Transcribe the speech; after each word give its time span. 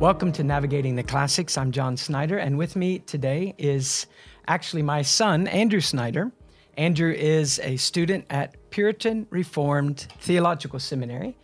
Welcome 0.00 0.32
to 0.32 0.44
Navigating 0.44 0.96
the 0.96 1.02
Classics. 1.02 1.58
I'm 1.58 1.72
John 1.72 1.94
Snyder, 1.94 2.38
and 2.38 2.56
with 2.56 2.74
me 2.74 3.00
today 3.00 3.54
is 3.58 4.06
actually 4.48 4.80
my 4.80 5.02
son, 5.02 5.46
Andrew 5.46 5.82
Snyder. 5.82 6.32
Andrew 6.78 7.12
is 7.12 7.60
a 7.62 7.76
student 7.76 8.24
at 8.30 8.56
Puritan 8.70 9.26
Reformed 9.28 10.06
Theological 10.20 10.78
Seminary. 10.78 11.36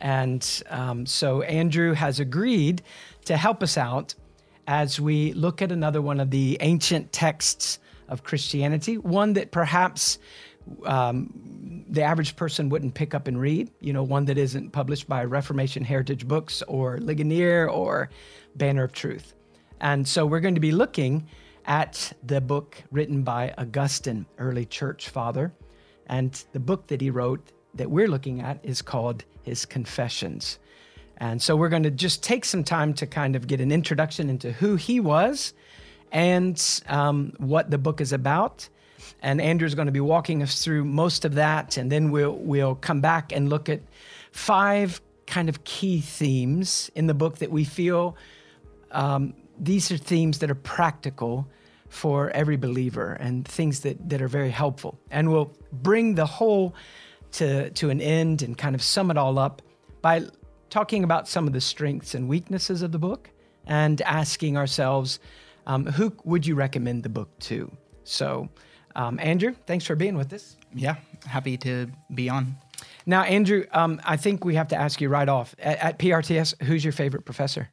And 0.00 0.62
um, 0.70 1.06
so 1.06 1.42
Andrew 1.42 1.92
has 1.94 2.20
agreed 2.20 2.82
to 3.24 3.36
help 3.36 3.64
us 3.64 3.76
out 3.76 4.14
as 4.68 5.00
we 5.00 5.32
look 5.32 5.60
at 5.60 5.72
another 5.72 6.00
one 6.00 6.20
of 6.20 6.30
the 6.30 6.56
ancient 6.60 7.12
texts 7.12 7.80
of 8.08 8.22
Christianity, 8.22 8.96
one 8.96 9.32
that 9.32 9.50
perhaps 9.50 10.20
um, 10.86 11.63
the 11.94 12.02
average 12.02 12.34
person 12.34 12.68
wouldn't 12.68 12.94
pick 12.94 13.14
up 13.14 13.28
and 13.28 13.40
read, 13.40 13.70
you 13.80 13.92
know, 13.92 14.02
one 14.02 14.24
that 14.24 14.36
isn't 14.36 14.70
published 14.70 15.08
by 15.08 15.24
Reformation 15.24 15.84
Heritage 15.84 16.26
Books 16.26 16.62
or 16.62 16.98
Ligonier 16.98 17.68
or 17.68 18.10
Banner 18.56 18.84
of 18.84 18.92
Truth. 18.92 19.34
And 19.80 20.06
so 20.06 20.26
we're 20.26 20.40
going 20.40 20.56
to 20.56 20.60
be 20.60 20.72
looking 20.72 21.28
at 21.66 22.12
the 22.24 22.40
book 22.40 22.82
written 22.90 23.22
by 23.22 23.54
Augustine, 23.56 24.26
early 24.38 24.66
church 24.66 25.08
father. 25.08 25.52
And 26.06 26.44
the 26.52 26.60
book 26.60 26.88
that 26.88 27.00
he 27.00 27.10
wrote 27.10 27.52
that 27.74 27.90
we're 27.90 28.08
looking 28.08 28.40
at 28.40 28.58
is 28.62 28.82
called 28.82 29.24
his 29.42 29.64
Confessions. 29.64 30.58
And 31.18 31.40
so 31.40 31.54
we're 31.54 31.68
going 31.68 31.84
to 31.84 31.90
just 31.90 32.22
take 32.24 32.44
some 32.44 32.64
time 32.64 32.92
to 32.94 33.06
kind 33.06 33.36
of 33.36 33.46
get 33.46 33.60
an 33.60 33.70
introduction 33.70 34.28
into 34.28 34.50
who 34.52 34.74
he 34.74 34.98
was 34.98 35.54
and 36.10 36.82
um, 36.88 37.32
what 37.38 37.70
the 37.70 37.78
book 37.78 38.00
is 38.00 38.12
about 38.12 38.68
and 39.22 39.40
Andrew's 39.40 39.74
going 39.74 39.86
to 39.86 39.92
be 39.92 40.00
walking 40.00 40.42
us 40.42 40.62
through 40.62 40.84
most 40.84 41.24
of 41.24 41.34
that, 41.34 41.76
and 41.76 41.90
then 41.90 42.10
we'll 42.10 42.36
we'll 42.36 42.74
come 42.74 43.00
back 43.00 43.32
and 43.32 43.48
look 43.48 43.68
at 43.68 43.80
five 44.32 45.00
kind 45.26 45.48
of 45.48 45.64
key 45.64 46.00
themes 46.00 46.90
in 46.94 47.06
the 47.06 47.14
book 47.14 47.38
that 47.38 47.50
we 47.50 47.64
feel 47.64 48.16
um, 48.94 49.34
these 49.58 49.90
are 49.92 49.98
themes 49.98 50.38
that 50.38 50.50
are 50.50 50.56
practical 50.56 51.46
for 51.88 52.30
every 52.30 52.56
believer 52.56 53.12
and 53.14 53.46
things 53.46 53.80
that, 53.80 54.08
that 54.08 54.22
are 54.22 54.28
very 54.28 54.50
helpful. 54.50 54.98
And 55.10 55.30
we'll 55.30 55.52
bring 55.72 56.14
the 56.14 56.26
whole 56.26 56.74
to, 57.32 57.70
to 57.70 57.90
an 57.90 58.00
end 58.00 58.42
and 58.42 58.56
kind 58.56 58.74
of 58.74 58.82
sum 58.82 59.10
it 59.10 59.18
all 59.18 59.38
up 59.38 59.62
by 60.00 60.22
talking 60.70 61.04
about 61.04 61.28
some 61.28 61.46
of 61.46 61.52
the 61.52 61.60
strengths 61.60 62.14
and 62.14 62.28
weaknesses 62.28 62.82
of 62.82 62.92
the 62.92 62.98
book 62.98 63.30
and 63.66 64.00
asking 64.02 64.56
ourselves, 64.56 65.20
um, 65.66 65.86
who 65.86 66.12
would 66.24 66.46
you 66.46 66.54
recommend 66.54 67.02
the 67.02 67.08
book 67.08 67.28
to? 67.40 67.70
So, 68.04 68.48
um, 68.94 69.18
Andrew, 69.20 69.54
thanks 69.66 69.84
for 69.84 69.96
being 69.96 70.16
with 70.16 70.32
us. 70.32 70.56
Yeah, 70.74 70.96
happy 71.26 71.56
to 71.58 71.88
be 72.14 72.28
on. 72.28 72.56
Now, 73.06 73.22
Andrew, 73.22 73.66
um, 73.72 74.00
I 74.04 74.16
think 74.16 74.44
we 74.44 74.54
have 74.54 74.68
to 74.68 74.76
ask 74.76 75.00
you 75.00 75.08
right 75.08 75.28
off 75.28 75.54
at, 75.58 75.78
at 75.78 75.98
PRTS, 75.98 76.62
who's 76.62 76.84
your 76.84 76.92
favorite 76.92 77.24
professor? 77.24 77.68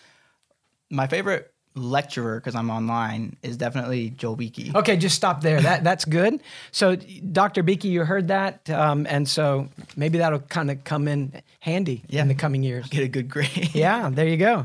My 0.90 1.06
favorite 1.06 1.52
lecturer, 1.74 2.40
because 2.40 2.54
I'm 2.54 2.70
online, 2.70 3.36
is 3.42 3.56
definitely 3.56 4.10
Joel 4.10 4.36
Beeke. 4.36 4.74
Okay, 4.74 4.96
just 4.96 5.16
stop 5.16 5.42
there. 5.42 5.60
That 5.60 5.84
that's 5.84 6.04
good. 6.04 6.40
So, 6.72 6.96
Dr. 6.96 7.62
Beeke, 7.62 7.84
you 7.84 8.04
heard 8.04 8.28
that, 8.28 8.68
um, 8.70 9.06
and 9.08 9.28
so 9.28 9.68
maybe 9.96 10.18
that'll 10.18 10.40
kind 10.40 10.70
of 10.70 10.82
come 10.84 11.08
in 11.08 11.32
handy 11.60 12.02
yeah. 12.08 12.22
in 12.22 12.28
the 12.28 12.34
coming 12.34 12.62
years. 12.62 12.88
Get 12.88 13.02
a 13.02 13.08
good 13.08 13.28
grade. 13.28 13.74
yeah, 13.74 14.08
there 14.10 14.26
you 14.26 14.36
go. 14.36 14.64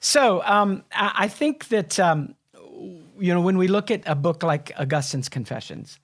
So, 0.00 0.42
um, 0.44 0.84
I, 0.92 1.12
I, 1.14 1.28
think 1.28 1.68
that 1.68 1.98
um, 1.98 2.34
you 3.18 3.32
know, 3.32 3.40
when 3.40 3.58
we 3.58 3.68
look 3.68 3.90
at 3.90 4.02
a 4.06 4.14
book 4.14 4.42
like 4.42 4.72
Augustine's 4.78 5.28
Confessions, 5.28 5.98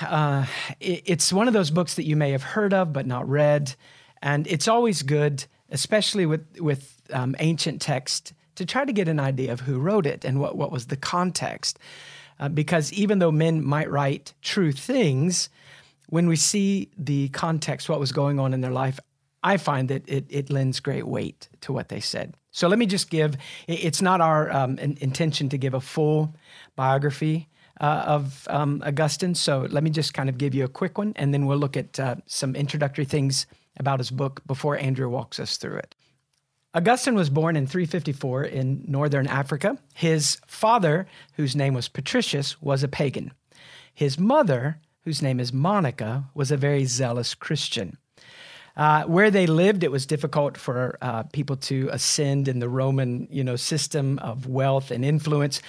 uh, 0.00 0.46
it, 0.80 1.02
it's 1.06 1.32
one 1.32 1.48
of 1.48 1.54
those 1.54 1.70
books 1.70 1.94
that 1.94 2.04
you 2.04 2.16
may 2.16 2.32
have 2.32 2.42
heard 2.42 2.72
of 2.72 2.92
but 2.92 3.06
not 3.06 3.28
read, 3.28 3.74
and 4.22 4.46
it's 4.46 4.68
always 4.68 5.02
good, 5.02 5.44
especially 5.70 6.26
with 6.26 6.60
with 6.60 7.00
um, 7.12 7.34
ancient 7.38 7.80
text, 7.80 8.32
to 8.56 8.66
try 8.66 8.84
to 8.84 8.92
get 8.92 9.08
an 9.08 9.20
idea 9.20 9.52
of 9.52 9.60
who 9.60 9.78
wrote 9.78 10.06
it 10.06 10.24
and 10.24 10.40
what 10.40 10.56
what 10.56 10.72
was 10.72 10.86
the 10.86 10.96
context, 10.96 11.78
uh, 12.40 12.48
because 12.48 12.92
even 12.92 13.18
though 13.18 13.32
men 13.32 13.64
might 13.64 13.90
write 13.90 14.34
true 14.42 14.72
things, 14.72 15.48
when 16.08 16.26
we 16.26 16.36
see 16.36 16.90
the 16.98 17.28
context, 17.30 17.88
what 17.88 18.00
was 18.00 18.12
going 18.12 18.38
on 18.38 18.54
in 18.54 18.60
their 18.60 18.72
life, 18.72 18.98
I 19.42 19.56
find 19.56 19.88
that 19.88 20.08
it, 20.08 20.26
it 20.28 20.50
lends 20.50 20.80
great 20.80 21.06
weight 21.06 21.48
to 21.62 21.72
what 21.72 21.88
they 21.88 22.00
said. 22.00 22.34
So 22.56 22.68
let 22.68 22.78
me 22.78 22.86
just 22.86 23.10
give, 23.10 23.36
it's 23.68 24.00
not 24.00 24.22
our 24.22 24.50
um, 24.50 24.78
intention 24.78 25.50
to 25.50 25.58
give 25.58 25.74
a 25.74 25.80
full 25.80 26.34
biography 26.74 27.50
uh, 27.82 28.04
of 28.06 28.48
um, 28.48 28.82
Augustine. 28.86 29.34
So 29.34 29.66
let 29.68 29.84
me 29.84 29.90
just 29.90 30.14
kind 30.14 30.30
of 30.30 30.38
give 30.38 30.54
you 30.54 30.64
a 30.64 30.68
quick 30.68 30.96
one, 30.96 31.12
and 31.16 31.34
then 31.34 31.44
we'll 31.44 31.58
look 31.58 31.76
at 31.76 32.00
uh, 32.00 32.14
some 32.24 32.56
introductory 32.56 33.04
things 33.04 33.46
about 33.76 34.00
his 34.00 34.10
book 34.10 34.40
before 34.46 34.78
Andrew 34.78 35.10
walks 35.10 35.38
us 35.38 35.58
through 35.58 35.76
it. 35.76 35.94
Augustine 36.72 37.14
was 37.14 37.28
born 37.28 37.56
in 37.56 37.66
354 37.66 38.44
in 38.44 38.82
northern 38.88 39.26
Africa. 39.26 39.76
His 39.92 40.38
father, 40.46 41.06
whose 41.34 41.54
name 41.54 41.74
was 41.74 41.88
Patricius, 41.88 42.62
was 42.62 42.82
a 42.82 42.88
pagan. 42.88 43.34
His 43.92 44.18
mother, 44.18 44.80
whose 45.04 45.20
name 45.20 45.40
is 45.40 45.52
Monica, 45.52 46.24
was 46.32 46.50
a 46.50 46.56
very 46.56 46.86
zealous 46.86 47.34
Christian. 47.34 47.98
Uh, 48.76 49.04
where 49.04 49.30
they 49.30 49.46
lived, 49.46 49.82
it 49.82 49.90
was 49.90 50.04
difficult 50.04 50.58
for 50.58 50.98
uh, 51.00 51.22
people 51.32 51.56
to 51.56 51.88
ascend 51.92 52.46
in 52.46 52.58
the 52.58 52.68
Roman, 52.68 53.26
you 53.30 53.42
know, 53.42 53.56
system 53.56 54.18
of 54.18 54.46
wealth 54.46 54.90
and 54.90 55.04
influence. 55.04 55.62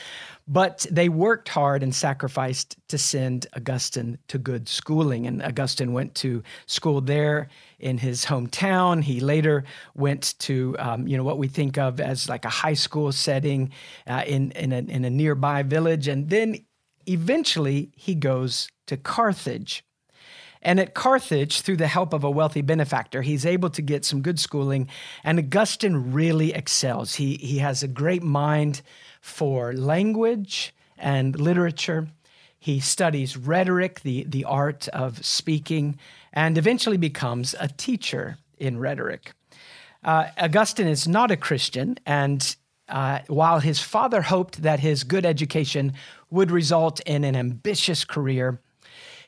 But 0.49 0.85
they 0.89 1.09
worked 1.09 1.49
hard 1.49 1.83
and 1.83 1.93
sacrificed 1.93 2.77
to 2.87 2.97
send 2.97 3.47
Augustine 3.55 4.17
to 4.29 4.37
good 4.37 4.69
schooling. 4.69 5.27
And 5.27 5.41
Augustine 5.41 5.91
went 5.91 6.15
to 6.15 6.41
school 6.67 7.01
there 7.01 7.49
in 7.79 7.97
his 7.97 8.25
hometown. 8.25 9.03
He 9.03 9.19
later 9.19 9.65
went 9.95 10.35
to, 10.39 10.75
um, 10.79 11.07
you 11.07 11.17
know, 11.17 11.23
what 11.23 11.37
we 11.37 11.49
think 11.49 11.77
of 11.77 11.99
as 11.99 12.29
like 12.29 12.45
a 12.45 12.49
high 12.49 12.75
school 12.75 13.11
setting 13.11 13.71
uh, 14.05 14.23
in, 14.25 14.51
in 14.51 14.71
a, 14.71 14.79
in 14.79 15.03
a 15.03 15.09
nearby 15.09 15.63
village. 15.63 16.07
And 16.07 16.29
then 16.29 16.65
eventually 17.05 17.91
he 17.95 18.15
goes 18.15 18.69
to 18.87 18.95
Carthage. 18.95 19.83
And 20.61 20.79
at 20.79 20.93
Carthage, 20.93 21.61
through 21.61 21.77
the 21.77 21.87
help 21.87 22.13
of 22.13 22.23
a 22.23 22.31
wealthy 22.31 22.61
benefactor, 22.61 23.21
he's 23.21 23.45
able 23.45 23.69
to 23.71 23.81
get 23.81 24.05
some 24.05 24.21
good 24.21 24.39
schooling. 24.39 24.89
And 25.23 25.39
Augustine 25.39 26.11
really 26.11 26.53
excels. 26.53 27.15
He, 27.15 27.35
he 27.35 27.59
has 27.59 27.83
a 27.83 27.87
great 27.87 28.23
mind 28.23 28.81
for 29.21 29.73
language 29.73 30.73
and 30.97 31.39
literature. 31.39 32.07
He 32.59 32.79
studies 32.79 33.37
rhetoric, 33.37 34.01
the, 34.01 34.23
the 34.23 34.45
art 34.45 34.87
of 34.89 35.23
speaking, 35.25 35.99
and 36.33 36.57
eventually 36.57 36.97
becomes 36.97 37.55
a 37.59 37.67
teacher 37.67 38.37
in 38.57 38.79
rhetoric. 38.79 39.33
Uh, 40.03 40.27
Augustine 40.37 40.87
is 40.87 41.07
not 41.07 41.31
a 41.31 41.37
Christian, 41.37 41.97
and 42.05 42.55
uh, 42.89 43.19
while 43.27 43.59
his 43.59 43.79
father 43.79 44.21
hoped 44.21 44.61
that 44.61 44.79
his 44.79 45.03
good 45.03 45.25
education 45.25 45.93
would 46.29 46.51
result 46.51 46.99
in 47.01 47.23
an 47.23 47.35
ambitious 47.35 48.05
career, 48.05 48.59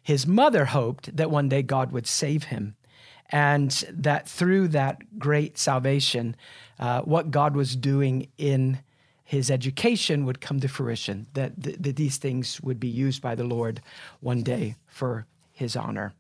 his 0.02 0.26
mother 0.26 0.66
hoped 0.66 1.16
that 1.16 1.32
one 1.32 1.50
day 1.50 1.62
God 1.62 1.92
would 1.92 2.08
save 2.08 2.46
him 2.46 2.76
and 3.30 3.72
that 3.92 4.28
through 4.28 4.70
that 4.70 5.20
great 5.20 5.58
salvation, 5.58 6.36
uh, 6.80 7.02
what 7.02 7.32
God 7.32 7.56
was 7.56 7.76
doing 7.76 8.28
in 8.38 8.80
his 9.24 9.52
education 9.52 10.26
would 10.26 10.42
come 10.42 10.60
to 10.60 10.68
fruition, 10.68 11.28
that, 11.34 11.62
th- 11.62 11.78
that 11.80 11.96
these 11.96 12.18
things 12.18 12.60
would 12.62 12.80
be 12.80 12.88
used 12.88 13.22
by 13.22 13.36
the 13.36 13.44
Lord 13.44 13.82
one 14.22 14.42
day 14.42 14.76
for 14.88 15.28
his 15.52 15.76
honor. 15.76 16.14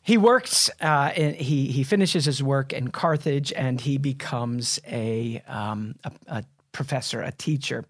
He 0.00 0.16
works, 0.16 0.70
uh, 0.80 1.10
he, 1.10 1.66
he 1.66 1.82
finishes 1.82 2.26
his 2.26 2.42
work 2.42 2.72
in 2.72 2.88
Carthage 2.88 3.52
and 3.52 3.80
he 3.80 3.98
becomes 3.98 4.78
a, 4.86 5.42
um, 5.48 5.96
a, 6.04 6.12
a 6.28 6.44
professor, 6.70 7.22
a 7.22 7.32
teacher. 7.32 7.84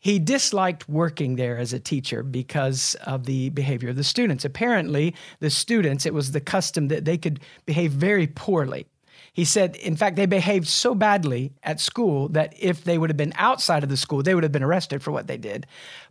He 0.00 0.18
disliked 0.18 0.88
working 0.88 1.36
there 1.36 1.58
as 1.58 1.74
a 1.74 1.78
teacher 1.78 2.22
because 2.22 2.96
of 3.04 3.26
the 3.26 3.50
behavior 3.50 3.90
of 3.90 3.96
the 3.96 4.04
students. 4.04 4.46
Apparently, 4.46 5.14
the 5.40 5.50
students, 5.50 6.06
it 6.06 6.14
was 6.14 6.32
the 6.32 6.40
custom 6.40 6.88
that 6.88 7.04
they 7.04 7.18
could 7.18 7.38
behave 7.66 7.92
very 7.92 8.26
poorly. 8.26 8.86
He 9.32 9.44
said, 9.44 9.76
in 9.76 9.96
fact, 9.96 10.16
they 10.16 10.26
behaved 10.26 10.66
so 10.66 10.94
badly 10.94 11.52
at 11.62 11.80
school 11.80 12.28
that 12.30 12.54
if 12.58 12.82
they 12.82 12.98
would 12.98 13.10
have 13.10 13.16
been 13.16 13.32
outside 13.36 13.82
of 13.82 13.88
the 13.88 13.96
school, 13.96 14.22
they 14.22 14.34
would 14.34 14.42
have 14.42 14.52
been 14.52 14.62
arrested 14.62 15.02
for 15.02 15.12
what 15.12 15.28
they 15.28 15.36
did. 15.36 15.66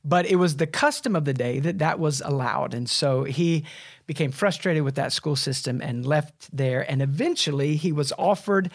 But 0.05 0.25
it 0.25 0.37
was 0.37 0.55
the 0.55 0.67
custom 0.67 1.15
of 1.15 1.25
the 1.25 1.33
day 1.33 1.59
that 1.59 1.79
that 1.79 1.99
was 1.99 2.21
allowed. 2.21 2.73
And 2.73 2.89
so 2.89 3.25
he 3.25 3.65
became 4.07 4.31
frustrated 4.31 4.83
with 4.83 4.95
that 4.95 5.11
school 5.11 5.35
system 5.35 5.81
and 5.81 6.05
left 6.05 6.55
there. 6.55 6.89
And 6.89 7.01
eventually 7.01 7.75
he 7.75 7.91
was 7.91 8.13
offered 8.17 8.71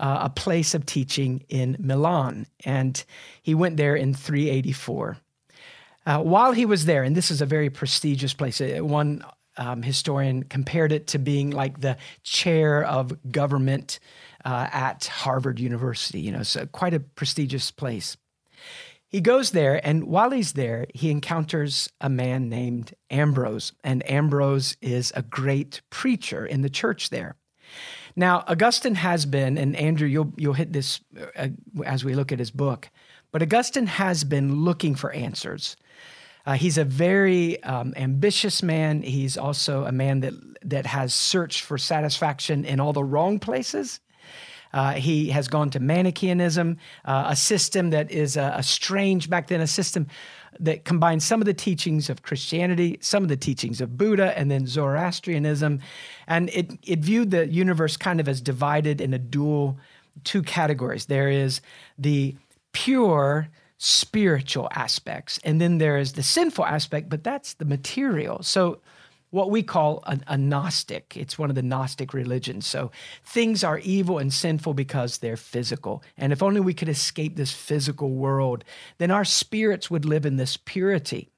uh, 0.00 0.20
a 0.22 0.30
place 0.30 0.74
of 0.74 0.86
teaching 0.86 1.44
in 1.48 1.76
Milan. 1.78 2.46
And 2.64 3.02
he 3.42 3.54
went 3.54 3.76
there 3.76 3.96
in 3.96 4.14
384. 4.14 5.18
Uh, 6.06 6.18
while 6.20 6.52
he 6.52 6.64
was 6.64 6.84
there, 6.84 7.02
and 7.02 7.16
this 7.16 7.30
is 7.30 7.40
a 7.40 7.46
very 7.46 7.68
prestigious 7.68 8.32
place, 8.32 8.60
uh, 8.60 8.78
one 8.80 9.24
um, 9.56 9.82
historian 9.82 10.44
compared 10.44 10.92
it 10.92 11.08
to 11.08 11.18
being 11.18 11.50
like 11.50 11.80
the 11.80 11.96
chair 12.22 12.84
of 12.84 13.16
government 13.32 13.98
uh, 14.44 14.68
at 14.72 15.06
Harvard 15.06 15.58
University. 15.58 16.20
You 16.20 16.32
know, 16.32 16.42
so 16.42 16.66
quite 16.66 16.94
a 16.94 17.00
prestigious 17.00 17.70
place. 17.70 18.16
He 19.08 19.20
goes 19.20 19.52
there, 19.52 19.80
and 19.86 20.04
while 20.04 20.30
he's 20.30 20.52
there, 20.52 20.86
he 20.92 21.10
encounters 21.10 21.88
a 22.00 22.08
man 22.08 22.48
named 22.48 22.92
Ambrose. 23.10 23.72
And 23.84 24.08
Ambrose 24.10 24.76
is 24.82 25.12
a 25.14 25.22
great 25.22 25.80
preacher 25.90 26.44
in 26.44 26.62
the 26.62 26.70
church 26.70 27.10
there. 27.10 27.36
Now, 28.16 28.44
Augustine 28.48 28.94
has 28.94 29.26
been, 29.26 29.58
and 29.58 29.76
Andrew, 29.76 30.08
you'll 30.08 30.32
you'll 30.36 30.54
hit 30.54 30.72
this 30.72 31.00
uh, 31.36 31.48
as 31.84 32.04
we 32.04 32.14
look 32.14 32.32
at 32.32 32.38
his 32.38 32.50
book, 32.50 32.88
but 33.30 33.42
Augustine 33.42 33.86
has 33.86 34.24
been 34.24 34.64
looking 34.64 34.94
for 34.94 35.12
answers. 35.12 35.76
Uh, 36.46 36.54
he's 36.54 36.78
a 36.78 36.84
very 36.84 37.62
um, 37.64 37.92
ambitious 37.96 38.62
man. 38.62 39.02
He's 39.02 39.36
also 39.36 39.84
a 39.84 39.92
man 39.92 40.20
that 40.20 40.32
that 40.64 40.86
has 40.86 41.12
searched 41.12 41.62
for 41.62 41.76
satisfaction 41.76 42.64
in 42.64 42.80
all 42.80 42.94
the 42.94 43.04
wrong 43.04 43.38
places. 43.38 44.00
Uh, 44.72 44.92
he 44.92 45.30
has 45.30 45.48
gone 45.48 45.70
to 45.70 45.80
Manichaeanism, 45.80 46.76
uh, 47.04 47.24
a 47.28 47.36
system 47.36 47.90
that 47.90 48.10
is 48.10 48.36
a, 48.36 48.54
a, 48.56 48.62
strange 48.62 49.30
back 49.30 49.46
then, 49.46 49.60
a 49.60 49.66
system 49.66 50.06
that 50.60 50.84
combines 50.84 51.24
some 51.24 51.40
of 51.40 51.46
the 51.46 51.54
teachings 51.54 52.10
of 52.10 52.22
Christianity, 52.22 52.98
some 53.00 53.22
of 53.22 53.28
the 53.28 53.36
teachings 53.36 53.80
of 53.80 53.96
Buddha, 53.96 54.36
and 54.38 54.50
then 54.50 54.66
Zoroastrianism. 54.66 55.80
And 56.26 56.50
it, 56.50 56.72
it 56.82 57.00
viewed 57.00 57.30
the 57.30 57.46
universe 57.48 57.96
kind 57.96 58.20
of 58.20 58.28
as 58.28 58.40
divided 58.40 59.00
in 59.00 59.14
a 59.14 59.18
dual 59.18 59.78
two 60.24 60.42
categories. 60.42 61.06
There 61.06 61.30
is 61.30 61.60
the 61.98 62.34
pure 62.72 63.48
spiritual 63.78 64.68
aspects, 64.72 65.38
and 65.44 65.60
then 65.60 65.78
there 65.78 65.98
is 65.98 66.14
the 66.14 66.22
sinful 66.22 66.64
aspect, 66.64 67.08
but 67.08 67.22
that's 67.22 67.54
the 67.54 67.64
material. 67.64 68.42
So 68.42 68.80
what 69.30 69.50
we 69.50 69.62
call 69.62 70.02
a, 70.06 70.18
a, 70.26 70.38
Gnostic. 70.38 71.16
It's 71.16 71.38
one 71.38 71.50
of 71.50 71.56
the 71.56 71.62
Gnostic 71.62 72.14
religions. 72.14 72.66
So 72.66 72.90
things 73.24 73.64
are 73.64 73.78
evil 73.80 74.18
and 74.18 74.32
sinful 74.32 74.74
because 74.74 75.18
they're 75.18 75.36
physical. 75.36 76.02
And 76.16 76.32
if 76.32 76.42
only 76.42 76.60
we 76.60 76.74
could 76.74 76.88
escape 76.88 77.36
this 77.36 77.52
physical 77.52 78.10
world, 78.10 78.64
then 78.98 79.10
our 79.10 79.24
spirits 79.24 79.90
would 79.90 80.04
live 80.04 80.26
in 80.26 80.36
this 80.36 80.56
purity. 80.56 81.30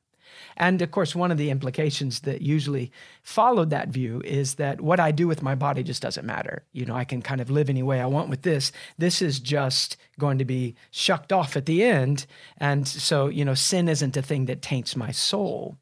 And 0.56 0.82
of 0.82 0.90
course, 0.90 1.14
one 1.14 1.30
of 1.30 1.38
the 1.38 1.50
implications 1.50 2.20
that 2.20 2.42
usually 2.42 2.90
followed 3.22 3.70
that 3.70 3.88
view 3.88 4.20
is 4.24 4.54
that 4.56 4.80
what 4.80 5.00
I 5.00 5.12
do 5.12 5.28
with 5.28 5.42
my 5.42 5.54
body 5.54 5.82
just 5.82 6.02
doesn't 6.02 6.26
matter. 6.26 6.64
You 6.72 6.84
know, 6.84 6.96
I 6.96 7.04
can 7.04 7.22
kind 7.22 7.40
of 7.40 7.50
live 7.50 7.70
any 7.70 7.82
way 7.82 8.00
I 8.00 8.06
want 8.06 8.28
with 8.28 8.42
this. 8.42 8.72
This 8.98 9.22
is 9.22 9.38
just 9.38 9.96
going 10.18 10.38
to 10.38 10.44
be 10.44 10.74
shucked 10.90 11.32
off 11.32 11.56
at 11.56 11.66
the 11.66 11.84
end. 11.84 12.26
And 12.58 12.86
so, 12.86 13.28
you 13.28 13.44
know, 13.44 13.54
sin 13.54 13.88
isn't 13.88 14.16
a 14.16 14.22
thing 14.22 14.46
that 14.46 14.62
taints 14.62 14.96
my 14.96 15.12
soul. 15.12 15.76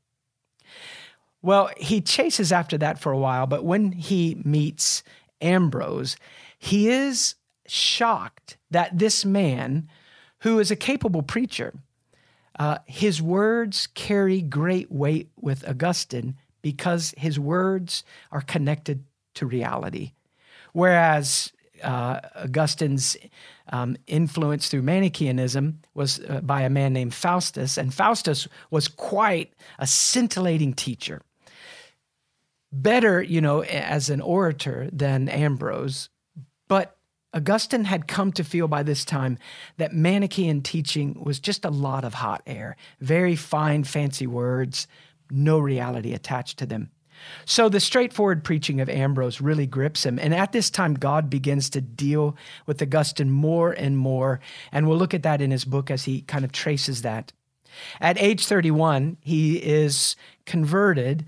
Well, 1.46 1.70
he 1.76 2.00
chases 2.00 2.50
after 2.50 2.76
that 2.78 2.98
for 2.98 3.12
a 3.12 3.18
while, 3.18 3.46
but 3.46 3.64
when 3.64 3.92
he 3.92 4.42
meets 4.44 5.04
Ambrose, 5.40 6.16
he 6.58 6.88
is 6.88 7.36
shocked 7.68 8.56
that 8.72 8.98
this 8.98 9.24
man, 9.24 9.88
who 10.40 10.58
is 10.58 10.72
a 10.72 10.76
capable 10.76 11.22
preacher, 11.22 11.72
uh, 12.58 12.78
his 12.86 13.22
words 13.22 13.86
carry 13.94 14.42
great 14.42 14.90
weight 14.90 15.30
with 15.40 15.64
Augustine 15.68 16.34
because 16.62 17.14
his 17.16 17.38
words 17.38 18.02
are 18.32 18.40
connected 18.40 19.04
to 19.34 19.46
reality. 19.46 20.14
Whereas 20.72 21.52
uh, 21.80 22.22
Augustine's 22.34 23.16
um, 23.68 23.96
influence 24.08 24.68
through 24.68 24.82
Manichaeanism 24.82 25.78
was 25.94 26.18
uh, 26.28 26.40
by 26.40 26.62
a 26.62 26.70
man 26.70 26.92
named 26.92 27.14
Faustus, 27.14 27.78
and 27.78 27.94
Faustus 27.94 28.48
was 28.72 28.88
quite 28.88 29.52
a 29.78 29.86
scintillating 29.86 30.74
teacher 30.74 31.22
better, 32.82 33.22
you 33.22 33.40
know, 33.40 33.62
as 33.62 34.10
an 34.10 34.20
orator 34.20 34.88
than 34.92 35.28
Ambrose, 35.28 36.08
but 36.68 36.96
Augustine 37.34 37.84
had 37.84 38.08
come 38.08 38.32
to 38.32 38.44
feel 38.44 38.66
by 38.66 38.82
this 38.82 39.04
time 39.04 39.38
that 39.76 39.92
Manichaean 39.92 40.62
teaching 40.62 41.22
was 41.22 41.38
just 41.38 41.64
a 41.64 41.70
lot 41.70 42.04
of 42.04 42.14
hot 42.14 42.42
air, 42.46 42.76
very 43.00 43.36
fine, 43.36 43.84
fancy 43.84 44.26
words, 44.26 44.86
no 45.30 45.58
reality 45.58 46.14
attached 46.14 46.58
to 46.58 46.66
them. 46.66 46.90
So 47.44 47.68
the 47.68 47.80
straightforward 47.80 48.44
preaching 48.44 48.80
of 48.80 48.88
Ambrose 48.88 49.40
really 49.40 49.66
grips 49.66 50.04
him. 50.04 50.18
And 50.18 50.34
at 50.34 50.52
this 50.52 50.70
time, 50.70 50.94
God 50.94 51.30
begins 51.30 51.70
to 51.70 51.80
deal 51.80 52.36
with 52.66 52.80
Augustine 52.82 53.30
more 53.30 53.72
and 53.72 53.96
more. 53.96 54.40
And 54.70 54.86
we'll 54.86 54.98
look 54.98 55.14
at 55.14 55.22
that 55.22 55.40
in 55.40 55.50
his 55.50 55.64
book 55.64 55.90
as 55.90 56.04
he 56.04 56.22
kind 56.22 56.44
of 56.44 56.52
traces 56.52 57.02
that. 57.02 57.32
At 58.00 58.20
age 58.20 58.46
31, 58.46 59.16
he 59.20 59.56
is 59.56 60.16
converted 60.44 61.26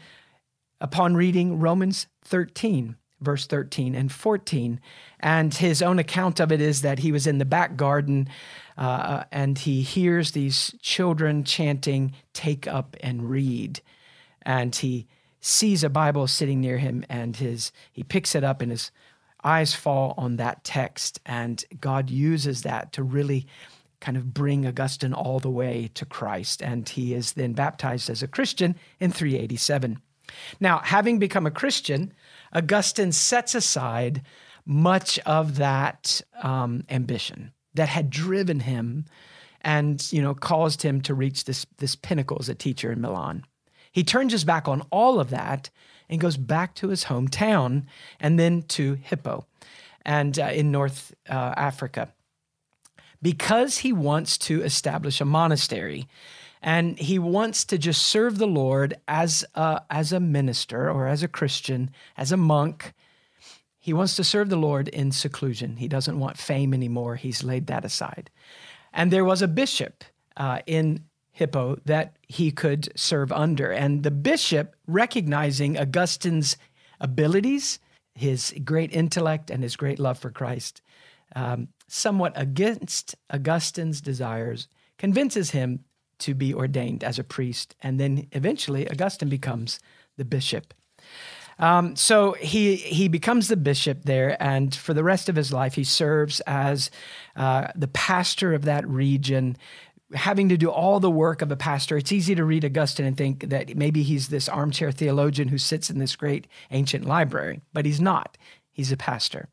upon 0.81 1.15
reading 1.15 1.59
Romans 1.59 2.07
13, 2.23 2.97
verse 3.21 3.47
13 3.47 3.95
and 3.95 4.11
14. 4.13 4.81
And 5.21 5.53
his 5.55 5.83
own 5.83 5.99
account 5.99 6.41
of 6.41 6.53
it 6.53 6.61
is 6.61 6.83
that 6.83 7.01
he 7.01 7.13
was 7.13 7.27
in 7.27 7.39
the 7.39 7.45
back 7.45 7.77
garden 7.77 8.29
uh, 8.77 9.25
and 9.33 9.59
he 9.59 9.83
hears 9.83 10.33
these 10.33 10.75
children 10.81 11.45
chanting, 11.45 12.13
Take 12.33 12.67
up 12.67 12.97
and 13.01 13.29
read. 13.29 13.81
And 14.43 14.75
he 14.75 15.07
sees 15.41 15.85
a 15.85 15.91
Bible 15.91 16.27
sitting 16.27 16.61
near 16.61 16.79
him 16.79 17.05
and 17.09 17.37
his 17.37 17.73
he 17.93 18.03
picks 18.03 18.35
it 18.35 18.45
up 18.45 18.61
and 18.61 18.71
his 18.71 18.91
eyes 19.45 19.75
fall 19.75 20.15
on 20.17 20.37
that 20.37 20.65
text. 20.65 21.21
And 21.27 21.65
God 21.81 22.11
uses 22.11 22.63
that 22.63 22.93
to 22.95 23.03
really 23.03 23.47
kind 24.01 24.17
of 24.17 24.33
bring 24.33 24.67
Augustine 24.67 25.13
all 25.13 25.41
the 25.41 25.51
way 25.51 25.91
to 25.95 26.05
Christ. 26.05 26.63
And 26.63 26.89
he 26.89 27.15
is 27.15 27.33
then 27.33 27.53
baptized 27.53 28.09
as 28.11 28.23
a 28.23 28.29
Christian 28.29 28.77
in 29.01 29.11
387. 29.11 30.01
Now, 30.61 30.81
having 30.85 31.19
become 31.19 31.47
a 31.47 31.51
Christian, 31.51 32.13
Augustine 32.53 33.13
sets 33.13 33.55
aside 33.55 34.23
much 34.65 35.19
of 35.21 35.57
that 35.57 36.21
um, 36.43 36.85
ambition 36.91 37.53
that 37.75 37.89
had 37.89 38.11
driven 38.11 38.61
him 38.61 39.07
and 39.63 40.11
you 40.13 40.23
know 40.23 40.35
caused 40.35 40.83
him 40.83 41.01
to 41.01 41.15
reach 41.15 41.45
this, 41.45 41.67
this 41.79 41.97
pinnacle 41.97 42.39
as 42.41 42.49
a 42.49 42.55
teacher 42.55 42.93
in 42.93 43.01
Milan. 43.01 43.45
He 43.93 44.05
turns 44.05 44.33
his 44.33 44.45
back 44.45 44.69
on 44.69 44.83
all 44.91 45.19
of 45.19 45.31
that 45.31 45.71
and 46.09 46.21
goes 46.21 46.37
back 46.37 46.75
to 46.77 46.89
his 46.89 47.05
hometown 47.05 47.85
and 48.21 48.39
then 48.39 48.63
to 48.63 48.95
Hippo 48.95 49.47
and 50.05 50.39
uh, 50.39 50.51
in 50.53 50.71
North 50.71 51.15
uh, 51.29 51.55
Africa 51.57 52.13
because 53.21 53.79
he 53.79 53.93
wants 53.93 54.39
to 54.39 54.63
establish 54.63 55.21
a 55.21 55.25
monastery 55.25 56.07
and 56.63 56.99
he 56.99 57.19
wants 57.19 57.65
to 57.67 57.79
just 57.79 58.03
serve 58.03 58.39
the 58.39 58.47
Lord 58.47 58.95
as 59.07 59.45
a, 59.55 59.83
as 59.91 60.13
a 60.13 60.21
minister 60.21 60.91
or 60.91 61.07
as 61.07 61.23
a 61.23 61.29
Christian, 61.29 61.91
as 62.17 62.33
a 62.33 62.37
monk. 62.37 62.93
He 63.79 63.93
wants 63.93 64.17
to 64.17 64.25
serve 64.25 64.49
the 64.49 64.57
Lord 64.57 64.89
in 64.89 65.13
seclusion. 65.13 65.77
He 65.77 65.89
doesn't 65.89 66.19
want 66.19 66.37
fame 66.37 66.75
anymore. 66.75 67.17
He's 67.17 67.45
laid 67.45 67.69
that 67.69 67.85
aside. 67.85 68.31
And 68.93 69.11
there 69.11 69.25
was 69.25 69.43
a 69.43 69.49
bishop 69.49 70.05
uh, 70.37 70.61
in 70.67 71.05
Hippo 71.31 71.79
that 71.85 72.17
he 72.27 72.51
could 72.51 72.89
serve 72.99 73.31
under. 73.31 73.71
And 73.71 74.03
the 74.03 74.11
bishop, 74.11 74.75
recognizing 74.87 75.79
Augustine's 75.79 76.57
abilities, 77.01 77.79
his 78.15 78.53
great 78.65 78.93
intellect, 78.93 79.49
and 79.49 79.63
his 79.63 79.77
great 79.77 80.01
love 80.01 80.19
for 80.19 80.31
Christ, 80.31 80.83
um, 81.37 81.69
somewhat 81.87 82.33
against 82.35 83.15
Augustine's 83.31 84.01
desires, 84.01 84.67
convinces 84.99 85.53
him 85.53 85.85
to 86.19 86.35
be 86.35 86.55
ordained 86.55 87.05
as 87.05 87.19
a 87.19 87.25
priest. 87.25 87.75
And 87.83 87.99
then 87.99 88.27
eventually, 88.33 88.89
Augustine 88.91 89.29
becomes 89.29 89.81
the 90.17 90.25
bishop. 90.25 90.75
Um, 91.59 91.97
so 91.97 92.33
he 92.35 92.77
he 92.77 93.09
becomes 93.09 93.49
the 93.49 93.57
bishop 93.57 94.05
there, 94.05 94.41
and 94.41 94.75
for 94.75 94.95
the 94.95 95.03
rest 95.03 95.29
of 95.29 95.37
his 95.37 95.53
life, 95.53 95.75
he 95.75 95.85
serves 95.85 96.41
as 96.47 96.91
uh, 97.35 97.69
the 97.75 97.89
pastor 97.89 98.55
of 98.55 98.65
that 98.65 98.87
region, 98.89 99.57
having 100.15 100.49
to 100.51 100.57
do 100.57 100.71
all 100.71 101.01
the 101.01 101.11
work 101.11 101.43
of 101.43 101.51
a 101.51 101.57
pastor. 101.57 101.97
It's 101.97 102.13
easy 102.13 102.35
to 102.37 102.45
read 102.45 102.65
Augustine 102.65 103.07
and 103.07 103.17
think 103.17 103.51
that 103.51 103.77
maybe 103.77 104.03
he's 104.05 104.29
this 104.29 104.49
armchair 104.49 104.93
theologian 104.93 105.49
who 105.49 105.59
sits 105.59 105.91
in 105.91 105.99
this 105.99 106.15
great 106.15 106.47
ancient 106.71 107.05
library, 107.05 107.61
but 107.73 107.85
he's 107.85 108.01
not. 108.01 108.39
He's 108.71 108.93
a 108.93 108.97
pastor. 108.97 109.49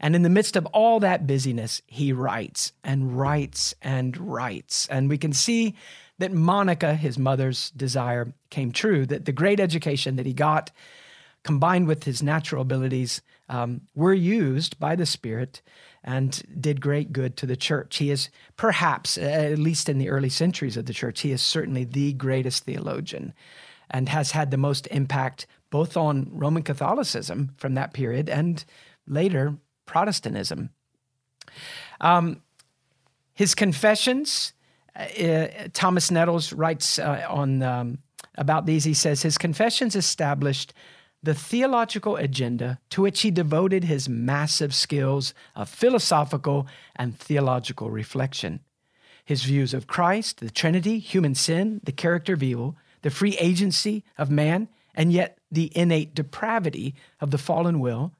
And 0.00 0.16
in 0.16 0.22
the 0.22 0.30
midst 0.30 0.56
of 0.56 0.64
all 0.66 1.00
that 1.00 1.26
busyness, 1.26 1.82
he 1.86 2.14
writes 2.14 2.72
and 2.82 3.18
writes 3.18 3.74
and 3.82 4.16
writes. 4.16 4.86
And 4.86 5.10
we 5.10 5.18
can 5.18 5.34
see 5.34 5.76
that 6.20 6.32
Monica, 6.32 6.94
his 6.94 7.18
mother's 7.18 7.70
desire, 7.70 8.32
came 8.50 8.72
true, 8.72 9.06
that 9.06 9.24
the 9.24 9.32
great 9.32 9.58
education 9.58 10.16
that 10.16 10.26
he 10.26 10.34
got, 10.34 10.70
combined 11.42 11.88
with 11.88 12.04
his 12.04 12.22
natural 12.22 12.62
abilities, 12.62 13.22
um, 13.48 13.80
were 13.94 14.14
used 14.14 14.78
by 14.78 14.94
the 14.94 15.06
Spirit 15.06 15.62
and 16.04 16.42
did 16.60 16.80
great 16.80 17.12
good 17.12 17.36
to 17.38 17.46
the 17.46 17.56
church. 17.56 17.96
He 17.96 18.10
is 18.10 18.28
perhaps, 18.56 19.16
at 19.18 19.58
least 19.58 19.88
in 19.88 19.98
the 19.98 20.10
early 20.10 20.28
centuries 20.28 20.76
of 20.76 20.86
the 20.86 20.92
church, 20.92 21.22
he 21.22 21.32
is 21.32 21.42
certainly 21.42 21.84
the 21.84 22.12
greatest 22.12 22.64
theologian 22.64 23.32
and 23.90 24.08
has 24.08 24.30
had 24.30 24.50
the 24.50 24.56
most 24.56 24.86
impact 24.88 25.46
both 25.70 25.96
on 25.96 26.28
Roman 26.32 26.62
Catholicism 26.62 27.54
from 27.56 27.74
that 27.74 27.92
period 27.94 28.28
and 28.28 28.64
later 29.06 29.56
Protestantism. 29.86 30.70
Um, 32.00 32.42
his 33.32 33.54
confessions 33.54 34.52
uh, 35.00 35.68
Thomas 35.72 36.10
Nettles 36.10 36.52
writes 36.52 36.98
uh, 36.98 37.26
on 37.28 37.62
um, 37.62 37.98
about 38.36 38.66
these. 38.66 38.84
He 38.84 38.94
says 38.94 39.22
his 39.22 39.38
confessions 39.38 39.96
established 39.96 40.72
the 41.22 41.34
theological 41.34 42.16
agenda 42.16 42.78
to 42.90 43.02
which 43.02 43.20
he 43.20 43.30
devoted 43.30 43.84
his 43.84 44.08
massive 44.08 44.74
skills 44.74 45.34
of 45.54 45.68
philosophical 45.68 46.66
and 46.96 47.18
theological 47.18 47.90
reflection. 47.90 48.60
His 49.24 49.42
views 49.44 49.74
of 49.74 49.86
Christ, 49.86 50.40
the 50.40 50.50
Trinity, 50.50 50.98
human 50.98 51.34
sin, 51.34 51.80
the 51.84 51.92
character 51.92 52.32
of 52.32 52.42
evil, 52.42 52.76
the 53.02 53.10
free 53.10 53.36
agency 53.38 54.04
of 54.16 54.30
man, 54.30 54.68
and 54.94 55.12
yet 55.12 55.38
the 55.50 55.70
innate 55.76 56.14
depravity 56.14 56.94
of 57.20 57.30
the 57.30 57.38
fallen 57.38 57.80
will, 57.80 58.12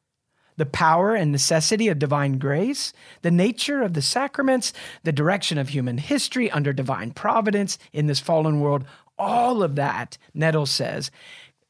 the 0.60 0.66
power 0.66 1.14
and 1.14 1.32
necessity 1.32 1.88
of 1.88 1.98
divine 1.98 2.36
grace, 2.36 2.92
the 3.22 3.30
nature 3.30 3.80
of 3.80 3.94
the 3.94 4.02
sacraments, 4.02 4.74
the 5.04 5.10
direction 5.10 5.56
of 5.56 5.70
human 5.70 5.96
history 5.96 6.50
under 6.50 6.70
divine 6.70 7.12
providence 7.12 7.78
in 7.94 8.08
this 8.08 8.20
fallen 8.20 8.60
world. 8.60 8.84
All 9.18 9.62
of 9.62 9.74
that, 9.76 10.18
Nettles 10.34 10.70
says, 10.70 11.10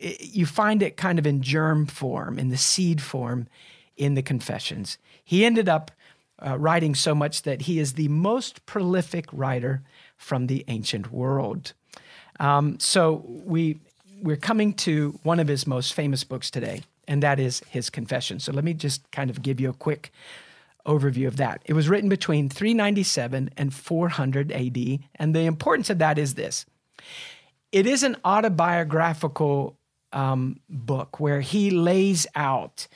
you 0.00 0.44
find 0.44 0.82
it 0.82 0.96
kind 0.96 1.20
of 1.20 1.26
in 1.26 1.40
germ 1.40 1.86
form, 1.86 2.36
in 2.36 2.48
the 2.48 2.56
seed 2.56 3.00
form 3.00 3.46
in 3.96 4.14
the 4.14 4.22
Confessions. 4.22 4.98
He 5.22 5.44
ended 5.44 5.68
up 5.68 5.92
uh, 6.44 6.58
writing 6.58 6.96
so 6.96 7.14
much 7.14 7.42
that 7.42 7.62
he 7.62 7.78
is 7.78 7.92
the 7.92 8.08
most 8.08 8.66
prolific 8.66 9.26
writer 9.30 9.82
from 10.16 10.48
the 10.48 10.64
ancient 10.66 11.12
world. 11.12 11.74
Um, 12.40 12.80
so 12.80 13.22
we 13.24 13.78
we're 14.20 14.36
coming 14.36 14.74
to 14.74 15.20
one 15.22 15.38
of 15.38 15.46
his 15.46 15.64
most 15.64 15.94
famous 15.94 16.24
books 16.24 16.50
today, 16.50 16.82
and 17.10 17.22
that 17.24 17.40
is 17.40 17.60
his 17.68 17.90
Confession. 17.90 18.38
So 18.38 18.52
let 18.52 18.64
me 18.64 18.72
just 18.72 19.10
kind 19.10 19.28
of 19.28 19.42
give 19.42 19.60
you 19.60 19.68
a 19.68 19.74
quick 19.74 20.12
overview 20.86 21.26
of 21.26 21.36
that. 21.36 21.60
It 21.66 21.74
was 21.74 21.88
written 21.88 22.08
between 22.08 22.48
397 22.48 23.50
and 23.56 23.74
400 23.74 24.52
AD, 24.52 24.98
and 25.16 25.34
the 25.34 25.40
importance 25.40 25.90
of 25.90 25.98
that 25.98 26.18
is 26.18 26.34
this: 26.34 26.64
it 27.72 27.86
is 27.86 28.04
an 28.04 28.16
autobiographical 28.24 29.76
um, 30.12 30.60
book 30.68 31.18
where 31.18 31.40
he 31.40 31.70
lays 31.70 32.28
out 32.36 32.86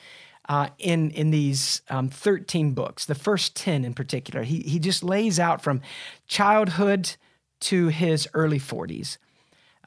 uh, 0.47 0.69
in 0.79 1.11
in 1.11 1.31
these 1.31 1.81
um, 1.89 2.07
13 2.07 2.71
books, 2.71 3.05
the 3.05 3.15
first 3.15 3.55
10 3.57 3.83
in 3.83 3.93
particular. 3.93 4.43
He 4.43 4.61
he 4.61 4.79
just 4.79 5.03
lays 5.03 5.39
out 5.41 5.61
from 5.61 5.81
childhood 6.25 7.17
to 7.61 7.89
his 7.89 8.29
early 8.33 8.59
40s. 8.59 9.17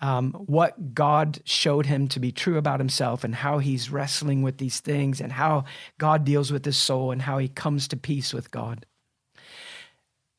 Um, 0.01 0.33
what 0.33 0.95
God 0.95 1.41
showed 1.45 1.87
him 1.87 2.09
to 2.09 2.21
be 2.21 2.31
true 2.33 2.57
about 2.57 2.81
himself 2.81 3.25
and 3.25 3.35
how 3.35 3.59
he's 3.59 3.91
wrestling 3.91 4.43
with 4.43 4.59
these 4.59 4.81
things 4.81 5.21
and 5.21 5.33
how 5.33 5.65
God 5.99 6.25
deals 6.25 6.53
with 6.53 6.65
his 6.65 6.77
soul 6.77 7.11
and 7.11 7.23
how 7.23 7.39
he 7.39 7.49
comes 7.49 7.89
to 7.89 7.97
peace 7.97 8.33
with 8.33 8.51
God. 8.51 8.87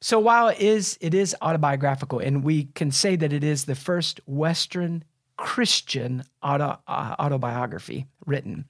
So 0.01 0.17
while 0.17 0.47
it 0.47 0.59
is, 0.59 0.97
it 1.01 1.13
is 1.13 1.35
autobiographical, 1.41 2.19
and 2.19 2.43
we 2.43 2.65
can 2.75 2.91
say 2.91 3.17
that 3.17 3.33
it 3.33 3.43
is 3.43 3.65
the 3.65 3.75
first 3.75 4.21
Western 4.25 5.03
Christian 5.35 6.23
auto, 6.41 6.79
uh, 6.87 7.15
autobiography 7.19 8.07
written. 8.25 8.65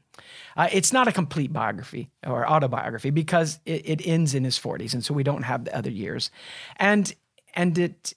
Uh, 0.58 0.70
it's 0.72 0.92
not 0.92 1.08
a 1.08 1.12
complete 1.12 1.54
biography 1.54 2.10
or 2.26 2.50
autobiography 2.50 3.10
because 3.10 3.60
it, 3.66 3.90
it, 3.90 4.08
ends 4.08 4.36
in 4.36 4.44
his 4.44 4.60
40s, 4.60 4.94
and 4.94 5.06
so 5.06 5.14
we 5.14 5.24
don't 5.24 5.44
have 5.44 5.66
the 5.66 5.76
other 5.76 5.90
years, 5.90 6.32
and 6.78 7.14
and 7.56 7.78
it 7.78 8.14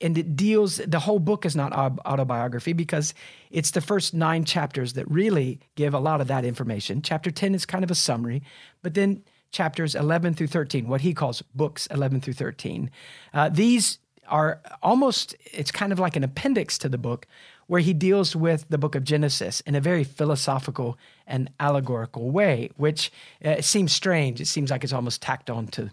and 0.00 0.16
it 0.18 0.36
deals. 0.36 0.76
The 0.76 1.00
whole 1.00 1.18
book 1.18 1.44
is 1.46 1.56
not 1.56 1.72
autobiography 1.72 2.72
because 2.72 3.14
it's 3.50 3.70
the 3.70 3.80
first 3.80 4.14
nine 4.14 4.44
chapters 4.44 4.92
that 4.94 5.10
really 5.10 5.60
give 5.74 5.94
a 5.94 5.98
lot 5.98 6.20
of 6.20 6.28
that 6.28 6.44
information. 6.44 7.02
Chapter 7.02 7.30
10 7.30 7.54
is 7.54 7.66
kind 7.66 7.84
of 7.84 7.90
a 7.90 7.94
summary, 7.94 8.42
but 8.82 8.94
then 8.94 9.22
chapters 9.50 9.94
11 9.94 10.34
through 10.34 10.48
13, 10.48 10.88
what 10.88 11.00
he 11.00 11.14
calls 11.14 11.42
books 11.54 11.86
11 11.86 12.20
through 12.20 12.34
13, 12.34 12.90
uh, 13.32 13.48
these 13.48 13.98
are 14.28 14.60
almost. 14.82 15.36
It's 15.52 15.70
kind 15.70 15.92
of 15.92 15.98
like 15.98 16.16
an 16.16 16.24
appendix 16.24 16.78
to 16.78 16.88
the 16.88 16.98
book 16.98 17.26
where 17.66 17.80
he 17.80 17.92
deals 17.92 18.36
with 18.36 18.68
the 18.68 18.78
book 18.78 18.94
of 18.94 19.04
Genesis 19.04 19.60
in 19.62 19.74
a 19.74 19.80
very 19.80 20.04
philosophical 20.04 20.98
and 21.26 21.50
allegorical 21.58 22.30
way, 22.30 22.70
which 22.76 23.12
uh, 23.44 23.60
seems 23.60 23.92
strange. 23.92 24.40
It 24.40 24.46
seems 24.46 24.70
like 24.70 24.84
it's 24.84 24.92
almost 24.92 25.22
tacked 25.22 25.50
on 25.50 25.66
to, 25.68 25.90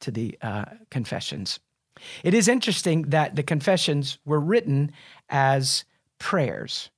to 0.00 0.10
the 0.10 0.36
uh, 0.42 0.64
confessions. 0.90 1.60
It 2.22 2.34
is 2.34 2.48
interesting 2.48 3.02
that 3.10 3.36
the 3.36 3.42
confessions 3.42 4.18
were 4.24 4.40
written 4.40 4.92
as 5.28 5.84
prayers 6.18 6.90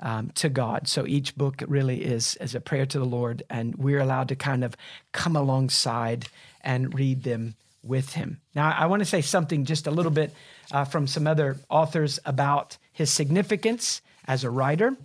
um, 0.00 0.30
to 0.34 0.48
God. 0.48 0.88
So 0.88 1.06
each 1.06 1.36
book 1.36 1.62
really 1.66 2.02
is, 2.02 2.36
is 2.36 2.54
a 2.54 2.60
prayer 2.60 2.86
to 2.86 2.98
the 2.98 3.04
Lord, 3.04 3.42
and 3.50 3.74
we're 3.76 4.00
allowed 4.00 4.28
to 4.28 4.36
kind 4.36 4.64
of 4.64 4.76
come 5.12 5.36
alongside 5.36 6.26
and 6.62 6.94
read 6.94 7.22
them 7.22 7.54
with 7.82 8.12
him. 8.12 8.40
Now, 8.54 8.74
I 8.76 8.86
want 8.86 9.00
to 9.00 9.06
say 9.06 9.20
something 9.22 9.64
just 9.64 9.86
a 9.86 9.90
little 9.90 10.12
bit 10.12 10.34
uh, 10.70 10.84
from 10.84 11.06
some 11.06 11.26
other 11.26 11.56
authors 11.68 12.18
about 12.24 12.76
his 12.92 13.10
significance 13.10 14.02
as 14.26 14.44
a 14.44 14.50
writer. 14.50 14.96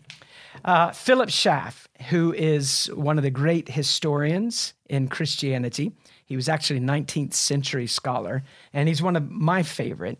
Uh, 0.64 0.92
Philip 0.92 1.30
Schaff, 1.30 1.88
who 2.10 2.34
is 2.34 2.90
one 2.94 3.18
of 3.18 3.24
the 3.24 3.32
great 3.32 3.70
historians 3.70 4.74
in 4.90 5.08
Christianity, 5.08 5.94
he 6.26 6.36
was 6.36 6.50
actually 6.50 6.78
a 6.78 6.82
19th 6.82 7.34
century 7.34 7.88
scholar, 7.88 8.44
and 8.74 8.88
he's 8.88 9.02
one 9.02 9.16
of 9.16 9.30
my 9.30 9.64
favorite. 9.64 10.20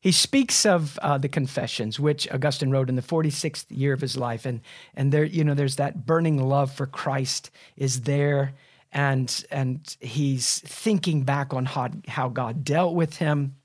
He 0.00 0.12
speaks 0.12 0.64
of 0.64 0.98
uh, 1.02 1.18
the 1.18 1.28
Confessions, 1.28 1.98
which 1.98 2.30
Augustine 2.30 2.70
wrote 2.70 2.88
in 2.88 2.96
the 2.96 3.02
46th 3.02 3.66
year 3.68 3.92
of 3.92 4.00
his 4.00 4.16
life, 4.16 4.46
and 4.46 4.60
and 4.94 5.12
there, 5.12 5.24
you 5.24 5.44
know, 5.44 5.54
there's 5.54 5.76
that 5.76 6.06
burning 6.06 6.38
love 6.42 6.72
for 6.72 6.86
Christ 6.86 7.50
is 7.76 8.02
there, 8.02 8.54
and 8.92 9.44
and 9.50 9.96
he's 10.00 10.60
thinking 10.60 11.22
back 11.22 11.52
on 11.52 11.64
how 11.64 11.90
how 12.06 12.28
God 12.28 12.64
dealt 12.64 12.94
with 12.94 13.16
him, 13.16 13.56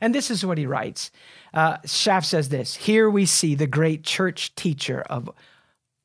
and 0.00 0.14
this 0.14 0.30
is 0.30 0.44
what 0.44 0.58
he 0.58 0.66
writes. 0.66 1.10
Uh, 1.52 1.78
Schaff 1.84 2.24
says 2.24 2.48
this 2.48 2.74
Here 2.76 3.10
we 3.10 3.26
see 3.26 3.54
the 3.54 3.66
great 3.66 4.04
church 4.04 4.54
teacher 4.54 5.02
of 5.02 5.30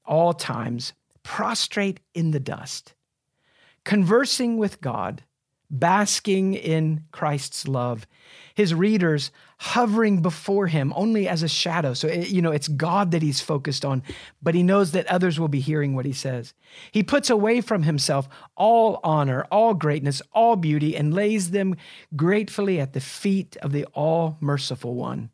all 0.05 0.33
times 0.33 0.93
prostrate 1.23 1.99
in 2.13 2.31
the 2.31 2.39
dust, 2.39 2.93
conversing 3.85 4.57
with 4.57 4.81
God, 4.81 5.23
basking 5.69 6.53
in 6.53 7.05
Christ's 7.11 7.67
love, 7.67 8.05
his 8.53 8.73
readers 8.73 9.31
hovering 9.57 10.21
before 10.21 10.67
him 10.67 10.93
only 10.95 11.27
as 11.27 11.43
a 11.43 11.47
shadow. 11.47 11.93
So, 11.93 12.07
you 12.07 12.41
know, 12.41 12.51
it's 12.51 12.67
God 12.67 13.11
that 13.11 13.21
he's 13.21 13.41
focused 13.41 13.85
on, 13.85 14.03
but 14.41 14.55
he 14.55 14.63
knows 14.63 14.91
that 14.91 15.07
others 15.07 15.39
will 15.39 15.47
be 15.47 15.59
hearing 15.59 15.95
what 15.95 16.05
he 16.05 16.13
says. 16.13 16.53
He 16.91 17.03
puts 17.03 17.29
away 17.29 17.61
from 17.61 17.83
himself 17.83 18.27
all 18.55 18.99
honor, 19.03 19.45
all 19.51 19.73
greatness, 19.73 20.21
all 20.33 20.55
beauty, 20.55 20.95
and 20.95 21.13
lays 21.13 21.51
them 21.51 21.75
gratefully 22.15 22.79
at 22.79 22.93
the 22.93 23.01
feet 23.01 23.57
of 23.61 23.71
the 23.71 23.85
all 23.93 24.37
merciful 24.39 24.95
one. 24.95 25.29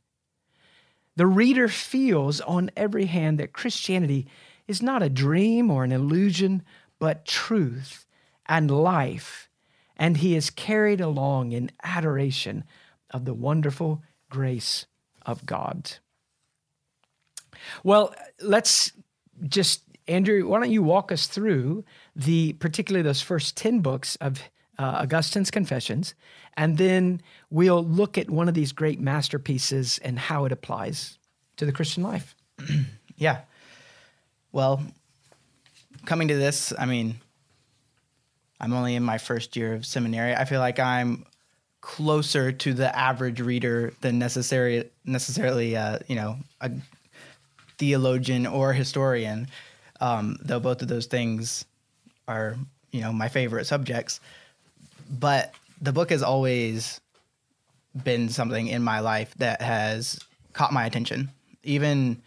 The 1.15 1.27
reader 1.27 1.67
feels 1.67 2.41
on 2.41 2.71
every 2.77 3.05
hand 3.05 3.39
that 3.39 3.53
Christianity 3.53 4.27
is 4.67 4.81
not 4.81 5.03
a 5.03 5.09
dream 5.09 5.69
or 5.69 5.83
an 5.83 5.91
illusion, 5.91 6.63
but 6.99 7.25
truth 7.25 8.05
and 8.51 8.69
life, 8.69 9.49
and 9.95 10.17
he 10.17 10.35
is 10.35 10.49
carried 10.49 10.99
along 10.99 11.53
in 11.53 11.71
adoration 11.83 12.65
of 13.11 13.23
the 13.23 13.33
wonderful 13.33 14.03
grace 14.29 14.85
of 15.25 15.45
God. 15.45 15.93
Well, 17.81 18.13
let's 18.41 18.91
just, 19.47 19.83
Andrew, 20.05 20.49
why 20.49 20.59
don't 20.59 20.69
you 20.69 20.83
walk 20.83 21.13
us 21.13 21.27
through 21.27 21.85
the, 22.13 22.51
particularly 22.53 23.03
those 23.03 23.21
first 23.21 23.55
10 23.55 23.79
books 23.79 24.17
of 24.17 24.41
uh, 24.77 24.99
Augustine's 25.01 25.49
Confessions, 25.49 26.13
and 26.57 26.77
then 26.77 27.21
we'll 27.49 27.85
look 27.85 28.17
at 28.17 28.29
one 28.29 28.49
of 28.49 28.53
these 28.53 28.73
great 28.73 28.99
masterpieces 28.99 29.97
and 29.99 30.19
how 30.19 30.43
it 30.43 30.51
applies 30.51 31.17
to 31.55 31.65
the 31.65 31.71
Christian 31.71 32.03
life. 32.03 32.35
yeah. 33.15 33.43
Well, 34.51 34.83
coming 36.05 36.27
to 36.27 36.35
this, 36.35 36.73
I 36.77 36.85
mean, 36.85 37.21
I'm 38.61 38.73
only 38.73 38.95
in 38.95 39.03
my 39.03 39.17
first 39.17 39.57
year 39.57 39.73
of 39.73 39.85
seminary. 39.85 40.35
I 40.35 40.45
feel 40.45 40.59
like 40.59 40.79
I'm 40.79 41.25
closer 41.81 42.51
to 42.51 42.73
the 42.73 42.95
average 42.95 43.41
reader 43.41 43.91
than 44.01 44.19
necessary 44.19 44.87
necessarily 45.03 45.75
uh, 45.75 45.97
you 46.07 46.15
know 46.15 46.37
a 46.61 46.69
theologian 47.79 48.45
or 48.45 48.71
historian 48.71 49.47
um, 49.99 50.37
though 50.43 50.59
both 50.59 50.83
of 50.83 50.87
those 50.87 51.07
things 51.07 51.65
are 52.27 52.55
you 52.91 53.01
know 53.01 53.11
my 53.11 53.27
favorite 53.27 53.65
subjects. 53.65 54.19
But 55.09 55.53
the 55.81 55.91
book 55.91 56.11
has 56.11 56.21
always 56.23 57.01
been 58.03 58.29
something 58.29 58.67
in 58.67 58.83
my 58.83 58.99
life 58.99 59.33
that 59.39 59.61
has 59.61 60.19
caught 60.53 60.71
my 60.71 60.85
attention. 60.85 61.31
Even 61.63 62.21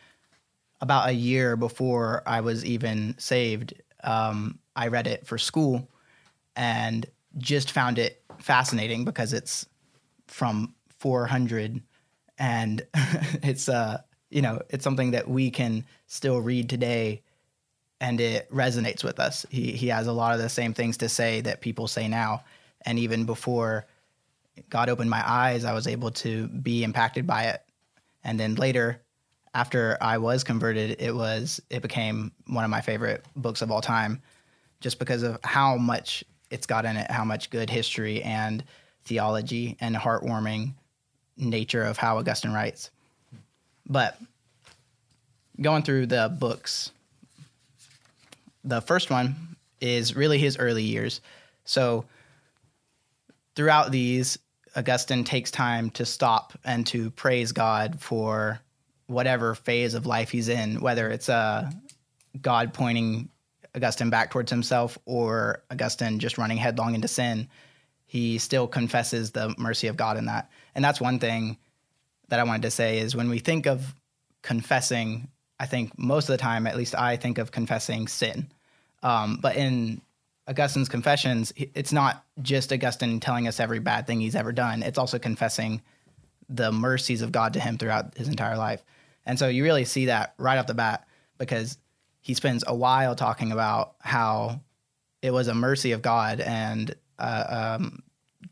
about 0.81 1.09
a 1.09 1.12
year 1.12 1.57
before 1.57 2.23
i 2.26 2.41
was 2.41 2.62
even 2.64 3.14
saved 3.17 3.73
um, 4.03 4.59
i 4.76 4.88
read 4.88 5.07
it 5.07 5.26
for 5.26 5.38
school 5.38 5.88
and 6.56 7.06
just 7.38 7.70
found 7.70 7.99
it 7.99 8.23
fascinating 8.38 9.04
because 9.04 9.32
it's 9.32 9.66
from 10.26 10.75
400 10.99 11.82
and 12.38 12.87
it's 13.42 13.68
uh 13.68 14.00
you 14.30 14.42
know 14.42 14.61
it's 14.70 14.84
something 14.84 15.12
that 15.12 15.28
we 15.28 15.50
can 15.50 15.84
still 16.06 16.40
read 16.40 16.68
today 16.68 17.23
and 18.00 18.20
it 18.20 18.50
resonates 18.50 19.04
with 19.04 19.20
us. 19.20 19.46
He 19.50 19.73
he 19.73 19.88
has 19.88 20.06
a 20.06 20.12
lot 20.12 20.34
of 20.34 20.40
the 20.40 20.49
same 20.49 20.75
things 20.75 20.96
to 20.99 21.08
say 21.08 21.40
that 21.42 21.61
people 21.61 21.87
say 21.87 22.08
now. 22.08 22.44
And 22.82 22.99
even 22.99 23.25
before 23.25 23.87
god 24.68 24.88
opened 24.88 25.11
my 25.11 25.23
eyes 25.28 25.64
i 25.64 25.73
was 25.73 25.88
able 25.88 26.12
to 26.12 26.46
be 26.46 26.84
impacted 26.84 27.26
by 27.26 27.44
it. 27.44 27.62
And 28.23 28.38
then 28.38 28.54
later 28.54 29.02
after 29.52 29.96
i 30.00 30.18
was 30.18 30.44
converted 30.44 30.96
it 31.00 31.14
was 31.14 31.61
it 31.70 31.82
became 31.82 32.32
one 32.46 32.64
of 32.64 32.70
my 32.70 32.80
favorite 32.80 33.25
books 33.37 33.62
of 33.62 33.70
all 33.70 33.80
time 33.80 34.23
just 34.80 34.99
because 34.99 35.23
of 35.23 35.38
how 35.42 35.76
much 35.76 36.23
it's 36.51 36.67
got 36.67 36.85
in 36.85 36.97
it 36.97 37.11
how 37.11 37.25
much 37.25 37.51
good 37.51 37.71
history 37.71 38.23
and 38.23 38.63
theology 39.05 39.77
and 39.81 39.95
heartwarming 39.95 40.73
nature 41.37 41.83
of 41.83 41.97
how 41.97 42.19
Augustine 42.19 42.53
writes. 42.53 42.91
But 43.87 44.19
going 45.61 45.83
through 45.83 46.07
the 46.07 46.35
books, 46.39 46.91
the 48.65 48.81
first 48.81 49.11
one 49.11 49.57
is 49.81 50.17
really 50.17 50.39
his 50.39 50.59
early 50.59 50.85
years. 50.85 51.21
So 51.65 52.05
throughout 53.55 53.91
these, 53.91 54.39
Augustine 54.77 55.25
takes 55.25 55.51
time 55.51 55.91
to 55.91 56.05
stop 56.05 56.53
and 56.65 56.87
to 56.89 57.11
praise 57.11 57.53
God 57.53 58.01
for 58.01 58.61
whatever 59.07 59.55
phase 59.55 59.95
of 59.95 60.07
life 60.07 60.31
he's 60.31 60.49
in, 60.49 60.81
whether 60.81 61.09
it's 61.11 61.29
uh, 61.29 61.71
God 62.41 62.73
pointing 62.73 63.29
Augustine 63.76 64.11
back 64.11 64.31
towards 64.31 64.50
himself 64.50 64.99
or 65.04 65.62
Augustine 65.71 66.19
just 66.19 66.38
running 66.38 66.57
headlong 66.57 66.95
into 66.95 67.09
sin. 67.09 67.49
He 68.07 68.38
still 68.38 68.69
confesses 68.69 69.33
the 69.33 69.54
mercy 69.59 69.88
of 69.88 69.97
God 69.97 70.16
in 70.16 70.26
that. 70.26 70.50
And 70.75 70.85
that's 70.85 71.00
one 71.00 71.19
thing 71.19 71.59
that 72.28 72.40
I 72.40 72.45
wanted 72.45 72.62
to 72.62 72.71
say 72.71 72.99
is 72.99 73.16
when 73.16 73.28
we 73.28 73.38
think 73.38 73.66
of 73.66 73.95
confessing, 74.43 75.28
I 75.59 75.66
think 75.66 75.99
most 75.99 76.28
of 76.28 76.35
the 76.35 76.38
time, 76.38 76.66
at 76.66 76.76
least 76.76 76.95
I 76.95 77.16
think 77.16 77.38
of 77.38 77.50
confessing 77.50 78.07
sin. 78.09 78.49
Um, 79.02 79.38
but 79.43 79.57
in 79.57 80.00
Augustine's 80.49 80.88
confessions, 80.88 81.52
it's 81.57 81.93
not 81.93 82.25
just 82.43 82.73
Augustine 82.73 83.19
telling 83.21 83.49
us 83.49 83.61
every 83.61 83.78
bad 83.78 84.07
thing 84.07 84.21
he's 84.21 84.37
ever 84.37 84.52
done. 84.52 84.83
It's 84.83 84.99
also 84.99 85.19
confessing 85.19 85.83
the 86.49 86.71
mercies 86.71 87.23
of 87.23 87.33
God 87.33 87.54
to 87.54 87.61
him 87.61 87.78
throughout 87.78 88.16
his 88.16 88.28
entire 88.28 88.57
life. 88.57 88.83
And 89.26 89.38
so 89.38 89.49
you 89.49 89.64
really 89.64 89.85
see 89.85 90.07
that 90.07 90.35
right 90.38 90.59
off 90.59 90.66
the 90.66 90.75
bat 90.75 91.07
because 91.38 91.78
he 92.25 92.33
spends 92.33 92.64
a 92.66 92.75
while 92.75 93.14
talking 93.14 93.52
about 93.52 93.97
how 94.00 94.59
it 95.21 95.31
was 95.31 95.47
a 95.47 95.54
mercy 95.54 95.93
of 95.93 96.00
God 96.00 96.40
and 96.40 96.95
uh, 97.19 97.76
um, 97.78 98.02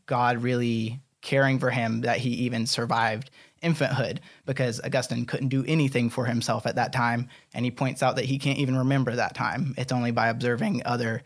God 0.05 0.43
really 0.43 1.01
caring 1.21 1.57
for 1.57 1.71
him 1.71 2.01
that 2.01 2.19
he 2.19 2.29
even 2.29 2.67
survived 2.67 3.31
infanthood 3.63 4.19
because 4.45 4.79
Augustine 4.81 5.25
couldn't 5.25 5.47
do 5.47 5.65
anything 5.67 6.11
for 6.11 6.25
himself 6.25 6.67
at 6.67 6.75
that 6.75 6.93
time. 6.93 7.29
And 7.55 7.65
he 7.65 7.71
points 7.71 8.03
out 8.03 8.15
that 8.17 8.25
he 8.25 8.37
can't 8.37 8.59
even 8.59 8.77
remember 8.77 9.15
that 9.15 9.33
time. 9.33 9.73
It's 9.75 9.91
only 9.91 10.11
by 10.11 10.27
observing 10.27 10.83
other 10.85 11.23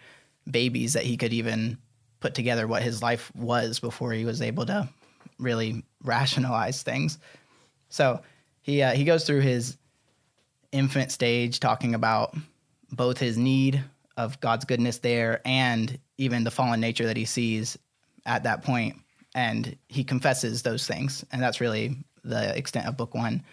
babies 0.50 0.94
that 0.94 1.04
he 1.04 1.18
could 1.18 1.34
even 1.34 1.78
put 2.22 2.34
together 2.34 2.66
what 2.66 2.82
his 2.82 3.02
life 3.02 3.30
was 3.36 3.82
before 3.82 4.14
he 4.14 4.24
was 4.24 4.42
able 4.42 4.66
to 4.68 4.88
really 5.38 5.84
rationalize 6.02 6.82
things. 6.82 7.18
So 7.90 8.22
he 8.62 8.82
uh, 8.84 8.94
he 8.94 9.04
goes 9.04 9.26
through 9.26 9.42
his 9.42 9.76
infant 10.72 11.12
stage 11.12 11.60
talking 11.60 11.96
about 11.96 12.36
both 12.92 13.18
his 13.18 13.38
need 13.38 13.84
of 14.16 14.40
God's 14.40 14.66
goodness 14.66 15.00
there 15.00 15.42
and 15.46 16.00
even 16.18 16.44
the 16.44 16.52
fallen 16.52 16.80
nature 16.80 17.06
that 17.06 17.18
he 17.18 17.26
sees 17.26 17.78
at 18.26 18.44
that 18.44 18.64
point 18.64 18.96
and 19.36 19.78
he 19.88 20.04
confesses 20.04 20.64
those 20.64 20.88
things 20.88 21.24
and 21.32 21.42
that's 21.42 21.62
really 21.62 21.96
the 22.24 22.58
extent 22.58 22.88
of 22.88 22.98
book 22.98 23.14
1. 23.14 23.44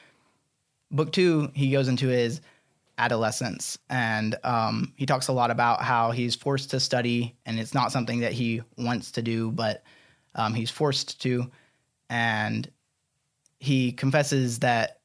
Book 0.90 1.12
2 1.12 1.50
he 1.54 1.70
goes 1.70 1.88
into 1.88 2.08
his 2.08 2.40
adolescence. 2.98 3.78
And 3.90 4.36
um, 4.44 4.92
he 4.96 5.06
talks 5.06 5.28
a 5.28 5.32
lot 5.32 5.50
about 5.50 5.82
how 5.82 6.10
he's 6.10 6.34
forced 6.34 6.70
to 6.70 6.80
study, 6.80 7.36
and 7.46 7.58
it's 7.58 7.74
not 7.74 7.92
something 7.92 8.20
that 8.20 8.32
he 8.32 8.62
wants 8.76 9.12
to 9.12 9.22
do, 9.22 9.50
but 9.50 9.82
um, 10.34 10.54
he's 10.54 10.70
forced 10.70 11.20
to. 11.22 11.50
And 12.10 12.70
he 13.58 13.92
confesses 13.92 14.60
that 14.60 15.00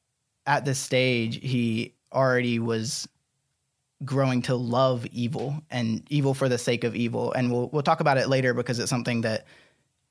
at 0.46 0.64
this 0.64 0.78
stage, 0.78 1.36
he 1.42 1.94
already 2.12 2.58
was 2.58 3.08
growing 4.04 4.42
to 4.42 4.54
love 4.54 5.06
evil 5.06 5.62
and 5.70 6.02
evil 6.08 6.34
for 6.34 6.48
the 6.48 6.58
sake 6.58 6.84
of 6.84 6.96
evil. 6.96 7.32
And 7.32 7.52
we'll, 7.52 7.68
we'll 7.68 7.82
talk 7.82 8.00
about 8.00 8.18
it 8.18 8.28
later 8.28 8.54
because 8.54 8.78
it's 8.78 8.90
something 8.90 9.22
that 9.22 9.46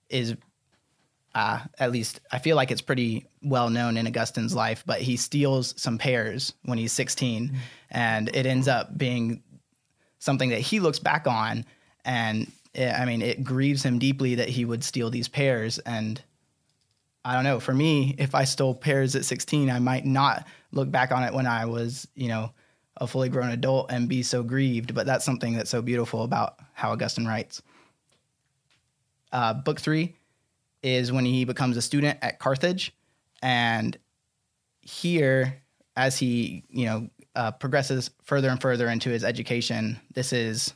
is 0.09 0.35
uh, 1.35 1.59
at 1.77 1.91
least 1.91 2.19
I 2.31 2.39
feel 2.39 2.55
like 2.55 2.71
it's 2.71 2.81
pretty 2.81 3.25
well 3.43 3.69
known 3.69 3.97
in 3.97 4.07
Augustine's 4.07 4.55
life, 4.55 4.83
but 4.85 5.01
he 5.01 5.15
steals 5.15 5.79
some 5.81 5.97
pears 5.97 6.53
when 6.63 6.77
he's 6.77 6.91
16, 6.91 7.47
mm-hmm. 7.47 7.55
and 7.91 8.29
it 8.33 8.45
ends 8.45 8.67
up 8.67 8.97
being 8.97 9.43
something 10.17 10.49
that 10.49 10.59
he 10.59 10.79
looks 10.79 10.99
back 10.99 11.27
on, 11.27 11.65
and 12.03 12.51
it, 12.73 12.93
I 12.93 13.05
mean, 13.05 13.21
it 13.21 13.43
grieves 13.43 13.83
him 13.83 13.99
deeply 13.99 14.35
that 14.35 14.49
he 14.49 14.65
would 14.65 14.83
steal 14.83 15.09
these 15.09 15.27
pears. 15.27 15.79
And 15.79 16.21
I 17.23 17.35
don't 17.35 17.43
know, 17.43 17.59
for 17.59 17.73
me, 17.73 18.15
if 18.17 18.33
I 18.33 18.43
stole 18.43 18.73
pears 18.73 19.15
at 19.15 19.25
16, 19.25 19.69
I 19.69 19.79
might 19.79 20.05
not 20.05 20.47
look 20.71 20.91
back 20.91 21.11
on 21.11 21.23
it 21.23 21.33
when 21.33 21.47
I 21.47 21.65
was, 21.65 22.07
you 22.15 22.27
know, 22.27 22.51
a 22.97 23.07
fully 23.07 23.29
grown 23.29 23.49
adult 23.49 23.91
and 23.91 24.09
be 24.09 24.23
so 24.23 24.43
grieved. 24.43 24.93
But 24.93 25.05
that's 25.05 25.25
something 25.25 25.53
that's 25.53 25.69
so 25.69 25.81
beautiful 25.81 26.23
about 26.23 26.59
how 26.73 26.91
Augustine 26.91 27.25
writes. 27.25 27.61
Uh, 29.31 29.53
book 29.53 29.79
three 29.79 30.15
is 30.81 31.11
when 31.11 31.25
he 31.25 31.45
becomes 31.45 31.77
a 31.77 31.81
student 31.81 32.17
at 32.21 32.39
Carthage, 32.39 32.95
and 33.41 33.97
here, 34.81 35.61
as 35.95 36.17
he 36.17 36.63
you 36.69 36.85
know 36.85 37.09
uh, 37.35 37.51
progresses 37.51 38.09
further 38.23 38.49
and 38.49 38.59
further 38.59 38.87
into 38.87 39.09
his 39.09 39.23
education, 39.23 39.99
this 40.13 40.33
is 40.33 40.73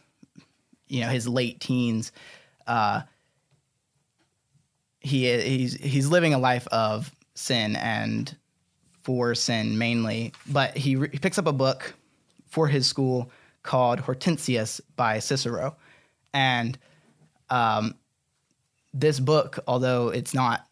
you 0.88 1.02
know 1.02 1.08
his 1.08 1.28
late 1.28 1.60
teens. 1.60 2.12
Uh, 2.68 3.02
he 5.00 5.26
he's 5.42 5.74
he's 5.76 6.08
living 6.08 6.34
a 6.34 6.38
life 6.38 6.68
of 6.68 7.12
sin 7.34 7.76
and 7.76 8.36
for 9.04 9.36
sin 9.36 9.78
mainly, 9.78 10.34
but 10.48 10.76
he, 10.76 10.96
re- 10.96 11.10
he 11.12 11.20
picks 11.20 11.38
up 11.38 11.48
a 11.48 11.54
book 11.54 11.94
for 12.48 12.68
his 12.68 12.88
school 12.88 13.32
called 13.62 14.00
Hortensius 14.00 14.82
by 14.96 15.20
Cicero, 15.20 15.76
and 16.34 16.78
um, 17.50 17.96
this 18.94 19.20
book, 19.20 19.60
although 19.68 20.10
it's 20.10 20.34
not 20.34 20.66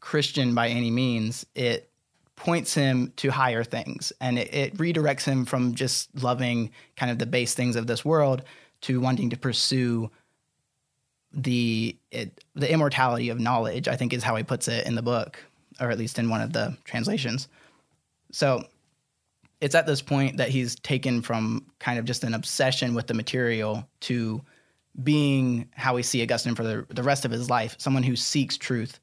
Christian 0.00 0.54
by 0.54 0.68
any 0.68 0.90
means, 0.90 1.44
it 1.54 1.90
points 2.36 2.74
him 2.74 3.12
to 3.16 3.30
higher 3.30 3.64
things. 3.64 4.12
And 4.20 4.38
it, 4.38 4.54
it, 4.54 4.76
redirects 4.76 5.24
him 5.24 5.44
from 5.44 5.74
just 5.74 6.10
loving 6.22 6.70
kind 6.96 7.10
of 7.10 7.18
the 7.18 7.26
base 7.26 7.54
things 7.54 7.76
of 7.76 7.86
this 7.86 8.04
world 8.04 8.42
to 8.82 9.00
wanting 9.00 9.30
to 9.30 9.36
pursue 9.36 10.10
the 11.32 11.96
it, 12.10 12.44
the 12.54 12.70
immortality 12.70 13.28
of 13.28 13.38
knowledge 13.38 13.88
i 13.88 13.96
think 13.96 14.12
is 14.12 14.22
how 14.22 14.34
he 14.36 14.42
puts 14.42 14.68
it 14.68 14.86
in 14.86 14.94
the 14.94 15.02
book 15.02 15.38
or 15.80 15.90
at 15.90 15.98
least 15.98 16.18
in 16.18 16.28
one 16.28 16.40
of 16.40 16.52
the 16.52 16.76
translations 16.84 17.48
so 18.32 18.64
it's 19.60 19.74
at 19.74 19.86
this 19.86 20.02
point 20.02 20.36
that 20.36 20.48
he's 20.48 20.74
taken 20.76 21.22
from 21.22 21.64
kind 21.78 21.98
of 21.98 22.04
just 22.04 22.24
an 22.24 22.34
obsession 22.34 22.94
with 22.94 23.06
the 23.06 23.14
material 23.14 23.88
to 24.00 24.42
being 25.02 25.68
how 25.74 25.94
we 25.94 26.02
see 26.02 26.22
Augustine 26.22 26.54
for 26.54 26.62
the, 26.62 26.86
the 26.90 27.02
rest 27.02 27.24
of 27.24 27.30
his 27.30 27.50
life, 27.50 27.74
someone 27.78 28.02
who 28.02 28.16
seeks 28.16 28.56
truth 28.56 29.00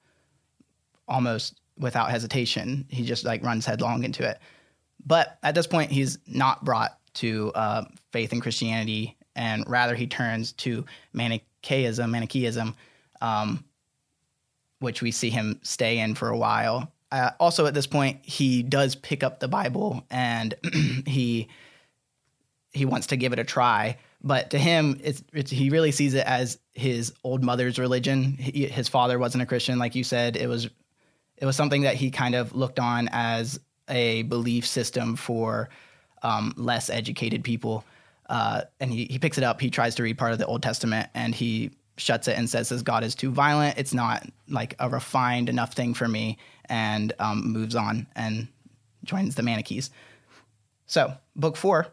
almost 1.07 1.59
without 1.77 2.09
hesitation. 2.09 2.86
He 2.89 3.03
just 3.03 3.25
like 3.25 3.43
runs 3.43 3.65
headlong 3.65 4.03
into 4.03 4.27
it. 4.27 4.39
But 5.05 5.38
at 5.43 5.55
this 5.55 5.67
point, 5.67 5.91
he's 5.91 6.17
not 6.27 6.63
brought 6.63 6.97
to 7.15 7.51
uh, 7.55 7.86
faith 8.12 8.33
in 8.33 8.41
Christianity, 8.41 9.17
and 9.36 9.63
rather 9.67 9.95
he 9.95 10.07
turns 10.07 10.53
to 10.53 10.86
Manichaeism, 11.13 12.09
Manichaeism, 12.09 12.75
um, 13.21 13.63
which 14.84 15.02
we 15.02 15.12
see 15.12 15.30
him 15.30 15.60
stay 15.63 16.00
in 16.00 16.15
for 16.15 16.30
a 16.30 16.38
while. 16.38 16.91
Uh, 17.12 17.32
also, 17.39 17.65
at 17.65 17.74
this 17.74 17.88
point, 17.88 18.19
he 18.24 18.63
does 18.63 18.96
pick 18.96 19.24
up 19.24 19.39
the 19.39 19.48
Bible 19.48 20.06
and 20.10 20.56
he 21.06 21.48
he 22.72 22.86
wants 22.86 23.08
to 23.08 23.17
give 23.17 23.34
it 23.34 23.39
a 23.39 23.43
try 23.43 23.98
but 24.24 24.52
to 24.52 24.58
him, 24.58 25.00
it's, 25.04 25.22
it's, 25.34 25.52
he 25.52 25.69
really 25.69 25.91
sees 25.91 26.13
it 26.13 26.26
as 26.26 26.58
his 26.74 27.13
old 27.24 27.43
mother's 27.43 27.78
religion. 27.78 28.38
He, 28.38 28.65
his 28.65 28.88
father 28.88 29.19
wasn't 29.19 29.43
a 29.43 29.46
Christian, 29.46 29.78
like 29.78 29.96
you 29.96 30.04
said. 30.04 30.38
It 30.38 30.48
was 30.48 30.69
it 31.38 31.46
was 31.46 31.56
something 31.56 31.82
that 31.82 31.96
he 31.96 32.10
kind 32.10 32.36
of 32.36 32.56
looked 32.56 32.80
on 32.80 33.10
as 33.12 33.60
a 33.89 34.22
belief 34.24 34.65
system 34.65 35.17
for 35.17 35.69
um, 36.22 36.54
less 36.56 36.89
educated 36.89 37.43
people. 37.43 37.84
Uh, 38.30 38.62
and 38.80 38.89
he, 38.91 39.06
he 39.06 39.19
picks 39.19 39.38
it 39.38 39.43
up. 39.43 39.60
He 39.60 39.69
tries 39.69 39.96
to 39.96 40.04
read 40.04 40.17
part 40.17 40.32
of 40.32 40.38
the 40.38 40.46
Old 40.46 40.63
Testament, 40.63 41.10
and 41.13 41.36
he 41.36 41.72
shuts 41.97 42.27
it 42.27 42.38
and 42.38 42.49
says, 42.49 42.69
"This 42.69 42.82
God 42.82 43.03
is 43.03 43.15
too 43.15 43.32
violent. 43.32 43.77
It's 43.77 43.93
not 43.93 44.27
like 44.49 44.75
a 44.79 44.89
refined 44.89 45.49
enough 45.49 45.73
thing 45.73 45.93
for 45.93 46.08
me," 46.08 46.38
and 46.65 47.13
um, 47.19 47.51
moves 47.51 47.75
on 47.75 48.08
and 48.15 48.47
joins 49.03 49.36
the 49.36 49.43
Manichees. 49.43 49.89
So, 50.86 51.13
book 51.36 51.58
four 51.58 51.88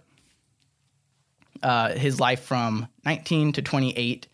uh, 1.63 1.93
his 1.93 2.21
life 2.21 2.43
from 2.43 2.89
19 3.05 3.53
to 3.53 3.63
28. 3.63 4.27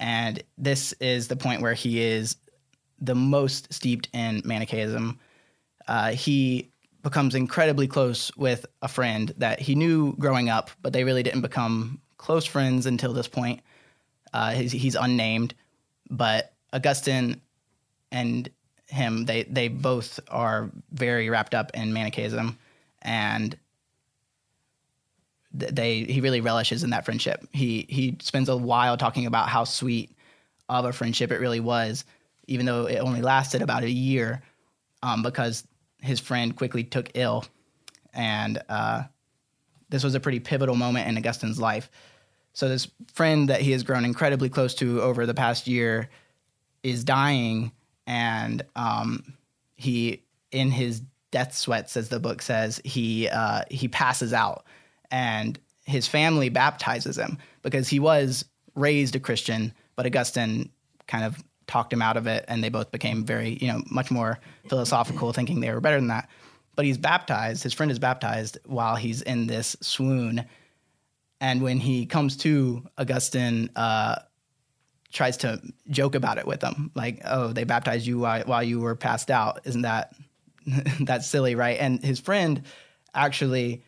And 0.00 0.42
this 0.58 0.92
is 0.94 1.28
the 1.28 1.36
point 1.36 1.62
where 1.62 1.74
he 1.74 2.00
is 2.00 2.36
the 3.00 3.14
most 3.14 3.72
steeped 3.72 4.08
in 4.12 4.42
Manichaeism. 4.44 5.18
Uh, 5.86 6.12
he 6.12 6.70
becomes 7.02 7.34
incredibly 7.34 7.86
close 7.86 8.34
with 8.36 8.64
a 8.82 8.88
friend 8.88 9.32
that 9.36 9.60
he 9.60 9.74
knew 9.74 10.14
growing 10.16 10.48
up, 10.48 10.70
but 10.82 10.92
they 10.92 11.04
really 11.04 11.22
didn't 11.22 11.42
become 11.42 12.00
close 12.16 12.46
friends 12.46 12.86
until 12.86 13.12
this 13.12 13.28
point. 13.28 13.60
Uh, 14.34 14.50
he's, 14.50 14.72
he's, 14.72 14.94
unnamed, 14.96 15.54
but 16.10 16.52
Augustine 16.72 17.40
and 18.12 18.50
him, 18.88 19.24
they, 19.24 19.44
they 19.44 19.68
both 19.68 20.20
are 20.28 20.70
very 20.92 21.30
wrapped 21.30 21.54
up 21.54 21.70
in 21.72 21.92
Manichaeism. 21.94 22.58
And 23.00 23.56
they 25.54 26.02
he 26.04 26.20
really 26.20 26.40
relishes 26.40 26.82
in 26.82 26.90
that 26.90 27.04
friendship. 27.04 27.46
He 27.52 27.86
he 27.88 28.16
spends 28.20 28.48
a 28.48 28.56
while 28.56 28.96
talking 28.96 29.26
about 29.26 29.48
how 29.48 29.64
sweet 29.64 30.10
of 30.68 30.84
a 30.84 30.92
friendship 30.92 31.30
it 31.30 31.38
really 31.38 31.60
was, 31.60 32.04
even 32.48 32.66
though 32.66 32.86
it 32.86 32.98
only 32.98 33.22
lasted 33.22 33.62
about 33.62 33.84
a 33.84 33.90
year, 33.90 34.42
um, 35.02 35.22
because 35.22 35.66
his 36.00 36.18
friend 36.18 36.56
quickly 36.56 36.82
took 36.82 37.10
ill, 37.14 37.44
and 38.12 38.60
uh, 38.68 39.04
this 39.90 40.02
was 40.02 40.14
a 40.14 40.20
pretty 40.20 40.40
pivotal 40.40 40.74
moment 40.74 41.08
in 41.08 41.16
Augustine's 41.16 41.60
life. 41.60 41.90
So 42.54 42.68
this 42.68 42.88
friend 43.12 43.48
that 43.48 43.60
he 43.60 43.72
has 43.72 43.82
grown 43.82 44.04
incredibly 44.04 44.48
close 44.48 44.74
to 44.76 45.02
over 45.02 45.26
the 45.26 45.34
past 45.34 45.66
year 45.66 46.08
is 46.82 47.02
dying, 47.04 47.72
and 48.06 48.62
um, 48.76 49.34
he 49.74 50.22
in 50.52 50.70
his 50.70 51.02
death 51.32 51.54
sweats, 51.54 51.96
as 51.96 52.08
the 52.08 52.20
book 52.20 52.40
says, 52.40 52.80
he 52.84 53.28
uh, 53.28 53.62
he 53.70 53.88
passes 53.88 54.32
out, 54.32 54.64
and 55.10 55.58
his 55.84 56.06
family 56.06 56.48
baptizes 56.48 57.18
him 57.18 57.38
because 57.62 57.88
he 57.88 57.98
was 57.98 58.44
raised 58.76 59.16
a 59.16 59.20
Christian, 59.20 59.72
but 59.96 60.06
Augustine 60.06 60.70
kind 61.08 61.24
of 61.24 61.42
talked 61.66 61.92
him 61.92 62.02
out 62.02 62.16
of 62.16 62.28
it, 62.28 62.44
and 62.46 62.62
they 62.62 62.68
both 62.68 62.92
became 62.92 63.24
very 63.24 63.58
you 63.60 63.66
know 63.66 63.82
much 63.90 64.12
more 64.12 64.38
philosophical, 64.68 65.32
thinking 65.32 65.58
they 65.58 65.72
were 65.72 65.80
better 65.80 65.98
than 65.98 66.08
that. 66.08 66.28
But 66.76 66.84
he's 66.84 66.98
baptized. 66.98 67.64
His 67.64 67.72
friend 67.72 67.90
is 67.90 67.98
baptized 67.98 68.58
while 68.64 68.94
he's 68.94 69.22
in 69.22 69.48
this 69.48 69.76
swoon 69.80 70.44
and 71.44 71.60
when 71.60 71.78
he 71.78 72.06
comes 72.06 72.38
to, 72.38 72.82
Augustine 72.96 73.68
uh, 73.76 74.16
tries 75.12 75.36
to 75.38 75.60
joke 75.90 76.14
about 76.14 76.38
it 76.38 76.46
with 76.46 76.60
them, 76.60 76.90
like, 76.94 77.20
"Oh, 77.22 77.52
they 77.52 77.64
baptized 77.64 78.06
you 78.06 78.20
while, 78.20 78.44
while 78.44 78.62
you 78.62 78.80
were 78.80 78.96
passed 78.96 79.30
out. 79.30 79.60
Isn't 79.64 79.82
that 79.82 80.14
that's 81.00 81.26
silly, 81.26 81.54
right?" 81.54 81.76
And 81.78 82.02
his 82.02 82.18
friend 82.18 82.62
actually 83.14 83.84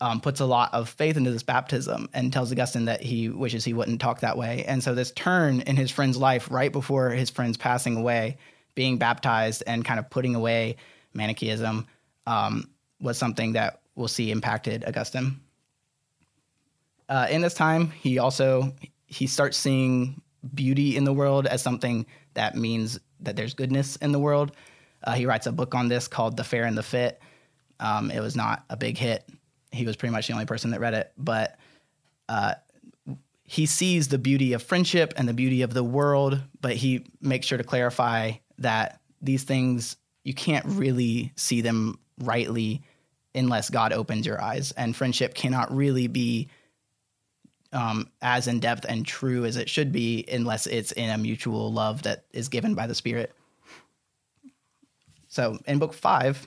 um, 0.00 0.20
puts 0.20 0.38
a 0.38 0.46
lot 0.46 0.74
of 0.74 0.88
faith 0.88 1.16
into 1.16 1.32
this 1.32 1.42
baptism 1.42 2.08
and 2.14 2.32
tells 2.32 2.52
Augustine 2.52 2.84
that 2.84 3.02
he 3.02 3.30
wishes 3.30 3.64
he 3.64 3.74
wouldn't 3.74 4.00
talk 4.00 4.20
that 4.20 4.38
way. 4.38 4.64
And 4.64 4.80
so 4.80 4.94
this 4.94 5.10
turn 5.10 5.62
in 5.62 5.74
his 5.74 5.90
friend's 5.90 6.16
life, 6.16 6.52
right 6.52 6.70
before 6.70 7.10
his 7.10 7.30
friend's 7.30 7.56
passing 7.56 7.96
away, 7.96 8.36
being 8.76 8.96
baptized 8.96 9.64
and 9.66 9.84
kind 9.84 9.98
of 9.98 10.08
putting 10.08 10.36
away 10.36 10.76
Manichaeism, 11.14 11.88
um, 12.28 12.70
was 13.00 13.18
something 13.18 13.54
that 13.54 13.80
we'll 13.96 14.06
see 14.06 14.30
impacted 14.30 14.84
Augustine. 14.86 15.40
Uh, 17.08 17.26
in 17.30 17.40
this 17.40 17.54
time, 17.54 17.90
he 17.90 18.18
also 18.18 18.74
he 19.06 19.26
starts 19.26 19.56
seeing 19.56 20.20
beauty 20.54 20.96
in 20.96 21.04
the 21.04 21.12
world 21.12 21.46
as 21.46 21.62
something 21.62 22.06
that 22.34 22.56
means 22.56 22.98
that 23.20 23.36
there's 23.36 23.54
goodness 23.54 23.96
in 23.96 24.12
the 24.12 24.18
world. 24.18 24.52
Uh, 25.04 25.12
he 25.12 25.26
writes 25.26 25.46
a 25.46 25.52
book 25.52 25.74
on 25.74 25.88
this 25.88 26.08
called 26.08 26.36
The 26.36 26.44
Fair 26.44 26.64
and 26.64 26.76
the 26.76 26.82
Fit. 26.82 27.20
Um, 27.78 28.10
it 28.10 28.20
was 28.20 28.36
not 28.36 28.64
a 28.68 28.76
big 28.76 28.98
hit. 28.98 29.28
He 29.70 29.84
was 29.84 29.96
pretty 29.96 30.12
much 30.12 30.26
the 30.26 30.32
only 30.32 30.46
person 30.46 30.70
that 30.70 30.80
read 30.80 30.94
it, 30.94 31.12
but 31.16 31.56
uh, 32.28 32.54
he 33.44 33.66
sees 33.66 34.08
the 34.08 34.18
beauty 34.18 34.52
of 34.52 34.62
friendship 34.62 35.14
and 35.16 35.28
the 35.28 35.34
beauty 35.34 35.62
of 35.62 35.72
the 35.72 35.84
world, 35.84 36.40
but 36.60 36.74
he 36.74 37.04
makes 37.20 37.46
sure 37.46 37.58
to 37.58 37.64
clarify 37.64 38.32
that 38.58 39.00
these 39.22 39.44
things 39.44 39.96
you 40.24 40.34
can't 40.34 40.66
really 40.66 41.32
see 41.36 41.60
them 41.60 41.98
rightly 42.18 42.82
unless 43.34 43.70
God 43.70 43.92
opens 43.92 44.26
your 44.26 44.40
eyes, 44.40 44.72
and 44.72 44.96
friendship 44.96 45.34
cannot 45.34 45.74
really 45.74 46.08
be 46.08 46.48
um, 47.76 48.10
as 48.22 48.48
in 48.48 48.58
depth 48.58 48.86
and 48.88 49.06
true 49.06 49.44
as 49.44 49.58
it 49.58 49.68
should 49.68 49.92
be 49.92 50.24
unless 50.32 50.66
it's 50.66 50.92
in 50.92 51.10
a 51.10 51.18
mutual 51.18 51.70
love 51.70 52.02
that 52.04 52.24
is 52.32 52.48
given 52.48 52.74
by 52.74 52.86
the 52.86 52.94
Spirit. 52.94 53.34
So 55.28 55.58
in 55.66 55.78
book 55.78 55.92
five, 55.92 56.46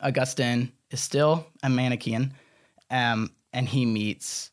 Augustine 0.00 0.70
is 0.92 1.00
still 1.00 1.44
a 1.64 1.68
Manichaean, 1.68 2.32
um, 2.88 3.32
and 3.52 3.68
he 3.68 3.84
meets, 3.84 4.52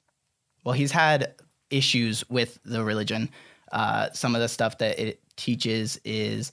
well, 0.64 0.74
he's 0.74 0.92
had 0.92 1.36
issues 1.70 2.28
with 2.30 2.58
the 2.66 2.84
religion. 2.84 3.30
Uh, 3.72 4.10
some 4.14 4.34
of 4.34 4.42
the 4.42 4.50
stuff 4.50 4.80
that 4.80 4.98
it 4.98 5.22
teaches 5.36 6.00
is 6.04 6.52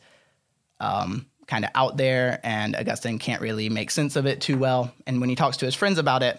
um, 0.79 1.25
kind 1.47 1.65
of 1.65 1.71
out 1.75 1.97
there, 1.97 2.39
and 2.43 2.77
Augustine 2.77 3.19
can't 3.19 3.41
really 3.41 3.71
make 3.71 3.91
sense 3.91 4.17
of 4.17 4.27
it 4.27 4.43
too 4.43 4.59
well. 4.59 4.93
And 5.07 5.21
when 5.21 5.31
he 5.31 5.37
talks 5.37 5.57
to 5.59 5.65
his 5.65 5.75
friends 5.75 5.99
about 5.99 6.23
it, 6.23 6.39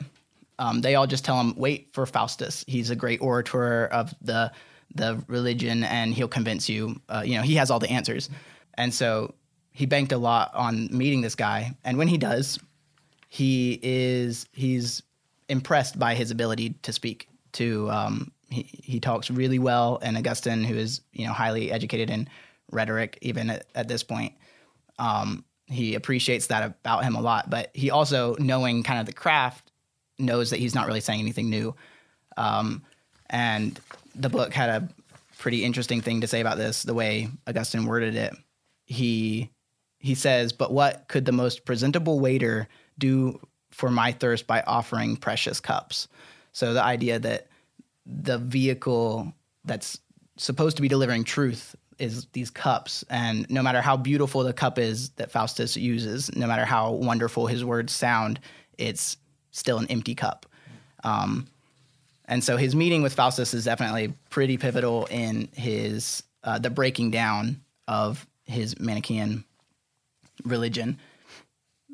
um, 0.62 0.82
they 0.82 0.93
all 0.93 1.08
just 1.08 1.26
tell 1.26 1.39
him, 1.39 1.56
"Wait 1.58 1.89
for 1.91 2.06
Faustus. 2.06 2.63
He's 2.67 2.91
a 2.91 2.95
great 2.95 3.19
orator 3.19 3.88
of 3.88 4.13
the 4.21 4.52
the 4.93 5.24
religion, 5.28 5.84
and 5.84 6.13
he'll 6.13 6.28
convince 6.28 6.69
you. 6.69 7.02
Uh, 7.10 7.24
you 7.26 7.36
know, 7.36 7.41
he 7.41 7.56
has 7.56 7.71
all 7.71 7.80
the 7.80 7.89
answers." 7.89 8.30
And 8.76 8.93
so 8.93 9.34
he 9.71 9.88
banked 9.88 10.12
a 10.12 10.19
lot 10.19 10.54
on 10.54 10.88
meeting 10.91 11.21
this 11.21 11.34
guy, 11.34 11.76
and 11.84 11.97
when 11.97 12.08
he 12.08 12.19
does, 12.19 12.60
he 13.28 13.80
is 13.82 14.45
he's 14.54 15.02
impressed 15.50 15.97
by 15.97 16.13
his 16.13 16.30
ability 16.30 16.76
to 16.84 16.93
speak. 16.93 17.28
To 17.54 17.89
um, 17.89 18.32
he 18.52 18.69
he 18.71 19.00
talks 19.00 19.32
really 19.32 19.58
well, 19.58 19.97
and 20.04 20.15
Augustine, 20.15 20.63
who 20.63 20.76
is 20.76 21.02
you 21.12 21.26
know 21.26 21.34
highly 21.34 21.71
educated 21.71 22.12
in 22.12 22.30
rhetoric, 22.71 23.17
even 23.24 23.50
at, 23.50 23.65
at 23.74 23.88
this 23.88 24.04
point. 24.04 24.34
Um, 25.00 25.43
he 25.65 25.95
appreciates 25.95 26.47
that 26.47 26.63
about 26.63 27.04
him 27.04 27.15
a 27.15 27.21
lot, 27.21 27.50
but 27.50 27.71
he 27.74 27.89
also 27.89 28.36
knowing 28.38 28.84
kind 28.84 29.00
of 29.00 29.08
the 29.08 29.13
craft 29.13 29.70
knows 30.21 30.49
that 30.49 30.60
he's 30.60 30.75
not 30.75 30.88
really 30.88 31.01
saying 31.01 31.19
anything 31.19 31.49
new. 31.49 31.75
Um, 32.38 32.84
and 33.29 33.79
the 34.15 34.29
book 34.29 34.53
had 34.53 34.69
a 34.69 34.89
pretty 35.38 35.63
interesting 35.63 36.01
thing 36.01 36.21
to 36.21 36.27
say 36.27 36.41
about 36.41 36.57
this, 36.57 36.84
the 36.84 36.93
way 36.93 37.29
Augustine 37.47 37.86
worded 37.86 38.15
it. 38.15 38.34
He 38.86 39.49
he 39.99 40.15
says, 40.15 40.51
"But 40.51 40.71
what 40.71 41.07
could 41.07 41.25
the 41.25 41.31
most 41.31 41.65
presentable 41.65 42.19
waiter 42.19 42.67
do 42.97 43.39
for 43.71 43.89
my 43.89 44.12
thirst 44.12 44.47
by 44.47 44.62
offering 44.62 45.17
precious 45.17 45.60
cups?" 45.60 46.07
So 46.53 46.73
the 46.73 46.84
idea 46.84 47.19
that 47.19 47.47
the 48.05 48.38
vehicle 48.38 49.34
that's 49.63 49.99
supposed 50.38 50.75
to 50.77 50.81
be 50.81 50.88
delivering 50.88 51.23
truth 51.23 51.75
is 51.99 52.25
these 52.34 52.49
cups 52.49 53.05
and 53.10 53.47
no 53.49 53.62
matter 53.62 53.79
how 53.79 53.95
beautiful 53.95 54.43
the 54.43 54.53
cup 54.53 54.79
is 54.79 55.12
that 55.12 55.31
Faustus 55.31 55.77
uses, 55.77 56.36
no 56.36 56.47
matter 56.47 56.65
how 56.65 56.91
wonderful 56.91 57.45
his 57.45 57.63
words 57.63 57.93
sound, 57.93 58.39
it's 58.79 59.17
still 59.51 59.77
an 59.77 59.87
empty 59.87 60.15
cup. 60.15 60.45
Um, 61.03 61.47
and 62.25 62.43
so 62.43 62.57
his 62.57 62.75
meeting 62.75 63.01
with 63.01 63.13
Faustus 63.13 63.53
is 63.53 63.65
definitely 63.65 64.13
pretty 64.29 64.57
pivotal 64.57 65.05
in 65.07 65.49
his 65.53 66.23
uh, 66.43 66.57
the 66.57 66.69
breaking 66.69 67.11
down 67.11 67.61
of 67.87 68.25
his 68.45 68.79
Manichaean 68.79 69.43
religion. 70.43 70.97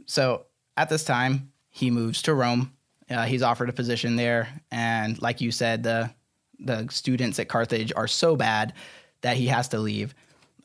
So 0.05 0.45
at 0.77 0.89
this 0.89 1.03
time, 1.03 1.51
he 1.69 1.91
moves 1.91 2.21
to 2.23 2.33
Rome. 2.33 2.71
Uh, 3.09 3.25
he's 3.25 3.41
offered 3.41 3.69
a 3.69 3.73
position 3.73 4.15
there, 4.15 4.47
and 4.71 5.21
like 5.21 5.41
you 5.41 5.51
said, 5.51 5.83
the 5.83 6.11
the 6.59 6.87
students 6.89 7.39
at 7.39 7.47
Carthage 7.47 7.93
are 7.95 8.07
so 8.07 8.35
bad 8.35 8.73
that 9.21 9.37
he 9.37 9.47
has 9.47 9.67
to 9.69 9.79
leave. 9.79 10.13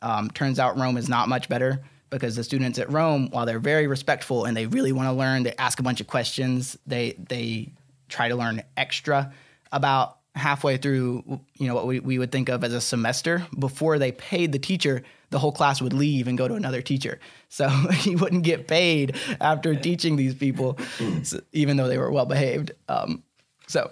Um, 0.01 0.31
turns 0.31 0.59
out 0.59 0.79
Rome 0.79 0.97
is 0.97 1.09
not 1.09 1.29
much 1.29 1.49
better 1.49 1.83
because 2.13 2.37
the 2.37 2.45
students 2.45 2.79
at 2.79 2.93
Rome, 2.93 3.29
while 3.31 3.47
they're 3.47 3.59
very 3.59 3.89
respectful 3.89 4.45
and 4.45 4.57
they 4.57 4.67
really 4.67 4.93
want 4.93 5.09
to 5.09 5.13
learn, 5.13 5.43
they 5.43 5.55
ask 5.59 5.81
a 5.81 5.83
bunch 5.83 6.01
of 6.01 6.07
questions. 6.07 6.79
They 6.87 7.17
they 7.19 7.73
try 8.09 8.29
to 8.29 8.37
learn 8.37 8.63
extra. 8.77 9.33
About 9.73 10.19
halfway 10.35 10.77
through, 10.77 11.41
you 11.57 11.67
know, 11.67 11.75
what 11.75 11.87
we, 11.87 12.01
we 12.01 12.19
would 12.19 12.31
think 12.31 12.49
of 12.49 12.63
as 12.63 12.73
a 12.73 12.81
semester, 12.81 13.47
before 13.59 13.99
they 13.99 14.13
paid 14.13 14.53
the 14.53 14.59
teacher, 14.59 15.03
the 15.31 15.39
whole 15.39 15.53
class 15.53 15.81
would 15.83 15.93
leave 15.93 16.29
and 16.29 16.39
go 16.39 16.47
to 16.47 16.55
another 16.55 16.83
teacher. 16.83 17.19
So 17.49 17.69
he 17.93 18.17
wouldn't 18.17 18.45
get 18.45 18.69
paid 18.69 19.17
after 19.41 19.75
teaching 19.75 20.17
these 20.17 20.35
people, 20.35 20.79
even 21.53 21.77
though 21.77 21.89
they 21.89 21.99
were 21.99 22.11
well 22.11 22.27
behaved. 22.27 22.73
Um, 22.89 23.23
so 23.67 23.91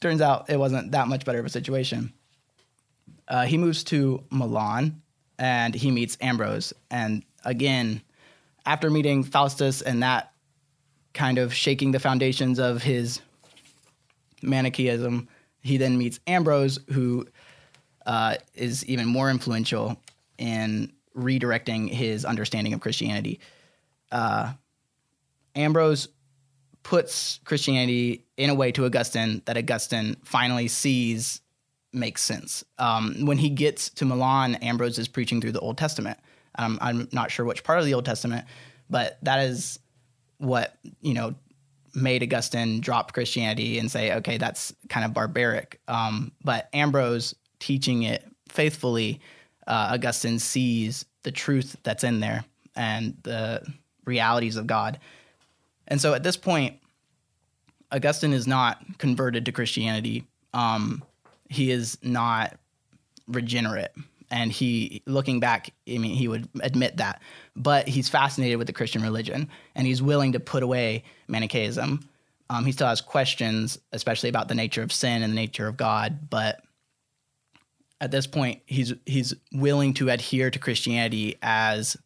turns 0.00 0.20
out 0.20 0.50
it 0.50 0.58
wasn't 0.58 0.92
that 0.92 1.08
much 1.08 1.24
better 1.24 1.38
of 1.38 1.46
a 1.46 1.50
situation. 1.50 2.12
Uh, 3.28 3.44
he 3.44 3.56
moves 3.56 3.84
to 3.84 4.22
Milan 4.30 5.00
and 5.38 5.74
he 5.74 5.90
meets 5.90 6.16
Ambrose. 6.20 6.72
And 6.90 7.24
again, 7.44 8.02
after 8.66 8.90
meeting 8.90 9.24
Faustus 9.24 9.82
and 9.82 10.02
that 10.02 10.32
kind 11.14 11.38
of 11.38 11.52
shaking 11.52 11.92
the 11.92 12.00
foundations 12.00 12.58
of 12.58 12.82
his 12.82 13.20
Manichaeism, 14.42 15.28
he 15.62 15.76
then 15.76 15.98
meets 15.98 16.18
Ambrose, 16.26 16.78
who 16.90 17.26
uh, 18.06 18.36
is 18.54 18.84
even 18.86 19.06
more 19.06 19.30
influential 19.30 19.96
in 20.38 20.92
redirecting 21.16 21.88
his 21.88 22.24
understanding 22.24 22.72
of 22.72 22.80
Christianity. 22.80 23.40
Uh, 24.10 24.52
Ambrose 25.54 26.08
puts 26.82 27.38
Christianity 27.44 28.24
in 28.36 28.50
a 28.50 28.54
way 28.54 28.72
to 28.72 28.84
Augustine 28.84 29.42
that 29.44 29.56
Augustine 29.56 30.16
finally 30.24 30.68
sees 30.68 31.40
makes 31.92 32.22
sense. 32.22 32.64
Um, 32.78 33.26
when 33.26 33.38
he 33.38 33.50
gets 33.50 33.90
to 33.90 34.04
Milan, 34.04 34.56
Ambrose 34.56 34.98
is 34.98 35.08
preaching 35.08 35.40
through 35.40 35.52
the 35.52 35.60
Old 35.60 35.78
Testament. 35.78 36.18
Um, 36.56 36.78
I'm 36.80 37.08
not 37.12 37.30
sure 37.30 37.46
which 37.46 37.64
part 37.64 37.78
of 37.78 37.84
the 37.84 37.94
Old 37.94 38.04
Testament, 38.04 38.46
but 38.90 39.18
that 39.22 39.40
is 39.40 39.78
what 40.38 40.76
you 41.00 41.14
know 41.14 41.34
made 41.94 42.22
Augustine 42.22 42.80
drop 42.80 43.12
Christianity 43.12 43.78
and 43.78 43.90
say, 43.90 44.14
okay, 44.14 44.38
that's 44.38 44.74
kind 44.88 45.04
of 45.04 45.12
barbaric. 45.12 45.80
Um, 45.88 46.32
but 46.42 46.68
Ambrose 46.72 47.34
teaching 47.58 48.02
it 48.02 48.24
faithfully, 48.48 49.20
uh, 49.66 49.90
Augustine 49.92 50.38
sees 50.38 51.04
the 51.22 51.32
truth 51.32 51.76
that's 51.82 52.04
in 52.04 52.20
there 52.20 52.44
and 52.74 53.16
the 53.22 53.62
realities 54.04 54.56
of 54.56 54.66
God. 54.66 54.98
And 55.86 56.00
so 56.00 56.14
at 56.14 56.22
this 56.22 56.36
point, 56.36 56.78
Augustine 57.90 58.32
is 58.32 58.46
not 58.46 58.80
converted 58.98 59.44
to 59.44 59.52
Christianity. 59.52 60.24
Um, 60.54 61.02
he 61.52 61.70
is 61.70 61.98
not 62.02 62.58
regenerate 63.28 63.90
and 64.30 64.50
he 64.50 65.02
looking 65.06 65.40
back 65.40 65.70
i 65.88 65.98
mean 65.98 66.14
he 66.14 66.26
would 66.28 66.48
admit 66.60 66.96
that 66.96 67.22
but 67.54 67.86
he's 67.86 68.08
fascinated 68.08 68.58
with 68.58 68.66
the 68.66 68.72
christian 68.72 69.02
religion 69.02 69.48
and 69.74 69.86
he's 69.86 70.02
willing 70.02 70.32
to 70.32 70.40
put 70.40 70.62
away 70.62 71.04
manichaeism 71.28 72.00
Um, 72.50 72.66
he 72.66 72.72
still 72.72 72.88
has 72.88 73.00
questions, 73.00 73.78
especially 73.92 74.28
about 74.28 74.48
the 74.48 74.54
nature 74.54 74.82
of 74.82 74.92
sin 74.92 75.22
and 75.22 75.32
the 75.32 75.36
nature 75.36 75.68
of 75.68 75.78
God. 75.78 76.28
But 76.28 76.60
at 77.98 78.10
this 78.10 78.26
point, 78.26 78.60
he's 78.66 78.92
he's 79.06 79.32
willing 79.54 79.94
to 79.94 80.10
adhere 80.10 80.50
to 80.50 80.58
Christianity 80.58 81.36
as 81.40 81.96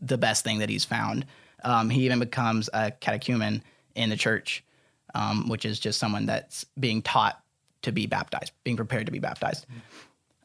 the 0.00 0.18
best 0.18 0.44
thing 0.44 0.60
that 0.60 0.68
he's 0.68 0.84
found. 0.84 1.26
Um, 1.64 1.90
he 1.90 2.04
even 2.04 2.20
becomes 2.20 2.70
a 2.72 2.92
catechumen 2.92 3.64
in 3.96 4.08
the 4.10 4.16
church, 4.16 4.62
um, 5.16 5.48
which 5.48 5.64
is 5.64 5.80
just 5.80 5.98
someone 5.98 6.26
that's 6.26 6.64
being 6.78 7.02
taught 7.02 7.41
to 7.82 7.92
be 7.92 8.06
baptized, 8.06 8.52
being 8.64 8.76
prepared 8.76 9.06
to 9.06 9.12
be 9.12 9.18
baptized. 9.18 9.66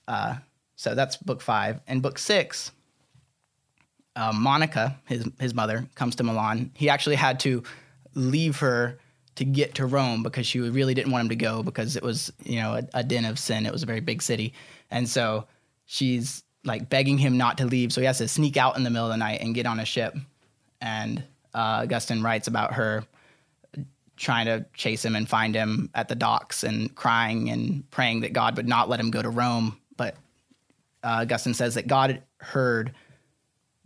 Uh, 0.07 0.35
so 0.75 0.95
that's 0.95 1.17
book 1.17 1.41
five. 1.41 1.79
And 1.87 2.01
book 2.01 2.19
six, 2.19 2.71
uh, 4.15 4.33
Monica, 4.33 4.99
his 5.05 5.27
his 5.39 5.53
mother, 5.53 5.87
comes 5.95 6.15
to 6.17 6.23
Milan. 6.23 6.71
He 6.73 6.89
actually 6.89 7.15
had 7.15 7.39
to 7.41 7.63
leave 8.13 8.59
her 8.59 8.97
to 9.35 9.45
get 9.45 9.75
to 9.75 9.85
Rome 9.85 10.23
because 10.23 10.47
she 10.47 10.59
really 10.59 10.95
didn't 10.95 11.11
want 11.11 11.23
him 11.23 11.29
to 11.29 11.35
go 11.35 11.61
because 11.61 11.95
it 11.95 12.03
was 12.03 12.31
you 12.43 12.59
know 12.59 12.73
a, 12.73 12.87
a 12.95 13.03
den 13.03 13.25
of 13.25 13.37
sin. 13.37 13.65
It 13.65 13.71
was 13.71 13.83
a 13.83 13.87
very 13.87 13.99
big 13.99 14.21
city, 14.21 14.53
and 14.89 15.07
so 15.07 15.45
she's 15.85 16.43
like 16.63 16.89
begging 16.89 17.17
him 17.17 17.37
not 17.37 17.57
to 17.59 17.65
leave. 17.65 17.93
So 17.93 18.01
he 18.01 18.07
has 18.07 18.17
to 18.17 18.27
sneak 18.27 18.57
out 18.57 18.77
in 18.77 18.83
the 18.83 18.89
middle 18.89 19.05
of 19.05 19.11
the 19.11 19.17
night 19.17 19.41
and 19.41 19.55
get 19.55 19.65
on 19.65 19.79
a 19.79 19.85
ship. 19.85 20.15
And 20.81 21.19
uh, 21.53 21.83
Augustine 21.83 22.21
writes 22.21 22.47
about 22.47 22.73
her 22.73 23.05
trying 24.17 24.47
to 24.47 24.65
chase 24.73 25.05
him 25.05 25.15
and 25.15 25.29
find 25.29 25.55
him 25.55 25.89
at 25.93 26.07
the 26.09 26.15
docks 26.15 26.63
and 26.63 26.93
crying 26.95 27.49
and 27.49 27.89
praying 27.91 28.21
that 28.21 28.33
God 28.33 28.57
would 28.57 28.67
not 28.67 28.89
let 28.89 28.99
him 28.99 29.11
go 29.11 29.21
to 29.21 29.29
Rome. 29.29 29.79
But 29.95 30.15
uh, 31.03 31.21
Augustine 31.21 31.53
says 31.53 31.75
that 31.75 31.87
God 31.87 32.21
heard 32.39 32.93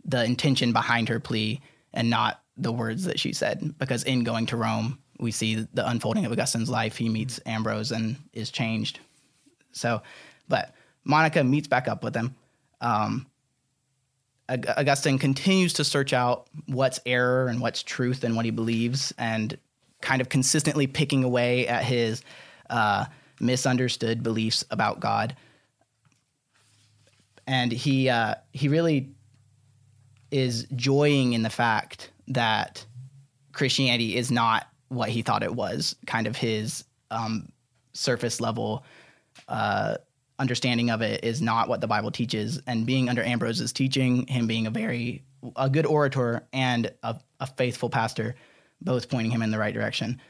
the 0.04 0.24
intention 0.24 0.72
behind 0.72 1.08
her 1.08 1.20
plea 1.20 1.60
and 1.92 2.10
not 2.10 2.42
the 2.56 2.72
words 2.72 3.04
that 3.04 3.20
she 3.20 3.32
said, 3.32 3.74
because 3.78 4.02
in 4.04 4.24
going 4.24 4.46
to 4.46 4.56
Rome, 4.56 4.98
we 5.20 5.30
see 5.30 5.66
the 5.72 5.88
unfolding 5.88 6.24
of 6.24 6.32
Augustine's 6.32 6.70
life. 6.70 6.96
He 6.96 7.08
meets 7.08 7.38
Ambrose 7.46 7.92
and 7.92 8.16
is 8.32 8.50
changed. 8.50 8.98
So, 9.72 10.02
but 10.48 10.74
Monica 11.04 11.44
meets 11.44 11.68
back 11.68 11.88
up 11.88 12.02
with 12.02 12.14
him. 12.14 12.34
Um, 12.80 13.26
Augustine 14.48 15.18
continues 15.18 15.72
to 15.74 15.84
search 15.84 16.12
out 16.12 16.48
what's 16.66 17.00
error 17.06 17.46
and 17.46 17.60
what's 17.60 17.82
truth 17.82 18.24
and 18.24 18.36
what 18.36 18.44
he 18.44 18.50
believes, 18.50 19.14
and 19.16 19.56
kind 20.02 20.20
of 20.20 20.28
consistently 20.28 20.86
picking 20.86 21.24
away 21.24 21.66
at 21.66 21.84
his 21.84 22.22
uh, 22.68 23.06
misunderstood 23.40 24.22
beliefs 24.22 24.64
about 24.70 25.00
God. 25.00 25.36
And 27.46 27.72
he 27.72 28.08
uh, 28.08 28.34
he 28.52 28.68
really 28.68 29.10
is 30.30 30.66
joying 30.76 31.32
in 31.32 31.42
the 31.42 31.50
fact 31.50 32.10
that 32.28 32.84
Christianity 33.52 34.16
is 34.16 34.30
not 34.30 34.66
what 34.88 35.08
he 35.08 35.22
thought 35.22 35.42
it 35.42 35.54
was. 35.54 35.96
Kind 36.06 36.26
of 36.26 36.36
his 36.36 36.84
um, 37.10 37.50
surface 37.92 38.40
level 38.40 38.84
uh, 39.48 39.96
understanding 40.38 40.90
of 40.90 41.02
it 41.02 41.24
is 41.24 41.42
not 41.42 41.68
what 41.68 41.80
the 41.80 41.86
Bible 41.86 42.10
teaches. 42.10 42.60
And 42.66 42.86
being 42.86 43.08
under 43.08 43.22
Ambrose's 43.22 43.72
teaching, 43.72 44.26
him 44.26 44.46
being 44.46 44.66
a 44.66 44.70
very 44.70 45.24
a 45.56 45.68
good 45.68 45.86
orator 45.86 46.46
and 46.52 46.92
a, 47.02 47.16
a 47.40 47.46
faithful 47.46 47.90
pastor, 47.90 48.36
both 48.84 49.08
pointing 49.08 49.30
him 49.30 49.42
in 49.42 49.50
the 49.50 49.58
right 49.58 49.74
direction. 49.74 50.20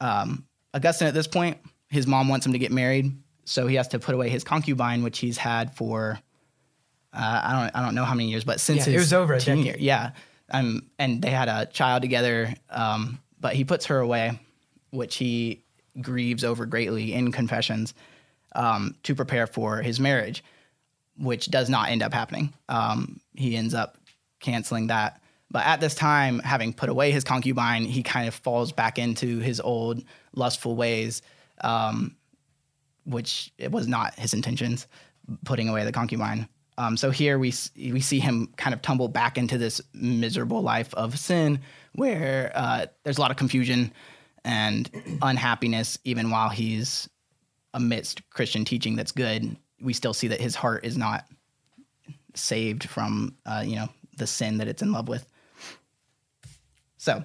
Um, 0.00 0.46
Augustine, 0.72 1.08
at 1.08 1.14
this 1.14 1.26
point, 1.26 1.58
his 1.88 2.06
mom 2.06 2.28
wants 2.28 2.44
him 2.44 2.52
to 2.52 2.58
get 2.58 2.72
married, 2.72 3.16
so 3.44 3.66
he 3.66 3.76
has 3.76 3.88
to 3.88 3.98
put 3.98 4.14
away 4.14 4.28
his 4.28 4.44
concubine, 4.44 5.02
which 5.02 5.18
he's 5.18 5.38
had 5.38 5.74
for 5.74 6.18
uh, 7.14 7.40
I 7.44 7.52
don't 7.52 7.76
I 7.76 7.84
don't 7.84 7.94
know 7.94 8.04
how 8.04 8.14
many 8.14 8.28
years, 8.28 8.44
but 8.44 8.60
since 8.60 8.86
yeah, 8.86 8.94
it 8.94 8.98
was 8.98 9.12
over 9.12 9.34
a 9.34 9.38
decade. 9.38 9.64
Year, 9.64 9.76
yeah, 9.78 10.10
um, 10.50 10.90
and 10.98 11.22
they 11.22 11.30
had 11.30 11.48
a 11.48 11.66
child 11.66 12.02
together. 12.02 12.54
Um, 12.70 13.20
but 13.40 13.54
he 13.54 13.64
puts 13.64 13.86
her 13.86 13.98
away, 13.98 14.40
which 14.90 15.16
he 15.16 15.62
grieves 16.00 16.42
over 16.44 16.66
greatly 16.66 17.12
in 17.12 17.30
Confessions, 17.30 17.94
um, 18.56 18.96
to 19.04 19.14
prepare 19.14 19.46
for 19.46 19.80
his 19.80 20.00
marriage, 20.00 20.42
which 21.18 21.50
does 21.50 21.70
not 21.70 21.90
end 21.90 22.02
up 22.02 22.12
happening. 22.12 22.52
Um, 22.68 23.20
he 23.34 23.56
ends 23.56 23.74
up 23.74 23.96
canceling 24.40 24.88
that. 24.88 25.20
But 25.54 25.66
at 25.66 25.80
this 25.80 25.94
time, 25.94 26.40
having 26.40 26.72
put 26.72 26.88
away 26.88 27.12
his 27.12 27.22
concubine, 27.22 27.84
he 27.84 28.02
kind 28.02 28.26
of 28.26 28.34
falls 28.34 28.72
back 28.72 28.98
into 28.98 29.38
his 29.38 29.60
old 29.60 30.02
lustful 30.34 30.74
ways, 30.74 31.22
um, 31.60 32.16
which 33.04 33.52
it 33.56 33.70
was 33.70 33.86
not 33.86 34.16
his 34.16 34.34
intentions, 34.34 34.88
putting 35.44 35.68
away 35.68 35.84
the 35.84 35.92
concubine. 35.92 36.48
Um, 36.76 36.96
so 36.96 37.12
here 37.12 37.38
we 37.38 37.54
we 37.76 38.00
see 38.00 38.18
him 38.18 38.52
kind 38.56 38.74
of 38.74 38.82
tumble 38.82 39.06
back 39.06 39.38
into 39.38 39.56
this 39.56 39.80
miserable 39.92 40.60
life 40.60 40.92
of 40.94 41.16
sin, 41.16 41.60
where 41.94 42.50
uh, 42.56 42.86
there's 43.04 43.18
a 43.18 43.20
lot 43.20 43.30
of 43.30 43.36
confusion 43.36 43.92
and 44.44 44.90
unhappiness, 45.22 45.96
even 46.02 46.30
while 46.30 46.48
he's 46.48 47.08
amidst 47.74 48.28
Christian 48.30 48.64
teaching 48.64 48.96
that's 48.96 49.12
good. 49.12 49.56
We 49.80 49.92
still 49.92 50.14
see 50.14 50.26
that 50.26 50.40
his 50.40 50.56
heart 50.56 50.84
is 50.84 50.98
not 50.98 51.26
saved 52.34 52.88
from 52.90 53.36
uh, 53.46 53.62
you 53.64 53.76
know 53.76 53.88
the 54.16 54.26
sin 54.26 54.58
that 54.58 54.66
it's 54.66 54.82
in 54.82 54.90
love 54.90 55.06
with. 55.06 55.30
So 57.04 57.22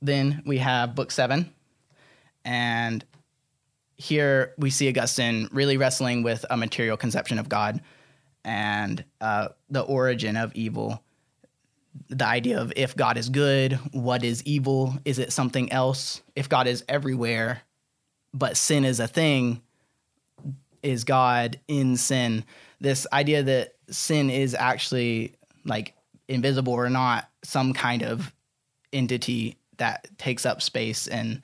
then 0.00 0.44
we 0.46 0.58
have 0.58 0.94
book 0.94 1.10
seven, 1.10 1.52
and 2.44 3.04
here 3.96 4.54
we 4.56 4.70
see 4.70 4.88
Augustine 4.88 5.48
really 5.50 5.76
wrestling 5.76 6.22
with 6.22 6.44
a 6.48 6.56
material 6.56 6.96
conception 6.96 7.40
of 7.40 7.48
God 7.48 7.80
and 8.44 9.04
uh, 9.20 9.48
the 9.68 9.80
origin 9.80 10.36
of 10.36 10.54
evil. 10.54 11.02
The 12.08 12.24
idea 12.24 12.60
of 12.60 12.72
if 12.76 12.94
God 12.94 13.18
is 13.18 13.28
good, 13.30 13.72
what 13.90 14.22
is 14.22 14.44
evil? 14.44 14.94
Is 15.04 15.18
it 15.18 15.32
something 15.32 15.72
else? 15.72 16.22
If 16.36 16.48
God 16.48 16.68
is 16.68 16.84
everywhere, 16.88 17.62
but 18.32 18.56
sin 18.56 18.84
is 18.84 19.00
a 19.00 19.08
thing, 19.08 19.60
is 20.84 21.02
God 21.02 21.58
in 21.66 21.96
sin? 21.96 22.44
This 22.80 23.08
idea 23.12 23.42
that 23.42 23.74
sin 23.90 24.30
is 24.30 24.54
actually 24.54 25.34
like 25.64 25.94
invisible 26.28 26.74
or 26.74 26.88
not, 26.88 27.26
some 27.42 27.72
kind 27.72 28.02
of 28.02 28.32
entity 28.92 29.56
that 29.78 30.06
takes 30.18 30.44
up 30.44 30.60
space 30.60 31.06
and 31.06 31.42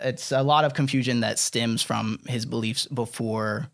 it's 0.00 0.32
a 0.32 0.42
lot 0.42 0.64
of 0.64 0.74
confusion 0.74 1.20
that 1.20 1.38
stems 1.38 1.82
from 1.82 2.18
his 2.26 2.46
beliefs 2.46 2.86
before 2.86 3.68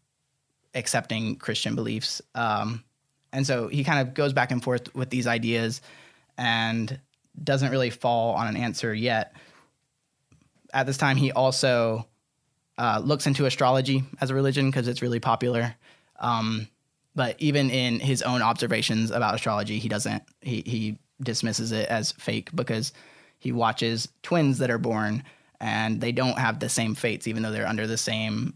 accepting 0.74 1.36
Christian 1.36 1.74
beliefs. 1.74 2.22
Um, 2.34 2.84
and 3.32 3.46
so 3.46 3.68
he 3.68 3.84
kind 3.84 4.06
of 4.06 4.14
goes 4.14 4.32
back 4.32 4.50
and 4.50 4.62
forth 4.62 4.94
with 4.94 5.10
these 5.10 5.26
ideas 5.26 5.80
and 6.38 6.98
doesn't 7.42 7.70
really 7.70 7.90
fall 7.90 8.34
on 8.34 8.46
an 8.48 8.56
answer 8.56 8.94
yet. 8.94 9.34
At 10.72 10.86
this 10.86 10.96
time, 10.96 11.16
he 11.16 11.32
also 11.32 12.06
uh, 12.78 13.00
looks 13.02 13.26
into 13.26 13.46
astrology 13.46 14.04
as 14.20 14.30
a 14.30 14.34
religion 14.34 14.70
because 14.70 14.88
it's 14.88 15.02
really 15.02 15.20
popular. 15.20 15.74
Um, 16.18 16.68
but 17.14 17.36
even 17.38 17.70
in 17.70 18.00
his 18.00 18.22
own 18.22 18.42
observations 18.42 19.10
about 19.10 19.34
astrology, 19.34 19.78
he 19.78 19.88
doesn't, 19.88 20.22
he, 20.40 20.62
he 20.66 20.98
dismisses 21.22 21.72
it 21.72 21.88
as 21.88 22.12
fake 22.12 22.50
because 22.54 22.92
he 23.38 23.52
watches 23.52 24.08
twins 24.22 24.58
that 24.58 24.70
are 24.70 24.78
born 24.78 25.24
and 25.60 26.00
they 26.00 26.12
don't 26.12 26.38
have 26.38 26.58
the 26.58 26.68
same 26.68 26.94
fates, 26.94 27.26
even 27.26 27.42
though 27.42 27.50
they're 27.50 27.66
under 27.66 27.86
the 27.86 27.98
same 27.98 28.54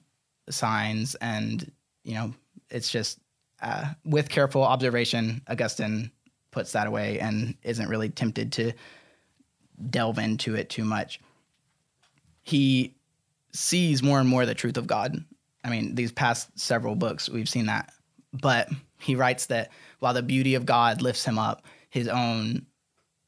signs. 0.49 1.15
And, 1.17 1.71
you 2.05 2.15
know, 2.15 2.35
it's 2.71 2.91
just 2.91 3.19
uh, 3.61 3.87
with 4.05 4.29
careful 4.29 4.63
observation, 4.63 5.41
Augustine 5.49 6.11
puts 6.51 6.73
that 6.73 6.87
away 6.87 7.19
and 7.19 7.55
isn't 7.63 7.89
really 7.89 8.11
tempted 8.11 8.53
to 8.53 8.73
delve 9.91 10.19
into 10.19 10.55
it 10.55 10.69
too 10.69 10.85
much. 10.85 11.19
He 12.43 12.95
sees 13.53 14.03
more 14.03 14.21
and 14.21 14.29
more 14.29 14.45
the 14.45 14.55
truth 14.55 14.77
of 14.77 14.87
God. 14.87 15.17
I 15.65 15.71
mean, 15.71 15.95
these 15.95 16.13
past 16.13 16.59
several 16.59 16.95
books, 16.95 17.31
we've 17.31 17.49
seen 17.49 17.67
that. 17.67 17.94
But 18.41 18.69
he 18.99 19.15
writes 19.15 19.47
that 19.47 19.71
while 20.01 20.15
the 20.15 20.23
beauty 20.23 20.55
of 20.55 20.67
God 20.67 21.01
lifts 21.01 21.25
him 21.25 21.39
up, 21.39 21.65
his 21.89 22.09
own 22.09 22.67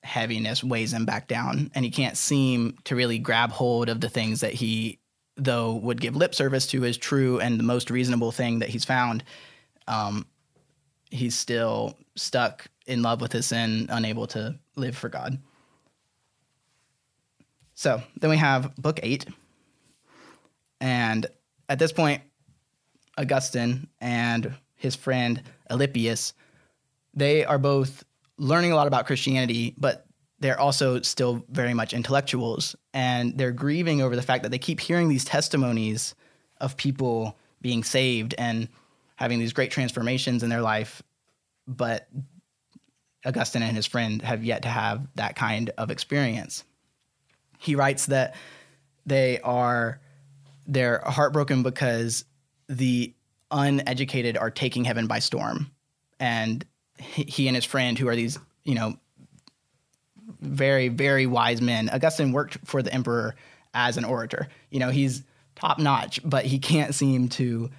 heaviness 0.02 0.62
weighs 0.62 0.92
him 0.92 1.04
back 1.04 1.26
down 1.26 1.70
and 1.74 1.84
he 1.84 1.90
can't 1.90 2.16
seem 2.16 2.76
to 2.84 2.94
really 2.94 3.18
grab 3.18 3.50
hold 3.50 3.88
of 3.88 4.00
the 4.00 4.08
things 4.08 4.40
that 4.40 4.52
he 4.52 5.00
though 5.36 5.74
would 5.74 6.00
give 6.00 6.14
lip 6.14 6.34
service 6.34 6.66
to 6.68 6.84
as 6.84 6.96
true 6.96 7.40
and 7.40 7.58
the 7.58 7.64
most 7.64 7.90
reasonable 7.90 8.30
thing 8.30 8.60
that 8.60 8.68
he's 8.68 8.84
found 8.84 9.24
um, 9.88 10.24
he's 11.10 11.36
still 11.36 11.96
stuck 12.14 12.66
in 12.86 13.02
love 13.02 13.20
with 13.20 13.32
his 13.32 13.46
sin 13.46 13.86
unable 13.90 14.28
to 14.28 14.56
live 14.76 14.96
for 14.96 15.08
god. 15.08 15.38
So 17.74 18.00
then 18.20 18.30
we 18.30 18.38
have 18.38 18.74
book 18.76 19.00
eight. 19.02 19.26
And 20.80 21.26
at 21.68 21.78
this 21.78 21.92
point 21.92 22.22
augustine 23.18 23.88
and 24.00 24.54
his 24.86 24.96
friend 24.96 25.42
alypius 25.70 26.32
they 27.16 27.44
are 27.44 27.58
both 27.58 28.04
learning 28.38 28.70
a 28.70 28.76
lot 28.76 28.86
about 28.86 29.06
Christianity, 29.06 29.74
but 29.78 30.06
they're 30.38 30.60
also 30.60 31.00
still 31.00 31.44
very 31.48 31.72
much 31.72 31.94
intellectuals 31.94 32.76
and 32.92 33.36
they're 33.38 33.52
grieving 33.52 34.02
over 34.02 34.14
the 34.14 34.22
fact 34.22 34.42
that 34.42 34.50
they 34.50 34.58
keep 34.58 34.78
hearing 34.78 35.08
these 35.08 35.24
testimonies 35.24 36.14
of 36.60 36.76
people 36.76 37.38
being 37.62 37.82
saved 37.82 38.34
and 38.36 38.68
having 39.16 39.38
these 39.38 39.54
great 39.54 39.70
transformations 39.70 40.42
in 40.42 40.50
their 40.50 40.60
life 40.60 41.02
but 41.66 42.06
Augustine 43.24 43.62
and 43.62 43.74
his 43.74 43.86
friend 43.86 44.22
have 44.22 44.44
yet 44.44 44.62
to 44.62 44.68
have 44.68 45.08
that 45.16 45.34
kind 45.34 45.70
of 45.78 45.90
experience. 45.90 46.62
he 47.58 47.74
writes 47.74 48.06
that 48.06 48.34
they 49.06 49.40
are 49.40 49.98
they're 50.66 51.00
heartbroken 51.06 51.62
because 51.62 52.26
the 52.68 53.14
uneducated 53.50 54.36
are 54.36 54.50
taking 54.50 54.84
heaven 54.84 55.06
by 55.06 55.18
storm, 55.18 55.70
and 56.18 56.64
he, 56.98 57.46
and 57.46 57.54
his 57.54 57.64
friend, 57.64 57.98
who 57.98 58.08
are 58.08 58.16
these 58.16 58.38
you 58.64 58.74
know 58.74 58.98
very 60.40 60.88
very 60.88 61.26
wise 61.26 61.60
men, 61.60 61.88
Augustine 61.90 62.32
worked 62.32 62.58
for 62.64 62.82
the 62.82 62.92
emperor 62.92 63.34
as 63.74 63.96
an 63.96 64.04
orator. 64.04 64.48
You 64.70 64.80
know 64.80 64.90
he's 64.90 65.22
top 65.54 65.78
notch, 65.78 66.20
but 66.24 66.44
he 66.44 66.58
can't 66.58 66.94
seem 66.94 67.28
to 67.30 67.70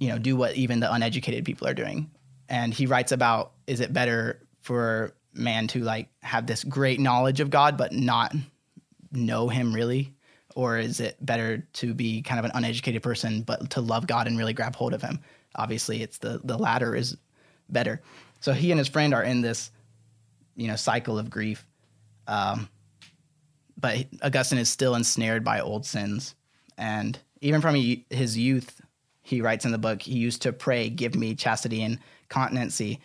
you 0.00 0.08
know 0.08 0.18
do 0.18 0.36
what 0.36 0.54
even 0.54 0.80
the 0.80 0.92
uneducated 0.92 1.44
people 1.44 1.66
are 1.66 1.74
doing. 1.74 2.10
And 2.48 2.72
he 2.72 2.86
writes 2.86 3.12
about 3.12 3.52
is 3.66 3.80
it 3.80 3.92
better 3.92 4.40
for 4.60 5.14
man 5.34 5.68
to 5.68 5.82
like 5.82 6.08
have 6.22 6.46
this 6.46 6.64
great 6.64 6.98
knowledge 6.98 7.40
of 7.40 7.50
God 7.50 7.76
but 7.76 7.92
not 7.92 8.34
know 9.12 9.48
him 9.48 9.72
really 9.72 10.14
or 10.58 10.76
is 10.76 10.98
it 10.98 11.16
better 11.24 11.64
to 11.72 11.94
be 11.94 12.20
kind 12.20 12.40
of 12.40 12.44
an 12.44 12.50
uneducated 12.52 13.00
person 13.00 13.42
but 13.42 13.70
to 13.70 13.80
love 13.80 14.08
God 14.08 14.26
and 14.26 14.36
really 14.36 14.52
grab 14.52 14.74
hold 14.74 14.92
of 14.92 15.00
him? 15.00 15.20
Obviously 15.54 16.02
it's 16.02 16.18
the 16.18 16.40
the 16.42 16.58
latter 16.58 16.96
is 16.96 17.16
better. 17.68 18.02
So 18.40 18.52
he 18.52 18.72
and 18.72 18.78
his 18.78 18.88
friend 18.88 19.14
are 19.14 19.22
in 19.22 19.40
this 19.40 19.70
you 20.56 20.66
know 20.66 20.74
cycle 20.74 21.16
of 21.16 21.30
grief. 21.30 21.64
Um, 22.26 22.68
but 23.76 24.08
Augustine 24.20 24.58
is 24.58 24.68
still 24.68 24.96
ensnared 24.96 25.44
by 25.44 25.60
old 25.60 25.86
sins. 25.86 26.34
And 26.76 27.16
even 27.40 27.60
from 27.60 27.76
his 28.10 28.36
youth 28.36 28.80
he 29.22 29.40
writes 29.40 29.64
in 29.64 29.70
the 29.70 29.78
book 29.78 30.02
he 30.02 30.18
used 30.18 30.42
to 30.42 30.52
pray 30.52 30.90
give 30.90 31.14
me 31.14 31.36
chastity 31.36 31.84
and 31.84 32.00
continency 32.28 32.98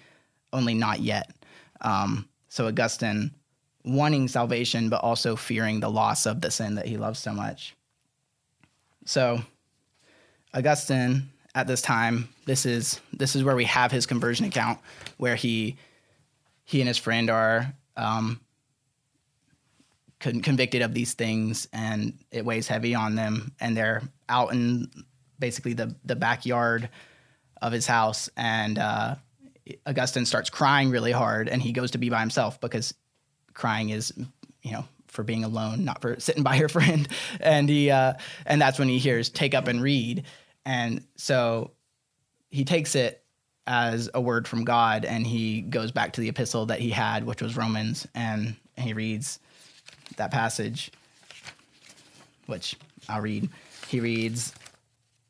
only 0.54 0.74
not 0.74 1.02
yet. 1.02 1.30
Um, 1.82 2.28
so 2.50 2.66
Augustine 2.66 3.30
wanting 3.84 4.28
salvation, 4.28 4.90
but 4.90 5.04
also 5.04 5.36
fearing 5.36 5.80
the 5.80 5.90
loss 5.90 6.26
of 6.26 6.42
the 6.42 6.52
sin 6.52 6.76
that 6.76 6.86
he 6.86 6.98
loves 6.98 7.20
so 7.20 7.34
much. 7.34 7.76
So 9.06 9.42
Augustine 10.54 11.30
at 11.56 11.68
this 11.68 11.82
time, 11.82 12.30
this 12.46 12.66
is 12.66 13.00
this 13.12 13.36
is 13.36 13.44
where 13.44 13.56
we 13.56 13.66
have 13.66 13.92
his 13.92 14.06
conversion 14.06 14.46
account, 14.46 14.80
where 15.18 15.36
he 15.36 15.78
he 16.64 16.82
and 16.82 16.88
his 16.88 16.98
friend 16.98 17.30
are 17.30 17.74
um, 17.98 18.40
convicted 20.20 20.82
of 20.82 20.94
these 20.94 21.14
things, 21.14 21.68
and 21.74 22.18
it 22.32 22.46
weighs 22.46 22.68
heavy 22.68 22.96
on 22.96 23.16
them, 23.16 23.52
and 23.60 23.76
they're 23.76 24.02
out 24.30 24.54
in 24.54 24.90
basically 25.38 25.74
the 25.74 25.96
the 26.06 26.16
backyard 26.16 26.90
of 27.62 27.72
his 27.72 27.86
house, 27.86 28.30
and 28.36 28.80
uh, 28.80 29.16
Augustine 29.86 30.26
starts 30.26 30.50
crying 30.50 30.90
really 30.90 31.12
hard, 31.12 31.50
and 31.50 31.62
he 31.62 31.72
goes 31.72 31.92
to 31.92 31.98
be 31.98 32.10
by 32.10 32.20
himself 32.20 32.60
because 32.60 32.94
crying 33.54 33.90
is, 33.90 34.14
you 34.62 34.72
know, 34.72 34.86
for 35.08 35.24
being 35.24 35.44
alone, 35.44 35.86
not 35.86 36.02
for 36.02 36.20
sitting 36.20 36.44
by 36.52 36.56
your 36.56 36.70
friend. 36.70 37.08
And 37.40 37.70
he, 37.70 37.92
uh, 37.92 38.14
and 38.46 38.62
that's 38.62 38.80
when 38.80 38.88
he 38.88 39.00
hears 39.00 39.30
"take 39.30 39.54
up 39.54 39.68
and 39.68 39.82
read," 39.82 40.24
and 40.66 41.06
so 41.16 41.72
he 42.50 42.66
takes 42.66 42.96
it 42.96 43.24
as 43.66 44.10
a 44.14 44.22
word 44.22 44.48
from 44.48 44.66
God, 44.66 45.06
and 45.06 45.26
he 45.26 45.62
goes 45.62 45.92
back 45.92 46.14
to 46.14 46.22
the 46.22 46.30
epistle 46.30 46.66
that 46.68 46.80
he 46.80 46.90
had, 46.90 47.26
which 47.26 47.42
was 47.42 47.56
Romans, 47.56 48.06
and 48.14 48.56
he 48.78 48.94
reads 48.94 49.40
that 50.18 50.32
passage, 50.32 50.92
which 52.48 52.76
I'll 53.08 53.22
read. 53.22 53.50
He 53.88 54.00
reads, 54.00 54.54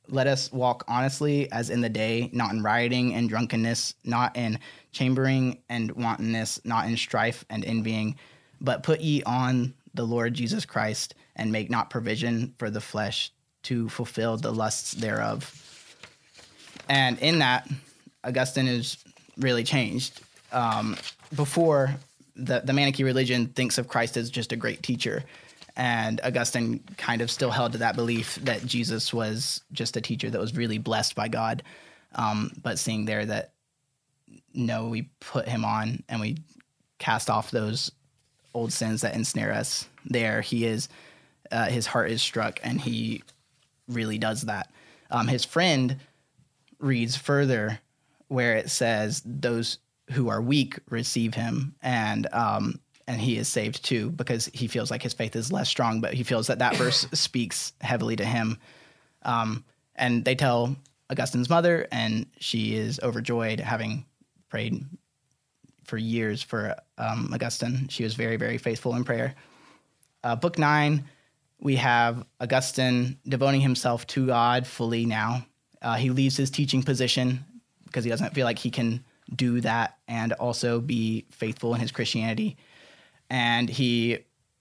let 0.10 0.28
us 0.28 0.52
walk 0.52 0.84
honestly 0.88 1.52
as 1.52 1.70
in 1.70 1.82
the 1.82 1.90
day, 1.90 2.30
not 2.34 2.52
in 2.52 2.62
rioting 2.62 3.14
and 3.14 3.30
drunkenness, 3.30 3.96
not 4.04 4.36
in 4.36 4.60
chambering 4.94 5.60
and 5.70 5.92
wantonness, 5.92 6.60
not 6.64 6.88
in 6.88 6.96
strife 6.96 7.44
and 7.50 7.66
envying, 7.66 8.16
but 8.62 8.84
put 8.84 9.02
ye 9.02 9.22
on 9.24 9.74
the 9.94 10.06
Lord 10.06 10.34
Jesus 10.34 10.66
Christ 10.66 11.16
and 11.36 11.52
make 11.52 11.70
not 11.70 11.90
provision 11.90 12.54
for 12.58 12.70
the 12.70 12.82
flesh 12.82 13.32
to 13.64 13.90
fulfill 13.90 14.38
the 14.38 14.52
lusts 14.52 14.94
thereof. 14.94 15.60
And 16.88 17.20
in 17.20 17.40
that, 17.40 17.68
Augustine 18.24 18.68
is 18.68 19.04
really 19.38 19.64
changed. 19.64 20.22
Um, 20.52 20.96
before, 21.36 21.96
the, 22.36 22.62
the 22.64 22.74
Manichee 22.74 23.04
religion 23.04 23.48
thinks 23.48 23.78
of 23.78 23.88
Christ 23.88 24.16
as 24.18 24.30
just 24.30 24.52
a 24.52 24.56
great 24.56 24.84
teacher 24.84 25.24
and 25.76 26.22
Augustine 26.24 26.80
kind 26.98 27.22
of 27.22 27.32
still 27.32 27.50
held 27.50 27.72
to 27.72 27.78
that 27.80 27.96
belief 27.96 28.36
that 28.44 28.66
Jesus 28.66 29.14
was 29.14 29.62
just 29.72 29.98
a 29.98 30.02
teacher 30.02 30.30
that 30.30 30.40
was 30.40 30.56
really 30.56 30.78
blessed 30.78 31.16
by 31.16 31.28
God. 31.28 31.64
Um, 32.16 32.52
but 32.62 32.78
seeing 32.78 33.06
there 33.06 33.26
that 33.26 33.53
no, 34.54 34.88
we 34.88 35.10
put 35.20 35.48
him 35.48 35.66
on 35.66 36.04
and 36.10 36.22
we 36.22 36.38
cast 37.00 37.30
off 37.30 37.52
those 37.52 37.92
old 38.54 38.72
sins 38.72 39.02
that 39.02 39.16
ensnare 39.16 39.54
us. 39.54 39.88
There, 40.06 40.42
he 40.42 40.66
is, 40.66 40.90
uh, 41.52 41.66
his 41.66 41.88
heart 41.88 42.12
is 42.12 42.22
struck, 42.22 42.60
and 42.64 42.80
he 42.80 43.24
really 43.88 44.18
does 44.18 44.44
that. 44.44 44.72
Um, 45.12 45.28
his 45.28 45.46
friend 45.46 45.98
reads 46.80 47.16
further 47.16 47.80
where 48.28 48.56
it 48.56 48.70
says, 48.70 49.22
Those 49.26 49.80
who 50.12 50.30
are 50.30 50.42
weak 50.42 50.80
receive 50.90 51.34
him. 51.34 51.76
And 51.82 52.28
um, 52.34 52.80
and 53.08 53.20
he 53.20 53.38
is 53.38 53.48
saved 53.48 53.84
too 53.84 54.12
because 54.12 54.50
he 54.54 54.68
feels 54.68 54.90
like 54.90 55.02
his 55.02 55.14
faith 55.14 55.36
is 55.36 55.52
less 55.52 55.70
strong, 55.70 56.02
but 56.02 56.14
he 56.14 56.24
feels 56.24 56.48
that 56.48 56.60
that 56.60 56.76
verse 56.76 57.06
speaks 57.14 57.74
heavily 57.82 58.16
to 58.16 58.26
him. 58.26 58.58
Um, 59.24 59.64
and 59.96 60.24
they 60.26 60.36
tell 60.36 60.76
Augustine's 61.10 61.50
mother, 61.50 61.88
and 61.92 62.26
she 62.40 62.76
is 62.76 63.00
overjoyed, 63.02 63.60
having 63.60 64.06
prayed 64.54 64.86
for 65.84 65.98
years 65.98 66.44
for 66.44 66.76
um, 67.00 67.32
Augustine. 67.34 67.88
She 67.88 68.04
was 68.04 68.14
very, 68.14 68.38
very 68.38 68.60
faithful 68.60 68.94
in 68.94 69.04
prayer. 69.04 69.34
Uh, 70.24 70.36
book 70.36 70.60
nine, 70.60 71.06
we 71.60 71.76
have 71.78 72.24
Augustine 72.40 73.18
devoting 73.28 73.62
himself 73.62 74.06
to 74.08 74.28
God 74.28 74.68
fully 74.68 75.08
now. 75.08 75.44
Uh, 75.82 75.96
he 75.96 76.12
leaves 76.12 76.38
his 76.38 76.52
teaching 76.52 76.84
position 76.84 77.44
because 77.86 78.04
he 78.04 78.12
doesn't 78.12 78.36
feel 78.36 78.46
like 78.46 78.60
he 78.60 78.70
can 78.70 79.04
do 79.36 79.60
that 79.62 79.98
and 80.08 80.34
also 80.34 80.80
be 80.80 81.26
faithful 81.32 81.74
in 81.74 81.82
his 81.82 81.92
Christianity 81.92 82.56
and 83.32 83.68
he 83.68 84.20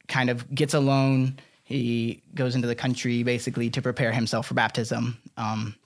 kind 0.09 0.31
of 0.31 0.55
gets 0.55 0.73
alone. 0.73 1.39
He 1.65 2.23
goes 2.35 2.55
into 2.55 2.67
the 2.67 2.75
country 2.75 3.25
basically 3.25 3.69
to 3.69 3.83
prepare 3.83 4.11
himself 4.11 4.47
for 4.47 4.55
baptism. 4.55 5.19
Um, 5.37 5.77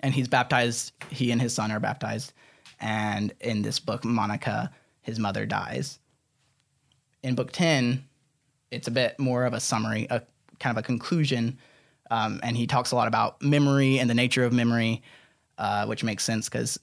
and 0.00 0.12
he's 0.12 0.26
baptized, 0.26 0.92
he 1.08 1.30
and 1.30 1.40
his 1.40 1.54
son 1.54 1.70
are 1.70 1.78
baptized. 1.78 2.32
And 2.80 3.34
in 3.40 3.62
this 3.62 3.78
book, 3.80 4.04
Monica, 4.04 4.70
his 5.02 5.18
mother 5.18 5.46
dies. 5.46 5.98
In 7.22 7.34
book 7.34 7.52
10, 7.52 8.04
it's 8.70 8.88
a 8.88 8.92
bit 8.92 9.18
more 9.18 9.44
of 9.44 9.54
a 9.54 9.60
summary, 9.60 10.06
a 10.10 10.22
kind 10.60 10.76
of 10.76 10.82
a 10.82 10.86
conclusion. 10.86 11.58
Um, 12.10 12.40
and 12.42 12.56
he 12.56 12.66
talks 12.66 12.92
a 12.92 12.96
lot 12.96 13.08
about 13.08 13.42
memory 13.42 13.98
and 13.98 14.08
the 14.08 14.14
nature 14.14 14.44
of 14.44 14.52
memory, 14.52 15.02
uh, 15.58 15.86
which 15.86 16.04
makes 16.04 16.24
sense 16.24 16.48
because 16.48 16.78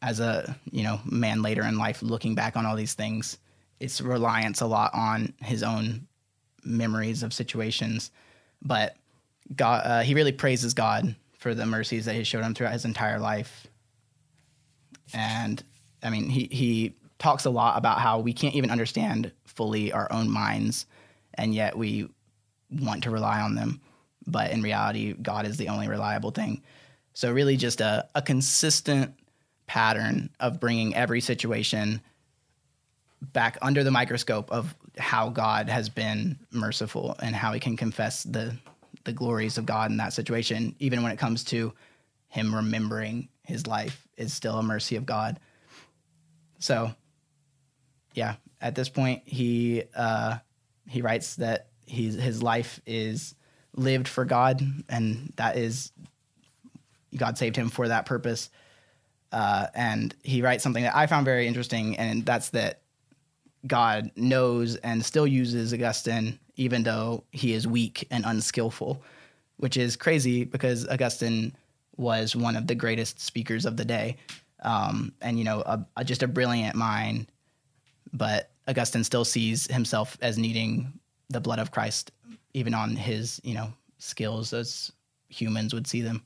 as 0.00 0.20
a 0.20 0.56
you 0.70 0.84
know 0.84 1.00
man 1.04 1.42
later 1.42 1.62
in 1.62 1.78
life, 1.78 2.02
looking 2.02 2.34
back 2.34 2.56
on 2.56 2.64
all 2.64 2.76
these 2.76 2.94
things, 2.94 3.38
it's 3.80 4.00
reliance 4.00 4.60
a 4.60 4.66
lot 4.66 4.92
on 4.94 5.34
his 5.40 5.62
own 5.62 6.06
memories 6.64 7.22
of 7.22 7.32
situations, 7.32 8.10
but 8.62 8.96
God, 9.54 9.86
uh, 9.86 10.00
he 10.02 10.14
really 10.14 10.32
praises 10.32 10.74
God 10.74 11.14
for 11.38 11.54
the 11.54 11.66
mercies 11.66 12.04
that 12.04 12.14
He 12.14 12.24
showed 12.24 12.44
him 12.44 12.54
throughout 12.54 12.72
his 12.72 12.84
entire 12.84 13.18
life. 13.18 13.66
And 15.14 15.62
I 16.02 16.10
mean, 16.10 16.28
he 16.28 16.48
he 16.50 16.94
talks 17.18 17.44
a 17.44 17.50
lot 17.50 17.76
about 17.76 18.00
how 18.00 18.20
we 18.20 18.32
can't 18.32 18.54
even 18.54 18.70
understand 18.70 19.32
fully 19.44 19.92
our 19.92 20.10
own 20.12 20.30
minds, 20.30 20.86
and 21.34 21.54
yet 21.54 21.76
we 21.76 22.08
want 22.70 23.04
to 23.04 23.10
rely 23.10 23.40
on 23.40 23.54
them. 23.54 23.80
But 24.26 24.50
in 24.50 24.62
reality, 24.62 25.14
God 25.14 25.46
is 25.46 25.56
the 25.56 25.68
only 25.68 25.88
reliable 25.88 26.30
thing. 26.30 26.62
So 27.14 27.32
really, 27.32 27.56
just 27.56 27.80
a, 27.80 28.08
a 28.14 28.22
consistent 28.22 29.14
pattern 29.66 30.30
of 30.40 30.60
bringing 30.60 30.94
every 30.94 31.20
situation 31.20 32.00
back 33.20 33.58
under 33.60 33.82
the 33.82 33.90
microscope 33.90 34.50
of 34.52 34.74
how 34.96 35.28
God 35.28 35.68
has 35.68 35.88
been 35.88 36.38
merciful 36.52 37.16
and 37.20 37.34
how 37.34 37.52
he 37.52 37.60
can 37.60 37.76
confess 37.76 38.22
the 38.22 38.56
the 39.04 39.12
glories 39.12 39.58
of 39.58 39.64
God 39.64 39.90
in 39.90 39.96
that 39.98 40.12
situation, 40.12 40.74
even 40.78 41.02
when 41.02 41.12
it 41.12 41.18
comes 41.18 41.44
to 41.44 41.72
him 42.28 42.54
remembering 42.54 43.28
his 43.42 43.66
life 43.66 44.07
is 44.18 44.34
still 44.34 44.58
a 44.58 44.62
mercy 44.62 44.96
of 44.96 45.06
God. 45.06 45.40
So, 46.58 46.92
yeah, 48.14 48.36
at 48.60 48.74
this 48.74 48.88
point, 48.88 49.22
he 49.24 49.84
uh, 49.94 50.38
he 50.86 51.02
writes 51.02 51.36
that 51.36 51.68
he's, 51.86 52.14
his 52.14 52.42
life 52.42 52.80
is 52.86 53.34
lived 53.74 54.08
for 54.08 54.24
God, 54.24 54.62
and 54.88 55.32
that 55.36 55.56
is 55.56 55.92
God 57.16 57.38
saved 57.38 57.56
him 57.56 57.68
for 57.68 57.88
that 57.88 58.06
purpose. 58.06 58.50
Uh, 59.30 59.66
and 59.74 60.14
he 60.22 60.42
writes 60.42 60.62
something 60.62 60.82
that 60.82 60.96
I 60.96 61.06
found 61.06 61.24
very 61.24 61.46
interesting, 61.46 61.96
and 61.96 62.24
that's 62.24 62.50
that 62.50 62.82
God 63.66 64.10
knows 64.16 64.76
and 64.76 65.04
still 65.04 65.26
uses 65.26 65.72
Augustine, 65.72 66.38
even 66.56 66.82
though 66.82 67.24
he 67.30 67.52
is 67.52 67.66
weak 67.66 68.06
and 68.10 68.24
unskillful, 68.24 69.02
which 69.56 69.76
is 69.76 69.96
crazy 69.96 70.44
because 70.44 70.88
Augustine 70.88 71.54
was 71.98 72.34
one 72.34 72.56
of 72.56 72.66
the 72.66 72.74
greatest 72.74 73.20
speakers 73.20 73.66
of 73.66 73.76
the 73.76 73.84
day, 73.84 74.16
um, 74.62 75.12
and 75.20 75.38
you 75.38 75.44
know, 75.44 75.62
a, 75.66 75.84
a, 75.96 76.04
just 76.04 76.22
a 76.22 76.28
brilliant 76.28 76.74
mind. 76.74 77.30
But 78.12 78.50
Augustine 78.66 79.04
still 79.04 79.24
sees 79.24 79.66
himself 79.70 80.16
as 80.22 80.38
needing 80.38 80.92
the 81.28 81.40
blood 81.40 81.58
of 81.58 81.70
Christ, 81.70 82.12
even 82.54 82.74
on 82.74 82.96
his, 82.96 83.40
you 83.44 83.54
know, 83.54 83.72
skills 83.98 84.52
as 84.52 84.90
humans 85.28 85.74
would 85.74 85.86
see 85.86 86.00
them. 86.00 86.24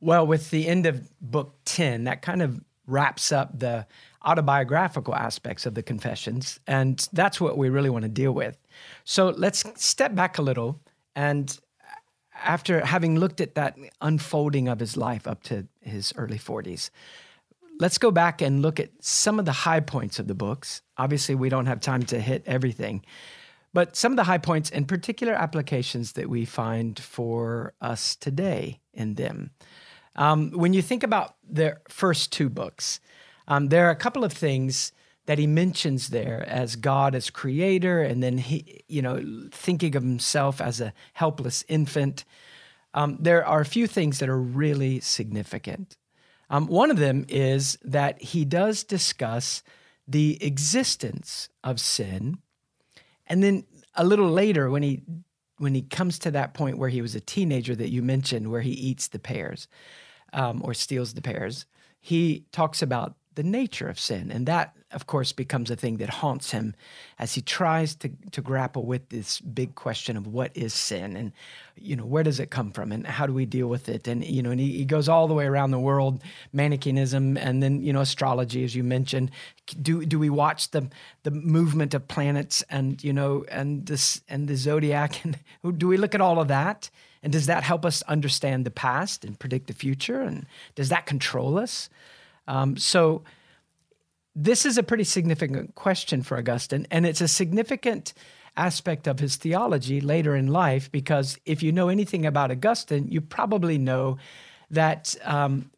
Well, 0.00 0.26
with 0.26 0.50
the 0.50 0.68
end 0.68 0.86
of 0.86 1.08
book 1.20 1.56
10, 1.64 2.04
that 2.04 2.22
kind 2.22 2.42
of 2.42 2.60
wraps 2.86 3.32
up 3.32 3.58
the 3.58 3.86
autobiographical 4.24 5.14
aspects 5.14 5.66
of 5.66 5.74
the 5.74 5.82
confessions. 5.82 6.60
And 6.66 7.06
that's 7.12 7.40
what 7.40 7.56
we 7.56 7.68
really 7.68 7.90
want 7.90 8.02
to 8.02 8.08
deal 8.08 8.32
with. 8.32 8.58
So 9.04 9.30
let's 9.30 9.64
step 9.82 10.14
back 10.14 10.38
a 10.38 10.42
little. 10.42 10.80
And 11.16 11.56
after 12.42 12.84
having 12.84 13.18
looked 13.18 13.40
at 13.40 13.54
that 13.54 13.76
unfolding 14.00 14.68
of 14.68 14.80
his 14.80 14.96
life 14.96 15.26
up 15.26 15.42
to 15.44 15.66
his 15.80 16.12
early 16.16 16.38
40s, 16.38 16.90
let's 17.80 17.98
go 17.98 18.10
back 18.10 18.40
and 18.40 18.62
look 18.62 18.80
at 18.80 18.90
some 19.00 19.38
of 19.38 19.44
the 19.44 19.52
high 19.52 19.80
points 19.80 20.18
of 20.18 20.26
the 20.26 20.34
books. 20.34 20.82
Obviously, 20.96 21.34
we 21.34 21.48
don't 21.48 21.66
have 21.66 21.80
time 21.80 22.02
to 22.04 22.20
hit 22.20 22.42
everything, 22.46 23.04
but 23.72 23.96
some 23.96 24.12
of 24.12 24.16
the 24.16 24.24
high 24.24 24.38
points 24.38 24.70
and 24.70 24.88
particular 24.88 25.34
applications 25.34 26.12
that 26.12 26.28
we 26.28 26.44
find 26.44 26.98
for 26.98 27.74
us 27.80 28.16
today 28.16 28.80
in 28.92 29.14
them. 29.14 29.50
Um, 30.16 30.50
when 30.50 30.72
you 30.72 30.82
think 30.82 31.02
about 31.02 31.36
the 31.48 31.78
first 31.88 32.32
two 32.32 32.48
books, 32.48 33.00
um, 33.46 33.68
there 33.68 33.86
are 33.86 33.90
a 33.90 33.96
couple 33.96 34.24
of 34.24 34.32
things 34.32 34.92
that 35.28 35.36
he 35.36 35.46
mentions 35.46 36.08
there 36.08 36.42
as 36.48 36.74
God 36.74 37.14
as 37.14 37.28
creator, 37.28 38.02
and 38.02 38.22
then 38.22 38.38
he, 38.38 38.80
you 38.88 39.02
know, 39.02 39.22
thinking 39.52 39.94
of 39.94 40.02
himself 40.02 40.58
as 40.58 40.80
a 40.80 40.94
helpless 41.12 41.66
infant. 41.68 42.24
Um, 42.94 43.18
there 43.20 43.44
are 43.44 43.60
a 43.60 43.66
few 43.66 43.86
things 43.86 44.20
that 44.20 44.30
are 44.30 44.40
really 44.40 45.00
significant. 45.00 45.98
Um, 46.48 46.66
one 46.66 46.90
of 46.90 46.96
them 46.96 47.26
is 47.28 47.76
that 47.84 48.22
he 48.22 48.46
does 48.46 48.82
discuss 48.84 49.62
the 50.06 50.42
existence 50.42 51.50
of 51.62 51.78
sin, 51.78 52.38
and 53.26 53.42
then 53.42 53.64
a 53.96 54.06
little 54.06 54.30
later, 54.30 54.70
when 54.70 54.82
he 54.82 55.02
when 55.58 55.74
he 55.74 55.82
comes 55.82 56.18
to 56.20 56.30
that 56.30 56.54
point 56.54 56.78
where 56.78 56.88
he 56.88 57.02
was 57.02 57.14
a 57.14 57.20
teenager 57.20 57.76
that 57.76 57.90
you 57.90 58.00
mentioned, 58.00 58.50
where 58.50 58.62
he 58.62 58.70
eats 58.70 59.08
the 59.08 59.18
pears 59.18 59.68
um, 60.32 60.62
or 60.64 60.72
steals 60.72 61.12
the 61.12 61.20
pears, 61.20 61.66
he 62.00 62.46
talks 62.50 62.80
about 62.80 63.17
the 63.38 63.44
nature 63.44 63.88
of 63.88 64.00
sin. 64.00 64.32
And 64.32 64.46
that, 64.46 64.76
of 64.90 65.06
course, 65.06 65.30
becomes 65.30 65.70
a 65.70 65.76
thing 65.76 65.98
that 65.98 66.10
haunts 66.10 66.50
him 66.50 66.74
as 67.20 67.34
he 67.34 67.40
tries 67.40 67.94
to, 67.94 68.10
to 68.32 68.42
grapple 68.42 68.84
with 68.84 69.10
this 69.10 69.40
big 69.40 69.76
question 69.76 70.16
of 70.16 70.26
what 70.26 70.50
is 70.56 70.74
sin 70.74 71.14
and, 71.14 71.30
you 71.76 71.94
know, 71.94 72.04
where 72.04 72.24
does 72.24 72.40
it 72.40 72.50
come 72.50 72.72
from 72.72 72.90
and 72.90 73.06
how 73.06 73.28
do 73.28 73.32
we 73.32 73.46
deal 73.46 73.68
with 73.68 73.88
it? 73.88 74.08
And, 74.08 74.24
you 74.24 74.42
know, 74.42 74.50
and 74.50 74.58
he, 74.58 74.78
he 74.78 74.84
goes 74.84 75.08
all 75.08 75.28
the 75.28 75.34
way 75.34 75.46
around 75.46 75.70
the 75.70 75.78
world, 75.78 76.20
Manichaeism 76.52 77.36
and 77.36 77.62
then, 77.62 77.80
you 77.80 77.92
know, 77.92 78.00
astrology, 78.00 78.64
as 78.64 78.74
you 78.74 78.82
mentioned. 78.82 79.30
Do, 79.80 80.04
do 80.04 80.18
we 80.18 80.30
watch 80.30 80.72
the, 80.72 80.90
the 81.22 81.30
movement 81.30 81.94
of 81.94 82.08
planets 82.08 82.64
and, 82.68 83.04
you 83.04 83.12
know, 83.12 83.44
and 83.52 83.86
this, 83.86 84.20
and 84.28 84.48
the 84.48 84.56
zodiac? 84.56 85.22
And 85.62 85.78
do 85.78 85.86
we 85.86 85.96
look 85.96 86.16
at 86.16 86.20
all 86.20 86.40
of 86.40 86.48
that? 86.48 86.90
And 87.22 87.32
does 87.32 87.46
that 87.46 87.62
help 87.62 87.84
us 87.86 88.02
understand 88.02 88.66
the 88.66 88.72
past 88.72 89.24
and 89.24 89.38
predict 89.38 89.68
the 89.68 89.74
future? 89.74 90.22
And 90.22 90.44
does 90.74 90.88
that 90.88 91.06
control 91.06 91.56
us? 91.56 91.88
Um, 92.48 92.76
so 92.76 93.22
this 94.34 94.66
is 94.66 94.78
a 94.78 94.82
pretty 94.82 95.04
significant 95.04 95.74
question 95.74 96.22
for 96.22 96.36
Augustine, 96.36 96.86
and 96.90 97.06
it's 97.06 97.20
a 97.20 97.28
significant 97.28 98.14
aspect 98.56 99.06
of 99.06 99.20
his 99.20 99.36
theology 99.36 100.00
later 100.00 100.34
in 100.34 100.48
life 100.48 100.90
because 100.90 101.38
if 101.46 101.62
you 101.62 101.70
know 101.70 101.88
anything 101.88 102.26
about 102.26 102.50
Augustine, 102.50 103.06
you 103.08 103.20
probably 103.20 103.78
know 103.78 104.18
that 104.70 105.14
um, 105.22 105.70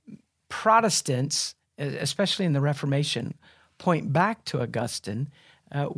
Protestants, 0.48 1.54
especially 1.78 2.46
in 2.46 2.54
the 2.54 2.60
Reformation, 2.60 3.34
point 3.78 4.12
back 4.12 4.44
to 4.46 4.62
Augustine 4.62 5.28
uh, 5.72 5.88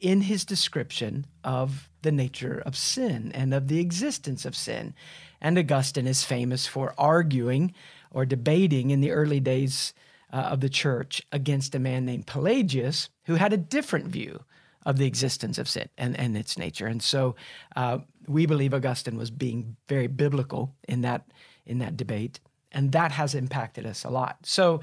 in 0.00 0.22
his 0.22 0.44
description 0.44 1.26
of 1.44 1.88
the 2.02 2.12
nature 2.12 2.62
of 2.66 2.76
sin 2.76 3.32
and 3.32 3.54
of 3.54 3.68
the 3.68 3.80
existence 3.80 4.44
of 4.44 4.56
sin. 4.56 4.94
And 5.40 5.58
Augustine 5.58 6.06
is 6.06 6.24
famous 6.24 6.66
for 6.66 6.94
arguing 6.98 7.72
or 8.10 8.26
debating 8.26 8.90
in 8.90 9.00
the 9.00 9.10
early 9.12 9.40
days 9.40 9.94
uh, 10.32 10.36
of 10.36 10.60
the 10.60 10.68
church 10.68 11.22
against 11.32 11.74
a 11.74 11.78
man 11.78 12.04
named 12.04 12.26
Pelagius, 12.26 13.08
who 13.24 13.34
had 13.34 13.52
a 13.52 13.56
different 13.56 14.06
view 14.06 14.40
of 14.84 14.98
the 14.98 15.06
existence 15.06 15.58
of 15.58 15.68
sin 15.68 15.88
and, 15.98 16.18
and 16.18 16.36
its 16.36 16.56
nature. 16.56 16.86
And 16.86 17.02
so 17.02 17.34
uh, 17.74 17.98
we 18.28 18.46
believe 18.46 18.72
Augustine 18.72 19.16
was 19.16 19.30
being 19.30 19.76
very 19.88 20.06
biblical 20.06 20.74
in 20.88 21.00
that, 21.02 21.26
in 21.64 21.78
that 21.78 21.96
debate, 21.96 22.40
and 22.72 22.92
that 22.92 23.12
has 23.12 23.34
impacted 23.34 23.86
us 23.86 24.04
a 24.04 24.10
lot. 24.10 24.38
So 24.44 24.80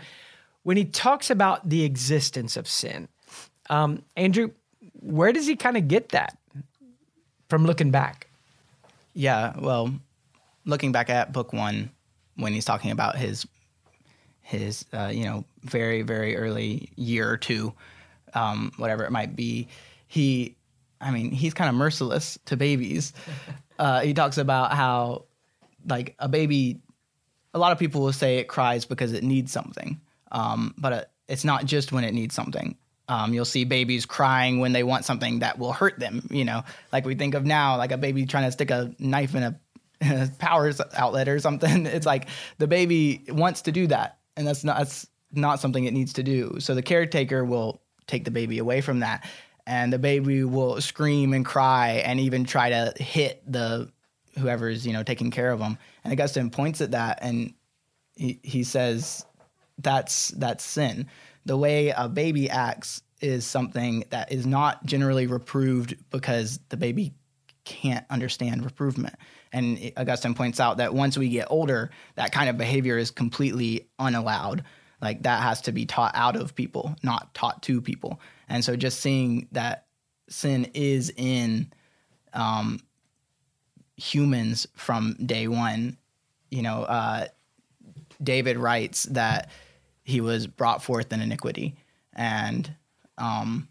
when 0.64 0.78
he 0.78 0.86
talks 0.86 1.30
about 1.30 1.70
the 1.70 1.84
existence 1.84 2.58
of 2.58 2.68
sin, 2.68 3.08
um, 3.70 4.04
Andrew, 4.18 4.52
where 5.00 5.32
does 5.32 5.48
he 5.48 5.56
kind 5.56 5.78
of 5.78 5.88
get 5.88 6.10
that 6.10 6.38
from 7.50 7.66
looking 7.66 7.92
back? 7.92 8.28
Yeah, 9.14 9.54
well, 9.60 9.94
looking 10.66 10.92
back 10.92 11.10
at 11.10 11.32
book 11.32 11.54
one, 11.54 11.92
when 12.36 12.54
he's 12.54 12.66
talking 12.66 12.92
about 12.92 13.16
his 13.16 13.46
his 14.44 14.86
uh, 14.94 15.10
you 15.12 15.26
know 15.26 15.46
very 15.64 16.04
very 16.04 16.36
early 16.38 16.92
year 16.96 17.30
or 17.30 17.38
two, 17.38 17.74
um, 18.34 18.72
whatever 18.78 19.04
it 19.04 19.12
might 19.12 19.36
be, 19.36 19.68
he, 20.08 20.56
I 21.02 21.12
mean, 21.12 21.32
he's 21.32 21.54
kind 21.54 21.70
of 21.70 21.76
merciless 21.76 22.38
to 22.46 22.56
babies. 22.56 23.14
Uh, 23.80 24.02
he 24.02 24.14
talks 24.14 24.38
about 24.38 24.72
how 24.72 25.26
like 25.88 26.16
a 26.20 26.30
baby, 26.30 26.80
a 27.56 27.60
lot 27.60 27.72
of 27.72 27.80
people 27.80 28.02
will 28.02 28.14
say 28.14 28.38
it 28.38 28.48
cries 28.48 28.86
because 28.86 29.14
it 29.14 29.24
needs 29.24 29.52
something, 29.52 30.00
um, 30.32 30.76
but 30.78 30.94
it, 30.94 31.10
it's 31.28 31.44
not 31.44 31.66
just 31.66 31.92
when 31.92 32.04
it 32.04 32.14
needs 32.14 32.36
something. 32.36 32.78
Um, 33.10 33.34
you'll 33.34 33.46
see 33.46 33.66
babies 33.66 34.06
crying 34.06 34.60
when 34.60 34.74
they 34.74 34.84
want 34.84 35.06
something 35.06 35.40
that 35.40 35.58
will 35.58 35.74
hurt 35.74 36.00
them. 36.00 36.28
You 36.30 36.46
know, 36.46 36.64
like 36.92 37.04
we 37.04 37.16
think 37.16 37.34
of 37.34 37.46
now, 37.46 37.78
like 37.78 37.92
a 37.92 37.98
baby 37.98 38.28
trying 38.28 38.46
to 38.46 38.52
stick 38.52 38.70
a 38.70 38.94
knife 39.00 39.34
in 39.34 39.42
a, 39.44 39.60
in 40.02 40.12
a 40.12 40.28
power 40.38 40.72
outlet 40.96 41.28
or 41.28 41.40
something. 41.40 41.86
It's 41.94 42.06
like 42.06 42.28
the 42.60 42.68
baby 42.68 43.24
wants 43.28 43.64
to 43.64 43.72
do 43.72 43.88
that, 43.88 44.20
and 44.36 44.48
that's 44.48 44.64
not 44.64 44.78
that's 44.78 45.08
not 45.32 45.60
something 45.60 45.86
it 45.86 45.94
needs 45.94 46.14
to 46.14 46.24
do. 46.24 46.58
So 46.60 46.76
the 46.76 46.82
caretaker 46.82 47.44
will 47.44 47.82
take 48.08 48.26
the 48.26 48.32
baby 48.32 48.60
away 48.60 48.82
from 48.82 49.00
that, 49.00 49.28
and 49.66 49.92
the 49.92 50.00
baby 50.00 50.44
will 50.44 50.80
scream 50.82 51.34
and 51.34 51.46
cry 51.46 52.04
and 52.06 52.20
even 52.20 52.46
try 52.46 52.70
to 52.70 52.94
hit 52.98 53.42
the 53.52 53.92
whoever's 54.38 54.86
you 54.86 54.94
know 54.94 55.04
taking 55.04 55.32
care 55.32 55.52
of 55.52 55.60
them. 55.60 55.78
And 56.04 56.14
Augustine 56.14 56.50
points 56.50 56.82
at 56.82 56.92
that 56.92 57.20
and 57.22 57.54
he 58.16 58.40
he 58.44 58.64
says 58.64 59.26
that's 59.78 60.30
that's 60.30 60.64
sin. 60.64 61.08
The 61.46 61.58
way 61.58 61.90
a 61.90 62.08
baby 62.08 62.50
acts 62.50 63.02
is 63.22 63.46
something 63.46 64.04
that 64.10 64.32
is 64.32 64.46
not 64.46 64.86
generally 64.86 65.28
reproved 65.28 65.96
because 66.10 66.60
the 66.70 66.78
baby 66.78 67.14
can't 67.64 68.06
understand 68.10 68.66
reprovement. 68.66 69.16
And 69.54 69.94
Augustine 69.96 70.34
points 70.34 70.60
out 70.60 70.78
that 70.78 70.94
once 70.94 71.18
we 71.18 71.30
get 71.30 71.48
older, 71.50 71.92
that 72.16 72.32
kind 72.32 72.50
of 72.50 72.58
behavior 72.58 72.98
is 72.98 73.12
completely 73.12 73.88
unallowed. 74.00 74.64
Like 75.00 75.24
that 75.24 75.44
has 75.44 75.62
to 75.62 75.72
be 75.72 75.86
taught 75.86 76.14
out 76.16 76.36
of 76.36 76.56
people, 76.56 76.96
not 77.04 77.34
taught 77.36 77.62
to 77.64 77.80
people. 77.80 78.20
And 78.50 78.66
so 78.66 78.76
just 78.76 79.00
seeing 79.00 79.48
that 79.52 79.86
sin 80.28 80.72
is 80.74 81.14
in 81.16 81.72
um, 82.34 82.80
humans 83.96 84.66
from 84.76 85.16
day 85.24 85.48
one, 85.48 85.98
you 86.50 86.64
know, 86.64 86.84
uh, 86.84 87.28
David 88.22 88.58
writes 88.58 89.04
that 89.04 89.52
he 90.04 90.20
was 90.20 90.48
brought 90.48 90.82
forth 90.82 91.14
in 91.14 91.22
iniquity. 91.22 91.76
And 92.14 92.74
um, 93.18 93.68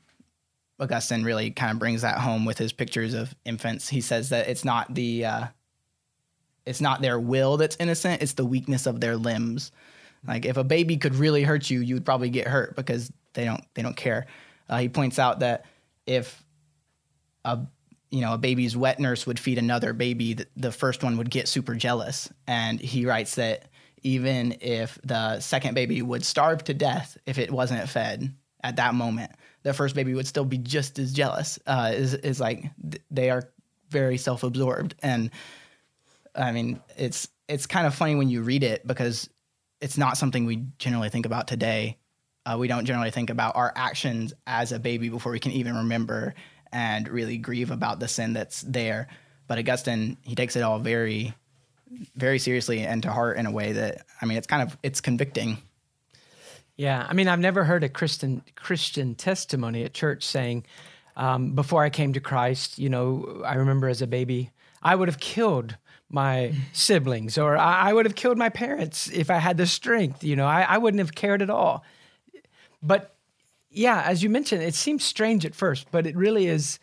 Augustine 0.78 1.24
really 1.24 1.50
kind 1.50 1.72
of 1.72 1.78
brings 1.78 2.02
that 2.02 2.18
home 2.18 2.44
with 2.44 2.58
his 2.58 2.72
pictures 2.72 3.14
of 3.14 3.34
infants. 3.44 3.88
He 3.88 4.00
says 4.00 4.28
that 4.28 4.48
it's 4.48 4.64
not 4.64 4.94
the 4.94 5.24
uh, 5.24 5.46
it's 6.66 6.80
not 6.80 7.02
their 7.02 7.18
will 7.18 7.56
that's 7.56 7.76
innocent, 7.80 8.22
it's 8.22 8.34
the 8.34 8.44
weakness 8.44 8.86
of 8.86 9.00
their 9.00 9.16
limbs. 9.16 9.72
Like 10.26 10.44
if 10.44 10.56
a 10.56 10.64
baby 10.64 10.96
could 10.96 11.14
really 11.14 11.42
hurt 11.42 11.68
you, 11.68 11.80
you 11.80 11.94
would 11.94 12.04
probably 12.04 12.30
get 12.30 12.46
hurt 12.46 12.76
because 12.76 13.10
they 13.34 13.44
don't 13.44 13.64
they 13.74 13.82
don't 13.82 13.96
care. 13.96 14.26
Uh, 14.68 14.78
he 14.78 14.88
points 14.88 15.18
out 15.18 15.40
that 15.40 15.66
if 16.06 16.42
a 17.44 17.60
you 18.10 18.20
know 18.20 18.34
a 18.34 18.38
baby's 18.38 18.76
wet 18.76 19.00
nurse 19.00 19.26
would 19.26 19.38
feed 19.38 19.58
another 19.58 19.92
baby, 19.92 20.34
the, 20.34 20.46
the 20.56 20.72
first 20.72 21.02
one 21.02 21.16
would 21.16 21.30
get 21.30 21.48
super 21.48 21.74
jealous. 21.74 22.32
And 22.46 22.80
he 22.80 23.06
writes 23.06 23.34
that 23.34 23.66
even 24.02 24.56
if 24.60 24.98
the 25.04 25.40
second 25.40 25.74
baby 25.74 26.02
would 26.02 26.24
starve 26.24 26.62
to 26.64 26.74
death 26.74 27.16
if 27.26 27.38
it 27.38 27.50
wasn't 27.50 27.88
fed 27.88 28.32
at 28.62 28.76
that 28.76 28.94
moment, 28.94 29.32
the 29.62 29.72
first 29.72 29.94
baby 29.94 30.14
would 30.14 30.26
still 30.26 30.44
be 30.44 30.58
just 30.58 30.98
as 30.98 31.12
jealous. 31.12 31.58
Uh, 31.66 31.92
is 31.94 32.14
is 32.14 32.40
like 32.40 32.70
they 33.10 33.30
are 33.30 33.50
very 33.90 34.16
self 34.16 34.42
absorbed 34.42 34.94
and 35.02 35.30
I 36.34 36.52
mean, 36.52 36.80
it's 36.96 37.28
it's 37.48 37.66
kind 37.66 37.86
of 37.86 37.94
funny 37.94 38.14
when 38.14 38.28
you 38.28 38.42
read 38.42 38.62
it 38.62 38.86
because 38.86 39.28
it's 39.80 39.98
not 39.98 40.16
something 40.16 40.46
we 40.46 40.64
generally 40.78 41.08
think 41.08 41.26
about 41.26 41.48
today. 41.48 41.98
Uh, 42.46 42.56
we 42.58 42.68
don't 42.68 42.86
generally 42.86 43.10
think 43.10 43.30
about 43.30 43.56
our 43.56 43.72
actions 43.76 44.32
as 44.46 44.72
a 44.72 44.78
baby 44.78 45.08
before 45.08 45.32
we 45.32 45.40
can 45.40 45.52
even 45.52 45.76
remember 45.76 46.34
and 46.72 47.08
really 47.08 47.36
grieve 47.36 47.70
about 47.70 48.00
the 48.00 48.08
sin 48.08 48.32
that's 48.32 48.62
there. 48.62 49.08
But 49.46 49.58
Augustine, 49.58 50.16
he 50.22 50.34
takes 50.34 50.56
it 50.56 50.62
all 50.62 50.78
very, 50.78 51.34
very 52.16 52.38
seriously 52.38 52.80
and 52.80 53.02
to 53.02 53.12
heart 53.12 53.36
in 53.36 53.46
a 53.46 53.50
way 53.50 53.72
that 53.72 54.06
I 54.20 54.26
mean, 54.26 54.38
it's 54.38 54.46
kind 54.46 54.62
of 54.62 54.76
it's 54.82 55.00
convicting. 55.00 55.58
Yeah, 56.76 57.06
I 57.06 57.12
mean, 57.12 57.28
I've 57.28 57.38
never 57.38 57.64
heard 57.64 57.84
a 57.84 57.88
Christian 57.88 58.42
Christian 58.56 59.14
testimony 59.14 59.84
at 59.84 59.92
church 59.92 60.24
saying, 60.24 60.64
um, 61.16 61.54
"Before 61.54 61.84
I 61.84 61.90
came 61.90 62.14
to 62.14 62.20
Christ, 62.20 62.78
you 62.78 62.88
know, 62.88 63.42
I 63.44 63.54
remember 63.54 63.88
as 63.88 64.00
a 64.00 64.06
baby, 64.06 64.50
I 64.82 64.94
would 64.94 65.08
have 65.08 65.20
killed 65.20 65.76
my 66.12 66.54
siblings, 66.72 67.38
or 67.38 67.56
I, 67.56 67.92
would 67.92 68.06
have 68.06 68.14
killed 68.14 68.38
my 68.38 68.48
parents 68.48 69.08
if 69.10 69.30
I 69.30 69.38
had 69.38 69.56
the 69.56 69.66
strength. 69.66 70.22
You 70.22 70.36
know, 70.36 70.46
I, 70.46 70.62
I 70.62 70.78
wouldn't 70.78 71.00
have 71.00 71.14
cared 71.14 71.42
at 71.42 71.50
all." 71.50 71.84
But 72.82 73.14
yeah, 73.70 74.02
as 74.02 74.22
you 74.22 74.28
mentioned, 74.28 74.62
it 74.62 74.74
seems 74.74 75.04
strange 75.04 75.46
at 75.46 75.54
first, 75.54 75.86
but 75.90 76.06
it 76.06 76.16
really 76.16 76.46
is 76.46 76.78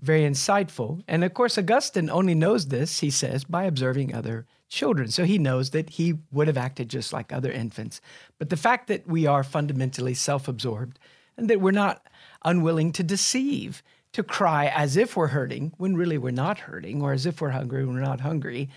very 0.00 0.22
insightful. 0.22 1.02
And 1.08 1.24
of 1.24 1.34
course, 1.34 1.58
Augustine 1.58 2.10
only 2.10 2.34
knows 2.34 2.66
this, 2.66 3.00
he 3.00 3.10
says, 3.10 3.44
by 3.44 3.64
observing 3.64 4.14
other 4.14 4.46
children. 4.68 5.10
So 5.10 5.24
he 5.24 5.38
knows 5.38 5.70
that 5.70 5.90
he 5.90 6.14
would 6.30 6.46
have 6.46 6.56
acted 6.56 6.88
just 6.88 7.12
like 7.12 7.32
other 7.32 7.50
infants. 7.50 8.00
But 8.38 8.50
the 8.50 8.56
fact 8.56 8.86
that 8.88 9.06
we 9.06 9.26
are 9.26 9.42
fundamentally 9.42 10.14
self 10.14 10.46
absorbed 10.46 10.98
and 11.36 11.48
that 11.50 11.60
we're 11.60 11.70
not 11.70 12.06
unwilling 12.44 12.92
to 12.92 13.02
deceive, 13.02 13.82
to 14.12 14.22
cry 14.22 14.66
as 14.66 14.96
if 14.96 15.16
we're 15.16 15.28
hurting 15.28 15.72
when 15.76 15.96
really 15.96 16.18
we're 16.18 16.30
not 16.30 16.58
hurting, 16.58 17.02
or 17.02 17.12
as 17.12 17.26
if 17.26 17.40
we're 17.40 17.50
hungry 17.50 17.84
when 17.84 17.94
we're 17.94 18.00
not 18.00 18.20
hungry. 18.20 18.68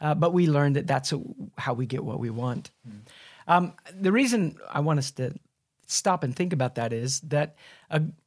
Uh, 0.00 0.14
but 0.14 0.32
we 0.32 0.46
learn 0.46 0.74
that 0.74 0.86
that's 0.86 1.12
a, 1.12 1.20
how 1.56 1.72
we 1.72 1.86
get 1.86 2.04
what 2.04 2.20
we 2.20 2.30
want. 2.30 2.70
Mm. 2.86 3.00
Um, 3.48 3.72
the 3.98 4.12
reason 4.12 4.56
I 4.70 4.80
want 4.80 4.98
us 4.98 5.10
to 5.12 5.32
stop 5.86 6.24
and 6.24 6.34
think 6.34 6.52
about 6.52 6.74
that 6.74 6.92
is 6.92 7.20
that 7.20 7.56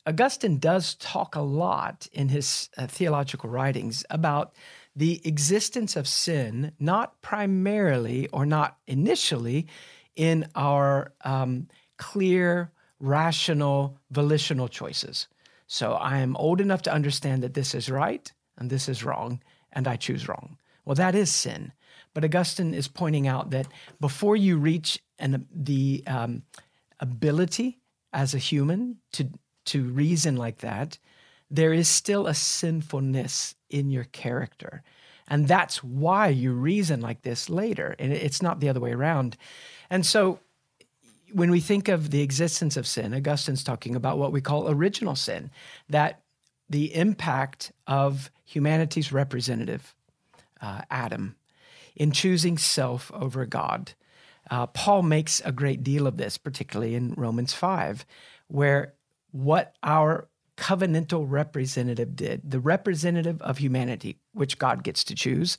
Augustine 0.05 0.57
does 0.59 0.95
talk 0.95 1.35
a 1.35 1.41
lot 1.41 2.07
in 2.13 2.29
his 2.29 2.69
uh, 2.77 2.87
theological 2.87 3.49
writings 3.49 4.05
about 4.09 4.53
the 4.95 5.21
existence 5.25 5.95
of 5.95 6.07
sin, 6.07 6.71
not 6.79 7.21
primarily 7.21 8.27
or 8.29 8.45
not 8.45 8.77
initially 8.87 9.67
in 10.15 10.47
our 10.55 11.13
um, 11.23 11.67
clear, 11.97 12.71
rational, 12.99 13.97
volitional 14.09 14.67
choices. 14.67 15.27
So 15.71 15.93
I 15.93 16.17
am 16.17 16.35
old 16.35 16.59
enough 16.61 16.81
to 16.83 16.93
understand 16.93 17.43
that 17.43 17.53
this 17.53 17.75
is 17.75 17.91
right 17.91 18.29
and 18.57 18.71
this 18.71 18.89
is 18.89 19.03
wrong, 19.03 19.39
and 19.71 19.87
I 19.87 19.97
choose 19.97 20.27
wrong. 20.27 20.57
Well, 20.83 20.95
that 20.95 21.13
is 21.13 21.31
sin. 21.31 21.71
But 22.15 22.25
Augustine 22.25 22.73
is 22.73 22.87
pointing 22.87 23.27
out 23.27 23.51
that 23.51 23.67
before 24.01 24.35
you 24.35 24.57
reach 24.57 24.99
an, 25.19 25.45
the 25.53 26.03
um, 26.07 26.41
ability 26.99 27.77
as 28.11 28.33
a 28.33 28.39
human 28.39 28.97
to 29.13 29.29
to 29.65 29.83
reason 29.83 30.35
like 30.35 30.57
that, 30.57 30.97
there 31.51 31.71
is 31.71 31.87
still 31.87 32.25
a 32.25 32.33
sinfulness 32.33 33.53
in 33.69 33.91
your 33.91 34.05
character. 34.05 34.81
And 35.27 35.47
that's 35.47 35.83
why 35.83 36.29
you 36.29 36.51
reason 36.53 37.01
like 37.01 37.21
this 37.21 37.47
later. 37.47 37.95
And 37.99 38.11
it's 38.11 38.41
not 38.41 38.59
the 38.59 38.69
other 38.69 38.79
way 38.79 38.93
around. 38.93 39.37
And 39.91 40.03
so 40.03 40.39
when 41.31 41.51
we 41.51 41.59
think 41.59 41.87
of 41.87 42.11
the 42.11 42.21
existence 42.21 42.77
of 42.77 42.87
sin, 42.87 43.13
Augustine's 43.13 43.63
talking 43.63 43.95
about 43.95 44.17
what 44.17 44.31
we 44.31 44.41
call 44.41 44.69
original 44.69 45.15
sin, 45.15 45.51
that 45.89 46.21
the 46.69 46.93
impact 46.95 47.71
of 47.87 48.31
humanity's 48.45 49.11
representative, 49.11 49.95
uh, 50.61 50.81
Adam, 50.89 51.35
in 51.95 52.11
choosing 52.11 52.57
self 52.57 53.11
over 53.13 53.45
God. 53.45 53.93
Uh, 54.49 54.67
Paul 54.67 55.03
makes 55.03 55.41
a 55.45 55.51
great 55.51 55.83
deal 55.83 56.07
of 56.07 56.17
this, 56.17 56.37
particularly 56.37 56.95
in 56.95 57.13
Romans 57.15 57.53
5, 57.53 58.05
where 58.47 58.93
what 59.31 59.75
our 59.83 60.27
covenantal 60.57 61.25
representative 61.27 62.15
did, 62.15 62.41
the 62.49 62.59
representative 62.59 63.41
of 63.41 63.59
humanity, 63.59 64.17
which 64.33 64.57
God 64.57 64.83
gets 64.83 65.03
to 65.05 65.15
choose, 65.15 65.57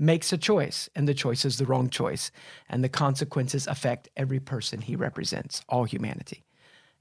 makes 0.00 0.32
a 0.32 0.38
choice, 0.38 0.88
and 0.94 1.06
the 1.06 1.14
choice 1.14 1.44
is 1.44 1.58
the 1.58 1.66
wrong 1.66 1.90
choice. 1.90 2.30
And 2.68 2.82
the 2.82 2.88
consequences 2.88 3.66
affect 3.66 4.08
every 4.16 4.40
person 4.40 4.80
he 4.80 4.96
represents, 4.96 5.62
all 5.68 5.84
humanity. 5.84 6.44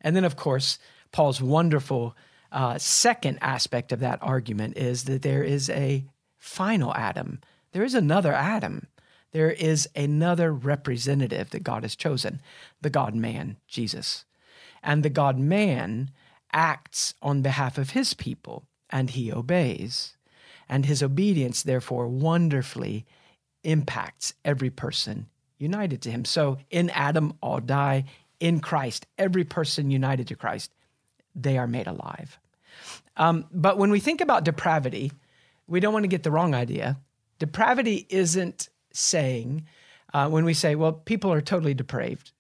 And 0.02 0.16
then, 0.16 0.26
of 0.26 0.36
course, 0.36 0.80
Paul's 1.12 1.42
wonderful 1.42 2.16
uh, 2.52 2.78
second 2.78 3.40
aspect 3.42 3.92
of 3.92 4.00
that 4.00 4.20
argument 4.22 4.78
is 4.78 5.06
that 5.06 5.22
there 5.22 5.44
is 5.44 5.70
a 5.70 6.06
final 6.38 6.94
Adam. 6.96 7.42
There 7.72 7.84
is 7.84 7.94
another 7.94 8.34
Adam 8.34 8.88
there 9.32 9.52
is 9.52 9.88
another 9.96 10.52
representative 10.52 11.52
that 11.52 11.64
God 11.64 11.84
has 11.84 11.96
chosen 11.96 12.42
the 12.82 12.90
God 12.90 13.16
man, 13.16 13.58
Jesus. 13.68 14.26
And 14.82 15.04
the 15.04 15.10
God 15.10 15.38
man 15.38 16.12
acts 16.52 17.14
on 17.22 17.42
behalf 17.42 17.78
of 17.78 17.92
his 17.92 18.14
people 18.14 18.66
and 18.90 19.12
he 19.12 19.32
obeys. 19.32 20.18
And 20.70 20.86
his 20.86 21.02
obedience, 21.02 21.64
therefore, 21.64 22.08
wonderfully 22.08 23.06
impacts 23.64 24.34
every 24.46 24.70
person 24.70 25.28
united 25.58 26.02
to 26.04 26.12
him. 26.12 26.26
So 26.26 26.58
in 26.70 26.90
Adam, 26.92 27.34
all 27.42 27.60
die. 27.60 28.06
In 28.40 28.62
Christ, 28.62 29.06
every 29.18 29.44
person 29.44 29.92
united 29.92 30.28
to 30.28 30.36
Christ, 30.36 30.72
they 31.36 31.58
are 31.58 31.68
made 31.68 31.88
alive. 31.88 32.40
Um, 33.18 33.46
but 33.52 33.78
when 33.78 33.92
we 33.92 34.00
think 34.00 34.22
about 34.22 34.46
depravity, 34.46 35.12
we 35.68 35.82
don't 35.82 35.94
want 35.94 36.04
to 36.04 36.10
get 36.10 36.24
the 36.24 36.32
wrong 36.32 36.56
idea. 36.56 36.98
Depravity 37.38 38.08
isn't 38.10 38.70
saying 38.94 39.66
uh, 40.14 40.30
when 40.30 40.46
we 40.46 40.54
say, 40.54 40.76
well, 40.76 40.94
people 40.94 41.32
are 41.34 41.42
totally 41.42 41.74
depraved. 41.74 42.32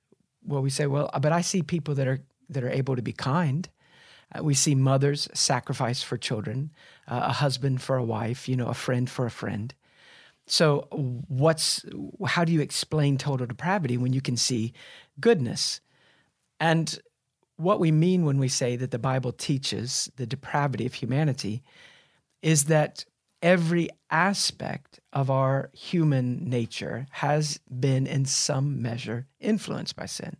Well, 0.45 0.61
we 0.61 0.69
say, 0.69 0.87
well, 0.87 1.09
but 1.21 1.31
I 1.31 1.41
see 1.41 1.61
people 1.61 1.95
that 1.95 2.07
are 2.07 2.19
that 2.49 2.63
are 2.63 2.71
able 2.71 2.95
to 2.95 3.01
be 3.01 3.13
kind. 3.13 3.69
Uh, 4.33 4.43
we 4.43 4.53
see 4.53 4.75
mothers 4.75 5.27
sacrifice 5.33 6.03
for 6.03 6.17
children, 6.17 6.71
uh, 7.07 7.21
a 7.25 7.33
husband 7.33 7.81
for 7.81 7.97
a 7.97 8.03
wife, 8.03 8.47
you 8.47 8.55
know, 8.55 8.67
a 8.67 8.73
friend 8.73 9.09
for 9.09 9.25
a 9.25 9.31
friend. 9.31 9.73
So, 10.45 10.87
what's 11.27 11.85
how 12.25 12.43
do 12.43 12.51
you 12.51 12.61
explain 12.61 13.17
total 13.17 13.45
depravity 13.45 13.97
when 13.97 14.13
you 14.13 14.21
can 14.21 14.35
see 14.37 14.73
goodness? 15.19 15.81
And 16.59 16.99
what 17.57 17.79
we 17.79 17.91
mean 17.91 18.25
when 18.25 18.39
we 18.39 18.47
say 18.47 18.75
that 18.75 18.91
the 18.91 18.99
Bible 18.99 19.31
teaches 19.31 20.09
the 20.15 20.25
depravity 20.25 20.85
of 20.85 20.93
humanity 20.93 21.61
is 22.41 22.65
that 22.65 23.05
every 23.41 23.89
aspect 24.09 24.99
of 25.13 25.29
our 25.29 25.69
human 25.73 26.49
nature 26.49 27.05
has 27.11 27.59
been 27.79 28.07
in 28.07 28.25
some 28.25 28.81
measure 28.81 29.27
influenced 29.39 29.95
by 29.95 30.05
sin. 30.05 30.37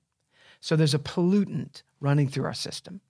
So 0.59 0.75
there's 0.75 0.93
a 0.93 0.99
pollutant 0.99 1.83
running 1.99 2.27
through 2.27 2.45
our 2.45 2.53
system. 2.53 3.01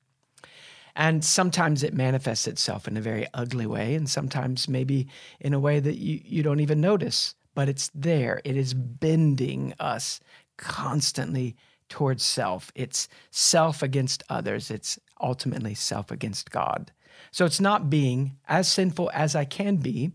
And 0.95 1.23
sometimes 1.23 1.83
it 1.83 1.93
manifests 1.93 2.47
itself 2.47 2.87
in 2.87 2.97
a 2.97 3.01
very 3.01 3.27
ugly 3.33 3.65
way, 3.65 3.95
and 3.95 4.09
sometimes 4.09 4.67
maybe 4.67 5.07
in 5.39 5.53
a 5.53 5.59
way 5.59 5.79
that 5.79 5.97
you, 5.97 6.21
you 6.23 6.43
don't 6.43 6.59
even 6.59 6.81
notice, 6.81 7.35
but 7.55 7.69
it's 7.69 7.91
there. 7.93 8.41
It 8.43 8.57
is 8.57 8.73
bending 8.73 9.73
us 9.79 10.19
constantly 10.57 11.55
towards 11.89 12.23
self. 12.23 12.71
It's 12.75 13.07
self 13.31 13.81
against 13.81 14.23
others, 14.29 14.71
it's 14.71 14.99
ultimately 15.21 15.73
self 15.73 16.11
against 16.11 16.51
God. 16.51 16.91
So 17.31 17.45
it's 17.45 17.59
not 17.59 17.89
being 17.89 18.37
as 18.47 18.71
sinful 18.71 19.11
as 19.13 19.35
I 19.35 19.45
can 19.45 19.77
be 19.77 20.11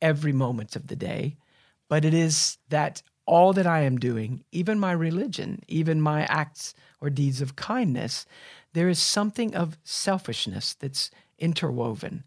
every 0.00 0.32
moment 0.32 0.76
of 0.76 0.88
the 0.88 0.96
day, 0.96 1.36
but 1.88 2.04
it 2.04 2.14
is 2.14 2.58
that 2.68 3.02
all 3.24 3.52
that 3.52 3.66
I 3.66 3.82
am 3.82 3.98
doing, 3.98 4.44
even 4.50 4.78
my 4.80 4.92
religion, 4.92 5.60
even 5.68 6.00
my 6.00 6.22
acts 6.24 6.74
or 7.00 7.08
deeds 7.08 7.40
of 7.40 7.56
kindness, 7.56 8.26
there 8.72 8.88
is 8.88 8.98
something 8.98 9.54
of 9.54 9.78
selfishness 9.84 10.74
that's 10.74 11.10
interwoven. 11.38 12.24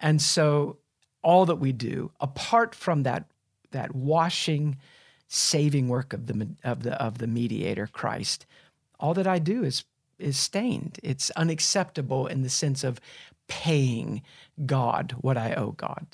And 0.00 0.20
so 0.20 0.78
all 1.22 1.46
that 1.46 1.56
we 1.56 1.72
do, 1.72 2.10
apart 2.20 2.74
from 2.74 3.02
that, 3.02 3.24
that 3.70 3.94
washing, 3.94 4.76
saving 5.28 5.88
work 5.88 6.12
of 6.12 6.26
the, 6.26 6.48
of 6.64 6.82
the, 6.82 7.00
of 7.02 7.18
the 7.18 7.26
mediator, 7.26 7.86
Christ, 7.86 8.46
all 8.98 9.14
that 9.14 9.26
I 9.26 9.38
do 9.38 9.64
is 9.64 9.84
is 10.18 10.36
stained. 10.36 10.98
It's 11.02 11.30
unacceptable 11.30 12.26
in 12.26 12.42
the 12.42 12.48
sense 12.48 12.84
of 12.84 13.00
paying 13.46 14.22
God 14.66 15.14
what 15.20 15.36
I 15.36 15.54
owe 15.54 15.72
God. 15.72 16.06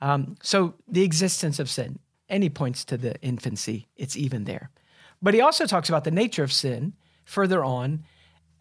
Um, 0.00 0.36
so 0.42 0.74
the 0.88 1.02
existence 1.02 1.58
of 1.58 1.68
sin, 1.68 1.98
he 2.28 2.50
points 2.50 2.84
to 2.86 2.96
the 2.96 3.20
infancy, 3.22 3.88
it's 3.96 4.16
even 4.16 4.44
there. 4.44 4.70
But 5.20 5.34
he 5.34 5.40
also 5.40 5.66
talks 5.66 5.88
about 5.88 6.04
the 6.04 6.10
nature 6.10 6.44
of 6.44 6.52
sin 6.52 6.94
further 7.24 7.64
on, 7.64 8.04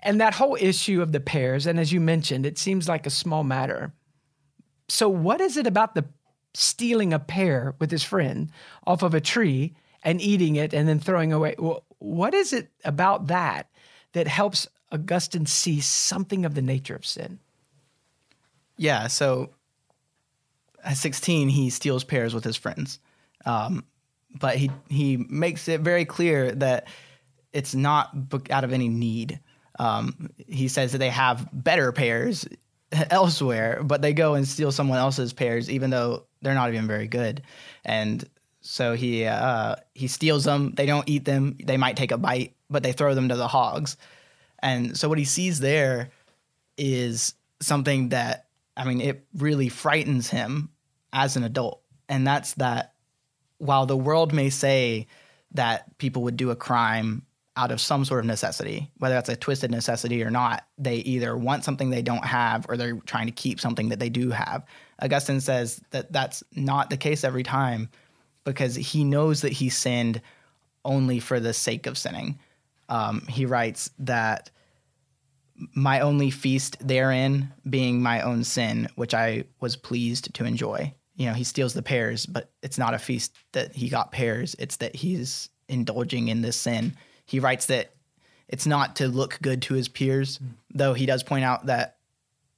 and 0.01 0.21
that 0.21 0.35
whole 0.35 0.57
issue 0.59 1.01
of 1.01 1.11
the 1.11 1.19
pears. 1.19 1.65
And 1.65 1.79
as 1.79 1.91
you 1.91 1.99
mentioned, 1.99 2.45
it 2.45 2.57
seems 2.57 2.87
like 2.87 3.05
a 3.05 3.11
small 3.11 3.43
matter. 3.43 3.93
So, 4.87 5.09
what 5.09 5.41
is 5.41 5.57
it 5.57 5.67
about 5.67 5.95
the 5.95 6.05
stealing 6.53 7.13
a 7.13 7.19
pear 7.19 7.75
with 7.79 7.91
his 7.91 8.03
friend 8.03 8.51
off 8.87 9.03
of 9.03 9.13
a 9.13 9.21
tree 9.21 9.75
and 10.03 10.21
eating 10.21 10.55
it 10.55 10.73
and 10.73 10.87
then 10.87 10.99
throwing 10.99 11.33
away? 11.33 11.55
what 11.99 12.33
is 12.33 12.53
it 12.53 12.69
about 12.85 13.27
that 13.27 13.69
that 14.13 14.27
helps 14.27 14.67
Augustine 14.91 15.45
see 15.45 15.79
something 15.81 16.45
of 16.45 16.55
the 16.55 16.61
nature 16.61 16.95
of 16.95 17.05
sin. 17.05 17.39
Yeah, 18.77 19.07
so 19.07 19.51
at 20.83 20.97
16, 20.97 21.49
he 21.49 21.69
steals 21.69 22.03
pears 22.03 22.33
with 22.33 22.43
his 22.43 22.55
friends. 22.55 22.99
Um, 23.45 23.85
but 24.39 24.55
he, 24.55 24.71
he 24.89 25.17
makes 25.17 25.67
it 25.67 25.81
very 25.81 26.05
clear 26.05 26.51
that 26.55 26.87
it's 27.51 27.75
not 27.75 28.15
out 28.49 28.63
of 28.63 28.73
any 28.73 28.87
need. 28.87 29.39
Um, 29.79 30.29
he 30.47 30.67
says 30.67 30.91
that 30.91 30.97
they 30.99 31.09
have 31.09 31.49
better 31.51 31.91
pears 31.91 32.45
elsewhere, 33.09 33.81
but 33.83 34.01
they 34.01 34.13
go 34.13 34.35
and 34.35 34.47
steal 34.47 34.71
someone 34.71 34.99
else's 34.99 35.33
pears, 35.33 35.69
even 35.69 35.89
though 35.89 36.25
they're 36.41 36.53
not 36.53 36.69
even 36.69 36.85
very 36.87 37.07
good. 37.07 37.41
And 37.85 38.27
so 38.61 38.93
he 38.93 39.25
uh, 39.25 39.77
he 39.95 40.07
steals 40.07 40.43
them. 40.43 40.73
They 40.75 40.85
don't 40.85 41.07
eat 41.07 41.25
them. 41.25 41.57
They 41.63 41.77
might 41.77 41.97
take 41.97 42.11
a 42.11 42.17
bite, 42.17 42.55
but 42.69 42.83
they 42.83 42.91
throw 42.91 43.15
them 43.15 43.29
to 43.29 43.35
the 43.35 43.47
hogs. 43.47 43.97
And 44.61 44.97
so 44.97 45.07
what 45.07 45.17
he 45.17 45.25
sees 45.25 45.59
there 45.59 46.09
is 46.77 47.33
something 47.61 48.09
that 48.09 48.47
I 48.75 48.85
mean, 48.85 49.01
it 49.01 49.25
really 49.35 49.69
frightens 49.69 50.29
him 50.29 50.69
as 51.11 51.35
an 51.35 51.43
adult. 51.43 51.81
And 52.07 52.25
that's 52.25 52.53
that 52.55 52.93
while 53.57 53.85
the 53.85 53.97
world 53.97 54.33
may 54.33 54.49
say 54.49 55.07
that 55.51 55.97
people 55.97 56.23
would 56.23 56.37
do 56.37 56.51
a 56.51 56.55
crime 56.55 57.23
out 57.59 57.71
of 57.71 57.81
some 57.81 58.05
sort 58.05 58.21
of 58.21 58.25
necessity, 58.25 58.89
whether 58.99 59.15
that's 59.15 59.27
a 59.27 59.35
twisted 59.35 59.69
necessity 59.69 60.23
or 60.23 60.31
not, 60.31 60.65
they 60.77 60.95
either 60.95 61.35
want 61.35 61.65
something 61.65 61.89
they 61.89 62.01
don't 62.01 62.23
have 62.23 62.65
or 62.69 62.77
they're 62.77 62.95
trying 63.05 63.25
to 63.25 63.33
keep 63.33 63.59
something 63.59 63.89
that 63.89 63.99
they 63.99 64.07
do 64.07 64.29
have. 64.29 64.65
Augustine 65.01 65.41
says 65.41 65.81
that 65.91 66.13
that's 66.13 66.41
not 66.55 66.89
the 66.89 66.95
case 66.95 67.25
every 67.25 67.43
time 67.43 67.89
because 68.45 68.75
he 68.75 69.03
knows 69.03 69.41
that 69.41 69.51
he 69.51 69.67
sinned 69.67 70.21
only 70.85 71.19
for 71.19 71.41
the 71.41 71.53
sake 71.53 71.85
of 71.85 71.97
sinning. 71.97 72.39
Um, 72.87 73.25
he 73.27 73.45
writes 73.45 73.91
that 73.99 74.51
my 75.75 75.99
only 75.99 76.31
feast 76.31 76.77
therein 76.79 77.51
being 77.69 78.01
my 78.01 78.21
own 78.21 78.45
sin, 78.45 78.87
which 78.95 79.13
I 79.13 79.43
was 79.59 79.75
pleased 79.75 80.33
to 80.35 80.45
enjoy. 80.45 80.93
You 81.17 81.25
know, 81.25 81.33
he 81.33 81.43
steals 81.43 81.73
the 81.73 81.83
pears, 81.83 82.25
but 82.25 82.51
it's 82.63 82.77
not 82.77 82.93
a 82.93 82.99
feast 82.99 83.35
that 83.51 83.75
he 83.75 83.89
got 83.89 84.13
pears. 84.13 84.55
It's 84.57 84.77
that 84.77 84.95
he's 84.95 85.49
indulging 85.67 86.29
in 86.29 86.41
this 86.41 86.55
sin. 86.55 86.95
He 87.29 87.39
writes 87.39 87.67
that 87.67 87.91
it's 88.47 88.65
not 88.65 88.95
to 88.95 89.07
look 89.07 89.37
good 89.39 89.61
to 89.63 89.75
his 89.75 89.87
peers, 89.87 90.39
mm. 90.39 90.47
though 90.73 90.95
he 90.95 91.05
does 91.05 91.21
point 91.21 91.45
out 91.45 91.67
that 91.67 91.97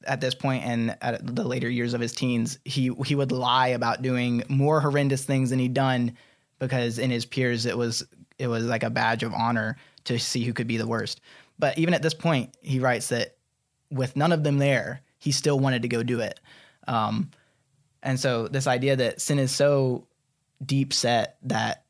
at 0.07 0.21
this 0.21 0.33
point 0.33 0.63
and 0.63 0.97
at 1.01 1.35
the 1.35 1.43
later 1.43 1.69
years 1.69 1.93
of 1.93 1.99
his 1.99 2.13
teens, 2.13 2.57
he 2.63 2.89
he 3.05 3.13
would 3.13 3.33
lie 3.33 3.67
about 3.67 4.01
doing 4.01 4.43
more 4.47 4.79
horrendous 4.79 5.25
things 5.25 5.49
than 5.49 5.59
he'd 5.59 5.73
done 5.73 6.17
because 6.57 6.99
in 6.99 7.11
his 7.11 7.25
peers 7.25 7.65
it 7.65 7.77
was 7.77 8.07
it 8.39 8.47
was 8.47 8.63
like 8.63 8.83
a 8.83 8.89
badge 8.89 9.23
of 9.23 9.33
honor 9.33 9.75
to 10.05 10.17
see 10.17 10.45
who 10.45 10.53
could 10.53 10.67
be 10.67 10.77
the 10.77 10.87
worst. 10.87 11.19
But 11.59 11.77
even 11.77 11.93
at 11.93 12.01
this 12.01 12.13
point, 12.13 12.55
he 12.61 12.79
writes 12.79 13.09
that 13.09 13.35
with 13.91 14.15
none 14.15 14.31
of 14.31 14.45
them 14.45 14.57
there, 14.57 15.01
he 15.19 15.33
still 15.33 15.59
wanted 15.59 15.81
to 15.81 15.89
go 15.89 16.01
do 16.01 16.21
it. 16.21 16.39
Um, 16.87 17.29
and 18.01 18.17
so 18.17 18.47
this 18.47 18.67
idea 18.67 18.95
that 18.95 19.19
sin 19.19 19.37
is 19.37 19.51
so 19.51 20.07
deep 20.65 20.93
set 20.93 21.35
that 21.43 21.83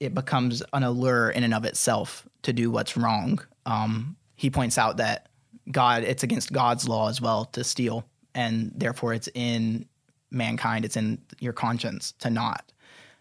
it 0.00 0.14
becomes 0.14 0.62
an 0.72 0.82
allure 0.82 1.30
in 1.30 1.44
and 1.44 1.54
of 1.54 1.64
itself 1.64 2.26
to 2.42 2.52
do 2.52 2.70
what's 2.70 2.96
wrong. 2.96 3.40
Um, 3.64 4.16
he 4.36 4.50
points 4.50 4.78
out 4.78 4.98
that 4.98 5.28
God, 5.70 6.04
it's 6.04 6.22
against 6.22 6.52
God's 6.52 6.88
law 6.88 7.08
as 7.08 7.20
well 7.20 7.46
to 7.46 7.64
steal, 7.64 8.04
and 8.34 8.72
therefore 8.74 9.14
it's 9.14 9.28
in 9.34 9.86
mankind, 10.30 10.84
it's 10.84 10.96
in 10.96 11.18
your 11.40 11.52
conscience 11.52 12.12
to 12.20 12.30
not. 12.30 12.72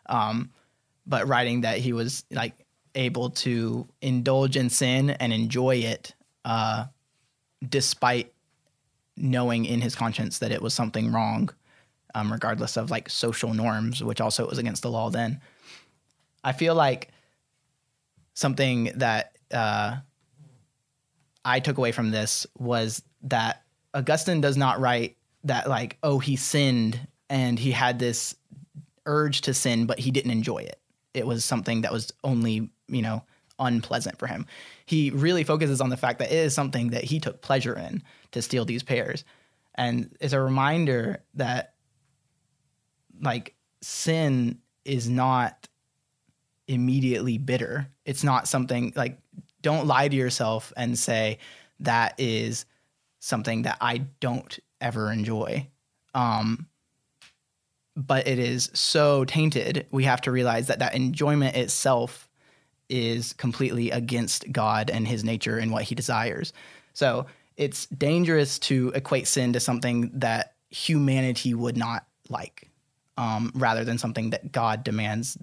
Um, 0.08 0.52
but 1.08 1.28
writing 1.28 1.62
that 1.62 1.80
he 1.80 1.94
was 1.94 2.26
like 2.32 2.54
able 2.94 3.30
to 3.30 3.88
indulge 4.02 4.58
in 4.58 4.70
sin 4.70 5.12
and 5.12 5.34
enjoy 5.34 5.78
it 5.78 6.14
uh, 6.44 6.86
despite 7.68 8.34
knowing 9.18 9.66
in 9.66 9.82
his 9.82 9.96
conscience 9.96 10.40
that 10.40 10.52
it 10.52 10.62
was 10.62 10.74
something 10.74 11.12
wrong, 11.12 11.50
um, 12.14 12.32
regardless 12.32 12.78
of 12.78 12.92
like 12.92 13.10
social 13.10 13.54
norms, 13.54 14.04
which 14.04 14.22
also 14.22 14.48
was 14.48 14.58
against 14.58 14.82
the 14.82 14.92
law 14.92 15.10
then. 15.10 15.40
I 16.46 16.54
feel 16.54 16.76
like 16.76 17.10
something 18.34 18.92
that 18.96 19.36
uh, 19.54 19.98
I 21.44 21.60
took 21.60 21.78
away 21.78 21.92
from 21.92 22.12
this 22.12 22.48
was 22.58 23.04
that 23.24 23.64
Augustine 23.94 24.40
does 24.40 24.56
not 24.56 24.80
write 24.80 25.18
that, 25.44 25.68
like, 25.68 25.98
oh, 26.04 26.20
he 26.20 26.38
sinned 26.38 27.00
and 27.30 27.60
he 27.60 27.72
had 27.72 28.00
this 28.00 28.36
urge 29.06 29.42
to 29.42 29.54
sin, 29.54 29.86
but 29.86 30.00
he 30.00 30.12
didn't 30.12 30.32
enjoy 30.32 30.60
it. 30.60 30.80
It 31.14 31.28
was 31.28 31.44
something 31.44 31.82
that 31.82 31.92
was 31.92 32.14
only 32.24 32.70
you 32.88 33.02
know, 33.02 33.24
unpleasant 33.60 34.20
for 34.20 34.28
him. 34.28 34.46
He 34.86 35.10
really 35.12 35.44
focuses 35.44 35.82
on 35.82 35.90
the 35.90 35.98
fact 35.98 36.20
that 36.20 36.32
it 36.32 36.38
is 36.38 36.54
something 36.54 36.90
that 36.90 37.04
he 37.04 37.20
took 37.20 37.42
pleasure 37.42 37.78
in 37.78 38.04
to 38.32 38.42
steal 38.42 38.66
these 38.66 38.84
pears. 38.84 39.24
And 39.76 40.16
it's 40.20 40.34
a 40.34 40.40
reminder 40.40 41.24
that 41.36 41.74
like 43.22 43.56
sin 43.82 44.60
is 44.84 45.10
not 45.10 45.68
immediately 46.68 47.38
bitter. 47.38 47.88
It's 48.06 48.24
not 48.24 48.48
something 48.48 48.94
like 48.96 49.18
don't 49.62 49.88
lie 49.88 50.08
to 50.08 50.16
yourself 50.16 50.72
and 50.78 50.98
say 50.98 51.40
that 51.80 52.14
is 52.20 52.66
something 53.20 53.64
that 53.64 53.78
I 53.82 54.00
don't 54.20 54.60
ever 54.80 55.12
enjoy. 55.12 55.68
Um, 56.14 56.68
but 57.96 58.28
it 58.28 58.40
is 58.40 58.70
so 58.74 59.26
tainted. 59.26 59.88
We 59.92 60.04
have 60.04 60.22
to 60.22 60.32
realize 60.32 60.68
that 60.68 60.80
that 60.80 60.96
enjoyment 60.96 61.56
itself 61.56 62.30
is 62.90 63.34
completely 63.34 63.90
against 63.90 64.52
God 64.52 64.90
and 64.90 65.08
his 65.08 65.24
nature 65.24 65.58
and 65.58 65.72
what 65.72 65.84
he 65.84 65.96
desires. 65.96 66.54
So 66.94 67.26
it's 67.58 67.88
dangerous 67.88 68.60
to 68.60 68.92
equate 68.94 69.28
sin 69.28 69.54
to 69.54 69.60
something 69.60 70.12
that 70.14 70.56
humanity 70.70 71.54
would 71.54 71.78
not 71.78 72.06
like, 72.30 72.70
um, 73.18 73.52
rather 73.56 73.84
than 73.84 73.98
something 73.98 74.32
that 74.32 74.52
God 74.52 74.84
demands 74.84 75.38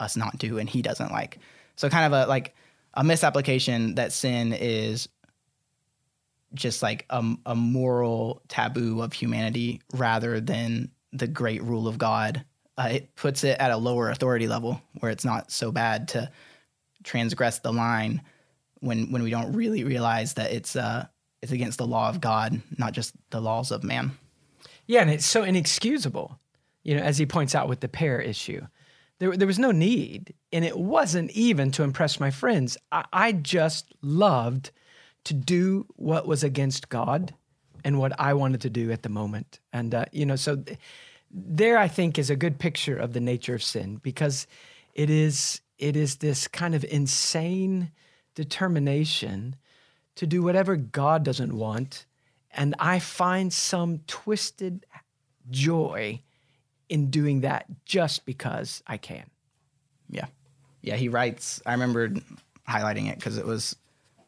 us 0.00 0.16
not 0.16 0.38
do 0.38 0.58
and 0.58 0.68
he 0.68 0.82
doesn't 0.82 1.12
like. 1.12 1.38
So 1.76 1.88
kind 1.88 2.12
of 2.12 2.26
a 2.26 2.28
like 2.28 2.54
a 2.94 3.04
misapplication 3.04 3.96
that 3.96 4.12
sin 4.12 4.52
is 4.52 5.08
just 6.54 6.82
like 6.82 7.04
a, 7.10 7.22
a 7.44 7.54
moral 7.54 8.42
taboo 8.48 9.02
of 9.02 9.12
humanity 9.12 9.82
rather 9.92 10.40
than 10.40 10.90
the 11.12 11.26
great 11.26 11.62
rule 11.62 11.86
of 11.86 11.98
God. 11.98 12.44
Uh, 12.78 12.88
it 12.92 13.14
puts 13.14 13.44
it 13.44 13.58
at 13.58 13.70
a 13.70 13.76
lower 13.76 14.10
authority 14.10 14.46
level 14.46 14.80
where 15.00 15.10
it's 15.10 15.24
not 15.24 15.50
so 15.50 15.70
bad 15.72 16.08
to 16.08 16.30
transgress 17.04 17.60
the 17.60 17.72
line 17.72 18.20
when 18.80 19.10
when 19.10 19.22
we 19.22 19.30
don't 19.30 19.52
really 19.52 19.84
realize 19.84 20.34
that 20.34 20.52
it's 20.52 20.76
uh 20.76 21.06
it's 21.42 21.52
against 21.52 21.78
the 21.78 21.86
law 21.86 22.08
of 22.08 22.20
God, 22.20 22.60
not 22.76 22.92
just 22.92 23.14
the 23.30 23.40
laws 23.40 23.70
of 23.70 23.84
man. 23.84 24.12
Yeah, 24.86 25.02
and 25.02 25.10
it's 25.10 25.26
so 25.26 25.42
inexcusable. 25.42 26.38
You 26.82 26.96
know, 26.96 27.02
as 27.02 27.18
he 27.18 27.26
points 27.26 27.54
out 27.54 27.68
with 27.68 27.80
the 27.80 27.88
pear 27.88 28.20
issue. 28.20 28.66
There, 29.18 29.36
there 29.36 29.46
was 29.46 29.58
no 29.58 29.70
need, 29.70 30.34
and 30.52 30.64
it 30.64 30.78
wasn't 30.78 31.30
even 31.30 31.70
to 31.72 31.82
impress 31.82 32.20
my 32.20 32.30
friends. 32.30 32.76
I, 32.92 33.04
I 33.12 33.32
just 33.32 33.94
loved 34.02 34.70
to 35.24 35.34
do 35.34 35.86
what 35.96 36.26
was 36.26 36.44
against 36.44 36.88
God 36.88 37.34
and 37.84 37.98
what 37.98 38.18
I 38.20 38.34
wanted 38.34 38.60
to 38.62 38.70
do 38.70 38.92
at 38.92 39.02
the 39.02 39.08
moment. 39.08 39.58
And, 39.72 39.94
uh, 39.94 40.04
you 40.12 40.26
know, 40.26 40.36
so 40.36 40.56
th- 40.56 40.78
there 41.30 41.78
I 41.78 41.88
think 41.88 42.18
is 42.18 42.30
a 42.30 42.36
good 42.36 42.58
picture 42.58 42.96
of 42.96 43.12
the 43.12 43.20
nature 43.20 43.54
of 43.54 43.62
sin 43.62 43.96
because 44.02 44.46
it 44.94 45.10
is 45.10 45.60
it 45.78 45.94
is 45.94 46.16
this 46.16 46.48
kind 46.48 46.74
of 46.74 46.84
insane 46.84 47.90
determination 48.34 49.56
to 50.14 50.26
do 50.26 50.42
whatever 50.42 50.76
God 50.76 51.22
doesn't 51.22 51.52
want. 51.52 52.06
And 52.50 52.74
I 52.78 52.98
find 52.98 53.52
some 53.52 54.00
twisted 54.06 54.86
joy 55.50 56.22
in 56.88 57.10
doing 57.10 57.40
that 57.42 57.66
just 57.84 58.26
because 58.26 58.82
I 58.86 58.96
can. 58.96 59.24
Yeah. 60.08 60.26
Yeah. 60.82 60.96
He 60.96 61.08
writes, 61.08 61.60
I 61.66 61.72
remember 61.72 62.10
highlighting 62.68 63.10
it 63.10 63.16
because 63.16 63.38
it 63.38 63.46
was 63.46 63.76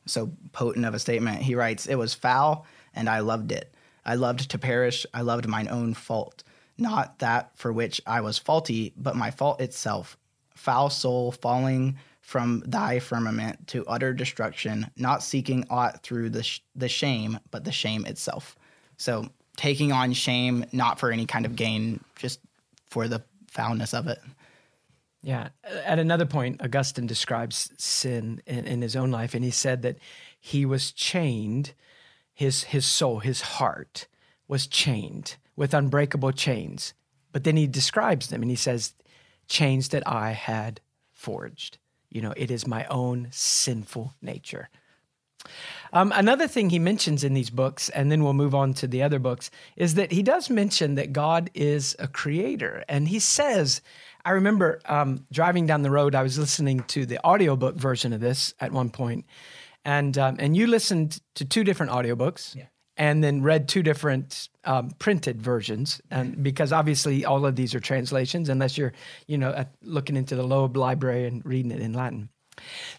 so 0.06 0.30
potent 0.52 0.84
of 0.84 0.94
a 0.94 0.98
statement. 0.98 1.42
He 1.42 1.54
writes, 1.54 1.86
It 1.86 1.96
was 1.96 2.14
foul 2.14 2.66
and 2.94 3.08
I 3.08 3.20
loved 3.20 3.52
it. 3.52 3.74
I 4.04 4.14
loved 4.14 4.50
to 4.50 4.58
perish. 4.58 5.04
I 5.12 5.20
loved 5.20 5.46
mine 5.46 5.68
own 5.68 5.94
fault, 5.94 6.42
not 6.78 7.18
that 7.18 7.56
for 7.56 7.72
which 7.72 8.00
I 8.06 8.22
was 8.22 8.38
faulty, 8.38 8.92
but 8.96 9.16
my 9.16 9.30
fault 9.30 9.60
itself 9.60 10.16
foul 10.54 10.90
soul 10.90 11.30
falling 11.30 11.96
from 12.20 12.62
thy 12.66 12.98
firmament 12.98 13.66
to 13.68 13.86
utter 13.86 14.12
destruction, 14.12 14.90
not 14.96 15.22
seeking 15.22 15.64
aught 15.70 16.02
through 16.02 16.28
the, 16.28 16.42
sh- 16.42 16.60
the 16.74 16.88
shame, 16.88 17.38
but 17.50 17.64
the 17.64 17.72
shame 17.72 18.04
itself. 18.04 18.56
So 18.96 19.28
taking 19.56 19.92
on 19.92 20.12
shame, 20.12 20.64
not 20.72 20.98
for 20.98 21.10
any 21.10 21.26
kind 21.26 21.46
of 21.46 21.56
gain, 21.56 22.04
just 22.16 22.40
for 22.88 23.08
the 23.08 23.24
foulness 23.48 23.94
of 23.94 24.06
it. 24.06 24.18
Yeah. 25.22 25.48
At 25.64 25.98
another 25.98 26.26
point, 26.26 26.62
Augustine 26.62 27.06
describes 27.06 27.70
sin 27.76 28.40
in, 28.46 28.64
in 28.66 28.82
his 28.82 28.94
own 28.94 29.10
life, 29.10 29.34
and 29.34 29.44
he 29.44 29.50
said 29.50 29.82
that 29.82 29.98
he 30.38 30.64
was 30.64 30.92
chained, 30.92 31.74
his, 32.32 32.64
his 32.64 32.86
soul, 32.86 33.18
his 33.18 33.40
heart 33.40 34.06
was 34.46 34.66
chained 34.66 35.36
with 35.56 35.74
unbreakable 35.74 36.32
chains. 36.32 36.94
But 37.32 37.44
then 37.44 37.56
he 37.56 37.66
describes 37.66 38.28
them 38.28 38.42
and 38.42 38.50
he 38.50 38.56
says, 38.56 38.94
chains 39.48 39.88
that 39.88 40.06
I 40.06 40.30
had 40.32 40.80
forged. 41.12 41.78
You 42.10 42.22
know, 42.22 42.32
it 42.36 42.50
is 42.50 42.66
my 42.66 42.86
own 42.86 43.28
sinful 43.30 44.14
nature. 44.22 44.70
Um, 45.92 46.12
another 46.14 46.46
thing 46.46 46.70
he 46.70 46.78
mentions 46.78 47.24
in 47.24 47.34
these 47.34 47.50
books, 47.50 47.88
and 47.90 48.10
then 48.10 48.22
we'll 48.22 48.32
move 48.32 48.54
on 48.54 48.74
to 48.74 48.86
the 48.86 49.02
other 49.02 49.18
books, 49.18 49.50
is 49.76 49.94
that 49.94 50.12
he 50.12 50.22
does 50.22 50.50
mention 50.50 50.94
that 50.96 51.12
God 51.12 51.50
is 51.54 51.96
a 51.98 52.08
creator. 52.08 52.84
And 52.88 53.08
he 53.08 53.18
says, 53.18 53.80
I 54.24 54.32
remember 54.32 54.80
um, 54.86 55.24
driving 55.32 55.66
down 55.66 55.82
the 55.82 55.90
road, 55.90 56.14
I 56.14 56.22
was 56.22 56.38
listening 56.38 56.80
to 56.88 57.06
the 57.06 57.24
audiobook 57.24 57.76
version 57.76 58.12
of 58.12 58.20
this 58.20 58.54
at 58.60 58.72
one 58.72 58.90
point, 58.90 59.24
and, 59.84 60.16
um, 60.18 60.36
and 60.38 60.56
you 60.56 60.66
listened 60.66 61.20
to 61.36 61.44
two 61.44 61.64
different 61.64 61.92
audiobooks. 61.92 62.54
Yeah 62.54 62.66
and 62.98 63.22
then 63.22 63.42
read 63.42 63.68
two 63.68 63.82
different 63.82 64.48
um, 64.64 64.90
printed 64.98 65.40
versions, 65.40 66.02
and 66.10 66.42
because 66.42 66.72
obviously 66.72 67.24
all 67.24 67.46
of 67.46 67.54
these 67.54 67.74
are 67.74 67.80
translations, 67.80 68.48
unless 68.48 68.76
you're, 68.76 68.92
you 69.28 69.38
know, 69.38 69.64
looking 69.82 70.16
into 70.16 70.34
the 70.34 70.42
Loeb 70.42 70.76
Library 70.76 71.26
and 71.26 71.40
reading 71.46 71.70
it 71.70 71.80
in 71.80 71.92
Latin. 71.92 72.28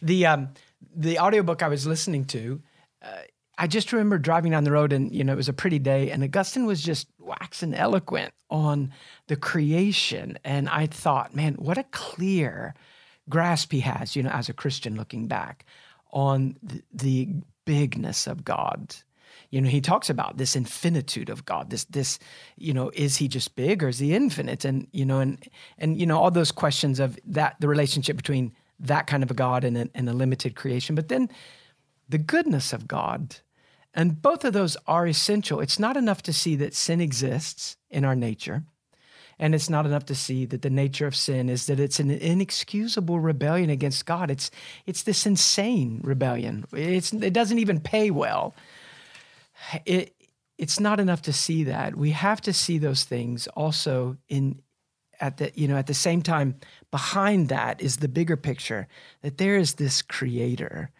The 0.02 0.26
um, 0.26 0.50
the 0.96 1.20
audiobook 1.20 1.64
I 1.64 1.68
was 1.68 1.88
listening 1.88 2.26
to, 2.26 2.62
uh, 3.02 3.22
I 3.58 3.68
just 3.68 3.92
remember 3.92 4.18
driving 4.18 4.52
down 4.52 4.64
the 4.64 4.72
road 4.72 4.94
and, 4.94 5.14
you 5.14 5.24
know, 5.24 5.34
it 5.34 5.38
was 5.38 5.50
a 5.50 5.54
pretty 5.54 5.80
day 5.80 6.12
and 6.12 6.24
Augustine 6.24 6.66
was 6.66 6.82
just 6.82 7.08
waxing 7.20 7.74
eloquent 7.74 8.34
on 8.50 8.92
the 9.28 9.36
creation. 9.36 10.40
And 10.46 10.70
I 10.70 10.88
thought, 10.88 11.36
man, 11.36 11.56
what 11.56 11.78
a 11.78 11.84
clear 11.92 12.74
grasp 13.28 13.74
he 13.74 13.82
has, 13.82 14.16
you 14.16 14.24
know, 14.24 14.30
as 14.30 14.48
a 14.48 14.54
Christian 14.54 14.96
looking 14.96 15.28
back 15.28 15.66
on 16.12 16.56
the, 16.64 16.82
the 16.94 17.30
bigness 17.66 18.28
of 18.28 18.46
God. 18.46 18.96
You 19.52 19.62
know, 19.62 19.70
he 19.70 19.82
talks 19.82 20.10
about 20.10 20.38
this 20.38 20.56
infinitude 20.56 21.30
of 21.30 21.44
God. 21.44 21.70
This, 21.70 21.84
this, 21.86 22.20
you 22.56 22.74
know, 22.74 22.92
is 22.94 23.18
he 23.18 23.28
just 23.28 23.56
big 23.56 23.84
or 23.84 23.90
is 23.90 24.00
he 24.00 24.14
infinite? 24.14 24.64
And 24.64 24.88
you 24.92 25.06
know, 25.06 25.20
and 25.20 25.44
and 25.78 26.00
you 26.00 26.06
know, 26.06 26.20
all 26.20 26.30
those 26.30 26.52
questions 26.52 27.00
of 27.00 27.18
that, 27.26 27.56
the 27.60 27.68
relationship 27.68 28.16
between 28.16 28.54
that 28.80 29.08
kind 29.08 29.24
of 29.24 29.32
a 29.32 29.34
God 29.34 29.64
and 29.64 29.78
a, 29.78 29.90
and 29.94 30.10
a 30.10 30.14
limited 30.14 30.56
creation. 30.56 30.96
But 30.96 31.10
then 31.10 31.30
the 32.08 32.18
goodness 32.18 32.74
of 32.74 32.88
God 32.88 33.38
and 33.94 34.22
both 34.22 34.46
of 34.46 34.54
those 34.54 34.78
are 34.88 35.08
essential. 35.08 35.60
It's 35.60 35.80
not 35.80 35.98
enough 35.98 36.22
to 36.24 36.34
see 36.34 36.56
that 36.58 36.74
sin 36.74 37.02
exists 37.02 37.78
in 37.90 38.06
our 38.06 38.16
nature. 38.16 38.64
And 39.40 39.56
it's 39.56 39.70
not 39.70 39.86
enough 39.86 40.06
to 40.08 40.16
see 40.16 40.46
that 40.46 40.62
the 40.62 40.70
nature 40.70 41.08
of 41.08 41.16
sin 41.16 41.50
is 41.50 41.66
that 41.68 41.80
it's 41.80 42.00
an 42.00 42.12
inexcusable 42.12 43.20
rebellion 43.20 43.70
against 43.70 44.06
God. 44.06 44.30
It's, 44.30 44.52
it's 44.86 45.04
this 45.04 45.26
insane 45.26 46.02
rebellion. 46.04 46.66
It's, 46.74 47.14
it 47.14 47.34
doesn't 47.34 47.60
even 47.60 47.80
pay 47.80 48.12
well. 48.12 48.54
It, 49.86 50.14
it's 50.58 50.80
not 50.80 51.00
enough 51.00 51.22
to 51.24 51.34
see 51.34 51.64
that. 51.64 51.96
We 51.96 52.12
have 52.12 52.42
to 52.42 52.54
see 52.54 52.78
those 52.78 53.06
things 53.06 53.48
also 53.48 54.18
in 54.28 54.62
at 55.20 55.38
the 55.38 55.52
you 55.56 55.68
know 55.68 55.78
at 55.78 55.88
the 55.88 55.94
same 55.94 56.22
time 56.22 56.56
behind 56.92 57.50
that 57.50 57.82
is 57.82 57.98
the 57.98 58.08
bigger 58.08 58.38
picture 58.38 58.88
that 59.22 59.38
there 59.38 59.58
is 59.58 59.76
this 59.76 60.02
creator 60.02 60.92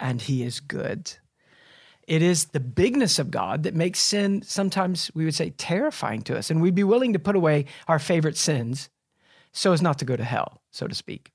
and 0.00 0.22
he 0.22 0.42
is 0.42 0.60
good 0.60 1.12
it 2.06 2.22
is 2.22 2.46
the 2.46 2.60
bigness 2.60 3.18
of 3.18 3.30
God 3.30 3.62
that 3.62 3.74
makes 3.74 4.00
sin 4.00 4.42
sometimes, 4.42 5.10
we 5.14 5.24
would 5.24 5.34
say, 5.34 5.50
terrifying 5.50 6.22
to 6.22 6.36
us. 6.36 6.50
And 6.50 6.60
we'd 6.60 6.74
be 6.74 6.84
willing 6.84 7.12
to 7.12 7.18
put 7.18 7.36
away 7.36 7.66
our 7.86 7.98
favorite 7.98 8.36
sins 8.36 8.90
so 9.52 9.72
as 9.72 9.82
not 9.82 9.98
to 9.98 10.04
go 10.04 10.16
to 10.16 10.24
hell, 10.24 10.62
so 10.70 10.86
to 10.86 10.94
speak. 10.94 11.32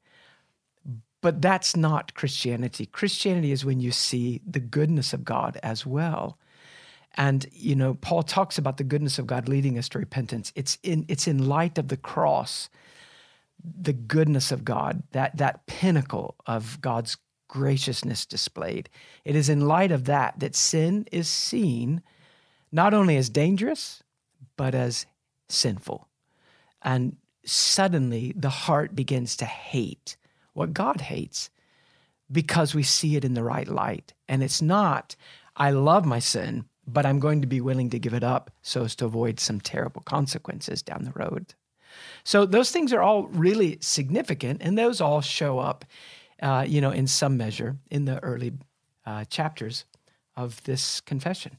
But 1.21 1.41
that's 1.41 1.75
not 1.75 2.13
Christianity. 2.13 2.85
Christianity 2.85 3.51
is 3.51 3.65
when 3.65 3.79
you 3.79 3.91
see 3.91 4.41
the 4.45 4.59
goodness 4.59 5.13
of 5.13 5.23
God 5.23 5.59
as 5.63 5.85
well. 5.85 6.37
And 7.17 7.45
you 7.51 7.75
know, 7.75 7.95
Paul 7.95 8.23
talks 8.23 8.57
about 8.57 8.77
the 8.77 8.83
goodness 8.83 9.17
of 9.17 9.27
God 9.27 9.49
leading 9.49 9.77
us 9.77 9.89
to 9.89 9.99
repentance. 9.99 10.53
It's 10.55 10.77
in 10.83 11.05
it's 11.07 11.27
in 11.27 11.47
light 11.47 11.77
of 11.77 11.87
the 11.87 11.97
cross, 11.97 12.69
the 13.63 13.93
goodness 13.93 14.51
of 14.51 14.63
God, 14.63 15.03
that 15.11 15.35
that 15.37 15.65
pinnacle 15.65 16.35
of 16.45 16.79
God's 16.79 17.17
graciousness 17.47 18.25
displayed. 18.25 18.89
It 19.25 19.35
is 19.35 19.49
in 19.49 19.67
light 19.67 19.91
of 19.91 20.05
that 20.05 20.39
that 20.39 20.55
sin 20.55 21.07
is 21.11 21.27
seen 21.27 22.01
not 22.71 22.93
only 22.93 23.17
as 23.17 23.29
dangerous, 23.29 24.03
but 24.55 24.75
as 24.75 25.05
sinful. 25.49 26.07
And 26.81 27.15
suddenly 27.45 28.33
the 28.35 28.49
heart 28.49 28.95
begins 28.95 29.35
to 29.37 29.45
hate 29.45 30.17
what 30.53 30.73
God 30.73 31.01
hates 31.01 31.49
because 32.31 32.75
we 32.75 32.83
see 32.83 33.15
it 33.15 33.23
in 33.23 33.33
the 33.33 33.43
right 33.43 33.67
light. 33.67 34.13
And 34.27 34.43
it's 34.43 34.61
not, 34.61 35.15
I 35.55 35.71
love 35.71 36.05
my 36.05 36.19
sin, 36.19 36.65
but 36.87 37.05
I'm 37.05 37.19
going 37.19 37.41
to 37.41 37.47
be 37.47 37.61
willing 37.61 37.89
to 37.91 37.99
give 37.99 38.13
it 38.13 38.23
up 38.23 38.51
so 38.61 38.83
as 38.83 38.95
to 38.95 39.05
avoid 39.05 39.39
some 39.39 39.59
terrible 39.59 40.01
consequences 40.01 40.81
down 40.81 41.03
the 41.03 41.11
road. 41.11 41.53
So 42.23 42.45
those 42.45 42.71
things 42.71 42.93
are 42.93 43.01
all 43.01 43.27
really 43.27 43.77
significant, 43.81 44.61
and 44.61 44.77
those 44.77 45.01
all 45.01 45.21
show 45.21 45.59
up 45.59 45.85
uh, 46.41 46.65
you 46.67 46.81
know, 46.81 46.91
in 46.91 47.07
some 47.07 47.37
measure 47.37 47.77
in 47.89 48.05
the 48.05 48.23
early 48.23 48.53
uh, 49.05 49.25
chapters 49.25 49.85
of 50.35 50.63
this 50.63 51.01
confession. 51.01 51.57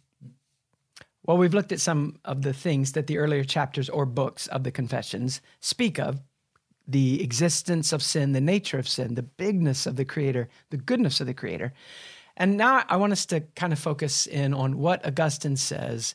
Well, 1.24 1.36
we've 1.36 1.54
looked 1.54 1.72
at 1.72 1.80
some 1.80 2.16
of 2.24 2.42
the 2.42 2.52
things 2.52 2.92
that 2.92 3.06
the 3.06 3.18
earlier 3.18 3.44
chapters 3.44 3.88
or 3.88 4.06
books 4.06 4.46
of 4.46 4.64
the 4.64 4.70
confessions 4.70 5.40
speak 5.60 5.98
of 5.98 6.20
the 6.86 7.22
existence 7.22 7.92
of 7.92 8.02
sin, 8.02 8.32
the 8.32 8.40
nature 8.40 8.78
of 8.78 8.88
sin, 8.88 9.14
the 9.14 9.22
bigness 9.22 9.86
of 9.86 9.96
the 9.96 10.06
Creator, 10.06 10.48
the 10.70 10.78
goodness 10.78 11.20
of 11.20 11.26
the 11.26 11.34
Creator. 11.34 11.74
And 12.38 12.56
now 12.56 12.84
I 12.88 12.96
want 12.96 13.12
us 13.12 13.26
to 13.26 13.40
kind 13.56 13.72
of 13.72 13.78
focus 13.78 14.26
in 14.26 14.54
on 14.54 14.78
what 14.78 15.04
Augustine 15.04 15.56
says 15.56 16.14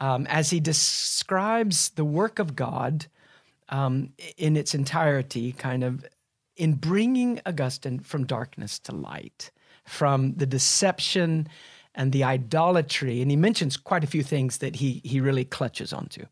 um, 0.00 0.26
as 0.28 0.50
he 0.50 0.60
describes 0.60 1.90
the 1.90 2.04
work 2.04 2.38
of 2.38 2.56
God 2.56 3.06
um, 3.68 4.10
in 4.36 4.56
its 4.56 4.74
entirety, 4.74 5.52
kind 5.52 5.84
of 5.84 6.04
in 6.56 6.74
bringing 6.74 7.40
Augustine 7.46 8.00
from 8.00 8.24
darkness 8.24 8.78
to 8.80 8.92
light, 8.92 9.50
from 9.84 10.34
the 10.34 10.46
deception 10.46 11.48
and 11.94 12.12
the 12.12 12.24
idolatry. 12.24 13.20
And 13.20 13.30
he 13.30 13.36
mentions 13.36 13.76
quite 13.76 14.04
a 14.04 14.08
few 14.08 14.22
things 14.22 14.58
that 14.58 14.76
he, 14.76 15.02
he 15.04 15.20
really 15.20 15.44
clutches 15.44 15.92
onto. 15.92 16.24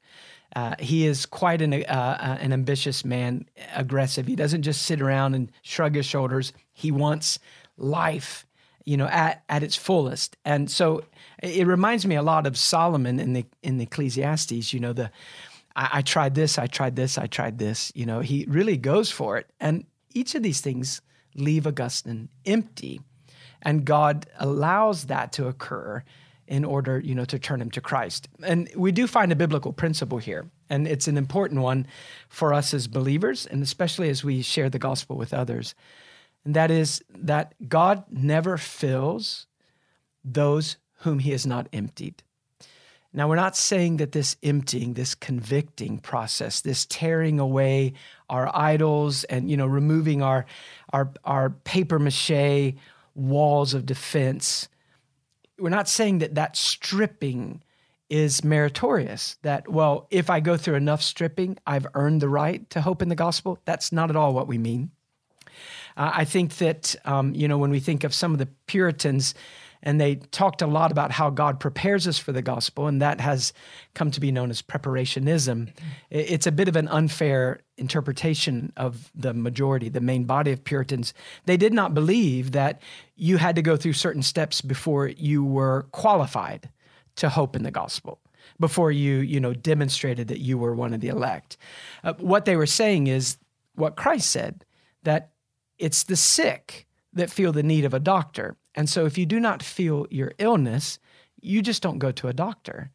Uh, 0.55 0.75
he 0.79 1.07
is 1.07 1.27
quite 1.27 1.61
an, 1.61 1.75
uh, 1.75 1.77
uh, 1.87 2.39
an 2.41 2.53
ambitious 2.53 3.05
man, 3.05 3.47
aggressive. 3.75 4.27
He 4.27 4.37
doesn't 4.37 4.63
just 4.63 4.83
sit 4.83 5.03
around 5.03 5.35
and 5.35 5.53
shrug 5.63 5.95
his 5.95 6.07
shoulders. 6.07 6.53
He 6.73 6.91
wants 6.91 7.39
life, 7.77 8.47
you 8.87 8.97
know, 8.97 9.07
at, 9.09 9.43
at 9.49 9.63
its 9.63 9.77
fullest. 9.77 10.37
And 10.45 10.71
so 10.71 11.03
it 11.43 11.67
reminds 11.67 12.07
me 12.07 12.15
a 12.15 12.23
lot 12.23 12.47
of 12.47 12.57
Solomon 12.57 13.21
in 13.21 13.35
the 13.35 13.45
in 13.63 13.77
the 13.77 13.85
Ecclesiastes. 13.85 14.73
You 14.73 14.81
know, 14.81 14.95
the 14.95 15.11
I, 15.75 15.89
I 15.95 16.03
tried 16.03 16.35
this, 16.35 16.59
I 16.59 16.67
tried 16.67 16.97
this, 16.97 17.19
I 17.19 17.27
tried 17.27 17.59
this. 17.59 17.93
You 17.95 18.07
know, 18.07 18.21
he 18.21 18.47
really 18.49 18.79
goes 18.79 19.11
for 19.11 19.37
it. 19.37 19.51
And 19.61 19.85
each 20.15 20.35
of 20.35 20.43
these 20.43 20.63
things 20.63 21.03
leave 21.35 21.67
Augustine 21.67 22.31
empty. 22.47 23.01
And 23.63 23.85
God 23.85 24.27
allows 24.39 25.07
that 25.07 25.33
to 25.33 25.49
occur 25.49 26.03
in 26.47 26.65
order, 26.65 27.01
you 27.01 27.15
know, 27.15 27.25
to 27.25 27.39
turn 27.39 27.61
him 27.61 27.71
to 27.73 27.81
Christ. 27.81 28.29
And 28.45 28.71
we 28.77 28.93
do 28.93 29.07
find 29.07 29.33
a 29.33 29.37
biblical 29.37 29.73
principle 29.73 30.19
here, 30.19 30.47
and 30.71 30.87
it's 30.87 31.09
an 31.09 31.17
important 31.17 31.61
one 31.61 31.89
for 32.29 32.55
us 32.55 32.73
as 32.73 32.87
believers, 32.87 33.47
and 33.47 33.63
especially 33.63 34.09
as 34.11 34.23
we 34.23 34.43
share 34.43 34.71
the 34.71 34.79
gospel 34.79 35.17
with 35.17 35.35
others. 35.35 35.75
And 36.47 36.55
that 36.55 36.71
is 36.71 37.03
that 37.11 37.55
God 37.69 38.05
never 38.09 38.57
fills 38.57 39.49
those 40.25 40.77
whom 40.99 41.19
he 41.19 41.33
has 41.33 41.45
not 41.45 41.69
emptied. 41.73 42.23
Now, 43.13 43.29
we're 43.29 43.35
not 43.35 43.57
saying 43.57 43.97
that 43.97 44.13
this 44.13 44.37
emptying, 44.45 44.95
this 44.95 45.17
convicting 45.17 45.99
process, 45.99 46.61
this 46.61 46.87
tearing 46.87 47.41
away 47.41 47.95
our 48.31 48.49
idols 48.55 49.25
and 49.25 49.51
you 49.51 49.57
know 49.57 49.67
removing 49.67 50.23
our 50.23 50.47
our 50.93 51.11
our 51.25 51.51
paper 51.51 51.99
mache 51.99 52.75
walls 53.17 53.75
of 53.75 53.85
defense, 53.85 54.69
we're 55.59 55.71
not 55.71 55.89
saying 55.89 56.19
that 56.19 56.37
that 56.37 56.57
stripping 56.57 57.61
is 58.09 58.45
meritorious. 58.45 59.37
That 59.43 59.69
well, 59.69 60.07
if 60.13 60.31
I 60.31 60.39
go 60.39 60.57
through 60.57 60.77
enough 60.77 61.03
stripping, 61.03 61.59
I've 61.67 61.89
earned 61.95 62.21
the 62.21 62.29
right 62.29 62.71
to 62.71 62.83
hope 62.83 63.03
in 63.03 63.09
the 63.09 63.17
gospel. 63.17 63.59
That's 63.65 63.91
not 63.91 64.11
at 64.11 64.17
all 64.17 64.33
what 64.33 64.47
we 64.47 64.59
mean. 64.59 64.93
Uh, 65.97 66.11
I 66.15 66.25
think 66.25 66.57
that 66.57 66.95
um, 67.05 67.35
you 67.35 67.49
know 67.49 67.59
when 67.59 67.71
we 67.71 67.81
think 67.81 68.05
of 68.05 68.15
some 68.15 68.33
of 68.33 68.39
the 68.39 68.49
Puritans 68.67 69.35
and 69.83 70.01
they 70.01 70.17
talked 70.17 70.63
a 70.63 70.67
lot 70.67 70.91
about 70.91 71.13
how 71.13 71.31
God 71.31 71.61
prepares 71.61 72.09
us 72.09 72.19
for 72.19 72.33
the 72.33 72.43
gospel, 72.43 72.89
and 72.89 73.01
that 73.01 73.21
has 73.21 73.53
come 73.95 74.11
to 74.11 74.21
be 74.21 74.33
known 74.33 74.51
as 74.51 74.61
preparationism. 74.61 75.73
It's 76.11 76.47
a 76.47 76.53
bit 76.53 76.67
of 76.67 76.75
an 76.75 76.89
unfair 76.89 77.61
interpretation 77.77 78.73
of 78.77 79.13
the 79.15 79.33
majority, 79.33 79.89
the 79.89 80.01
main 80.01 80.25
body 80.25 80.51
of 80.51 80.65
Puritans. 80.65 81.15
They 81.45 81.57
did 81.57 81.73
not 81.73 81.95
believe 81.95 82.51
that 82.51 82.83
you 83.15 83.37
had 83.37 83.55
to 83.55 83.63
go 83.63 83.77
through 83.77 83.93
certain 83.93 84.23
steps 84.23 84.61
before 84.61 85.07
you 85.09 85.45
were 85.45 85.87
qualified 85.93 86.69
to 87.17 87.29
hope 87.29 87.55
in 87.55 87.63
the 87.63 87.71
gospel 87.71 88.19
before 88.61 88.93
you 88.93 89.17
you 89.17 89.41
know 89.41 89.53
demonstrated 89.53 90.29
that 90.29 90.39
you 90.39 90.57
were 90.57 90.75
one 90.75 90.95
of 90.95 91.01
the 91.01 91.09
elect 91.09 91.57
uh, 92.05 92.13
what 92.19 92.45
they 92.45 92.57
were 92.57 92.67
saying 92.67 93.07
is 93.07 93.39
what 93.75 93.97
christ 93.97 94.31
said 94.31 94.65
that 95.03 95.31
it's 95.79 96.05
the 96.05 96.17
sick 96.17 96.87
that 97.13 97.31
feel 97.31 97.53
the 97.53 97.63
need 97.63 97.85
of 97.85 97.95
a 97.95 98.01
doctor 98.01 98.57
and 98.77 98.89
so 98.89 99.07
if 99.07 99.17
you 99.17 99.27
do 99.27 99.41
not 99.41 99.63
feel 99.63 100.07
your 100.11 100.33
illness, 100.39 100.99
you 101.41 101.63
just 101.63 101.83
don't 101.83 101.99
go 101.99 102.13
to 102.13 102.29
a 102.29 102.35
doctor. 102.35 102.91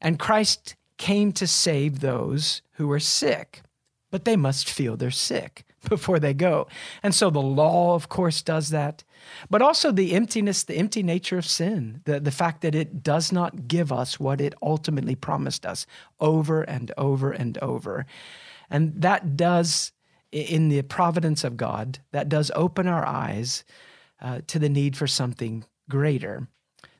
And 0.00 0.18
Christ 0.18 0.76
came 0.98 1.32
to 1.32 1.46
save 1.46 2.00
those 2.00 2.60
who 2.72 2.90
are 2.92 3.00
sick, 3.00 3.62
but 4.10 4.24
they 4.24 4.36
must 4.36 4.68
feel 4.68 4.96
they're 4.96 5.10
sick 5.10 5.64
before 5.88 6.20
they 6.20 6.34
go. 6.34 6.68
And 7.02 7.14
so 7.14 7.30
the 7.30 7.40
law, 7.40 7.94
of 7.94 8.10
course, 8.10 8.42
does 8.42 8.68
that. 8.68 9.02
But 9.48 9.62
also 9.62 9.90
the 9.90 10.12
emptiness, 10.12 10.62
the 10.64 10.76
empty 10.76 11.02
nature 11.02 11.38
of 11.38 11.46
sin, 11.46 12.02
the, 12.04 12.20
the 12.20 12.30
fact 12.30 12.60
that 12.60 12.74
it 12.74 13.02
does 13.02 13.32
not 13.32 13.66
give 13.66 13.90
us 13.90 14.20
what 14.20 14.40
it 14.40 14.54
ultimately 14.60 15.14
promised 15.14 15.64
us 15.64 15.86
over 16.20 16.62
and 16.62 16.92
over 16.98 17.32
and 17.32 17.56
over. 17.58 18.04
And 18.68 19.00
that 19.00 19.36
does, 19.36 19.92
in 20.32 20.68
the 20.68 20.82
providence 20.82 21.44
of 21.44 21.56
God, 21.56 21.98
that 22.10 22.28
does 22.28 22.50
open 22.54 22.88
our 22.88 23.06
eyes 23.06 23.64
uh, 24.20 24.40
to 24.46 24.58
the 24.58 24.68
need 24.68 24.96
for 24.96 25.06
something 25.06 25.64
greater 25.88 26.48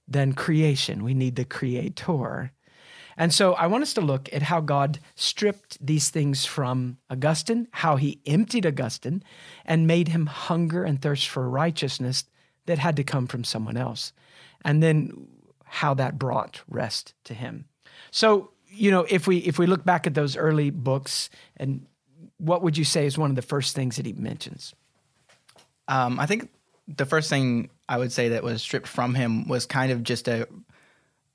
than 0.07 0.35
creation. 0.35 1.03
We 1.03 1.15
need 1.15 1.37
the 1.37 1.45
creator. 1.45 2.53
And 3.17 3.33
so 3.33 3.55
I 3.55 3.67
want 3.67 3.83
us 3.83 3.95
to 3.95 4.01
look 4.01 4.29
at 4.33 4.43
how 4.43 4.61
God 4.61 4.99
stripped 5.15 5.85
these 5.85 6.11
things 6.11 6.45
from 6.45 6.99
Augustine, 7.11 7.69
how 7.71 7.97
he 7.97 8.21
emptied 8.27 8.67
Augustine 8.67 9.23
and 9.65 9.87
made 9.87 10.09
him 10.09 10.27
hunger 10.27 10.85
and 10.85 11.01
thirst 11.01 11.29
for 11.29 11.49
righteousness 11.49 12.25
that 12.67 12.79
had 12.79 12.97
to 12.97 13.05
come 13.05 13.27
from 13.27 13.45
someone 13.45 13.77
else. 13.77 14.13
And 14.65 14.83
then 14.83 15.29
how 15.65 15.95
that 15.95 16.19
brought 16.19 16.63
rest 16.69 17.15
to 17.25 17.35
him. 17.35 17.67
So, 18.11 18.51
you 18.69 18.91
know, 18.91 19.07
if 19.09 19.27
we 19.27 19.39
if 19.39 19.59
we 19.59 19.67
look 19.67 19.85
back 19.85 20.07
at 20.07 20.15
those 20.15 20.37
early 20.37 20.71
books 20.71 21.31
and 21.57 21.87
what 22.43 22.63
would 22.63 22.77
you 22.77 22.85
say 22.85 23.07
is 23.07 23.17
one 23.17 23.31
of 23.31 23.37
the 23.37 23.43
first 23.43 23.77
things 23.77 23.97
that 23.97 24.07
he 24.07 24.13
mentions? 24.13 24.75
Um, 25.87 26.19
I 26.19 26.27
think 26.27 26.51
the 26.89 27.07
first 27.07 27.31
thing 27.31 27.71
I 27.89 27.99
would 27.99 28.11
say 28.11 28.31
that 28.31 28.43
was 28.43 28.61
stripped 28.61 28.89
from 28.89 29.15
him 29.15 29.47
was 29.47 29.65
kind 29.65 29.93
of 29.93 30.03
just 30.03 30.27
a 30.27 30.49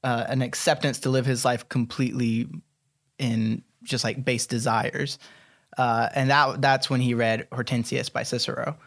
uh, 0.03 0.25
an 0.27 0.41
acceptance 0.41 0.99
to 0.99 1.09
live 1.09 1.25
his 1.25 1.45
life 1.45 1.67
completely 1.69 2.47
in 3.17 3.63
just 3.83 4.03
like 4.03 4.23
base 4.23 4.47
desires, 4.47 5.17
uh, 5.77 6.09
and 6.13 6.29
that 6.29 6.61
that's 6.61 6.89
when 6.89 6.99
he 6.99 7.13
read 7.13 7.49
Hortensius 7.51 8.11
by 8.11 8.23
Cicero. 8.23 8.77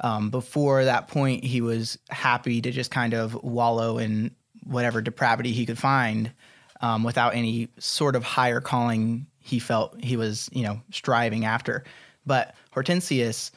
Um, 0.00 0.30
before 0.30 0.84
that 0.84 1.08
point, 1.08 1.42
he 1.42 1.60
was 1.60 1.98
happy 2.08 2.60
to 2.60 2.70
just 2.70 2.90
kind 2.90 3.14
of 3.14 3.34
wallow 3.42 3.98
in 3.98 4.30
whatever 4.62 5.02
depravity 5.02 5.52
he 5.52 5.66
could 5.66 5.78
find 5.78 6.32
um, 6.80 7.02
without 7.02 7.34
any 7.34 7.68
sort 7.78 8.14
of 8.14 8.22
higher 8.22 8.60
calling 8.60 9.26
he 9.44 9.58
felt 9.58 10.02
he 10.02 10.16
was, 10.16 10.48
you 10.52 10.62
know, 10.62 10.80
striving 10.90 11.44
after. 11.44 11.84
But 12.24 12.54
Hortensius 12.74 13.50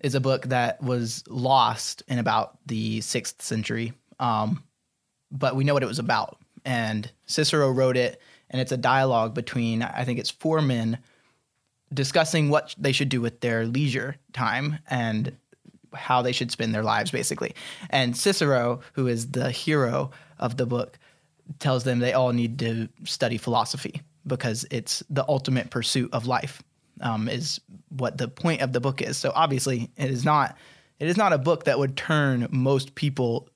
is 0.00 0.14
a 0.14 0.20
book 0.20 0.46
that 0.46 0.82
was 0.82 1.22
lost 1.28 2.02
in 2.08 2.18
about 2.18 2.56
the 2.66 3.02
sixth 3.02 3.42
century, 3.42 3.92
um, 4.18 4.64
but 5.30 5.54
we 5.54 5.62
know 5.62 5.74
what 5.74 5.82
it 5.82 5.86
was 5.86 5.98
about. 5.98 6.38
And 6.64 7.10
Cicero 7.26 7.70
wrote 7.70 7.98
it, 7.98 8.22
and 8.48 8.58
it's 8.58 8.72
a 8.72 8.78
dialogue 8.78 9.34
between, 9.34 9.82
I 9.82 10.04
think 10.04 10.18
it's 10.18 10.30
four 10.30 10.62
men 10.62 10.96
discussing 11.92 12.48
what 12.48 12.74
they 12.78 12.92
should 12.92 13.10
do 13.10 13.20
with 13.20 13.40
their 13.40 13.66
leisure 13.66 14.16
time 14.32 14.78
and 14.88 15.36
how 15.92 16.22
they 16.22 16.32
should 16.32 16.52
spend 16.52 16.74
their 16.74 16.82
lives, 16.82 17.10
basically. 17.10 17.54
And 17.90 18.16
Cicero, 18.16 18.80
who 18.94 19.08
is 19.08 19.32
the 19.32 19.50
hero 19.50 20.10
of 20.38 20.56
the 20.56 20.64
book, 20.64 20.98
tells 21.58 21.84
them 21.84 21.98
they 21.98 22.14
all 22.14 22.32
need 22.32 22.58
to 22.60 22.88
study 23.04 23.36
philosophy 23.36 24.00
because 24.26 24.66
it's 24.70 25.02
the 25.10 25.24
ultimate 25.28 25.70
pursuit 25.70 26.10
of 26.12 26.26
life. 26.26 26.62
Um, 27.00 27.28
is 27.28 27.60
what 27.88 28.18
the 28.18 28.28
point 28.28 28.60
of 28.60 28.72
the 28.72 28.78
book 28.78 29.02
is. 29.02 29.16
So 29.16 29.32
obviously, 29.34 29.90
it 29.96 30.10
is 30.10 30.24
not 30.24 30.56
it 31.00 31.08
is 31.08 31.16
not 31.16 31.32
a 31.32 31.38
book 31.38 31.64
that 31.64 31.76
would 31.76 31.96
turn 31.96 32.46
most 32.52 32.94
people 32.94 33.48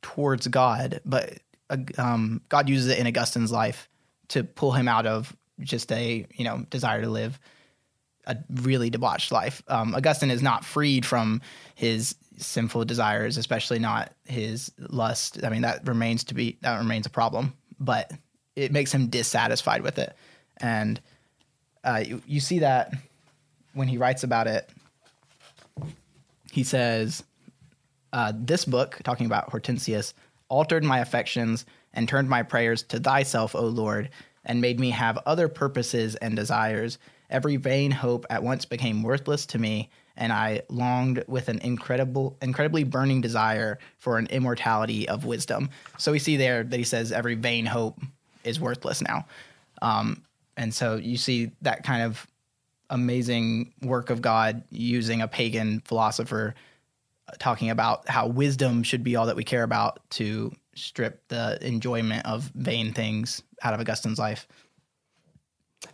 towards 0.00 0.46
God, 0.46 1.02
but 1.04 1.34
uh, 1.68 1.76
um, 1.98 2.40
God 2.48 2.70
uses 2.70 2.88
it 2.88 2.98
in 2.98 3.06
Augustine's 3.06 3.52
life 3.52 3.90
to 4.28 4.44
pull 4.44 4.72
him 4.72 4.88
out 4.88 5.06
of 5.06 5.36
just 5.60 5.92
a 5.92 6.26
you 6.34 6.44
know 6.44 6.64
desire 6.70 7.02
to 7.02 7.10
live 7.10 7.38
a 8.26 8.36
really 8.50 8.90
debauched 8.90 9.30
life. 9.30 9.62
Um, 9.68 9.94
Augustine 9.94 10.30
is 10.30 10.42
not 10.42 10.64
freed 10.64 11.06
from 11.06 11.40
his 11.74 12.16
sinful 12.38 12.84
desires, 12.84 13.36
especially 13.36 13.78
not 13.78 14.12
his 14.24 14.72
lust. 14.78 15.44
I 15.44 15.48
mean, 15.48 15.62
that 15.62 15.86
remains 15.86 16.24
to 16.24 16.34
be 16.34 16.58
that 16.62 16.78
remains 16.78 17.06
a 17.06 17.10
problem, 17.10 17.54
but 17.78 18.10
it 18.56 18.72
makes 18.72 18.92
him 18.92 19.06
dissatisfied 19.06 19.82
with 19.82 19.98
it, 19.98 20.16
and 20.56 21.00
uh, 21.84 22.02
you, 22.04 22.22
you 22.26 22.40
see 22.40 22.60
that 22.60 22.92
when 23.74 23.86
he 23.86 23.98
writes 23.98 24.24
about 24.24 24.46
it. 24.46 24.68
He 26.50 26.64
says, 26.64 27.22
uh, 28.12 28.32
"This 28.34 28.64
book, 28.64 28.98
talking 29.04 29.26
about 29.26 29.50
Hortensius, 29.50 30.14
altered 30.48 30.82
my 30.82 31.00
affections 31.00 31.66
and 31.92 32.08
turned 32.08 32.28
my 32.28 32.42
prayers 32.42 32.82
to 32.84 32.98
Thyself, 32.98 33.54
O 33.54 33.66
Lord, 33.66 34.08
and 34.44 34.60
made 34.60 34.80
me 34.80 34.90
have 34.90 35.18
other 35.26 35.48
purposes 35.48 36.16
and 36.16 36.34
desires." 36.34 36.98
Every 37.28 37.56
vain 37.56 37.90
hope 37.90 38.24
at 38.30 38.44
once 38.44 38.64
became 38.64 39.02
worthless 39.02 39.46
to 39.46 39.58
me, 39.58 39.90
and 40.16 40.32
I 40.32 40.62
longed 40.68 41.24
with 41.26 41.48
an 41.48 41.58
incredible, 41.58 42.36
incredibly 42.40 42.84
burning 42.84 43.20
desire 43.20 43.78
for 43.98 44.18
an 44.18 44.28
immortality 44.28 45.08
of 45.08 45.24
wisdom. 45.24 45.70
So 45.98 46.12
we 46.12 46.20
see 46.20 46.36
there 46.36 46.62
that 46.62 46.76
he 46.76 46.84
says 46.84 47.10
every 47.10 47.34
vain 47.34 47.66
hope 47.66 47.98
is 48.46 48.60
worthless 48.60 49.02
now, 49.02 49.26
um, 49.82 50.22
and 50.56 50.72
so 50.72 50.96
you 50.96 51.16
see 51.16 51.50
that 51.62 51.82
kind 51.82 52.02
of 52.02 52.26
amazing 52.90 53.72
work 53.82 54.10
of 54.10 54.22
God 54.22 54.62
using 54.70 55.20
a 55.20 55.28
pagan 55.28 55.80
philosopher 55.80 56.54
uh, 57.28 57.32
talking 57.38 57.70
about 57.70 58.08
how 58.08 58.28
wisdom 58.28 58.82
should 58.82 59.02
be 59.02 59.16
all 59.16 59.26
that 59.26 59.36
we 59.36 59.44
care 59.44 59.64
about 59.64 59.98
to 60.10 60.52
strip 60.74 61.26
the 61.28 61.58
enjoyment 61.66 62.24
of 62.26 62.44
vain 62.54 62.92
things 62.92 63.42
out 63.62 63.74
of 63.74 63.80
Augustine's 63.80 64.18
life. 64.18 64.46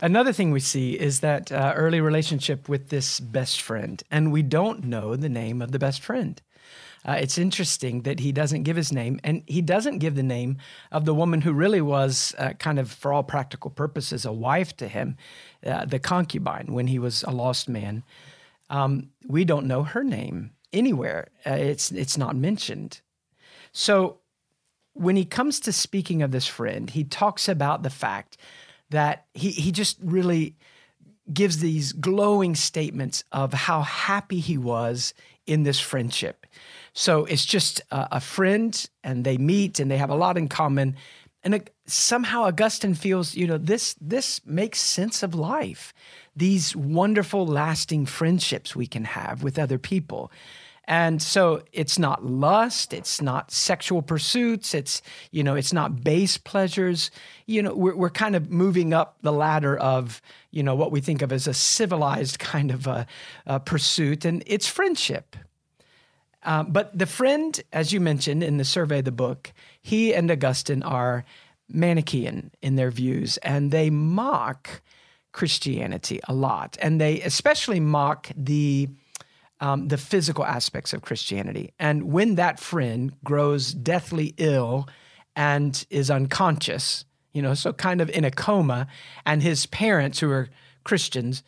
Another 0.00 0.32
thing 0.32 0.50
we 0.50 0.60
see 0.60 0.98
is 0.98 1.20
that 1.20 1.50
uh, 1.50 1.72
early 1.76 2.00
relationship 2.00 2.68
with 2.68 2.88
this 2.88 3.20
best 3.20 3.60
friend, 3.60 4.02
and 4.10 4.32
we 4.32 4.42
don't 4.42 4.84
know 4.84 5.16
the 5.16 5.28
name 5.28 5.62
of 5.62 5.72
the 5.72 5.78
best 5.78 6.02
friend. 6.02 6.40
Uh, 7.04 7.12
it's 7.12 7.38
interesting 7.38 8.02
that 8.02 8.20
he 8.20 8.32
doesn't 8.32 8.62
give 8.62 8.76
his 8.76 8.92
name, 8.92 9.18
and 9.24 9.42
he 9.46 9.60
doesn't 9.60 9.98
give 9.98 10.14
the 10.14 10.22
name 10.22 10.58
of 10.90 11.04
the 11.04 11.14
woman 11.14 11.40
who 11.40 11.52
really 11.52 11.80
was 11.80 12.34
uh, 12.38 12.52
kind 12.58 12.78
of, 12.78 12.90
for 12.90 13.12
all 13.12 13.24
practical 13.24 13.70
purposes, 13.70 14.24
a 14.24 14.32
wife 14.32 14.76
to 14.76 14.86
him, 14.86 15.16
uh, 15.66 15.84
the 15.84 15.98
concubine, 15.98 16.72
when 16.72 16.86
he 16.86 16.98
was 16.98 17.22
a 17.24 17.30
lost 17.30 17.68
man. 17.68 18.04
Um, 18.70 19.10
we 19.26 19.44
don't 19.44 19.66
know 19.66 19.82
her 19.82 20.04
name 20.04 20.52
anywhere. 20.72 21.28
Uh, 21.44 21.54
it's 21.54 21.90
it's 21.90 22.16
not 22.16 22.36
mentioned. 22.36 23.00
So 23.72 24.18
when 24.94 25.16
he 25.16 25.24
comes 25.24 25.60
to 25.60 25.72
speaking 25.72 26.22
of 26.22 26.30
this 26.30 26.46
friend, 26.46 26.88
he 26.88 27.04
talks 27.04 27.48
about 27.48 27.82
the 27.82 27.90
fact 27.90 28.36
that 28.90 29.26
he, 29.34 29.50
he 29.50 29.72
just 29.72 29.98
really 30.02 30.56
gives 31.32 31.58
these 31.58 31.92
glowing 31.92 32.54
statements 32.54 33.24
of 33.32 33.52
how 33.52 33.82
happy 33.82 34.40
he 34.40 34.58
was 34.58 35.14
in 35.46 35.62
this 35.62 35.80
friendship. 35.80 36.46
So 36.94 37.24
it's 37.24 37.44
just 37.44 37.80
a, 37.90 38.08
a 38.12 38.20
friend, 38.20 38.88
and 39.02 39.24
they 39.24 39.38
meet 39.38 39.80
and 39.80 39.90
they 39.90 39.98
have 39.98 40.10
a 40.10 40.14
lot 40.14 40.36
in 40.36 40.48
common. 40.48 40.96
And 41.44 41.54
it, 41.54 41.74
somehow 41.86 42.44
Augustine 42.44 42.94
feels, 42.94 43.34
you 43.34 43.46
know, 43.46 43.58
this 43.58 43.96
this 44.00 44.40
makes 44.46 44.80
sense 44.80 45.22
of 45.22 45.34
life. 45.34 45.92
These 46.36 46.76
wonderful, 46.76 47.46
lasting 47.46 48.06
friendships 48.06 48.76
we 48.76 48.86
can 48.86 49.04
have 49.04 49.42
with 49.42 49.58
other 49.58 49.78
people. 49.78 50.30
And 50.84 51.22
so 51.22 51.62
it's 51.72 51.98
not 51.98 52.24
lust, 52.24 52.92
it's 52.92 53.22
not 53.22 53.52
sexual 53.52 54.02
pursuits, 54.02 54.74
it's 54.74 55.00
you 55.30 55.44
know, 55.44 55.54
it's 55.54 55.72
not 55.72 56.02
base 56.02 56.36
pleasures. 56.38 57.10
You 57.46 57.62
know, 57.62 57.74
we're 57.74 57.96
we're 57.96 58.10
kind 58.10 58.34
of 58.34 58.50
moving 58.50 58.92
up 58.92 59.16
the 59.22 59.32
ladder 59.32 59.76
of 59.76 60.20
you 60.50 60.62
know 60.62 60.74
what 60.74 60.90
we 60.92 61.00
think 61.00 61.22
of 61.22 61.32
as 61.32 61.46
a 61.46 61.54
civilized 61.54 62.38
kind 62.52 62.70
of 62.70 62.86
a, 62.86 63.06
a 63.46 63.60
pursuit, 63.60 64.24
and 64.24 64.42
it's 64.46 64.66
friendship. 64.66 65.36
Um, 66.44 66.72
but 66.72 66.96
the 66.96 67.06
friend, 67.06 67.60
as 67.72 67.92
you 67.92 68.00
mentioned 68.00 68.42
in 68.42 68.56
the 68.56 68.64
survey 68.64 68.98
of 68.98 69.04
the 69.04 69.12
book, 69.12 69.52
he 69.80 70.14
and 70.14 70.30
Augustine 70.30 70.82
are 70.82 71.24
Manichaean 71.68 72.50
in 72.60 72.76
their 72.76 72.90
views, 72.90 73.38
and 73.38 73.70
they 73.70 73.90
mock 73.90 74.82
Christianity 75.32 76.20
a 76.28 76.34
lot, 76.34 76.76
and 76.82 77.00
they 77.00 77.20
especially 77.22 77.80
mock 77.80 78.28
the 78.36 78.88
um, 79.60 79.86
the 79.86 79.96
physical 79.96 80.44
aspects 80.44 80.92
of 80.92 81.02
Christianity. 81.02 81.72
And 81.78 82.12
when 82.12 82.34
that 82.34 82.58
friend 82.58 83.12
grows 83.22 83.72
deathly 83.72 84.34
ill 84.36 84.88
and 85.36 85.86
is 85.88 86.10
unconscious, 86.10 87.04
you 87.32 87.40
know, 87.40 87.54
so 87.54 87.72
kind 87.72 88.00
of 88.00 88.10
in 88.10 88.24
a 88.24 88.30
coma, 88.32 88.88
and 89.24 89.40
his 89.40 89.66
parents, 89.66 90.18
who 90.18 90.30
are 90.30 90.48
Christians, 90.82 91.44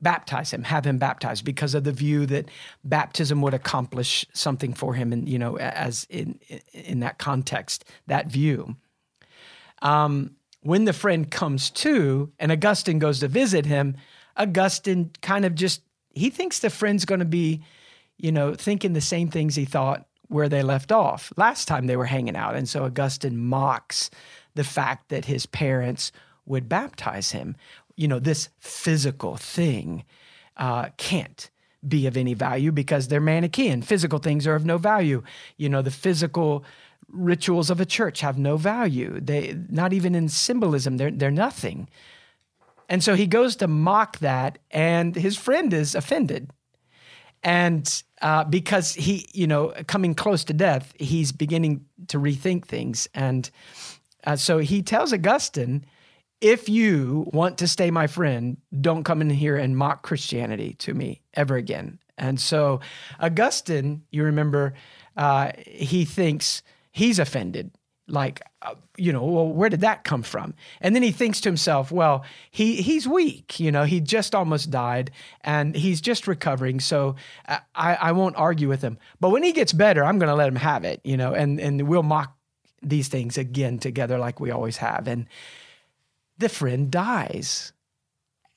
baptize 0.00 0.52
him, 0.52 0.62
have 0.64 0.86
him 0.86 0.98
baptized 0.98 1.44
because 1.44 1.74
of 1.74 1.84
the 1.84 1.92
view 1.92 2.26
that 2.26 2.48
baptism 2.84 3.42
would 3.42 3.54
accomplish 3.54 4.24
something 4.32 4.74
for 4.74 4.94
him, 4.94 5.12
and 5.12 5.28
you 5.28 5.38
know, 5.38 5.58
as 5.58 6.06
in 6.10 6.38
in 6.72 7.00
that 7.00 7.18
context, 7.18 7.84
that 8.06 8.28
view. 8.28 8.76
Um, 9.82 10.36
when 10.62 10.84
the 10.84 10.92
friend 10.92 11.30
comes 11.30 11.70
to, 11.70 12.32
and 12.38 12.50
Augustine 12.50 12.98
goes 12.98 13.20
to 13.20 13.28
visit 13.28 13.66
him, 13.66 13.96
Augustine 14.36 15.10
kind 15.22 15.44
of 15.44 15.54
just 15.54 15.82
he 16.14 16.30
thinks 16.30 16.58
the 16.58 16.70
friend's 16.70 17.04
going 17.04 17.20
to 17.20 17.24
be, 17.24 17.62
you 18.16 18.32
know, 18.32 18.54
thinking 18.54 18.92
the 18.92 19.00
same 19.00 19.28
things 19.28 19.54
he 19.54 19.64
thought 19.64 20.06
where 20.28 20.48
they 20.48 20.62
left 20.62 20.92
off 20.92 21.32
last 21.36 21.68
time 21.68 21.86
they 21.86 21.96
were 21.96 22.04
hanging 22.04 22.36
out. 22.36 22.54
And 22.54 22.68
so 22.68 22.84
Augustine 22.84 23.38
mocks 23.38 24.10
the 24.54 24.64
fact 24.64 25.08
that 25.08 25.24
his 25.24 25.46
parents 25.46 26.12
would 26.44 26.68
baptize 26.68 27.30
him. 27.30 27.56
You 27.98 28.08
know, 28.08 28.20
this 28.20 28.48
physical 28.58 29.36
thing 29.36 30.04
uh, 30.56 30.88
can't 30.96 31.50
be 31.86 32.06
of 32.06 32.16
any 32.16 32.34
value 32.34 32.72
because 32.72 33.08
they're 33.08 33.20
Manichaean. 33.20 33.82
Physical 33.82 34.18
things 34.18 34.46
are 34.46 34.54
of 34.54 34.64
no 34.64 34.78
value. 34.78 35.22
You 35.56 35.68
know, 35.68 35.82
the 35.82 35.90
physical 35.90 36.64
rituals 37.08 37.70
of 37.70 37.80
a 37.80 37.86
church 37.86 38.20
have 38.20 38.38
no 38.38 38.56
value. 38.56 39.18
They 39.20 39.56
not 39.68 39.92
even 39.92 40.14
in 40.14 40.28
symbolism, 40.28 40.96
they're 40.96 41.10
they're 41.10 41.30
nothing. 41.30 41.88
And 42.88 43.04
so 43.04 43.14
he 43.14 43.26
goes 43.26 43.56
to 43.56 43.68
mock 43.68 44.18
that, 44.20 44.58
and 44.70 45.14
his 45.14 45.36
friend 45.36 45.72
is 45.74 45.94
offended. 45.94 46.50
And 47.42 48.02
uh, 48.22 48.44
because 48.44 48.94
he, 48.94 49.28
you 49.32 49.46
know, 49.46 49.72
coming 49.86 50.14
close 50.14 50.44
to 50.44 50.52
death, 50.52 50.92
he's 50.98 51.30
beginning 51.30 51.84
to 52.08 52.18
rethink 52.18 52.64
things. 52.64 53.08
And 53.14 53.50
uh, 54.24 54.36
so 54.36 54.58
he 54.58 54.82
tells 54.82 55.12
Augustine, 55.12 55.84
if 56.40 56.68
you 56.68 57.28
want 57.32 57.58
to 57.58 57.68
stay 57.68 57.90
my 57.90 58.06
friend, 58.06 58.58
don't 58.80 59.04
come 59.04 59.20
in 59.20 59.30
here 59.30 59.56
and 59.56 59.76
mock 59.76 60.02
Christianity 60.02 60.74
to 60.74 60.94
me 60.94 61.22
ever 61.34 61.56
again. 61.56 61.98
And 62.16 62.40
so 62.40 62.80
Augustine, 63.20 64.02
you 64.10 64.24
remember, 64.24 64.74
uh, 65.16 65.52
he 65.66 66.04
thinks 66.04 66.62
he's 66.90 67.18
offended. 67.18 67.70
Like, 68.10 68.40
uh, 68.62 68.74
you 68.96 69.12
know, 69.12 69.22
well, 69.22 69.48
where 69.48 69.68
did 69.68 69.82
that 69.82 70.02
come 70.02 70.22
from? 70.22 70.54
And 70.80 70.94
then 70.94 71.02
he 71.02 71.10
thinks 71.10 71.42
to 71.42 71.48
himself, 71.48 71.92
well, 71.92 72.24
he 72.50 72.76
he's 72.76 73.06
weak. 73.06 73.60
You 73.60 73.70
know, 73.70 73.84
he 73.84 74.00
just 74.00 74.34
almost 74.34 74.70
died, 74.70 75.10
and 75.42 75.74
he's 75.74 76.00
just 76.00 76.26
recovering. 76.26 76.80
So 76.80 77.16
uh, 77.46 77.58
I, 77.74 77.96
I 77.96 78.12
won't 78.12 78.36
argue 78.36 78.66
with 78.66 78.80
him. 78.80 78.96
But 79.20 79.28
when 79.28 79.42
he 79.42 79.52
gets 79.52 79.74
better, 79.74 80.02
I'm 80.02 80.18
going 80.18 80.30
to 80.30 80.34
let 80.34 80.48
him 80.48 80.56
have 80.56 80.84
it. 80.84 81.02
You 81.04 81.18
know, 81.18 81.34
and 81.34 81.60
and 81.60 81.86
we'll 81.86 82.02
mock 82.02 82.34
these 82.82 83.08
things 83.08 83.36
again 83.36 83.78
together 83.78 84.18
like 84.18 84.40
we 84.40 84.50
always 84.50 84.78
have. 84.78 85.06
And 85.06 85.26
the 86.38 86.48
friend 86.48 86.90
dies. 86.90 87.72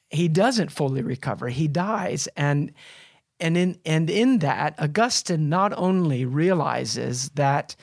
He 0.09 0.27
doesn't 0.27 0.71
fully 0.71 1.01
recover. 1.01 1.49
He 1.49 1.67
dies, 1.67 2.27
and 2.35 2.71
and 3.39 3.57
in 3.57 3.79
and 3.85 4.09
in 4.09 4.39
that, 4.39 4.75
Augustine 4.79 5.49
not 5.49 5.73
only 5.77 6.25
realizes 6.25 7.29
that 7.29 7.75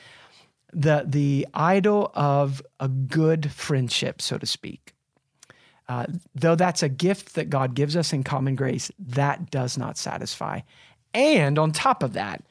the 0.71 1.03
the 1.07 1.47
idol 1.53 2.11
of 2.13 2.61
a 2.79 2.87
good 2.87 3.51
friendship, 3.51 4.21
so 4.21 4.37
to 4.37 4.45
speak, 4.45 4.93
uh, 5.87 6.05
though 6.35 6.55
that's 6.55 6.83
a 6.83 6.89
gift 6.89 7.33
that 7.35 7.49
God 7.49 7.73
gives 7.73 7.95
us 7.95 8.13
in 8.13 8.23
common 8.23 8.55
grace, 8.55 8.91
that 8.99 9.49
does 9.49 9.77
not 9.77 9.97
satisfy. 9.97 10.61
And 11.13 11.57
on 11.57 11.71
top 11.71 12.03
of 12.03 12.13
that, 12.13 12.43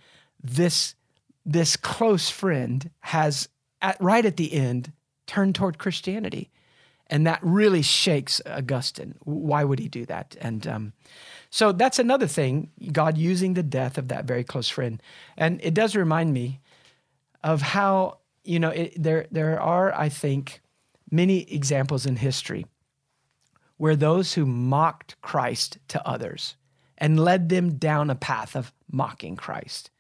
this 0.42 0.96
this 1.46 1.76
close 1.76 2.28
friend 2.28 2.90
has 3.01 3.49
at, 3.80 3.96
right 4.01 4.26
at 4.26 4.36
the 4.36 4.53
end 4.53 4.92
turned 5.26 5.55
toward 5.55 5.78
Christianity 5.78 6.51
and 7.11 7.26
that 7.26 7.40
really 7.42 7.82
shakes 7.82 8.40
Augustine. 8.46 9.14
Why 9.20 9.64
would 9.64 9.78
he 9.78 9.88
do 9.88 10.04
that? 10.06 10.36
And 10.40 10.66
um, 10.66 10.92
so 11.50 11.72
that's 11.72 11.98
another 11.98 12.26
thing, 12.26 12.70
God 12.92 13.16
using 13.16 13.54
the 13.54 13.62
death 13.62 13.98
of 13.98 14.09
that 14.09 14.26
very 14.26 14.44
close 14.44 14.68
friend. 14.68 15.02
And 15.36 15.61
it 15.62 15.74
does 15.74 15.96
remind 15.96 16.32
me 16.32 16.61
of 17.42 17.62
how, 17.62 18.18
you 18.44 18.59
know, 18.59 18.70
it, 18.70 19.02
there, 19.02 19.26
there 19.30 19.61
are, 19.61 19.94
I 19.94 20.09
think, 20.09 20.61
many 21.11 21.50
examples 21.52 22.04
in 22.04 22.16
history 22.16 22.66
where 23.78 23.96
those 23.96 24.34
who 24.34 24.44
mocked 24.44 25.20
Christ 25.22 25.78
to 25.88 26.06
others 26.06 26.56
and 26.98 27.18
led 27.18 27.48
them 27.48 27.76
down 27.76 28.11
a 28.11 28.14
path 28.14 28.56
of 28.56 28.72
mocking 28.90 29.36
Christ 29.36 29.90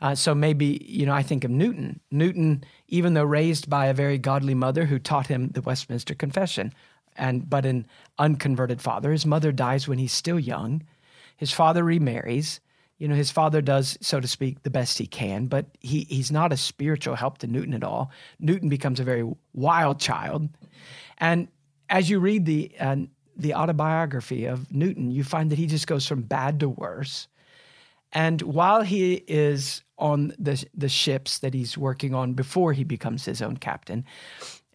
uh, 0.00 0.14
so 0.14 0.34
maybe, 0.34 0.84
you 0.88 1.04
know, 1.04 1.12
I 1.12 1.22
think 1.22 1.44
of 1.44 1.50
Newton. 1.50 2.00
Newton, 2.10 2.64
even 2.88 3.14
though 3.14 3.24
raised 3.24 3.68
by 3.68 3.86
a 3.86 3.94
very 3.94 4.18
godly 4.18 4.54
mother 4.54 4.86
who 4.86 4.98
taught 4.98 5.26
him 5.26 5.48
the 5.48 5.60
Westminster 5.60 6.14
Confession, 6.14 6.72
and 7.16 7.48
but 7.48 7.66
an 7.66 7.86
unconverted 8.18 8.80
father, 8.80 9.12
his 9.12 9.26
mother 9.26 9.52
dies 9.52 9.86
when 9.86 9.98
he's 9.98 10.12
still 10.12 10.38
young. 10.38 10.82
His 11.36 11.52
father 11.52 11.84
remarries. 11.84 12.60
You 12.98 13.08
know, 13.08 13.14
his 13.14 13.30
father 13.30 13.62
does, 13.62 13.96
so 14.02 14.20
to 14.20 14.28
speak, 14.28 14.62
the 14.62 14.68
best 14.68 14.98
he 14.98 15.06
can, 15.06 15.46
but 15.46 15.64
he, 15.80 16.06
he's 16.10 16.30
not 16.30 16.52
a 16.52 16.56
spiritual 16.56 17.14
help 17.14 17.38
to 17.38 17.46
Newton 17.46 17.72
at 17.72 17.82
all. 17.82 18.10
Newton 18.38 18.68
becomes 18.68 19.00
a 19.00 19.04
very 19.04 19.24
wild 19.54 19.98
child. 19.98 20.50
And 21.16 21.48
as 21.88 22.10
you 22.10 22.20
read 22.20 22.44
the, 22.44 22.70
uh, 22.78 22.96
the 23.36 23.54
autobiography 23.54 24.44
of 24.44 24.70
Newton, 24.70 25.10
you 25.10 25.24
find 25.24 25.50
that 25.50 25.58
he 25.58 25.66
just 25.66 25.86
goes 25.86 26.06
from 26.06 26.20
bad 26.20 26.60
to 26.60 26.68
worse. 26.68 27.26
And 28.12 28.42
while 28.42 28.82
he 28.82 29.14
is 29.14 29.82
on 30.00 30.32
the, 30.38 30.64
the 30.74 30.88
ships 30.88 31.38
that 31.38 31.54
he's 31.54 31.78
working 31.78 32.14
on 32.14 32.32
before 32.32 32.72
he 32.72 32.84
becomes 32.84 33.24
his 33.24 33.40
own 33.42 33.56
captain, 33.56 34.04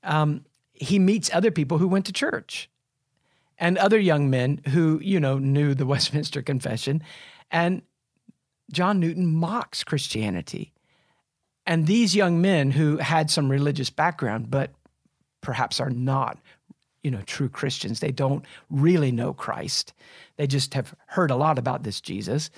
um, 0.03 0.45
he 0.73 0.99
meets 0.99 1.29
other 1.33 1.51
people 1.51 1.77
who 1.77 1.87
went 1.87 2.05
to 2.05 2.13
church 2.13 2.69
and 3.57 3.77
other 3.77 3.99
young 3.99 4.29
men 4.29 4.61
who, 4.69 4.99
you 5.01 5.19
know, 5.19 5.37
knew 5.37 5.73
the 5.73 5.85
Westminster 5.93 6.41
Confession. 6.41 7.01
And 7.51 7.81
John 8.71 8.99
Newton 8.99 9.25
mocks 9.25 9.83
Christianity. 9.83 10.73
And 11.65 11.87
these 11.87 12.15
young 12.15 12.41
men 12.41 12.71
who 12.71 12.97
had 12.97 13.31
some 13.31 13.49
religious 13.49 13.89
background, 13.89 14.51
but 14.51 14.71
perhaps 15.41 15.79
are 15.79 15.89
not, 15.89 16.37
you 17.03 17.09
know, 17.09 17.21
true 17.21 17.49
Christians, 17.49 17.99
they 17.99 18.11
don't 18.11 18.45
really 18.69 19.11
know 19.11 19.33
Christ. 19.33 19.93
They 20.37 20.47
just 20.47 20.73
have 20.73 20.93
heard 21.07 21.31
a 21.31 21.35
lot 21.35 21.57
about 21.57 21.83
this 21.83 22.01
Jesus 22.01 22.49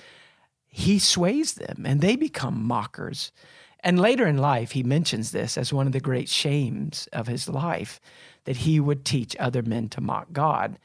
he 0.68 0.98
sways 0.98 1.54
them 1.54 1.84
and 1.84 2.00
they 2.00 2.16
become 2.16 2.62
mockers. 2.64 3.32
And 3.80 3.98
later 3.98 4.26
in 4.26 4.38
life, 4.38 4.72
he 4.72 4.82
mentions 4.82 5.30
this 5.30 5.56
as 5.56 5.72
one 5.72 5.86
of 5.86 5.92
the 5.92 6.00
great 6.00 6.28
shames 6.28 7.08
of 7.12 7.26
his 7.26 7.48
life 7.48 8.00
that 8.44 8.58
he 8.58 8.80
would 8.80 9.04
teach 9.04 9.36
other 9.38 9.62
men 9.62 9.88
to 9.90 10.00
mock 10.00 10.32
God. 10.32 10.78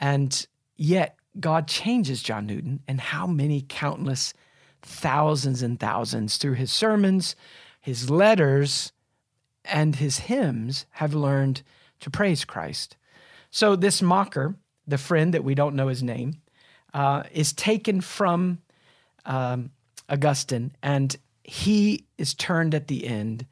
And 0.00 0.46
yet, 0.76 1.16
God 1.38 1.68
changes 1.68 2.22
John 2.22 2.46
Newton, 2.46 2.80
and 2.88 3.00
how 3.00 3.26
many 3.26 3.64
countless 3.68 4.32
thousands 4.82 5.62
and 5.62 5.78
thousands 5.78 6.38
through 6.38 6.54
his 6.54 6.72
sermons, 6.72 7.36
his 7.80 8.08
letters, 8.08 8.92
and 9.64 9.96
his 9.96 10.20
hymns 10.20 10.86
have 10.92 11.14
learned 11.14 11.62
to 12.00 12.10
praise 12.10 12.44
Christ. 12.44 12.96
So, 13.50 13.76
this 13.76 14.00
mocker, 14.00 14.56
the 14.86 14.98
friend 14.98 15.34
that 15.34 15.44
we 15.44 15.54
don't 15.54 15.76
know 15.76 15.88
his 15.88 16.02
name, 16.02 16.40
uh, 16.94 17.24
is 17.32 17.52
taken 17.52 18.00
from 18.00 18.58
um, 19.26 19.70
Augustine, 20.08 20.72
and 20.82 21.16
he 21.44 22.06
is 22.18 22.34
turned 22.34 22.74
at 22.74 22.88
the 22.88 23.06
end 23.06 23.46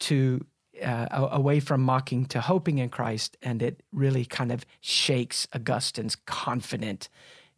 to 0.00 0.44
uh, 0.84 1.28
away 1.32 1.60
from 1.60 1.80
mocking 1.80 2.26
to 2.26 2.40
hoping 2.40 2.78
in 2.78 2.88
Christ, 2.88 3.36
and 3.42 3.62
it 3.62 3.82
really 3.92 4.24
kind 4.24 4.52
of 4.52 4.66
shakes 4.80 5.48
Augustine's 5.54 6.16
confident, 6.26 7.08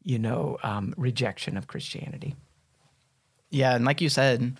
you 0.02 0.18
know, 0.18 0.58
um, 0.62 0.94
rejection 0.96 1.56
of 1.56 1.66
Christianity. 1.66 2.36
Yeah, 3.50 3.74
and 3.74 3.84
like 3.84 4.00
you 4.00 4.08
said, 4.08 4.56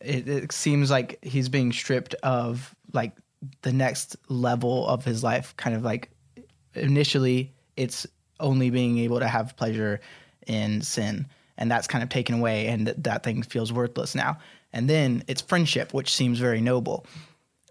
it, 0.00 0.28
it 0.28 0.52
seems 0.52 0.90
like 0.90 1.18
he's 1.22 1.48
being 1.48 1.72
stripped 1.72 2.14
of 2.22 2.74
like 2.92 3.12
the 3.62 3.72
next 3.72 4.16
level 4.28 4.86
of 4.86 5.04
his 5.04 5.24
life. 5.24 5.56
Kind 5.56 5.74
of 5.74 5.82
like 5.82 6.10
initially, 6.74 7.52
it's 7.76 8.06
only 8.38 8.70
being 8.70 8.98
able 8.98 9.18
to 9.18 9.28
have 9.28 9.56
pleasure 9.56 10.00
in 10.46 10.80
sin 10.82 11.26
and 11.58 11.70
that's 11.70 11.86
kind 11.86 12.02
of 12.02 12.08
taken 12.10 12.34
away 12.34 12.66
and 12.66 12.86
th- 12.86 12.98
that 13.00 13.22
thing 13.22 13.42
feels 13.42 13.72
worthless 13.72 14.14
now. 14.14 14.38
And 14.72 14.88
then 14.88 15.24
it's 15.26 15.40
friendship 15.40 15.94
which 15.94 16.14
seems 16.14 16.38
very 16.38 16.60
noble. 16.60 17.06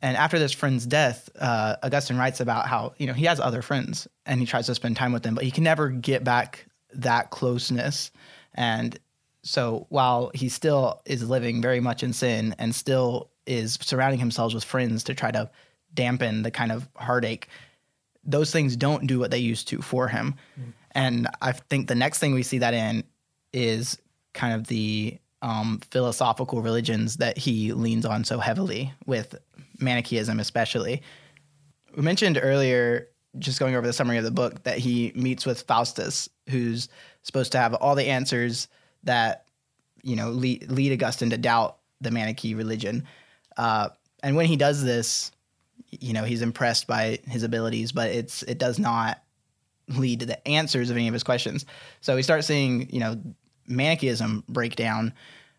And 0.02 0.18
after 0.18 0.38
this 0.38 0.52
friend's 0.52 0.86
death 0.86 1.30
uh, 1.40 1.78
augustine 1.84 2.18
writes 2.18 2.40
about 2.40 2.68
how 2.68 2.94
you 2.98 3.08
know 3.08 3.14
he 3.14 3.26
has 3.26 3.40
other 3.40 3.62
friends 3.62 4.08
and 4.26 4.40
he 4.40 4.46
tries 4.46 4.66
to 4.68 4.76
spend 4.76 4.96
time 4.96 5.12
with 5.12 5.24
them 5.24 5.36
but 5.36 5.44
he 5.44 5.52
can 5.52 5.64
never 5.64 5.90
get 5.90 6.24
back 6.24 6.66
that 6.94 7.30
closeness. 7.30 8.12
And 8.54 8.98
so 9.44 9.86
while 9.90 10.32
he 10.34 10.50
still 10.50 11.02
is 11.06 11.28
living 11.28 11.62
very 11.62 11.80
much 11.80 12.04
in 12.04 12.14
sin 12.14 12.56
and 12.58 12.74
still 12.74 13.30
is 13.46 13.78
surrounding 13.82 14.20
himself 14.20 14.54
with 14.54 14.64
friends 14.64 15.04
to 15.04 15.14
try 15.14 15.32
to 15.32 15.50
dampen 15.94 16.42
the 16.42 16.52
kind 16.52 16.72
of 16.72 16.90
heartache 16.96 17.48
those 18.26 18.52
things 18.52 18.76
don't 18.76 19.08
do 19.08 19.20
what 19.20 19.32
they 19.32 19.38
used 19.38 19.68
to 19.68 19.82
for 19.82 20.08
him. 20.08 20.36
Mm. 20.60 20.74
and 20.92 21.28
i 21.42 21.52
think 21.52 21.88
the 21.88 21.96
next 21.96 22.20
thing 22.20 22.34
we 22.34 22.44
see 22.44 22.58
that 22.58 22.74
in 22.74 23.04
is 23.56 23.98
kind 24.34 24.54
of 24.54 24.68
the 24.68 25.18
um, 25.42 25.80
philosophical 25.92 26.62
religions 26.62 27.18
that 27.18 27.38
he 27.38 27.72
leans 27.72 28.06
on 28.06 28.24
so 28.24 28.40
heavily, 28.40 28.94
with 29.06 29.36
Manichaeism 29.80 30.40
especially. 30.40 31.02
We 31.96 32.04
mentioned 32.04 32.40
earlier, 32.42 33.10
just 33.40 33.60
going 33.60 33.76
over 33.76 33.88
the 33.88 33.94
summary 33.94 34.18
of 34.18 34.24
the 34.24 34.32
book, 34.32 34.64
that 34.64 34.78
he 34.78 35.12
meets 35.16 35.46
with 35.46 35.62
Faustus, 35.62 36.30
who's 36.50 36.90
supposed 37.24 37.52
to 37.54 37.58
have 37.58 37.74
all 37.76 37.96
the 37.96 38.08
answers 38.08 38.68
that 39.04 39.46
you 40.04 40.16
know 40.16 40.30
lead, 40.30 40.70
lead 40.70 40.92
Augustine 40.92 41.30
to 41.30 41.38
doubt 41.38 41.78
the 42.02 42.10
Manichee 42.10 42.58
religion. 42.58 43.06
Uh, 43.58 43.90
and 44.24 44.36
when 44.36 44.46
he 44.48 44.58
does 44.58 44.84
this, 44.84 45.32
you 45.92 46.14
know 46.14 46.24
he's 46.24 46.42
impressed 46.42 46.88
by 46.88 47.20
his 47.28 47.44
abilities, 47.44 47.92
but 47.92 48.10
it's 48.10 48.44
it 48.44 48.58
does 48.58 48.80
not 48.80 49.22
lead 49.90 50.22
to 50.22 50.26
the 50.26 50.48
answers 50.48 50.90
of 50.90 50.98
any 50.98 51.08
of 51.08 51.14
his 51.14 51.24
questions. 51.24 51.66
So 52.02 52.16
we 52.16 52.24
start 52.24 52.44
seeing 52.44 52.90
you 52.90 53.00
know 53.00 53.22
Manichaeism 53.68 54.44
breakdown. 54.48 55.14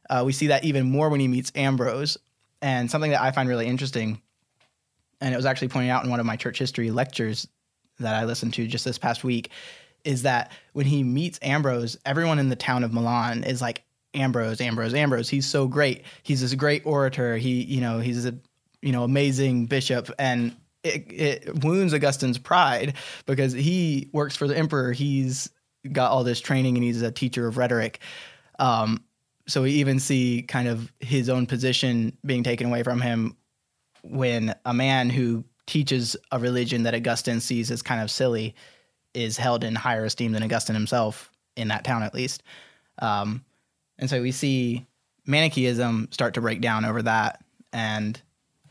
Uh, 0.08 0.22
we 0.24 0.32
see 0.32 0.48
that 0.48 0.64
even 0.64 0.90
more 0.90 1.08
when 1.08 1.20
he 1.20 1.28
meets 1.28 1.52
Ambrose. 1.54 2.16
And 2.62 2.90
something 2.90 3.10
that 3.10 3.20
I 3.20 3.32
find 3.32 3.48
really 3.48 3.66
interesting, 3.66 4.20
and 5.20 5.32
it 5.32 5.36
was 5.36 5.46
actually 5.46 5.68
pointed 5.68 5.90
out 5.90 6.04
in 6.04 6.10
one 6.10 6.20
of 6.20 6.26
my 6.26 6.36
church 6.36 6.58
history 6.58 6.90
lectures 6.90 7.46
that 7.98 8.14
I 8.14 8.24
listened 8.24 8.54
to 8.54 8.66
just 8.66 8.84
this 8.84 8.98
past 8.98 9.24
week, 9.24 9.50
is 10.04 10.22
that 10.22 10.52
when 10.72 10.86
he 10.86 11.02
meets 11.02 11.38
Ambrose, 11.42 11.98
everyone 12.04 12.38
in 12.38 12.48
the 12.48 12.56
town 12.56 12.84
of 12.84 12.92
Milan 12.92 13.44
is 13.44 13.60
like, 13.60 13.82
Ambrose, 14.14 14.60
Ambrose, 14.60 14.94
Ambrose. 14.94 15.28
He's 15.28 15.46
so 15.46 15.68
great. 15.68 16.04
He's 16.22 16.40
this 16.40 16.54
great 16.54 16.86
orator. 16.86 17.36
He, 17.36 17.62
you 17.62 17.82
know, 17.82 17.98
he's 17.98 18.24
a, 18.24 18.34
you 18.80 18.92
know, 18.92 19.04
amazing 19.04 19.66
bishop. 19.66 20.10
And 20.18 20.56
it, 20.82 21.04
it 21.12 21.64
wounds 21.64 21.92
Augustine's 21.92 22.38
pride 22.38 22.94
because 23.26 23.52
he 23.52 24.08
works 24.12 24.34
for 24.34 24.48
the 24.48 24.56
emperor. 24.56 24.92
He's 24.92 25.50
got 25.92 26.10
all 26.10 26.24
this 26.24 26.40
training 26.40 26.76
and 26.76 26.84
he's 26.84 27.02
a 27.02 27.10
teacher 27.10 27.46
of 27.46 27.56
rhetoric. 27.56 28.00
Um, 28.58 29.04
so 29.48 29.62
we 29.62 29.72
even 29.72 30.00
see 30.00 30.42
kind 30.42 30.68
of 30.68 30.92
his 31.00 31.28
own 31.28 31.46
position 31.46 32.16
being 32.24 32.42
taken 32.42 32.66
away 32.66 32.82
from 32.82 33.00
him 33.00 33.36
when 34.02 34.54
a 34.64 34.74
man 34.74 35.10
who 35.10 35.44
teaches 35.66 36.16
a 36.32 36.38
religion 36.38 36.84
that 36.84 36.94
Augustine 36.94 37.40
sees 37.40 37.70
as 37.70 37.82
kind 37.82 38.00
of 38.00 38.10
silly 38.10 38.54
is 39.14 39.36
held 39.36 39.64
in 39.64 39.74
higher 39.74 40.04
esteem 40.04 40.32
than 40.32 40.42
Augustine 40.42 40.74
himself 40.74 41.30
in 41.56 41.68
that 41.68 41.84
town, 41.84 42.02
at 42.02 42.14
least. 42.14 42.42
Um, 42.98 43.44
and 43.98 44.08
so 44.08 44.22
we 44.22 44.32
see 44.32 44.86
Manichaeism 45.26 46.08
start 46.12 46.34
to 46.34 46.40
break 46.40 46.60
down 46.60 46.84
over 46.84 47.02
that, 47.02 47.42
and 47.72 48.20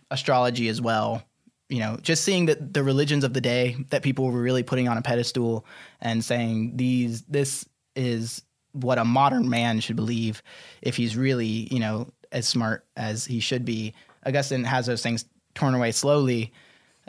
astrology 0.09 0.69
as 0.69 0.81
well. 0.81 1.23
You 1.69 1.79
know, 1.79 1.97
just 2.01 2.23
seeing 2.23 2.45
that 2.45 2.73
the 2.73 2.83
religions 2.83 3.23
of 3.23 3.33
the 3.33 3.41
day 3.41 3.75
that 3.89 4.03
people 4.03 4.25
were 4.29 4.41
really 4.41 4.63
putting 4.63 4.87
on 4.87 4.97
a 4.97 5.01
pedestal 5.01 5.65
and 5.99 6.23
saying 6.23 6.77
these 6.77 7.23
this 7.23 7.67
is 7.95 8.43
what 8.73 8.97
a 8.97 9.05
modern 9.05 9.49
man 9.49 9.79
should 9.79 9.95
believe 9.95 10.43
if 10.81 10.95
he's 10.97 11.15
really 11.15 11.67
you 11.71 11.79
know 11.79 12.09
as 12.31 12.47
smart 12.47 12.85
as 12.95 13.25
he 13.25 13.39
should 13.39 13.65
be. 13.65 13.93
Augustine 14.25 14.63
has 14.63 14.85
those 14.85 15.01
things 15.01 15.25
torn 15.55 15.73
away 15.73 15.91
slowly, 15.91 16.51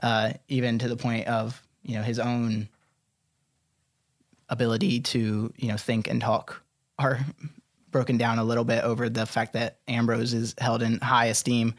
uh, 0.02 0.32
even 0.48 0.78
to 0.78 0.88
the 0.88 0.96
point 0.96 1.26
of 1.26 1.62
you 1.82 1.96
know 1.96 2.02
his 2.02 2.18
own 2.18 2.68
ability 4.48 5.00
to 5.00 5.52
you 5.56 5.68
know 5.68 5.76
think 5.76 6.08
and 6.08 6.20
talk 6.20 6.62
are 6.98 7.20
broken 7.90 8.16
down 8.16 8.38
a 8.38 8.44
little 8.44 8.64
bit 8.64 8.84
over 8.84 9.08
the 9.08 9.26
fact 9.26 9.54
that 9.54 9.78
Ambrose 9.88 10.34
is 10.34 10.54
held 10.58 10.82
in 10.82 11.00
high 11.00 11.26
esteem, 11.26 11.74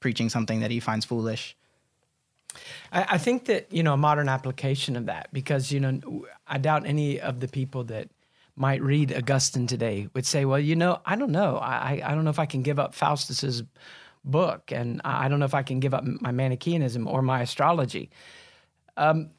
preaching 0.00 0.28
something 0.28 0.60
that 0.60 0.70
he 0.70 0.80
finds 0.80 1.04
foolish. 1.04 1.56
I, 2.92 3.06
I 3.10 3.18
think 3.18 3.46
that 3.46 3.72
you 3.72 3.82
know 3.82 3.94
a 3.94 3.96
modern 3.96 4.28
application 4.28 4.96
of 4.96 5.06
that 5.06 5.28
because 5.32 5.72
you 5.72 5.80
know 5.80 6.26
I 6.46 6.58
doubt 6.58 6.86
any 6.86 7.20
of 7.20 7.40
the 7.40 7.48
people 7.48 7.84
that 7.84 8.08
might 8.56 8.82
read 8.82 9.12
Augustine 9.12 9.66
today 9.66 10.08
would 10.14 10.24
say, 10.24 10.44
well, 10.44 10.60
you 10.60 10.76
know, 10.76 11.00
I 11.04 11.16
don't 11.16 11.32
know. 11.32 11.56
I, 11.56 12.00
I 12.04 12.14
don't 12.14 12.22
know 12.22 12.30
if 12.30 12.38
I 12.38 12.46
can 12.46 12.62
give 12.62 12.78
up 12.78 12.94
Faustus's 12.94 13.64
book, 14.24 14.70
and 14.70 15.00
I 15.04 15.28
don't 15.28 15.40
know 15.40 15.44
if 15.44 15.54
I 15.54 15.62
can 15.62 15.80
give 15.80 15.92
up 15.92 16.04
my 16.04 16.30
Manichaeanism 16.30 17.06
or 17.06 17.20
my 17.20 17.42
astrology. 17.42 18.10
Um, 18.96 19.30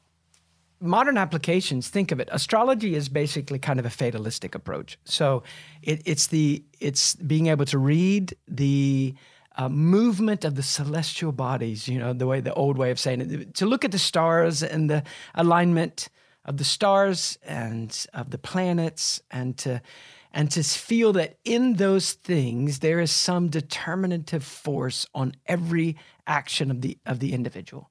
modern 0.80 1.16
applications 1.16 1.88
think 1.88 2.12
of 2.12 2.20
it 2.20 2.28
astrology 2.30 2.94
is 2.94 3.08
basically 3.08 3.58
kind 3.58 3.80
of 3.80 3.86
a 3.86 3.90
fatalistic 3.90 4.54
approach 4.54 4.98
so 5.04 5.42
it, 5.82 6.02
it's 6.04 6.26
the 6.26 6.62
it's 6.80 7.14
being 7.14 7.46
able 7.46 7.64
to 7.64 7.78
read 7.78 8.36
the 8.46 9.14
uh, 9.56 9.68
movement 9.68 10.44
of 10.44 10.54
the 10.54 10.62
celestial 10.62 11.32
bodies 11.32 11.88
you 11.88 11.98
know 11.98 12.12
the 12.12 12.26
way 12.26 12.40
the 12.40 12.54
old 12.54 12.76
way 12.76 12.90
of 12.90 12.98
saying 12.98 13.20
it 13.20 13.54
to 13.54 13.66
look 13.66 13.84
at 13.84 13.92
the 13.92 13.98
stars 13.98 14.62
and 14.62 14.90
the 14.90 15.02
alignment 15.34 16.08
of 16.44 16.58
the 16.58 16.64
stars 16.64 17.38
and 17.44 18.06
of 18.14 18.30
the 18.30 18.38
planets 18.38 19.20
and 19.30 19.56
to 19.58 19.80
and 20.32 20.50
to 20.50 20.62
feel 20.62 21.12
that 21.14 21.38
in 21.44 21.74
those 21.74 22.12
things 22.12 22.80
there 22.80 23.00
is 23.00 23.10
some 23.10 23.48
determinative 23.48 24.44
force 24.44 25.06
on 25.14 25.34
every 25.46 25.96
action 26.26 26.70
of 26.70 26.82
the 26.82 26.98
of 27.06 27.20
the 27.20 27.32
individual 27.32 27.90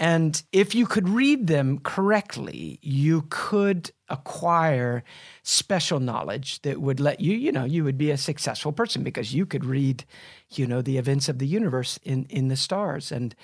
and 0.00 0.42
if 0.50 0.74
you 0.74 0.86
could 0.86 1.10
read 1.10 1.46
them 1.46 1.78
correctly, 1.78 2.78
you 2.80 3.26
could 3.28 3.92
acquire 4.08 5.04
special 5.42 6.00
knowledge 6.00 6.62
that 6.62 6.80
would 6.80 7.00
let 7.00 7.20
you, 7.20 7.36
you 7.36 7.52
know, 7.52 7.64
you 7.64 7.84
would 7.84 7.98
be 7.98 8.10
a 8.10 8.16
successful 8.16 8.72
person 8.72 9.02
because 9.02 9.34
you 9.34 9.44
could 9.44 9.62
read, 9.62 10.04
you 10.48 10.66
know, 10.66 10.80
the 10.80 10.96
events 10.96 11.28
of 11.28 11.38
the 11.38 11.46
universe 11.46 12.00
in, 12.02 12.24
in 12.30 12.48
the 12.48 12.56
stars. 12.56 13.12
And 13.12 13.34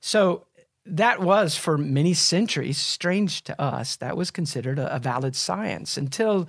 so 0.00 0.46
that 0.86 1.20
was 1.20 1.54
for 1.54 1.76
many 1.76 2.14
centuries, 2.14 2.78
strange 2.78 3.44
to 3.44 3.60
us, 3.60 3.96
that 3.96 4.16
was 4.16 4.30
considered 4.30 4.78
a, 4.78 4.96
a 4.96 4.98
valid 4.98 5.36
science 5.36 5.98
until, 5.98 6.48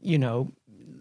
you 0.00 0.18
know, 0.18 0.50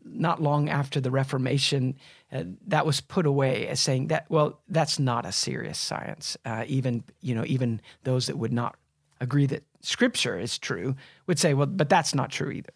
not 0.06 0.44
long 0.44 0.70
after 0.70 1.02
the 1.02 1.10
Reformation, 1.10 1.96
uh, 2.32 2.44
that 2.68 2.86
was 2.86 3.02
put 3.02 3.26
away 3.26 3.68
as 3.68 3.80
saying 3.80 4.08
that 4.08 4.26
well, 4.30 4.60
that's 4.68 5.00
not 5.00 5.26
a 5.26 5.32
serious 5.32 5.78
science. 5.78 6.38
Uh, 6.46 6.64
even 6.68 7.04
you 7.22 7.34
know, 7.34 7.44
even 7.46 7.82
those 8.04 8.28
that 8.28 8.38
would 8.38 8.54
not 8.54 8.76
agree 9.20 9.46
that 9.48 9.64
Scripture 9.82 10.38
is 10.38 10.58
true 10.58 10.96
would 11.28 11.40
say, 11.40 11.54
well, 11.54 11.68
but 11.68 11.90
that's 11.90 12.14
not 12.14 12.32
true 12.32 12.52
either. 12.52 12.74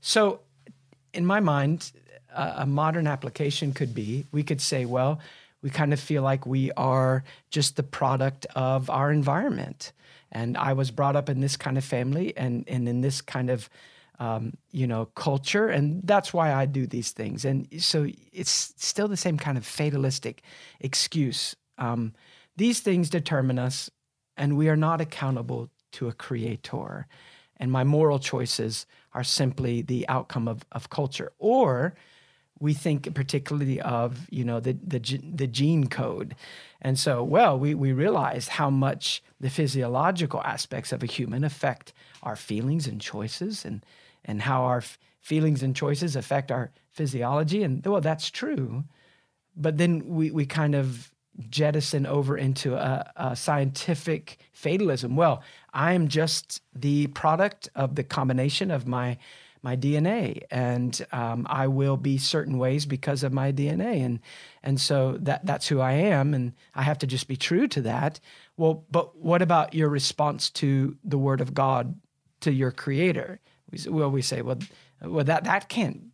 So, 0.00 0.40
in 1.12 1.26
my 1.26 1.40
mind, 1.40 1.92
uh, 2.34 2.54
a 2.58 2.66
modern 2.66 3.06
application 3.06 3.72
could 3.72 3.94
be 3.94 4.26
we 4.32 4.42
could 4.42 4.60
say, 4.60 4.84
well, 4.84 5.20
we 5.62 5.70
kind 5.70 5.92
of 5.92 6.00
feel 6.00 6.22
like 6.22 6.44
we 6.46 6.72
are 6.72 7.24
just 7.50 7.76
the 7.76 7.82
product 7.82 8.46
of 8.56 8.90
our 8.90 9.12
environment. 9.12 9.92
And 10.32 10.56
I 10.56 10.72
was 10.72 10.90
brought 10.90 11.14
up 11.14 11.28
in 11.28 11.40
this 11.40 11.56
kind 11.56 11.78
of 11.78 11.84
family 11.84 12.36
and, 12.36 12.64
and 12.66 12.88
in 12.88 13.00
this 13.02 13.20
kind 13.20 13.50
of 13.50 13.68
um, 14.22 14.52
you 14.70 14.86
know, 14.86 15.06
culture, 15.16 15.66
and 15.66 16.00
that's 16.04 16.32
why 16.32 16.54
I 16.54 16.64
do 16.64 16.86
these 16.86 17.10
things. 17.10 17.44
And 17.44 17.66
so 17.82 18.06
it's 18.32 18.72
still 18.76 19.08
the 19.08 19.16
same 19.16 19.36
kind 19.36 19.58
of 19.58 19.66
fatalistic 19.66 20.42
excuse. 20.78 21.56
Um, 21.76 22.12
these 22.56 22.78
things 22.78 23.10
determine 23.10 23.58
us, 23.58 23.90
and 24.36 24.56
we 24.56 24.68
are 24.68 24.76
not 24.76 25.00
accountable 25.00 25.70
to 25.92 26.06
a 26.06 26.12
creator. 26.12 27.08
And 27.56 27.72
my 27.72 27.82
moral 27.82 28.20
choices 28.20 28.86
are 29.12 29.24
simply 29.24 29.82
the 29.82 30.08
outcome 30.08 30.46
of, 30.46 30.64
of 30.70 30.88
culture. 30.88 31.32
Or 31.38 31.94
we 32.60 32.74
think 32.74 33.12
particularly 33.14 33.80
of, 33.80 34.28
you 34.30 34.44
know, 34.44 34.60
the, 34.60 34.78
the, 34.86 35.00
the 35.34 35.48
gene 35.48 35.88
code. 35.88 36.36
And 36.80 36.96
so, 36.96 37.24
well, 37.24 37.58
we, 37.58 37.74
we 37.74 37.92
realize 37.92 38.46
how 38.46 38.70
much 38.70 39.20
the 39.40 39.50
physiological 39.50 40.40
aspects 40.44 40.92
of 40.92 41.02
a 41.02 41.06
human 41.06 41.42
affect 41.42 41.92
our 42.22 42.36
feelings 42.36 42.86
and 42.86 43.00
choices 43.00 43.64
and 43.64 43.84
and 44.24 44.42
how 44.42 44.62
our 44.62 44.78
f- 44.78 44.98
feelings 45.20 45.62
and 45.62 45.74
choices 45.74 46.16
affect 46.16 46.50
our 46.50 46.72
physiology. 46.90 47.62
And 47.62 47.84
well, 47.84 48.00
that's 48.00 48.30
true. 48.30 48.84
But 49.56 49.78
then 49.78 50.06
we, 50.06 50.30
we 50.30 50.46
kind 50.46 50.74
of 50.74 51.12
jettison 51.48 52.06
over 52.06 52.36
into 52.36 52.74
a, 52.74 53.10
a, 53.16 53.36
scientific 53.36 54.38
fatalism. 54.52 55.16
Well, 55.16 55.42
I 55.72 55.92
am 55.92 56.08
just 56.08 56.60
the 56.74 57.06
product 57.08 57.68
of 57.74 57.94
the 57.94 58.04
combination 58.04 58.70
of 58.70 58.86
my 58.86 59.18
my 59.64 59.76
DNA, 59.76 60.42
and 60.50 61.06
um, 61.12 61.46
I 61.48 61.68
will 61.68 61.96
be 61.96 62.18
certain 62.18 62.58
ways 62.58 62.84
because 62.84 63.22
of 63.22 63.32
my 63.32 63.52
DNA, 63.52 64.04
and 64.04 64.18
and 64.62 64.80
so 64.80 65.16
that 65.20 65.46
that's 65.46 65.68
who 65.68 65.80
I 65.80 65.92
am, 65.92 66.34
and 66.34 66.52
I 66.74 66.82
have 66.82 66.98
to 66.98 67.06
just 67.06 67.28
be 67.28 67.36
true 67.36 67.68
to 67.68 67.82
that. 67.82 68.18
Well, 68.56 68.84
but 68.90 69.16
what 69.16 69.40
about 69.40 69.72
your 69.72 69.88
response 69.88 70.50
to 70.50 70.96
the 71.04 71.18
Word 71.18 71.40
of 71.40 71.54
God, 71.54 71.94
to 72.40 72.52
your 72.52 72.72
Creator? 72.72 73.40
We, 73.72 73.90
well, 73.90 74.10
we 74.10 74.22
say, 74.22 74.42
well, 74.42 74.58
well 75.02 75.24
that 75.24 75.44
that 75.44 75.68
can't 75.68 76.12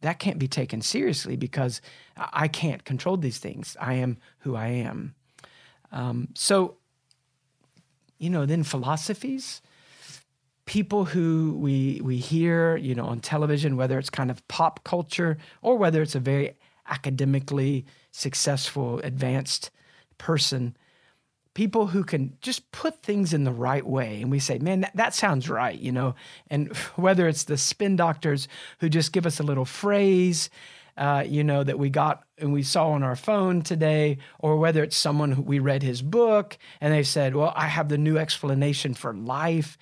that 0.00 0.18
can't 0.18 0.38
be 0.38 0.48
taken 0.48 0.80
seriously 0.80 1.36
because 1.36 1.80
I 2.16 2.48
can't 2.48 2.84
control 2.84 3.16
these 3.16 3.38
things. 3.38 3.76
I 3.80 3.94
am 3.94 4.18
who 4.40 4.54
I 4.54 4.68
am. 4.68 5.14
Um, 5.90 6.28
so, 6.34 6.76
you 8.18 8.30
know, 8.30 8.46
then 8.46 8.62
philosophies, 8.62 9.60
people 10.66 11.06
who 11.06 11.56
we 11.58 12.00
we 12.02 12.18
hear, 12.18 12.76
you 12.76 12.94
know, 12.94 13.06
on 13.06 13.20
television, 13.20 13.76
whether 13.76 13.98
it's 13.98 14.10
kind 14.10 14.30
of 14.30 14.46
pop 14.48 14.84
culture 14.84 15.38
or 15.62 15.76
whether 15.76 16.02
it's 16.02 16.14
a 16.14 16.20
very 16.20 16.56
academically 16.86 17.84
successful, 18.10 18.98
advanced 19.00 19.70
person 20.16 20.76
people 21.54 21.88
who 21.88 22.04
can 22.04 22.36
just 22.40 22.70
put 22.72 23.02
things 23.02 23.32
in 23.32 23.44
the 23.44 23.52
right 23.52 23.86
way. 23.86 24.20
And 24.22 24.30
we 24.30 24.38
say, 24.38 24.58
man, 24.58 24.82
that, 24.82 24.96
that, 24.96 25.14
sounds 25.14 25.48
right, 25.48 25.78
you 25.78 25.92
know. 25.92 26.14
And 26.48 26.74
whether 26.96 27.28
it's 27.28 27.44
the 27.44 27.56
spin 27.56 27.96
doctors 27.96 28.48
who 28.80 28.88
just 28.88 29.12
give 29.12 29.26
us 29.26 29.40
a 29.40 29.42
little 29.42 29.64
phrase, 29.64 30.50
uh, 30.96 31.24
you 31.26 31.44
know, 31.44 31.62
that 31.62 31.78
we 31.78 31.90
got 31.90 32.24
and 32.38 32.52
we 32.52 32.62
saw 32.62 32.90
on 32.90 33.02
our 33.02 33.16
phone 33.16 33.62
today, 33.62 34.18
or 34.40 34.56
whether 34.56 34.82
it's 34.82 34.96
someone 34.96 35.32
who 35.32 35.42
we 35.42 35.58
read 35.58 35.82
his 35.82 36.02
book 36.02 36.58
and 36.80 36.92
they 36.92 37.02
said, 37.02 37.34
well, 37.34 37.52
I 37.56 37.66
have 37.66 37.88
the 37.88 37.98
new 37.98 38.18
explanation 38.18 38.94
for 38.94 39.14
life. 39.14 39.78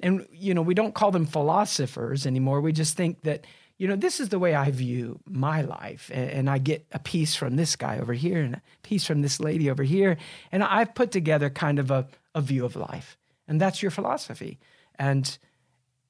And, 0.00 0.26
you 0.32 0.54
know, 0.54 0.62
we 0.62 0.74
don't 0.74 0.94
call 0.94 1.10
them 1.10 1.26
philosophers 1.26 2.26
anymore. 2.26 2.60
We 2.60 2.72
just 2.72 2.96
think 2.96 3.22
that 3.22 3.46
you 3.80 3.88
know, 3.88 3.96
this 3.96 4.20
is 4.20 4.28
the 4.28 4.38
way 4.38 4.54
I 4.54 4.70
view 4.70 5.20
my 5.24 5.62
life. 5.62 6.10
And, 6.12 6.30
and, 6.30 6.50
I 6.50 6.58
get 6.58 6.84
a 6.92 6.98
piece 6.98 7.34
from 7.34 7.56
this 7.56 7.76
guy 7.76 7.98
over 7.98 8.12
here 8.12 8.42
and 8.42 8.56
a 8.56 8.62
piece 8.82 9.06
from 9.06 9.22
this 9.22 9.40
lady 9.40 9.70
over 9.70 9.82
here. 9.82 10.18
And 10.52 10.62
I've 10.62 10.94
put 10.94 11.10
together 11.10 11.48
kind 11.48 11.78
of 11.78 11.90
a, 11.90 12.06
a 12.34 12.42
view 12.42 12.66
of 12.66 12.76
life. 12.76 13.16
And 13.48 13.58
that's 13.58 13.80
your 13.80 13.90
philosophy. 13.90 14.58
And 14.96 15.38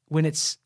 when 0.08 0.26
it's 0.26 0.58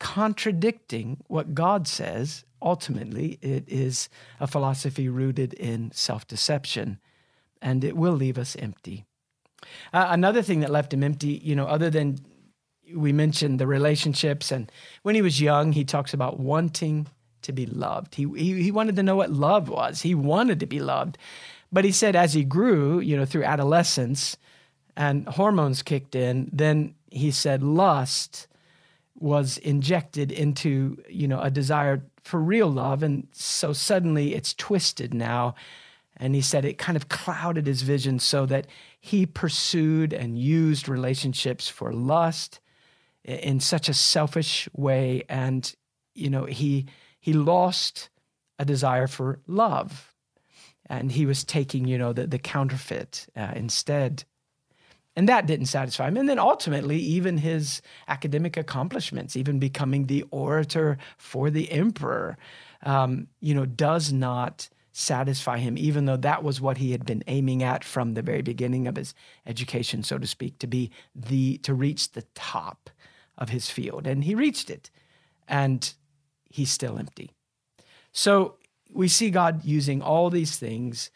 contradicting 0.00 1.22
what 1.28 1.54
God 1.54 1.86
says, 1.86 2.44
ultimately 2.60 3.38
it 3.40 3.62
is 3.68 4.08
a 4.40 4.48
philosophy 4.48 5.08
rooted 5.08 5.52
in 5.52 5.92
self 5.92 6.26
deception. 6.26 6.98
And 7.62 7.84
it 7.84 7.96
will 7.96 8.14
leave 8.14 8.38
us 8.38 8.56
empty. 8.56 9.04
Uh, 9.92 10.08
another 10.10 10.42
thing 10.42 10.58
that 10.60 10.70
left 10.70 10.92
him 10.92 11.04
empty, 11.04 11.40
you 11.44 11.54
know, 11.54 11.66
other 11.66 11.90
than 11.90 12.18
we 12.94 13.12
mentioned 13.12 13.58
the 13.58 13.66
relationships, 13.66 14.52
and 14.52 14.70
when 15.02 15.14
he 15.14 15.22
was 15.22 15.40
young, 15.40 15.72
he 15.72 15.84
talks 15.84 16.14
about 16.14 16.38
wanting 16.38 17.06
to 17.42 17.52
be 17.52 17.66
loved. 17.66 18.14
He, 18.14 18.26
he, 18.36 18.62
he 18.62 18.70
wanted 18.70 18.96
to 18.96 19.02
know 19.02 19.16
what 19.16 19.30
love 19.30 19.68
was. 19.68 20.02
He 20.02 20.14
wanted 20.14 20.60
to 20.60 20.66
be 20.66 20.80
loved. 20.80 21.18
But 21.70 21.84
he 21.84 21.92
said 21.92 22.16
as 22.16 22.34
he 22.34 22.44
grew, 22.44 23.00
you 23.00 23.16
know, 23.16 23.24
through 23.24 23.44
adolescence 23.44 24.36
and 24.96 25.26
hormones 25.26 25.82
kicked 25.82 26.14
in, 26.14 26.50
then 26.52 26.94
he 27.10 27.30
said 27.30 27.62
lust 27.62 28.46
was 29.18 29.58
injected 29.58 30.32
into, 30.32 31.02
you 31.08 31.28
know, 31.28 31.40
a 31.40 31.50
desire 31.50 32.02
for 32.22 32.40
real 32.40 32.68
love. 32.68 33.02
And 33.02 33.26
so 33.32 33.72
suddenly 33.72 34.34
it's 34.34 34.54
twisted 34.54 35.14
now. 35.14 35.54
And 36.16 36.34
he 36.34 36.40
said 36.40 36.64
it 36.64 36.78
kind 36.78 36.96
of 36.96 37.08
clouded 37.08 37.66
his 37.66 37.82
vision 37.82 38.18
so 38.18 38.46
that 38.46 38.66
he 39.00 39.26
pursued 39.26 40.12
and 40.12 40.38
used 40.38 40.88
relationships 40.88 41.68
for 41.68 41.92
lust 41.92 42.60
in 43.24 43.60
such 43.60 43.88
a 43.88 43.94
selfish 43.94 44.68
way 44.74 45.22
and 45.28 45.74
you 46.14 46.28
know 46.28 46.44
he 46.44 46.86
he 47.20 47.32
lost 47.32 48.10
a 48.58 48.64
desire 48.64 49.06
for 49.06 49.40
love. 49.46 50.14
And 50.86 51.12
he 51.12 51.26
was 51.26 51.44
taking, 51.44 51.86
you 51.86 51.98
know, 51.98 52.12
the, 52.12 52.26
the 52.26 52.38
counterfeit 52.38 53.26
uh, 53.36 53.52
instead. 53.54 54.24
And 55.14 55.28
that 55.28 55.46
didn't 55.46 55.66
satisfy 55.66 56.08
him. 56.08 56.16
And 56.16 56.28
then 56.28 56.38
ultimately, 56.38 56.96
even 56.98 57.38
his 57.38 57.82
academic 58.08 58.56
accomplishments, 58.56 59.36
even 59.36 59.58
becoming 59.58 60.06
the 60.06 60.24
orator 60.30 60.98
for 61.18 61.50
the 61.50 61.70
emperor, 61.70 62.38
um, 62.82 63.28
you 63.40 63.54
know, 63.54 63.66
does 63.66 64.12
not 64.12 64.68
satisfy 64.92 65.58
him, 65.58 65.78
even 65.78 66.04
though 66.04 66.16
that 66.16 66.42
was 66.42 66.60
what 66.60 66.78
he 66.78 66.92
had 66.92 67.04
been 67.04 67.22
aiming 67.26 67.62
at 67.62 67.84
from 67.84 68.14
the 68.14 68.22
very 68.22 68.42
beginning 68.42 68.86
of 68.86 68.96
his 68.96 69.14
education, 69.46 70.02
so 70.02 70.18
to 70.18 70.26
speak, 70.26 70.58
to 70.58 70.66
be 70.66 70.90
the 71.14 71.58
to 71.58 71.72
reach 71.72 72.12
the 72.12 72.24
top 72.34 72.90
of 73.38 73.48
his 73.48 73.70
field. 73.70 74.06
And 74.06 74.24
he 74.24 74.34
reached 74.34 74.70
it. 74.70 74.90
And 75.48 75.92
he's 76.48 76.70
still 76.70 76.98
empty. 76.98 77.30
So 78.12 78.56
we 78.92 79.08
see 79.08 79.30
God 79.30 79.64
using 79.64 80.02
all 80.02 80.30
these 80.30 80.56
things 80.56 81.10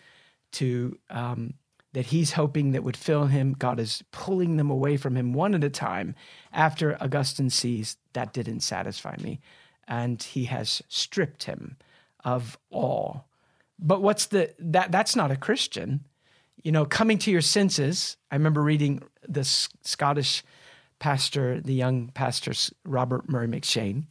to 0.53 0.99
um, 1.11 1.55
that 1.93 2.07
he's 2.07 2.33
hoping 2.33 2.73
that 2.73 2.85
would 2.85 2.97
fill 2.97 3.27
him. 3.27 3.55
God 3.59 3.81
is 3.81 4.03
pulling 4.13 4.57
them 4.57 4.71
away 4.71 4.97
from 4.97 5.17
him 5.17 5.33
one 5.33 5.55
at 5.55 5.65
a 5.65 5.71
time. 5.71 6.15
After 6.53 7.01
Augustine 7.03 7.51
sees 7.51 7.97
that 8.13 8.33
didn't 8.33 8.61
satisfy 8.61 9.17
me, 9.21 9.41
and 9.87 10.23
he 10.23 10.45
has 10.45 10.83
stripped 10.89 11.45
him 11.45 11.77
of 12.25 12.59
all. 12.71 13.29
But 13.79 14.03
what's 14.03 14.27
the 14.27 14.55
that 14.59 14.91
that's 14.91 15.17
not 15.17 15.31
a 15.31 15.37
Christian. 15.37 16.05
You 16.63 16.73
know, 16.73 16.85
coming 16.85 17.19
to 17.19 17.31
your 17.31 17.43
senses. 17.43 18.17
I 18.31 18.35
remember 18.35 18.63
reading 18.63 19.03
the 19.29 19.45
Scottish 19.45 20.43
pastor, 20.99 21.61
the 21.61 21.75
young 21.75 22.09
pastor 22.09 22.53
Robert 22.85 23.29
Murray 23.29 23.49
McCheyne, 23.49 24.05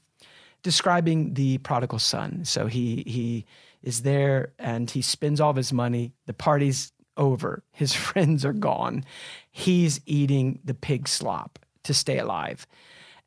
describing 0.64 1.34
the 1.34 1.58
prodigal 1.60 2.00
son. 2.00 2.46
So 2.46 2.68
he 2.68 3.04
he 3.06 3.46
is 3.84 4.02
there 4.02 4.54
and 4.58 4.90
he 4.90 5.02
spends 5.02 5.40
all 5.40 5.52
of 5.52 5.56
his 5.56 5.72
money. 5.72 6.14
The 6.26 6.34
party's 6.34 6.92
over. 7.18 7.64
His 7.72 7.94
friends 8.08 8.44
are 8.46 8.54
gone. 8.54 9.06
He's 9.52 10.02
eating 10.06 10.60
the 10.64 10.74
pig 10.74 11.08
slop 11.08 11.60
to 11.84 11.94
stay 11.94 12.18
alive. 12.18 12.68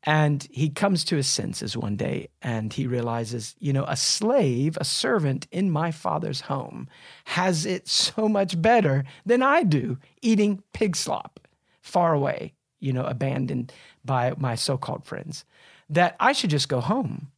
And 0.03 0.47
he 0.49 0.69
comes 0.69 1.03
to 1.05 1.17
his 1.17 1.27
senses 1.27 1.75
one 1.75 1.97
day 1.97 2.29
and 2.41 2.71
he 2.71 2.87
realizes, 2.87 3.55
you 3.59 3.73
know, 3.73 3.83
a 3.85 3.97
slave, 3.97 4.77
a 4.79 4.85
servant 4.85 5.45
in 5.51 5.71
my 5.71 5.91
father's 5.91 6.41
home 6.41 6.87
has 7.25 7.65
it 7.65 7.87
so 7.87 8.29
much 8.29 8.61
better 8.61 9.03
than 9.25 9.43
I 9.43 9.63
do 9.63 9.97
eating 10.21 10.63
pig 10.73 10.95
slop 10.95 11.39
far 11.81 12.13
away, 12.13 12.53
you 12.79 12.93
know, 12.93 13.05
abandoned 13.05 13.73
by 14.05 14.33
my 14.37 14.55
so 14.55 14.77
called 14.77 15.05
friends 15.05 15.45
that 15.89 16.15
I 16.19 16.31
should 16.33 16.49
just 16.49 16.69
go 16.69 16.81
home. 16.81 17.31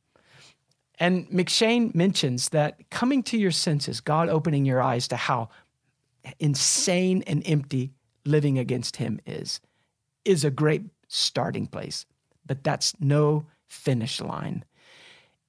And 1.00 1.28
McCheyne 1.30 1.96
mentions 1.96 2.50
that 2.50 2.90
coming 2.92 3.24
to 3.24 3.38
your 3.38 3.52
senses, 3.52 4.02
God 4.02 4.30
opening 4.30 4.66
your 4.66 4.82
eyes 4.82 5.08
to 5.08 5.16
how 5.16 5.50
insane 6.40 7.24
and 7.26 7.42
empty 7.46 7.92
living 8.26 8.60
against 8.60 8.98
Him 8.98 9.20
is, 9.26 9.62
is 10.26 10.44
a 10.44 10.52
great 10.52 10.84
starting 11.08 11.66
place. 11.66 12.06
But 12.46 12.64
that's 12.64 12.94
no 13.00 13.46
finish 13.68 14.22
line. 14.22 14.64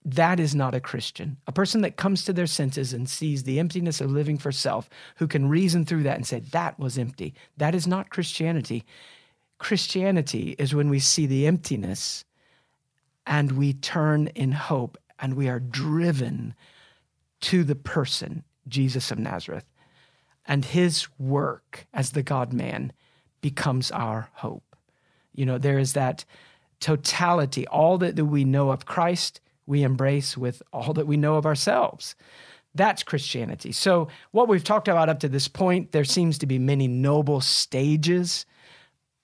That 0.05 0.41
is 0.41 0.55
not 0.55 0.75
a 0.75 0.81
Christian. 0.81 1.37
A 1.47 1.53
person 1.53 1.83
that 1.83 1.97
comes 1.97 2.25
to 2.25 2.33
their 2.33 2.47
senses 2.47 2.93
and 2.93 3.09
sees 3.09 3.43
the 3.43 3.59
emptiness 3.61 4.01
of 4.01 4.11
living 4.11 4.39
for 4.39 4.51
self, 4.51 4.89
who 5.17 5.29
can 5.29 5.49
reason 5.49 5.85
through 5.85 6.03
that 6.05 6.17
and 6.17 6.27
say, 6.27 6.41
that 6.41 6.79
was 6.79 6.99
empty. 6.99 7.35
That 7.57 7.75
is 7.75 7.87
not 7.87 8.11
Christianity. 8.11 8.85
Christianity 9.63 10.57
is 10.59 10.75
when 10.75 10.91
we 10.91 10.99
see 10.99 11.25
the 11.25 11.47
emptiness 11.47 12.25
and 13.25 13.53
we 13.53 13.73
turn 13.73 14.27
in 14.35 14.51
hope 14.51 14.99
and 15.21 15.35
we 15.35 15.49
are 15.49 15.61
driven 15.61 16.57
to 17.43 17.63
the 17.63 17.77
person, 17.77 18.43
Jesus 18.67 19.13
of 19.13 19.21
Nazareth. 19.21 19.65
And 20.47 20.65
his 20.65 21.07
work 21.17 21.87
as 21.95 22.11
the 22.11 22.25
God 22.25 22.53
man 22.53 22.93
becomes 23.41 23.93
our 23.93 24.31
hope. 24.33 24.75
You 25.33 25.47
know, 25.47 25.59
there 25.59 25.79
is 25.79 25.93
that 25.93 26.25
totality, 26.81 27.65
all 27.69 27.99
that, 27.99 28.19
we 28.19 28.45
know 28.45 28.73
of 28.73 28.85
Christ, 28.85 29.41
we 29.65 29.85
embrace 29.85 30.37
with 30.37 30.61
all 30.73 30.93
that 30.95 31.07
we 31.07 31.17
know 31.17 31.37
of 31.37 31.47
ourselves. 31.47 32.17
That's 32.75 33.05
Christianity. 33.05 33.71
So, 33.71 34.09
what 34.33 34.49
we've 34.49 34.65
talked 34.65 34.89
about 34.89 35.09
up 35.09 35.21
to 35.21 35.29
this 35.29 35.47
point, 35.47 35.93
there 35.93 36.05
seems 36.05 36.37
to 36.39 36.47
be 36.47 36.59
many 36.59 36.89
noble 36.89 37.41
stages, 37.41 38.45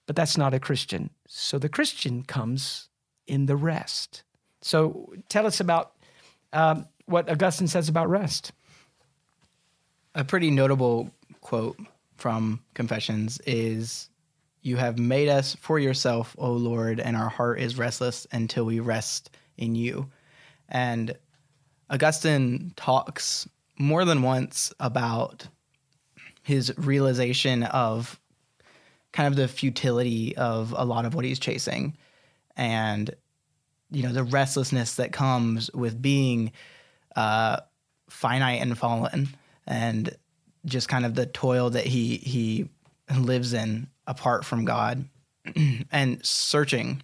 but 0.09 0.15
that's 0.15 0.39
not 0.39 0.55
a 0.55 0.59
Christian. 0.59 1.11
So, 1.27 1.59
the 1.59 1.69
Christian 1.69 2.23
comes 2.23 2.89
in 3.27 3.45
the 3.45 3.55
rest. 3.55 4.23
So 4.59 5.13
tell 5.29 5.45
us 5.45 5.59
about 5.59 5.91
um, 6.51 6.87
what 7.05 7.29
Augustine 7.29 7.67
says 7.67 7.89
about 7.89 8.09
rest. 8.09 8.51
A 10.15 10.23
pretty 10.23 10.49
notable 10.49 11.11
quote 11.41 11.77
from 12.17 12.59
Confessions 12.73 13.39
is 13.45 14.09
You 14.63 14.77
have 14.77 14.97
made 14.97 15.29
us 15.29 15.55
for 15.61 15.77
yourself, 15.77 16.35
O 16.39 16.53
Lord, 16.53 16.99
and 16.99 17.15
our 17.15 17.29
heart 17.29 17.59
is 17.59 17.77
restless 17.77 18.25
until 18.31 18.65
we 18.65 18.79
rest 18.79 19.29
in 19.57 19.75
you. 19.75 20.09
And 20.69 21.15
Augustine 21.87 22.73
talks 22.75 23.47
more 23.77 24.05
than 24.05 24.23
once 24.23 24.73
about 24.79 25.49
his 26.41 26.73
realization 26.79 27.61
of 27.61 28.19
kind 29.11 29.27
of 29.27 29.35
the 29.35 29.47
futility 29.47 30.35
of 30.37 30.73
a 30.77 30.85
lot 30.85 31.05
of 31.05 31.13
what 31.13 31.25
he's 31.25 31.39
chasing. 31.39 31.97
And 32.55 33.13
you 33.91 34.03
know 34.03 34.13
the 34.13 34.23
restlessness 34.23 34.95
that 34.95 35.11
comes 35.11 35.71
with 35.73 36.01
being 36.01 36.51
uh, 37.15 37.57
finite 38.09 38.61
and 38.61 38.77
fallen, 38.77 39.29
and 39.65 40.15
just 40.65 40.89
kind 40.89 41.05
of 41.05 41.15
the 41.15 41.25
toil 41.25 41.69
that 41.71 41.85
he 41.85 42.17
he 42.17 42.69
lives 43.17 43.53
in 43.53 43.87
apart 44.05 44.45
from 44.45 44.65
God, 44.65 45.05
and 45.91 46.23
searching 46.25 47.01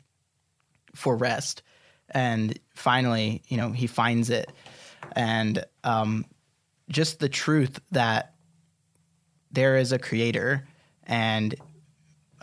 for 0.93 1.15
rest, 1.15 1.63
and 2.09 2.57
finally, 2.73 3.41
you 3.47 3.57
know, 3.57 3.71
he 3.71 3.87
finds 3.87 4.29
it, 4.29 4.51
and 5.13 5.65
um, 5.83 6.25
just 6.89 7.19
the 7.19 7.29
truth 7.29 7.79
that 7.91 8.35
there 9.51 9.77
is 9.77 9.91
a 9.91 9.99
creator, 9.99 10.67
and 11.03 11.55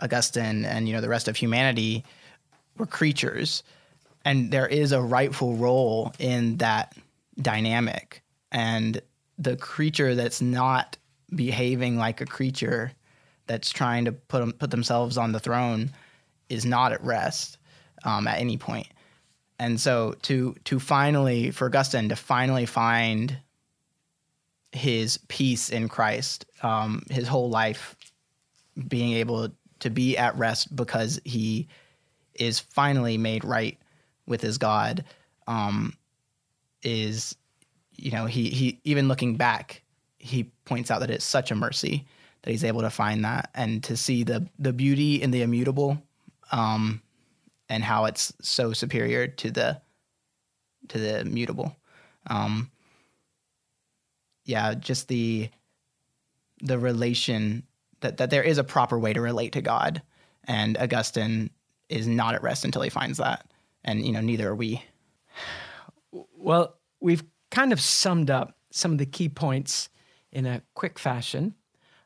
Augustine 0.01 0.65
and 0.65 0.87
you 0.87 0.93
know 0.93 1.01
the 1.01 1.09
rest 1.09 1.27
of 1.27 1.35
humanity 1.35 2.03
were 2.77 2.85
creatures 2.85 3.63
and 4.25 4.51
there 4.51 4.67
is 4.67 4.91
a 4.91 5.01
rightful 5.01 5.55
role 5.55 6.13
in 6.19 6.57
that 6.57 6.95
dynamic 7.41 8.21
and 8.51 9.01
the 9.37 9.55
creature 9.57 10.15
that's 10.15 10.41
not 10.41 10.97
behaving 11.35 11.97
like 11.97 12.21
a 12.21 12.25
creature 12.25 12.91
that's 13.47 13.71
trying 13.71 14.05
to 14.05 14.11
put 14.11 14.57
put 14.59 14.71
themselves 14.71 15.17
on 15.17 15.31
the 15.31 15.39
throne 15.39 15.91
is 16.49 16.65
not 16.65 16.91
at 16.91 17.03
rest 17.03 17.57
um, 18.03 18.27
at 18.27 18.39
any 18.39 18.57
point. 18.57 18.85
point 18.85 18.93
and 19.59 19.79
so 19.79 20.15
to 20.21 20.55
to 20.65 20.79
finally 20.79 21.51
for 21.51 21.67
Augustine 21.67 22.09
to 22.09 22.15
finally 22.15 22.65
find 22.65 23.37
his 24.71 25.17
peace 25.27 25.69
in 25.69 25.87
Christ 25.87 26.45
um, 26.63 27.03
his 27.09 27.27
whole 27.27 27.49
life 27.49 27.95
being 28.87 29.13
able 29.13 29.49
to 29.83 29.89
be 29.89 30.17
at 30.17 30.37
rest 30.37 30.73
because 30.73 31.19
he 31.25 31.67
is 32.35 32.57
finally 32.57 33.17
made 33.17 33.43
right 33.43 33.77
with 34.25 34.41
his 34.41 34.57
God 34.57 35.03
um, 35.45 35.93
is, 36.83 37.35
you 37.97 38.11
know, 38.11 38.25
he 38.25 38.49
he 38.49 38.79
even 38.85 39.09
looking 39.09 39.35
back, 39.35 39.83
he 40.17 40.45
points 40.63 40.89
out 40.89 41.01
that 41.01 41.11
it's 41.11 41.25
such 41.25 41.51
a 41.51 41.55
mercy 41.55 42.07
that 42.41 42.51
he's 42.51 42.63
able 42.63 42.79
to 42.79 42.89
find 42.89 43.25
that 43.25 43.49
and 43.53 43.83
to 43.83 43.97
see 43.97 44.23
the 44.23 44.47
the 44.57 44.71
beauty 44.71 45.21
in 45.21 45.31
the 45.31 45.41
immutable, 45.41 46.01
um, 46.53 47.01
and 47.67 47.83
how 47.83 48.05
it's 48.05 48.31
so 48.41 48.71
superior 48.71 49.27
to 49.27 49.51
the 49.51 49.81
to 50.87 50.97
the 50.97 51.25
mutable. 51.25 51.75
Um, 52.27 52.71
yeah, 54.45 54.75
just 54.75 55.09
the 55.09 55.49
the 56.61 56.79
relation 56.79 57.63
that 58.03 58.17
that 58.17 58.29
there 58.29 58.43
is 58.43 58.57
a 58.57 58.63
proper 58.63 58.97
way 58.97 59.11
to 59.11 59.19
relate 59.19 59.53
to 59.53 59.61
God, 59.61 60.01
and 60.45 60.77
Augustine 60.77 61.49
is 61.89 62.07
not 62.07 62.35
at 62.35 62.43
rest 62.43 62.63
until 62.63 62.81
he 62.81 62.89
finds 62.89 63.17
that 63.17 63.45
and 63.83 64.05
you 64.05 64.11
know 64.11 64.21
neither 64.21 64.49
are 64.49 64.55
we. 64.55 64.83
Well, 66.37 66.75
we've 66.99 67.23
kind 67.51 67.73
of 67.73 67.79
summed 67.79 68.29
up 68.29 68.57
some 68.71 68.91
of 68.91 68.97
the 68.97 69.05
key 69.05 69.29
points 69.29 69.89
in 70.31 70.45
a 70.45 70.61
quick 70.73 70.97
fashion 70.97 71.55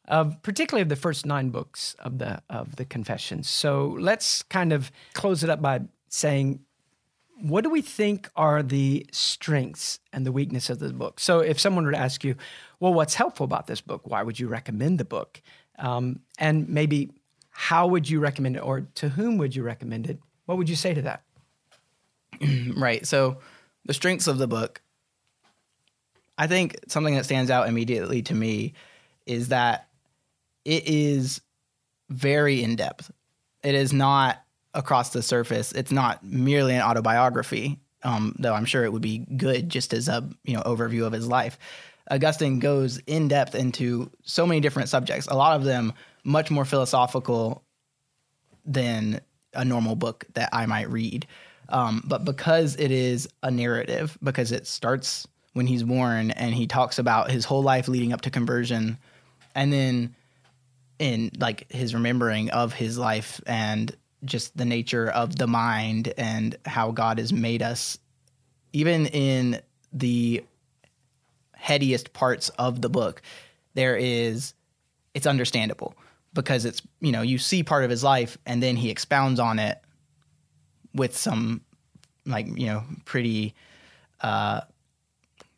of 0.08 0.42
particularly 0.42 0.82
of 0.82 0.90
the 0.90 0.96
first 0.96 1.26
nine 1.26 1.50
books 1.50 1.96
of 2.00 2.18
the 2.20 2.42
of 2.50 2.76
the 2.78 2.86
confessions. 2.86 3.50
So 3.50 3.96
let's 4.00 4.44
kind 4.44 4.74
of 4.74 4.92
close 5.14 5.44
it 5.44 5.50
up 5.50 5.62
by 5.62 5.82
saying 6.10 6.62
what 7.40 7.64
do 7.64 7.70
we 7.70 7.82
think 7.82 8.32
are 8.36 8.64
the 8.64 9.06
strengths 9.12 10.00
and 10.12 10.26
the 10.26 10.32
weakness 10.32 10.72
of 10.72 10.80
the 10.80 10.92
book? 10.92 11.20
So 11.20 11.40
if 11.40 11.60
someone 11.60 11.86
were 11.86 11.92
to 11.92 11.98
ask 11.98 12.24
you, 12.24 12.34
well, 12.80 12.96
what's 12.96 13.14
helpful 13.14 13.44
about 13.44 13.68
this 13.68 13.80
book? 13.80 14.02
Why 14.06 14.24
would 14.24 14.40
you 14.40 14.48
recommend 14.48 15.00
the 15.00 15.06
book? 15.06 15.40
Um, 15.78 16.22
and 16.40 16.68
maybe 16.70 17.12
how 17.52 17.88
would 17.88 18.10
you 18.10 18.20
recommend 18.20 18.56
it 18.56 18.60
or 18.60 18.82
to 18.96 19.10
whom 19.10 19.38
would 19.38 19.56
you 19.56 19.64
recommend 19.64 20.08
it? 20.10 20.20
What 20.46 20.58
would 20.58 20.70
you 20.70 20.76
say 20.76 20.94
to 20.94 21.02
that? 21.04 21.24
right. 22.76 23.06
So 23.06 23.38
the 23.86 23.94
strengths 23.94 24.28
of 24.28 24.38
the 24.38 24.48
book, 24.48 24.82
I 26.38 26.48
think 26.48 26.78
something 26.88 27.16
that 27.16 27.26
stands 27.26 27.50
out 27.50 27.68
immediately 27.68 28.22
to 28.24 28.36
me 28.36 28.74
is 29.26 29.50
that 29.50 29.88
it 30.66 30.88
is 30.88 31.42
very 32.10 32.62
in 32.64 32.76
depth. 32.76 33.12
It 33.64 33.76
is 33.76 33.92
not 33.92 34.42
across 34.74 35.10
the 35.10 35.24
surface. 35.24 35.72
It's 35.72 35.92
not 35.92 36.24
merely 36.24 36.76
an 36.76 36.82
autobiography, 36.82 37.80
um, 38.04 38.36
though 38.38 38.54
I'm 38.54 38.66
sure 38.66 38.84
it 38.84 38.94
would 38.94 39.02
be 39.02 39.20
good 39.20 39.70
just 39.70 39.94
as 39.94 40.08
a 40.08 40.30
you 40.44 40.56
know 40.56 40.62
overview 40.62 41.06
of 41.06 41.14
his 41.14 41.28
life. 41.28 41.58
Augustine 42.10 42.60
goes 42.60 43.00
in 43.08 43.28
depth 43.28 43.56
into 43.56 44.10
so 44.24 44.46
many 44.46 44.60
different 44.60 44.90
subjects. 44.90 45.28
A 45.28 45.36
lot 45.36 45.56
of 45.56 45.64
them 45.64 45.94
much 46.24 46.50
more 46.50 46.66
philosophical 46.66 47.64
than 48.66 49.22
a 49.54 49.66
normal 49.66 49.96
book 49.96 50.26
that 50.34 50.50
I 50.54 50.66
might 50.66 50.90
read. 50.90 51.26
Um, 51.70 52.04
but 52.06 52.24
because 52.24 52.76
it 52.78 52.92
is 52.92 53.28
a 53.44 53.52
narrative, 53.52 54.18
because 54.24 54.52
it 54.52 54.68
starts 54.68 55.28
when 55.54 55.68
he's 55.68 55.84
born 55.84 56.32
and 56.32 56.54
he 56.54 56.68
talks 56.68 57.00
about 57.00 57.32
his 57.32 57.46
whole 57.46 57.64
life 57.64 57.88
leading 57.88 58.14
up 58.14 58.22
to 58.22 58.30
conversion, 58.30 58.98
and 59.56 59.74
then 59.74 60.16
in 61.00 61.32
like 61.38 61.72
his 61.72 61.94
remembering 61.94 62.50
of 62.52 62.74
his 62.74 62.98
life 62.98 63.42
and 63.46 63.96
just 64.24 64.56
the 64.58 64.66
nature 64.66 65.10
of 65.10 65.36
the 65.36 65.48
mind 65.48 66.14
and 66.18 66.58
how 66.66 66.92
God 66.92 67.20
has 67.20 67.34
made 67.34 67.62
us, 67.62 67.98
even 68.74 69.08
in 69.08 69.62
the 69.94 70.44
headiest 71.68 72.14
parts 72.14 72.50
of 72.50 72.82
the 72.82 72.90
book, 72.90 73.22
there 73.74 73.96
is 73.96 74.54
it's 75.14 75.28
understandable 75.28 75.96
because 76.34 76.66
it's 76.66 76.82
you 77.00 77.12
know 77.12 77.22
you 77.22 77.38
see 77.38 77.64
part 77.64 77.84
of 77.84 77.90
his 77.90 78.04
life 78.04 78.38
and 78.46 78.62
then 78.62 78.76
he 78.76 78.90
expounds 78.90 79.40
on 79.40 79.60
it 79.60 79.80
with 80.94 81.16
some 81.18 81.62
like 82.26 82.48
you 82.58 82.68
know 82.68 82.84
pretty 83.06 83.56
uh, 84.22 84.62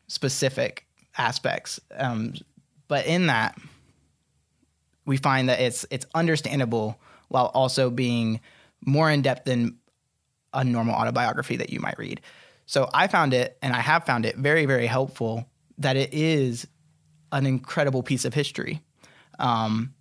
specific 0.06 0.86
aspects. 1.16 1.80
Um, 1.96 2.34
but 2.88 3.06
in 3.06 3.26
that, 3.26 3.56
we 5.06 5.16
find 5.16 5.48
that 5.48 5.60
it's 5.60 5.86
it's 5.90 6.06
understandable 6.14 7.00
while 7.28 7.46
also 7.46 7.90
being 7.90 8.40
more 8.84 9.10
in 9.10 9.22
depth 9.22 9.44
than 9.44 9.78
a 10.52 10.64
normal 10.64 10.94
autobiography 10.94 11.56
that 11.56 11.70
you 11.70 11.80
might 11.80 11.98
read. 11.98 12.20
So 12.66 12.88
I 12.94 13.06
found 13.08 13.34
it, 13.34 13.56
and 13.62 13.74
I 13.74 13.80
have 13.80 14.04
found 14.04 14.26
it 14.26 14.36
very 14.36 14.66
very 14.66 14.86
helpful 14.86 15.46
that 15.80 15.96
it 15.96 16.14
is 16.14 16.66
an 17.32 17.46
incredible 17.46 18.02
piece 18.02 18.24
of 18.24 18.32
history. 18.32 18.82
Um, 19.38 19.94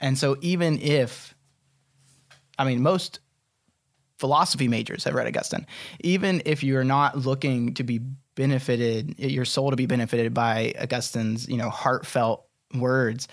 and 0.00 0.18
so 0.18 0.36
even 0.40 0.80
if, 0.80 1.34
I 2.58 2.64
mean, 2.64 2.82
most 2.82 3.20
philosophy 4.18 4.68
majors 4.68 5.04
have 5.04 5.14
read 5.14 5.26
Augustine. 5.26 5.66
Even 6.00 6.42
if 6.44 6.62
you're 6.62 6.84
not 6.84 7.18
looking 7.18 7.74
to 7.74 7.82
be 7.82 8.00
benefited, 8.34 9.18
your 9.18 9.44
soul 9.44 9.70
to 9.70 9.76
be 9.76 9.86
benefited 9.86 10.32
by 10.32 10.72
Augustine's, 10.80 11.48
you 11.48 11.56
know, 11.56 11.68
heartfelt 11.70 12.46
words, 12.74 13.26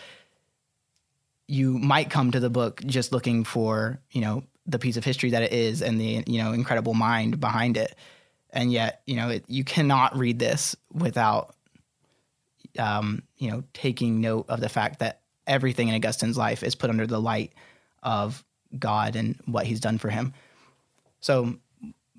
you 1.47 1.77
might 1.77 2.10
come 2.10 2.31
to 2.31 2.39
the 2.39 2.49
book 2.49 2.81
just 2.85 3.11
looking 3.11 3.43
for, 3.43 4.01
you 4.11 4.22
know, 4.22 4.43
the 4.65 4.80
piece 4.80 4.97
of 4.97 5.06
history 5.06 5.30
that 5.30 5.43
it 5.43 5.53
is 5.53 5.81
and 5.81 5.99
the, 5.99 6.23
you 6.27 6.43
know, 6.43 6.53
incredible 6.53 6.93
mind 6.93 7.39
behind 7.39 7.77
it. 7.77 7.95
And 8.49 8.72
yet, 8.72 9.01
you 9.06 9.15
know, 9.15 9.30
it, 9.30 9.45
you 9.47 9.64
cannot 9.64 10.18
read 10.18 10.39
this 10.39 10.76
without, 10.91 11.56
um, 12.80 13.23
you 13.38 13.51
know, 13.51 13.64
taking 13.73 14.22
note 14.22 14.45
of 14.49 14.61
the 14.61 14.69
fact 14.69 14.99
that 14.99 15.22
everything 15.45 15.88
in 15.89 15.95
Augustine's 15.95 16.38
life 16.38 16.64
is 16.64 16.76
put 16.76 16.89
under 16.89 17.06
the 17.07 17.19
light 17.19 17.53
of 18.03 18.43
God 18.77 19.15
and 19.15 19.35
what 19.45 19.65
he's 19.65 19.80
done 19.80 19.97
for 19.97 20.10
him. 20.10 20.34
So 21.22 21.56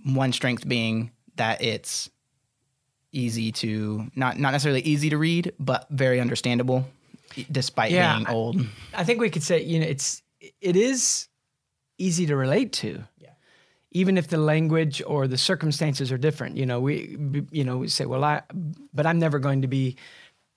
one 0.05 0.33
strength 0.33 0.67
being 0.69 1.11
that 1.37 1.63
it's 1.63 2.11
easy 3.13 3.51
to 3.53 4.07
not 4.15 4.39
not 4.39 4.53
necessarily 4.53 4.83
easy 4.83 5.11
to 5.11 5.19
read, 5.19 5.53
but 5.59 5.87
very 5.91 6.21
understandable 6.21 6.87
despite 7.51 7.93
Yeah, 7.93 8.17
being 8.17 8.27
I- 8.27 8.33
old. 8.33 8.61
I 8.95 9.05
think 9.05 9.21
we 9.21 9.31
could 9.31 9.43
say, 9.43 9.63
you 9.63 9.81
know, 9.81 9.87
it's 9.87 10.23
it 10.61 10.77
is 10.77 11.29
easy 11.99 12.27
to 12.27 12.37
relate 12.37 12.73
to. 12.75 13.05
Yeah. 13.19 13.31
Even 13.93 14.17
if 14.19 14.29
the 14.29 14.39
language 14.39 15.03
or 15.07 15.27
the 15.29 15.39
circumstances 15.39 16.11
are 16.13 16.19
different, 16.19 16.57
you 16.57 16.67
know, 16.67 16.81
we 16.81 17.17
you 17.51 17.65
know, 17.65 17.79
we 17.79 17.89
say, 17.89 18.05
well, 18.07 18.25
I 18.25 18.43
but 18.93 19.07
I'm 19.07 19.19
never 19.19 19.39
going 19.39 19.63
to 19.63 19.69
be 19.69 19.97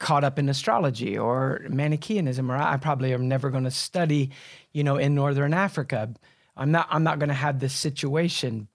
caught 0.04 0.26
up 0.26 0.38
in 0.38 0.50
astrology 0.50 1.18
or 1.18 1.62
Manichaeanism 1.70 2.52
or 2.52 2.58
I 2.58 2.76
probably 2.76 3.14
am 3.14 3.30
never 3.30 3.50
going 3.50 3.64
to 3.64 3.72
study, 3.72 4.32
you 4.74 4.84
know, 4.84 4.98
in 4.98 5.16
northern 5.16 5.54
Africa. 5.54 6.14
I'm 6.58 6.72
not 6.72 6.88
I'm 6.92 7.04
not 7.04 7.20
going 7.20 7.30
to 7.30 7.36
have 7.36 7.60
this 7.60 7.74
situation. 7.74 8.68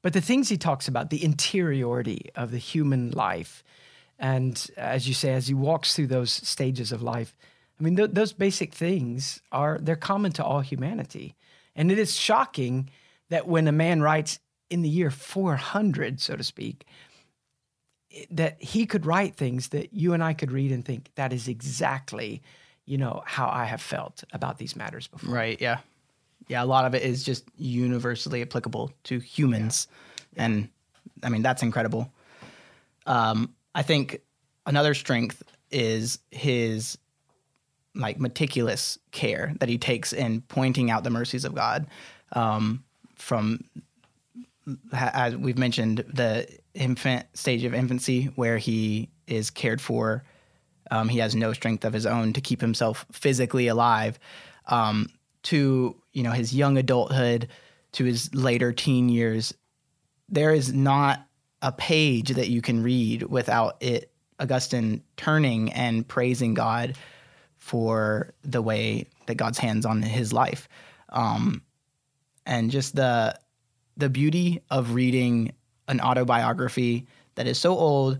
But 0.00 0.14
the 0.14 0.22
things 0.22 0.48
he 0.48 0.56
talks 0.56 0.88
about, 0.88 1.10
the 1.10 1.22
interiority 1.22 2.30
of 2.34 2.50
the 2.50 2.58
human 2.58 3.10
life, 3.10 3.62
and 4.18 4.70
as 4.76 5.06
you 5.06 5.12
say, 5.12 5.34
as 5.34 5.48
he 5.48 5.54
walks 5.54 5.94
through 5.94 6.06
those 6.06 6.32
stages 6.32 6.92
of 6.92 7.02
life, 7.02 7.36
I 7.78 7.82
mean, 7.82 7.96
th- 7.96 8.12
those 8.12 8.32
basic 8.32 8.72
things 8.72 9.42
are 9.52 9.78
they're 9.80 9.96
common 9.96 10.32
to 10.32 10.44
all 10.44 10.60
humanity, 10.60 11.34
and 11.74 11.92
it 11.92 11.98
is 11.98 12.16
shocking 12.16 12.88
that 13.28 13.46
when 13.46 13.68
a 13.68 13.72
man 13.72 14.00
writes 14.00 14.38
in 14.70 14.80
the 14.82 14.88
year 14.88 15.10
400, 15.10 16.20
so 16.20 16.36
to 16.36 16.44
speak, 16.44 16.86
that 18.30 18.62
he 18.62 18.86
could 18.86 19.06
write 19.06 19.34
things 19.34 19.68
that 19.68 19.92
you 19.92 20.12
and 20.12 20.22
I 20.22 20.32
could 20.32 20.50
read 20.50 20.72
and 20.72 20.84
think 20.84 21.10
that 21.14 21.32
is 21.32 21.48
exactly, 21.48 22.42
you 22.84 22.98
know, 22.98 23.22
how 23.26 23.48
I 23.48 23.64
have 23.64 23.80
felt 23.80 24.24
about 24.32 24.58
these 24.58 24.76
matters 24.76 25.06
before. 25.06 25.34
Right, 25.34 25.60
yeah. 25.60 25.78
Yeah, 26.48 26.62
a 26.62 26.66
lot 26.66 26.84
of 26.84 26.94
it 26.94 27.02
is 27.02 27.24
just 27.24 27.44
universally 27.56 28.42
applicable 28.42 28.92
to 29.04 29.18
humans. 29.18 29.88
And 30.36 30.68
I 31.22 31.28
mean, 31.28 31.42
that's 31.42 31.62
incredible. 31.62 32.12
Um, 33.06 33.54
I 33.74 33.82
think 33.82 34.20
another 34.64 34.94
strength 34.94 35.42
is 35.70 36.18
his 36.30 36.98
like 37.94 38.20
meticulous 38.20 38.98
care 39.10 39.54
that 39.58 39.68
he 39.68 39.78
takes 39.78 40.12
in 40.12 40.42
pointing 40.42 40.90
out 40.90 41.02
the 41.02 41.10
mercies 41.10 41.44
of 41.44 41.54
God. 41.54 41.86
Um, 42.32 42.84
from 43.16 43.64
as 44.92 45.36
we've 45.36 45.58
mentioned, 45.58 46.04
the 46.12 46.48
infant 46.76 47.26
stage 47.34 47.64
of 47.64 47.74
infancy 47.74 48.26
where 48.36 48.58
he 48.58 49.10
is 49.26 49.50
cared 49.50 49.80
for. 49.80 50.24
Um, 50.90 51.08
he 51.08 51.18
has 51.18 51.34
no 51.34 51.52
strength 51.52 51.84
of 51.84 51.92
his 51.92 52.06
own 52.06 52.32
to 52.34 52.40
keep 52.40 52.60
himself 52.60 53.06
physically 53.10 53.66
alive. 53.66 54.18
Um, 54.66 55.08
to 55.44 55.96
you 56.12 56.22
know 56.22 56.32
his 56.32 56.54
young 56.54 56.76
adulthood, 56.76 57.48
to 57.92 58.04
his 58.04 58.34
later 58.34 58.72
teen 58.72 59.08
years, 59.08 59.54
there 60.28 60.52
is 60.52 60.72
not 60.72 61.26
a 61.62 61.72
page 61.72 62.30
that 62.30 62.48
you 62.48 62.60
can 62.60 62.82
read 62.82 63.22
without 63.22 63.76
it 63.80 64.10
Augustine 64.38 65.02
turning 65.16 65.72
and 65.72 66.06
praising 66.06 66.54
God 66.54 66.96
for 67.58 68.34
the 68.42 68.62
way 68.62 69.08
that 69.26 69.36
God's 69.36 69.58
hands 69.58 69.86
on 69.86 70.02
his 70.02 70.32
life, 70.32 70.68
um, 71.08 71.62
and 72.44 72.70
just 72.70 72.96
the 72.96 73.38
the 73.96 74.08
beauty 74.08 74.62
of 74.70 74.94
reading 74.94 75.52
an 75.88 76.00
autobiography 76.00 77.06
that 77.34 77.46
is 77.46 77.58
so 77.58 77.76
old 77.76 78.18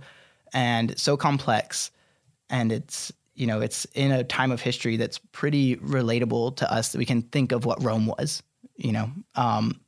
and 0.53 0.99
so 0.99 1.17
complex, 1.17 1.91
and 2.51 2.73
it's 2.73 3.13
you 3.35 3.47
know 3.47 3.61
it's 3.61 3.85
in 3.95 4.13
a 4.13 4.25
time 4.25 4.53
of 4.53 4.61
history 4.61 4.97
that's 4.97 5.19
pretty 5.19 5.77
relatable 5.77 6.57
to 6.57 6.73
us 6.73 6.93
that 6.93 6.99
we 6.99 7.07
can 7.07 7.23
think 7.23 7.53
of 7.53 7.65
what 7.65 7.83
Rome 7.83 8.07
was, 8.07 8.43
you 8.77 8.93
know, 8.93 9.11
um, 9.35 9.81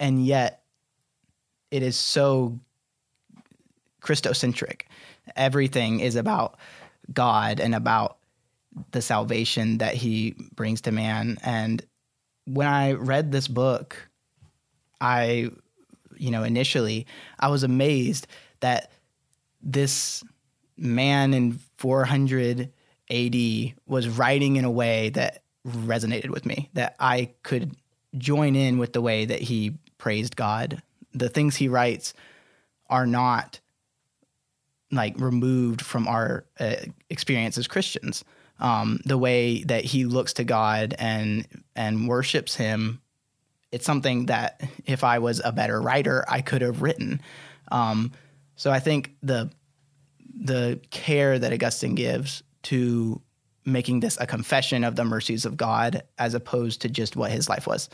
and 0.00 0.24
yet 0.24 0.62
it 1.70 1.82
is 1.82 1.96
so 1.96 2.58
Christocentric. 4.02 4.82
Everything 5.36 6.00
is 6.00 6.16
about 6.16 6.58
God 7.12 7.60
and 7.60 7.74
about 7.74 8.18
the 8.92 9.02
salvation 9.02 9.78
that 9.78 9.94
he 9.94 10.34
brings 10.54 10.80
to 10.82 10.92
man. 10.92 11.38
And 11.42 11.84
when 12.46 12.66
I 12.66 12.92
read 12.92 13.32
this 13.32 13.48
book, 13.48 14.08
I, 15.00 15.50
you 16.18 16.30
know, 16.30 16.42
initially 16.42 17.06
I 17.38 17.48
was 17.48 17.62
amazed 17.62 18.26
that 18.60 18.90
this 19.62 20.22
man 20.76 21.34
in 21.34 21.58
400 21.78 22.72
AD 23.10 23.36
was 23.86 24.08
writing 24.08 24.56
in 24.56 24.64
a 24.64 24.70
way 24.70 25.10
that 25.10 25.42
resonated 25.66 26.30
with 26.30 26.46
me, 26.46 26.70
that 26.74 26.94
I 27.00 27.30
could 27.42 27.74
join 28.16 28.56
in 28.56 28.78
with 28.78 28.92
the 28.92 29.02
way 29.02 29.24
that 29.24 29.40
he 29.40 29.74
praised 29.98 30.36
God. 30.36 30.82
The 31.14 31.28
things 31.28 31.56
he 31.56 31.68
writes 31.68 32.14
are 32.88 33.06
not 33.06 33.60
like 34.90 35.18
removed 35.18 35.82
from 35.82 36.08
our 36.08 36.44
uh, 36.58 36.76
experience 37.10 37.58
as 37.58 37.68
Christians. 37.68 38.24
Um, 38.60 39.00
the 39.04 39.18
way 39.18 39.62
that 39.64 39.84
he 39.84 40.04
looks 40.04 40.32
to 40.34 40.44
God 40.44 40.94
and 40.98 41.46
and 41.76 42.08
worships 42.08 42.56
Him, 42.56 43.00
it's 43.72 43.84
something 43.84 44.26
that 44.26 44.62
if 44.86 45.04
I 45.04 45.18
was 45.18 45.40
a 45.44 45.52
better 45.52 45.80
writer, 45.80 46.24
I 46.28 46.40
could 46.40 46.62
have 46.62 46.82
written. 46.82 47.20
Um, 47.70 48.12
so 48.56 48.70
I 48.70 48.80
think 48.80 49.14
the 49.22 49.50
the 50.40 50.80
care 50.90 51.38
that 51.38 51.52
Augustine 51.52 51.94
gives 51.94 52.42
to 52.62 53.20
making 53.64 54.00
this 54.00 54.16
a 54.20 54.26
confession 54.26 54.84
of 54.84 54.96
the 54.96 55.04
mercies 55.04 55.44
of 55.44 55.56
God 55.56 56.02
as 56.16 56.34
opposed 56.34 56.82
to 56.82 56.88
just 56.88 57.16
what 57.16 57.30
his 57.30 57.48
life 57.48 57.66
was 57.66 57.88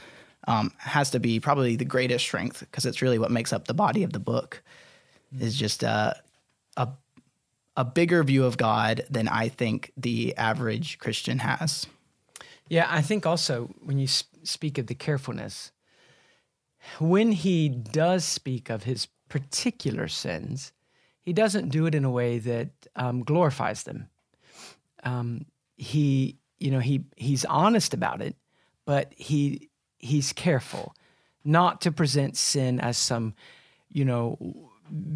um, 0.47 0.73
has 0.79 1.11
to 1.11 1.21
be 1.21 1.41
probably 1.41 1.77
the 1.77 1.85
greatest 1.85 2.25
strength 2.25 2.61
because 2.61 2.87
it's 2.87 3.03
really 3.03 3.19
what 3.19 3.31
makes 3.31 3.53
up 3.53 3.67
the 3.67 3.75
body 3.75 4.03
of 4.03 4.13
the 4.13 4.19
book 4.19 4.63
is 5.41 5.57
just 5.57 5.83
uh, 5.83 6.15
a 6.77 6.89
a 7.77 7.85
bigger 7.85 8.23
view 8.23 8.45
of 8.45 8.57
God 8.57 9.05
than 9.11 9.27
I 9.27 9.49
think 9.49 9.91
the 9.97 10.37
average 10.37 10.99
Christian 10.99 11.41
has. 11.41 11.87
Yeah, 12.69 12.87
I 12.89 13.03
think 13.03 13.27
also 13.27 13.69
when 13.83 13.99
you 13.99 14.07
speak 14.45 14.79
of 14.79 14.87
the 14.87 14.95
carefulness, 14.95 15.73
when 16.99 17.33
he 17.33 17.69
does 17.69 18.25
speak 18.25 18.71
of 18.71 18.85
his 18.85 19.09
particular 19.29 20.09
sins, 20.09 20.73
he 21.21 21.33
doesn't 21.33 21.71
do 21.71 21.87
it 21.87 21.95
in 21.95 22.05
a 22.05 22.11
way 22.11 22.39
that 22.39 22.69
um, 22.97 23.23
glorifies 23.23 23.85
them. 23.85 24.09
Um, 25.03 25.47
he, 25.77 26.39
you 26.59 26.71
know, 26.71 26.81
he 26.81 27.05
he's 27.17 27.45
honest 27.47 27.95
about 27.95 28.21
it, 28.21 28.37
but 28.85 29.13
he 29.17 29.71
he's 29.99 30.33
careful 30.33 30.95
not 31.45 31.81
to 31.83 31.93
present 31.93 32.37
sin 32.37 32.81
as 32.81 32.97
some, 32.97 33.35
you 33.91 34.05
know, 34.05 34.39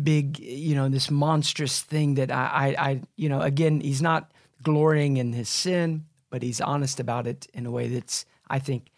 big, 0.02 0.38
you 0.38 0.74
know, 0.74 0.88
this 0.88 1.10
monstrous 1.10 1.80
thing 1.80 2.14
that 2.14 2.30
I, 2.30 2.74
I, 2.76 2.88
I 2.90 3.00
you 3.16 3.28
know, 3.28 3.40
again, 3.40 3.80
he's 3.80 4.02
not 4.02 4.30
glorying 4.62 5.16
in 5.16 5.32
his 5.32 5.48
sin, 5.48 6.04
but 6.30 6.42
he's 6.42 6.60
honest 6.60 7.00
about 7.00 7.26
it 7.26 7.46
in 7.54 7.66
a 7.66 7.70
way 7.70 7.88
that's, 7.88 8.26
I 8.48 8.58
think, 8.58 8.90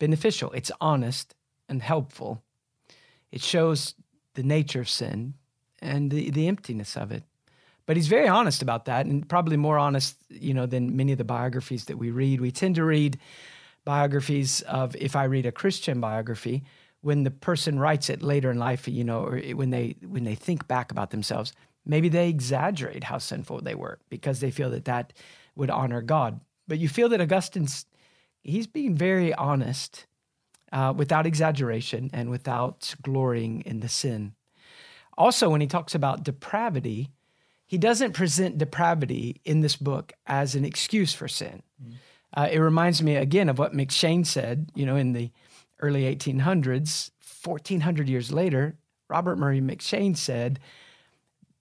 beneficial. 0.00 0.50
It's 0.50 0.72
honest 0.80 1.36
and 1.68 1.80
helpful. 1.80 2.42
It 3.30 3.42
shows 3.42 3.94
the 4.34 4.42
nature 4.42 4.80
of 4.80 4.88
sin 4.88 5.34
and 5.80 6.10
the, 6.10 6.30
the 6.30 6.48
emptiness 6.48 6.96
of 6.96 7.12
it. 7.12 7.22
But 7.86 7.96
he's 7.96 8.08
very 8.08 8.28
honest 8.28 8.62
about 8.62 8.84
that, 8.84 9.06
and 9.06 9.28
probably 9.28 9.56
more 9.56 9.78
honest, 9.78 10.16
you 10.28 10.54
know, 10.54 10.66
than 10.66 10.96
many 10.96 11.12
of 11.12 11.18
the 11.18 11.24
biographies 11.24 11.86
that 11.86 11.98
we 11.98 12.10
read. 12.10 12.40
We 12.40 12.50
tend 12.50 12.74
to 12.76 12.84
read 12.84 13.18
biographies 13.84 14.62
of, 14.62 14.94
if 14.96 15.16
I 15.16 15.24
read 15.24 15.46
a 15.46 15.52
Christian 15.52 16.00
biography, 16.00 16.62
when 17.00 17.24
the 17.24 17.30
person 17.30 17.78
writes 17.78 18.10
it 18.10 18.22
later 18.22 18.50
in 18.50 18.58
life, 18.58 18.86
you 18.86 19.04
know, 19.04 19.24
or 19.24 19.40
when 19.54 19.70
they 19.70 19.96
when 20.06 20.24
they 20.24 20.34
think 20.34 20.68
back 20.68 20.92
about 20.92 21.10
themselves, 21.10 21.52
maybe 21.86 22.08
they 22.08 22.28
exaggerate 22.28 23.04
how 23.04 23.18
sinful 23.18 23.62
they 23.62 23.74
were 23.74 23.98
because 24.08 24.40
they 24.40 24.50
feel 24.50 24.70
that 24.70 24.84
that 24.84 25.12
would 25.56 25.70
honor 25.70 26.02
God. 26.02 26.40
But 26.68 26.78
you 26.78 26.88
feel 26.88 27.08
that 27.08 27.20
Augustine's 27.20 27.86
he's 28.42 28.66
being 28.66 28.94
very 28.94 29.34
honest, 29.34 30.06
uh, 30.72 30.92
without 30.96 31.26
exaggeration 31.26 32.10
and 32.12 32.30
without 32.30 32.94
glorying 33.02 33.62
in 33.62 33.80
the 33.80 33.88
sin. 33.88 34.34
Also, 35.18 35.48
when 35.50 35.60
he 35.60 35.66
talks 35.66 35.94
about 35.94 36.22
depravity, 36.22 37.10
he 37.66 37.78
doesn't 37.78 38.12
present 38.12 38.58
depravity 38.58 39.40
in 39.44 39.60
this 39.60 39.76
book 39.76 40.12
as 40.26 40.54
an 40.54 40.64
excuse 40.64 41.12
for 41.12 41.28
sin. 41.28 41.62
Mm. 41.82 41.94
Uh, 42.32 42.48
it 42.50 42.58
reminds 42.58 43.02
me 43.02 43.16
again 43.16 43.48
of 43.48 43.58
what 43.58 43.74
McCheyne 43.74 44.24
said, 44.24 44.70
you 44.74 44.86
know, 44.86 44.96
in 44.96 45.12
the 45.12 45.30
early 45.80 46.02
1800s, 46.02 47.10
1400 47.44 48.08
years 48.08 48.32
later, 48.32 48.76
Robert 49.08 49.36
Murray 49.36 49.60
McCheyne 49.60 50.16
said, 50.16 50.60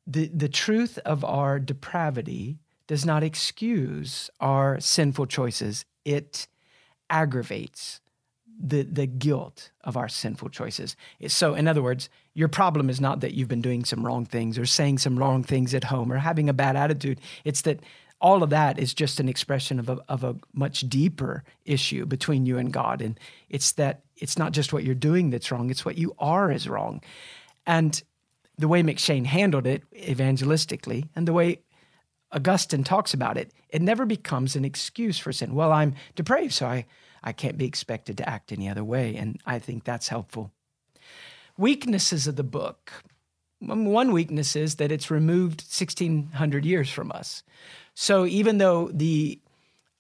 the, 0.06 0.28
the 0.28 0.50
truth 0.50 0.98
of 1.06 1.24
our 1.24 1.60
depravity 1.60 2.60
does 2.88 3.06
not 3.06 3.24
excuse 3.24 4.30
our 4.40 4.80
sinful 4.80 5.28
choices. 5.28 5.86
It 6.06 6.48
aggravates 7.10 8.02
the, 8.62 8.84
the 8.84 9.06
guilt 9.06 9.72
of 9.84 9.96
our 9.96 10.10
sinful 10.10 10.50
choices. 10.50 10.96
So, 11.28 11.56
in 11.56 11.68
other 11.68 11.82
words, 11.82 12.10
your 12.34 12.50
problem 12.50 12.90
is 12.90 13.00
not 13.00 13.22
that 13.22 13.34
you've 13.34 13.48
been 13.48 13.62
doing 13.62 13.86
some 13.86 14.06
wrong 14.06 14.26
things 14.26 14.58
or 14.58 14.66
saying 14.66 14.98
some 14.98 15.18
wrong 15.18 15.44
things 15.44 15.74
at 15.74 15.86
home 15.86 16.12
or 16.12 16.18
having 16.18 16.50
a 16.50 16.54
bad 16.54 16.76
attitude. 16.76 17.22
It's 17.46 17.62
that 17.62 17.80
all 18.22 18.44
of 18.44 18.50
that 18.50 18.78
is 18.78 18.94
just 18.94 19.20
an 19.20 19.30
expression 19.30 19.80
of 19.80 19.88
a, 19.88 20.00
of 20.10 20.24
a 20.24 20.36
much 20.54 20.82
deeper 20.90 21.44
issue 21.66 22.06
between 22.06 22.46
you 22.46 22.58
and 22.58 22.74
God. 22.74 23.02
And 23.02 23.18
it's 23.50 23.72
that 23.74 24.02
it's 24.18 24.38
not 24.38 24.52
just 24.52 24.74
what 24.74 24.84
you're 24.84 24.96
doing 24.96 25.30
that's 25.30 25.52
wrong, 25.52 25.70
it's 25.70 25.86
what 25.86 25.98
you 25.98 26.14
are 26.20 26.52
is 26.52 26.68
wrong. 26.68 27.02
And 27.66 28.02
the 28.58 28.68
way 28.68 28.84
McCheyne 28.84 29.26
handled 29.26 29.66
it 29.66 29.84
evangelistically 29.94 31.08
and 31.16 31.26
the 31.26 31.34
way 31.34 31.62
Augustine 32.32 32.84
talks 32.84 33.14
about 33.14 33.38
it, 33.38 33.52
it 33.70 33.82
never 33.82 34.06
becomes 34.06 34.56
an 34.56 34.66
excuse 34.66 35.18
for 35.18 35.32
sin. 35.32 35.56
Well, 35.56 35.72
I'm 35.72 35.96
depraved, 36.16 36.54
so 36.54 36.68
I, 36.68 36.86
I 37.24 37.32
can't 37.32 37.58
be 37.58 37.66
expected 37.66 38.18
to 38.18 38.30
act 38.30 38.52
any 38.52 38.70
other 38.70 38.84
way. 38.84 39.16
And 39.16 39.40
I 39.46 39.60
think 39.60 39.84
that's 39.84 40.10
helpful. 40.10 40.52
Weaknesses 41.58 42.28
of 42.28 42.36
the 42.36 42.44
book. 42.44 42.92
One 43.60 44.14
weakness 44.14 44.56
is 44.56 44.76
that 44.76 44.92
it's 44.92 45.12
removed 45.12 45.62
1600 45.62 46.66
years 46.66 46.90
from 46.90 47.12
us. 47.12 47.44
So 47.94 48.26
even 48.26 48.58
though 48.58 48.90
the 48.94 49.42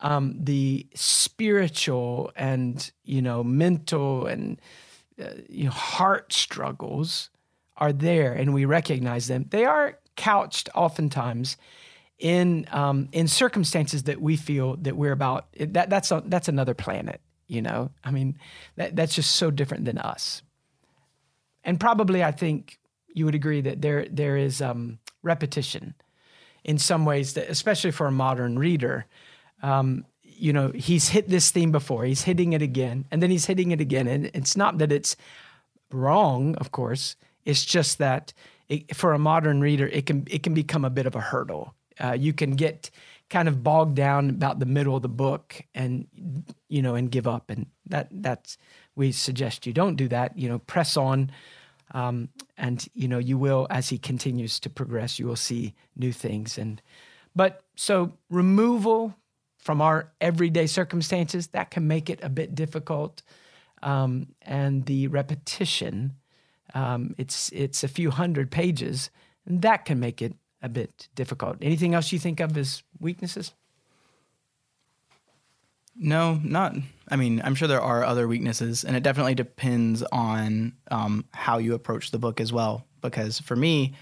um, 0.02 0.36
the 0.40 0.88
spiritual 0.96 2.32
and 2.38 2.90
you 3.04 3.22
know 3.22 3.44
mental 3.44 4.28
and 4.28 4.62
uh, 5.22 5.32
you 5.50 5.66
know, 5.66 5.72
heart 5.72 6.32
struggles 6.32 7.30
are 7.76 7.92
there, 7.92 8.34
and 8.34 8.54
we 8.54 8.66
recognize 8.66 9.28
them. 9.28 9.46
They 9.50 9.66
are 9.66 10.00
couched 10.16 10.70
oftentimes 10.76 11.58
in 12.20 12.68
um, 12.72 13.08
in 13.12 13.28
circumstances 13.28 14.04
that 14.04 14.22
we 14.22 14.36
feel 14.36 14.76
that 14.78 14.96
we're 14.96 15.14
about. 15.14 15.48
That 15.58 15.90
that's 15.90 16.12
a, 16.12 16.22
that's 16.26 16.48
another 16.48 16.74
planet. 16.74 17.22
You 17.48 17.64
know, 17.64 17.90
I 18.04 18.12
mean, 18.12 18.38
that, 18.76 18.96
that's 18.96 19.16
just 19.16 19.36
so 19.36 19.50
different 19.50 19.86
than 19.86 19.98
us. 19.98 20.44
And 21.64 21.80
probably, 21.80 22.24
I 22.24 22.32
think 22.32 22.78
you 23.08 23.26
would 23.26 23.36
agree 23.36 23.62
that 23.62 23.82
there 23.82 24.06
there 24.10 24.38
is 24.38 24.62
um, 24.62 25.00
repetition 25.24 25.96
in 26.64 26.78
some 26.78 27.06
ways 27.06 27.34
that, 27.34 27.50
especially 27.50 27.92
for 27.92 28.06
a 28.06 28.12
modern 28.12 28.60
reader, 28.60 29.06
um, 29.64 30.06
you 30.22 30.54
know, 30.54 30.72
he's 30.76 31.10
hit 31.10 31.28
this 31.28 31.52
theme 31.52 31.72
before, 31.72 32.06
he's 32.06 32.24
hitting 32.24 32.54
it 32.54 32.62
again, 32.62 33.06
and 33.12 33.24
then 33.24 33.32
he's 33.32 33.46
hitting 33.46 33.72
it 33.72 33.82
again. 33.82 34.08
And 34.08 34.30
it's 34.34 34.56
not 34.56 34.78
that 34.78 34.92
it's 34.92 35.16
wrong, 35.92 36.56
of 36.56 36.72
course. 36.72 37.16
It's 37.46 37.66
just 37.66 37.98
that 37.98 38.34
it, 38.68 38.96
for 38.96 39.14
a 39.14 39.20
modern 39.20 39.62
reader, 39.62 39.88
it 39.88 40.06
can 40.06 40.28
it 40.30 40.44
can 40.44 40.54
become 40.54 40.86
a 40.86 40.90
bit 40.90 41.06
of 41.08 41.16
a 41.16 41.22
hurdle. 41.22 41.74
Uh, 42.00 42.14
you 42.14 42.34
can 42.34 42.52
get 42.52 42.90
kind 43.30 43.48
of 43.48 43.64
bogged 43.64 43.96
down 43.96 44.30
about 44.30 44.60
the 44.60 44.66
middle 44.66 44.96
of 44.96 45.02
the 45.02 45.10
book, 45.10 45.62
and 45.76 46.08
you 46.68 46.82
know, 46.82 46.96
and 46.96 47.12
give 47.12 47.28
up. 47.28 47.50
And 47.50 47.68
that 47.88 48.08
that's 48.12 48.58
we 48.96 49.12
suggest 49.12 49.66
you 49.68 49.74
don't 49.74 49.96
do 49.96 50.08
that. 50.08 50.38
You 50.38 50.50
know, 50.50 50.60
press 50.60 50.98
on 50.98 51.32
um, 51.92 52.30
and 52.58 52.88
you 52.94 53.08
know, 53.08 53.18
you 53.18 53.38
will, 53.38 53.68
as 53.70 53.90
he 53.90 53.98
continues 53.98 54.60
to 54.62 54.70
progress, 54.70 55.20
you 55.20 55.26
will 55.26 55.36
see 55.36 55.74
new 55.96 56.12
things. 56.12 56.58
And 56.58 56.82
but 57.36 57.64
so 57.76 58.14
removal 58.30 59.16
from 59.58 59.82
our 59.82 60.12
everyday 60.22 60.68
circumstances 60.68 61.48
that 61.48 61.72
can 61.72 61.88
make 61.88 62.10
it 62.10 62.20
a 62.24 62.30
bit 62.30 62.56
difficult. 62.56 63.22
Um, 63.82 64.28
and 64.42 64.86
the 64.86 65.08
repetition, 65.08 66.16
um, 66.74 67.16
it's 67.18 67.50
it's 67.54 67.84
a 67.84 67.88
few 67.88 68.12
hundred 68.12 68.52
pages, 68.52 69.10
and 69.46 69.62
that 69.62 69.86
can 69.86 70.00
make 70.00 70.22
it 70.22 70.36
a 70.62 70.70
bit 70.70 71.08
difficult. 71.16 71.58
Anything 71.62 71.94
else 71.94 72.12
you 72.12 72.20
think 72.20 72.40
of 72.40 72.58
as 72.58 72.84
weaknesses? 73.00 73.54
No, 75.96 76.40
not. 76.44 76.76
I 77.10 77.18
mean, 77.18 77.42
I'm 77.44 77.56
sure 77.56 77.68
there 77.68 77.82
are 77.82 78.06
other 78.06 78.28
weaknesses, 78.28 78.86
and 78.86 78.96
it 78.96 79.04
definitely 79.04 79.36
depends 79.36 80.02
on 80.12 80.74
um, 80.92 81.26
how 81.34 81.58
you 81.58 81.74
approach 81.74 82.12
the 82.12 82.20
book 82.20 82.40
as 82.40 82.54
well. 82.54 82.86
Because 83.02 83.40
for 83.40 83.56
me, 83.56 83.96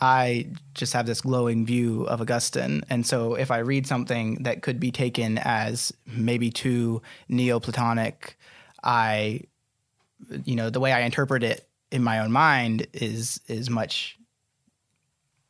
I 0.00 0.48
just 0.74 0.92
have 0.94 1.06
this 1.06 1.20
glowing 1.20 1.66
view 1.66 2.04
of 2.04 2.20
Augustine. 2.20 2.82
And 2.88 3.06
so 3.06 3.34
if 3.34 3.50
I 3.50 3.58
read 3.58 3.86
something 3.86 4.42
that 4.42 4.62
could 4.62 4.80
be 4.80 4.90
taken 4.90 5.38
as 5.38 5.92
maybe 6.06 6.50
too 6.50 7.02
Neoplatonic, 7.28 8.36
I, 8.82 9.42
you 10.44 10.56
know, 10.56 10.70
the 10.70 10.80
way 10.80 10.92
I 10.92 11.00
interpret 11.00 11.42
it 11.42 11.66
in 11.90 12.02
my 12.02 12.20
own 12.20 12.32
mind 12.32 12.86
is 12.92 13.40
is 13.46 13.68
much, 13.68 14.18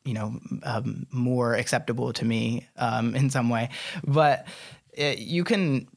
you 0.03 0.13
know, 0.13 0.39
um, 0.63 1.05
more 1.11 1.53
acceptable 1.53 2.13
to 2.13 2.25
me 2.25 2.67
um, 2.77 3.15
in 3.15 3.29
some 3.29 3.49
way. 3.49 3.69
But 4.03 4.47
it, 4.93 5.19
you 5.19 5.43
can 5.43 5.87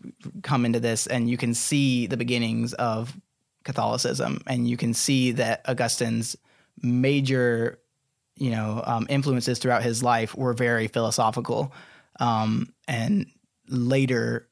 come 0.43 0.65
into 0.65 0.81
this 0.81 1.07
and 1.07 1.29
you 1.29 1.37
can 1.37 1.55
see 1.55 2.07
the 2.07 2.17
beginnings 2.17 2.75
of 2.75 3.17
Catholicism, 3.65 4.43
and 4.47 4.69
you 4.69 4.77
can 4.77 4.93
see 4.93 5.33
that 5.33 5.65
Augustine's 5.67 6.37
major, 6.83 7.79
you 8.37 8.51
know, 8.51 8.83
um, 8.85 9.07
influences 9.09 9.59
throughout 9.59 9.83
his 9.83 10.03
life 10.03 10.35
were 10.35 10.53
very 10.53 10.87
philosophical, 10.87 11.73
um, 12.21 12.73
and 12.87 13.27
later 13.69 14.49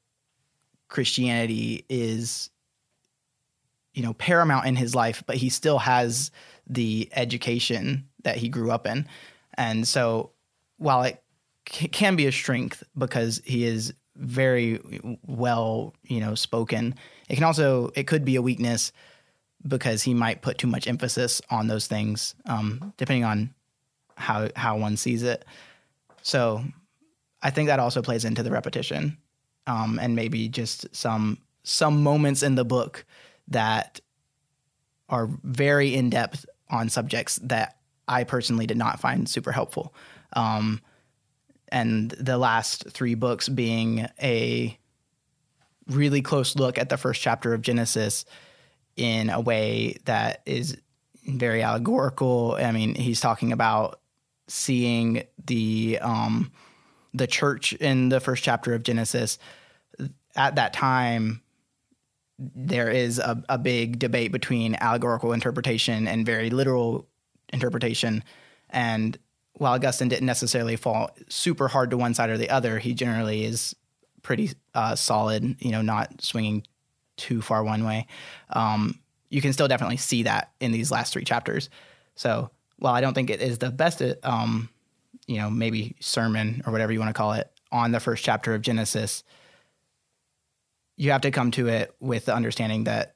Christianity 0.89 1.85
is, 1.89 2.49
you 3.93 4.03
know, 4.03 4.15
paramount 4.15 4.67
in 4.67 4.77
his 4.77 4.95
life, 4.95 5.23
but 5.27 5.37
he 5.37 5.51
still 5.51 5.79
has 5.79 6.31
the 6.67 7.11
education 7.13 8.09
that 8.25 8.37
he 8.37 8.49
grew 8.49 8.71
up 8.71 8.87
in, 8.87 9.07
and 9.55 9.87
so 9.87 10.31
while 10.79 11.03
it 11.03 11.23
c- 11.69 11.89
can 11.89 12.17
be 12.17 12.27
a 12.27 12.33
strength 12.33 12.83
because 12.97 13.41
he 13.45 13.65
is 13.65 13.93
very 14.17 14.81
well, 15.27 15.95
you 16.05 16.21
know, 16.21 16.35
spoken. 16.35 16.95
It 17.29 17.37
can 17.37 17.45
also 17.45 17.91
it 17.95 18.07
could 18.07 18.25
be 18.25 18.37
a 18.37 18.43
weakness 18.43 18.93
because 19.67 20.03
he 20.03 20.13
might 20.13 20.43
put 20.43 20.59
too 20.59 20.67
much 20.67 20.87
emphasis 20.87 21.41
on 21.51 21.67
those 21.69 21.87
things, 21.87 22.35
um, 22.47 22.93
depending 22.97 23.25
on 23.25 23.55
how 24.17 24.49
how 24.57 24.77
one 24.77 24.97
sees 24.97 25.23
it. 25.23 25.45
So, 26.23 26.65
I 27.43 27.51
think 27.51 27.69
that 27.69 27.81
also 27.81 28.03
plays 28.03 28.25
into 28.25 28.43
the 28.43 28.51
repetition, 28.51 29.17
um, 29.67 29.99
and 30.01 30.15
maybe 30.15 30.49
just 30.49 30.95
some 30.95 31.39
some 31.65 32.03
moments 32.03 32.43
in 32.43 32.55
the 32.55 32.65
book 32.65 33.05
that 33.49 34.01
are 35.09 35.29
very 35.45 35.95
in 35.95 36.11
depth 36.11 36.47
on 36.71 36.89
subjects 36.89 37.37
that 37.43 37.77
I 38.13 38.25
personally 38.25 38.67
did 38.67 38.77
not 38.77 39.01
find 39.01 39.29
super 39.29 39.53
helpful. 39.53 39.95
Um, 40.35 40.81
and 41.69 42.11
the 42.11 42.37
last 42.37 42.91
three 42.91 43.15
books 43.15 43.49
being 43.49 44.07
a 44.23 44.79
really 45.89 46.21
close 46.21 46.55
look 46.55 46.79
at 46.79 46.91
the 46.91 46.99
first 46.99 47.23
chapter 47.23 47.55
of 47.55 47.63
Genesis 47.63 48.25
in 48.97 49.31
a 49.31 49.41
way 49.41 49.97
that 50.05 50.43
is 50.45 50.77
very 51.27 51.63
allegorical. 51.63 52.57
I 52.61 52.73
mean, 52.73 52.95
he's 52.95 53.21
talking 53.21 53.53
about 53.53 54.01
seeing 54.49 55.25
the 55.47 55.99
um, 56.03 56.53
the 57.15 57.27
church 57.27 57.73
in 57.75 58.11
the 58.11 58.21
first 58.21 58.45
chapter 58.45 58.75
of 58.75 58.83
Genesis. 58.83 59.39
At 60.37 60.57
that 60.57 60.73
time, 60.75 61.43
there 62.39 62.91
is 62.91 63.19
a, 63.19 63.43
a 63.49 63.59
big 63.59 63.99
debate 63.99 64.33
between 64.33 64.75
allegorical 64.75 65.33
interpretation 65.33 66.09
and 66.09 66.27
very 66.27 66.51
literal 66.51 67.09
interpretation. 67.53 68.25
And 68.71 69.19
while 69.55 69.75
Augustine 69.75 70.09
didn't 70.09 70.27
necessarily 70.27 70.77
fall 70.77 71.11
super 71.29 71.69
hard 71.69 71.91
to 71.91 71.97
one 71.97 72.15
side 72.15 72.31
or 72.31 72.39
the 72.39 72.51
other, 72.51 72.79
he 72.79 72.95
generally 72.95 73.45
is 73.45 73.77
pretty 74.23 74.51
uh, 74.75 74.95
solid, 74.95 75.57
you 75.61 75.71
know, 75.71 75.83
not 75.83 76.23
swinging 76.23 76.65
too 77.17 77.43
far 77.43 77.63
one 77.63 77.85
way. 77.85 78.07
Um, 78.51 78.99
you 79.29 79.41
can 79.41 79.53
still 79.53 79.69
definitely 79.69 79.97
see 79.97 80.25
that 80.25 80.53
in 80.61 80.73
these 80.73 80.91
last 80.91 81.13
three 81.13 81.25
chapters. 81.25 81.71
So 82.15 82.51
while 82.79 82.95
I 82.95 83.01
don't 83.01 83.15
think 83.15 83.31
it 83.31 83.41
is 83.41 83.59
the 83.59 83.71
best, 83.71 84.03
um, 84.23 84.69
you 85.27 85.39
know, 85.39 85.51
maybe 85.51 85.97
sermon 86.01 86.63
or 86.67 86.73
whatever 86.73 86.93
you 86.93 86.99
want 86.99 87.11
to 87.11 87.19
call 87.19 87.33
it 87.33 87.51
on 87.71 87.93
the 87.93 88.01
first 88.01 88.25
chapter 88.25 88.55
of 88.55 88.63
Genesis, 88.63 89.25
you 90.97 91.11
have 91.13 91.23
to 91.23 91.31
come 91.31 91.51
to 91.53 91.69
it 91.69 91.95
with 92.01 92.27
the 92.27 92.35
understanding 92.35 92.85
that 92.85 93.15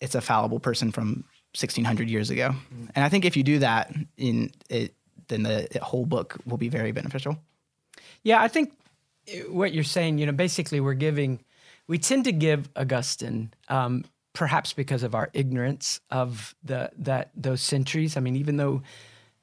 it's 0.00 0.14
a 0.14 0.20
fallible 0.20 0.60
person 0.60 0.92
from 0.92 1.24
1600 1.54 2.08
years 2.08 2.30
ago. 2.30 2.54
And 2.94 3.04
I 3.04 3.08
think 3.08 3.24
if 3.24 3.36
you 3.36 3.42
do 3.42 3.58
that 3.60 3.94
in 4.16 4.50
it, 4.68 4.94
then 5.28 5.42
the 5.42 5.68
whole 5.82 6.06
book 6.06 6.38
will 6.46 6.56
be 6.56 6.68
very 6.68 6.92
beneficial. 6.92 7.38
Yeah, 8.22 8.40
I 8.42 8.48
think 8.48 8.72
what 9.48 9.72
you're 9.72 9.84
saying, 9.84 10.18
you 10.18 10.26
know, 10.26 10.32
basically 10.32 10.80
we're 10.80 10.94
giving, 10.94 11.40
we 11.86 11.98
tend 11.98 12.24
to 12.24 12.32
give 12.32 12.68
Augustine, 12.76 13.52
um, 13.68 14.04
perhaps 14.32 14.72
because 14.72 15.02
of 15.02 15.14
our 15.14 15.30
ignorance 15.32 16.00
of 16.10 16.54
the 16.62 16.90
that 16.96 17.30
those 17.34 17.60
centuries. 17.60 18.16
I 18.16 18.20
mean, 18.20 18.36
even 18.36 18.56
though 18.56 18.82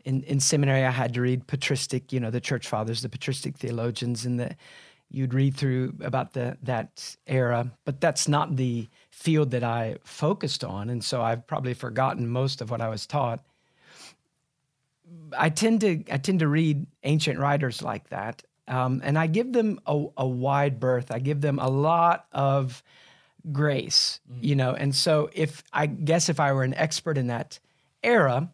in, 0.06 0.23
in 0.23 0.40
seminary 0.40 0.86
I 0.86 0.91
had 0.91 1.14
to 1.15 1.22
read 1.22 1.48
patristic, 1.48 2.14
you 2.14 2.19
know, 2.19 2.32
the 2.32 2.40
church 2.40 2.68
fathers, 2.68 3.02
the 3.02 3.10
patristic 3.10 3.57
theologians, 3.57 4.26
and 4.26 4.40
the 4.40 4.56
you'd 5.10 5.34
read 5.34 5.56
through 5.56 5.94
about 6.02 6.34
the 6.34 6.57
that 6.64 7.15
era, 7.27 7.72
but 7.84 7.99
that's 7.99 8.27
not 8.27 8.56
the 8.56 8.88
field 9.15 9.51
that 9.51 9.63
I 9.63 9.95
focused 10.03 10.63
on, 10.65 10.89
and 10.89 11.01
so 11.01 11.21
I've 11.21 11.47
probably 11.47 11.73
forgotten 11.73 12.27
most 12.27 12.59
of 12.59 12.69
what 12.69 12.81
I 12.81 12.89
was 12.89 13.07
taught. 13.07 13.39
I 15.35 15.49
tend 15.49 15.81
to 15.81 16.03
I 16.11 16.17
tend 16.17 16.39
to 16.39 16.49
read 16.49 16.85
ancient 17.03 17.39
writers 17.39 17.81
like 17.81 18.09
that, 18.09 18.43
um, 18.67 19.01
and 19.05 19.17
I 19.17 19.27
give 19.27 19.53
them 19.53 19.79
a, 19.87 20.05
a, 20.17 20.27
wide 20.27 20.81
berth. 20.81 21.11
I 21.11 21.19
give 21.19 21.39
them 21.39 21.59
a 21.59 21.69
lot 21.69 22.27
of 22.33 22.83
grace, 23.53 24.19
mm-hmm. 24.29 24.43
you 24.43 24.55
know. 24.55 24.73
And 24.73 24.93
so, 24.93 25.29
if 25.33 25.63
I 25.71 25.85
guess 25.85 26.27
if 26.27 26.41
I 26.41 26.51
were 26.51 26.63
an 26.63 26.73
expert 26.73 27.17
in 27.17 27.27
that 27.27 27.57
era, 28.03 28.51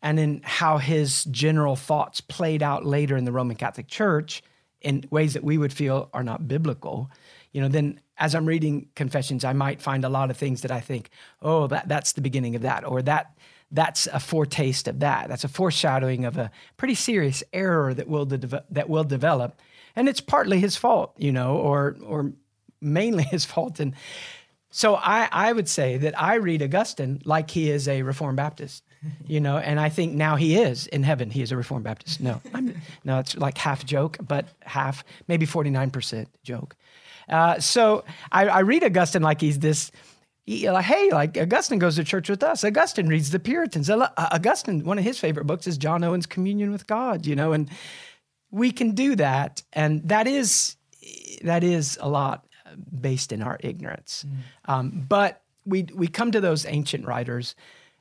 and 0.00 0.18
in 0.18 0.40
how 0.42 0.78
his 0.78 1.24
general 1.24 1.76
thoughts 1.76 2.22
played 2.22 2.62
out 2.62 2.86
later 2.86 3.14
in 3.14 3.26
the 3.26 3.32
Roman 3.32 3.56
Catholic 3.56 3.88
Church 3.88 4.42
in 4.80 5.04
ways 5.10 5.34
that 5.34 5.44
we 5.44 5.58
would 5.58 5.72
feel 5.72 6.08
are 6.14 6.24
not 6.24 6.48
biblical, 6.48 7.10
you 7.52 7.60
know, 7.60 7.68
then 7.68 8.00
as 8.18 8.34
I'm 8.34 8.46
reading 8.46 8.88
Confessions, 8.94 9.44
I 9.44 9.52
might 9.52 9.80
find 9.80 10.04
a 10.04 10.08
lot 10.08 10.30
of 10.30 10.36
things 10.36 10.62
that 10.62 10.70
I 10.70 10.80
think, 10.80 11.10
oh, 11.40 11.66
that 11.68 11.88
that's 11.88 12.12
the 12.12 12.20
beginning 12.20 12.56
of 12.56 12.62
that, 12.62 12.86
or 12.86 13.02
that 13.02 13.36
that's 13.70 14.06
a 14.08 14.20
foretaste 14.20 14.86
of 14.86 15.00
that. 15.00 15.28
That's 15.28 15.44
a 15.44 15.48
foreshadowing 15.48 16.24
of 16.24 16.36
a 16.36 16.50
pretty 16.76 16.94
serious 16.94 17.42
error 17.52 17.94
that 17.94 18.06
will 18.06 18.26
de- 18.26 18.64
that 18.70 18.88
will 18.88 19.04
develop, 19.04 19.60
and 19.96 20.08
it's 20.08 20.20
partly 20.20 20.60
his 20.60 20.76
fault, 20.76 21.14
you 21.18 21.32
know, 21.32 21.56
or 21.56 21.96
or 22.04 22.32
mainly 22.80 23.24
his 23.30 23.44
fault. 23.44 23.80
And 23.80 23.94
so 24.70 24.96
I 24.96 25.28
I 25.32 25.52
would 25.52 25.68
say 25.68 25.96
that 25.98 26.20
I 26.20 26.34
read 26.34 26.62
Augustine 26.62 27.22
like 27.24 27.50
he 27.50 27.70
is 27.70 27.88
a 27.88 28.02
Reformed 28.02 28.36
Baptist, 28.36 28.84
you 29.26 29.40
know, 29.40 29.58
and 29.58 29.80
I 29.80 29.88
think 29.88 30.12
now 30.12 30.36
he 30.36 30.56
is 30.56 30.86
in 30.86 31.02
heaven. 31.02 31.30
He 31.30 31.42
is 31.42 31.50
a 31.50 31.56
Reformed 31.56 31.84
Baptist. 31.84 32.20
No, 32.20 32.40
I'm, 32.54 32.80
no, 33.04 33.18
it's 33.18 33.36
like 33.36 33.58
half 33.58 33.84
joke, 33.84 34.16
but 34.20 34.46
half 34.60 35.04
maybe 35.28 35.46
forty 35.46 35.70
nine 35.70 35.90
percent 35.90 36.28
joke. 36.42 36.76
Uh, 37.32 37.58
so 37.58 38.04
I, 38.30 38.46
I 38.46 38.60
read 38.60 38.84
Augustine 38.84 39.22
like 39.22 39.40
he's 39.40 39.58
this 39.58 39.90
like, 40.46 40.84
hey, 40.84 41.10
like 41.12 41.38
Augustine 41.38 41.78
goes 41.78 41.96
to 41.96 42.04
church 42.04 42.28
with 42.28 42.42
us. 42.42 42.64
Augustine 42.64 43.08
reads 43.08 43.30
the 43.30 43.38
Puritans. 43.38 43.88
Uh, 43.88 44.08
Augustine, 44.16 44.84
one 44.84 44.98
of 44.98 45.04
his 45.04 45.18
favorite 45.18 45.46
books 45.46 45.66
is 45.66 45.78
John 45.78 46.02
Owen's 46.02 46.26
Communion 46.26 46.72
with 46.72 46.86
God, 46.86 47.26
you 47.26 47.36
know, 47.36 47.52
and 47.52 47.70
we 48.50 48.72
can 48.72 48.92
do 48.92 49.16
that. 49.16 49.62
And 49.72 50.06
that 50.08 50.26
is, 50.26 50.76
that 51.42 51.62
is 51.64 51.98
a 52.00 52.08
lot 52.08 52.46
based 53.00 53.32
in 53.32 53.42
our 53.42 53.56
ignorance. 53.60 54.26
Mm. 54.26 54.72
Um, 54.72 55.06
but 55.08 55.42
we, 55.64 55.86
we 55.94 56.08
come 56.08 56.32
to 56.32 56.40
those 56.40 56.66
ancient 56.66 57.06
writers, 57.06 57.54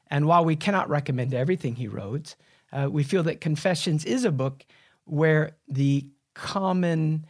and 0.07 0.25
while 0.25 0.43
we 0.43 0.55
cannot 0.55 0.89
recommend 0.89 1.33
everything 1.33 1.75
he 1.75 1.87
wrote, 1.87 2.35
uh, 2.73 2.89
we 2.91 3.03
feel 3.03 3.23
that 3.23 3.39
Confessions 3.39 4.03
is 4.03 4.25
a 4.25 4.31
book 4.31 4.65
where 5.05 5.51
the 5.67 6.07
common 6.33 7.25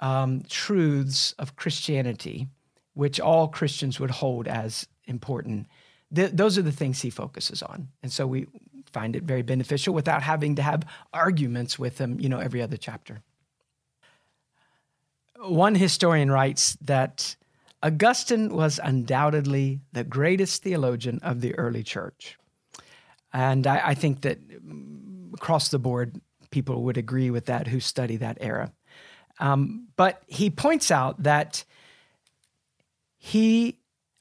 um, 0.00 0.42
truths 0.48 1.32
of 1.38 1.56
Christianity 1.56 2.48
which 2.94 3.20
all 3.20 3.48
Christians 3.48 4.00
would 4.00 4.10
hold 4.10 4.48
as 4.48 4.86
important. 5.06 5.66
Th- 6.14 6.32
those 6.32 6.58
are 6.58 6.62
the 6.62 6.72
things 6.72 7.00
he 7.00 7.10
focuses 7.10 7.62
on. 7.62 7.88
And 8.02 8.12
so 8.12 8.26
we 8.26 8.46
find 8.92 9.14
it 9.14 9.22
very 9.22 9.42
beneficial 9.42 9.94
without 9.94 10.22
having 10.22 10.56
to 10.56 10.62
have 10.62 10.84
arguments 11.12 11.78
with 11.78 11.98
him, 11.98 12.18
you 12.20 12.28
know, 12.28 12.38
every 12.38 12.60
other 12.60 12.76
chapter. 12.76 13.22
One 15.38 15.74
historian 15.74 16.30
writes 16.30 16.76
that 16.82 17.36
Augustine 17.82 18.54
was 18.54 18.78
undoubtedly 18.82 19.80
the 19.92 20.04
greatest 20.04 20.62
theologian 20.62 21.20
of 21.22 21.40
the 21.40 21.54
early 21.54 21.82
church. 21.82 22.36
And 23.32 23.66
I, 23.66 23.80
I 23.88 23.94
think 23.94 24.22
that 24.22 24.38
across 25.32 25.68
the 25.68 25.78
board, 25.78 26.20
people 26.50 26.82
would 26.82 26.98
agree 26.98 27.30
with 27.30 27.46
that 27.46 27.68
who 27.68 27.80
study 27.80 28.16
that 28.16 28.36
era. 28.40 28.72
Um, 29.40 29.88
but 29.96 30.22
he 30.26 30.50
points 30.50 30.90
out 30.90 31.22
that 31.22 31.64
he 33.16 33.78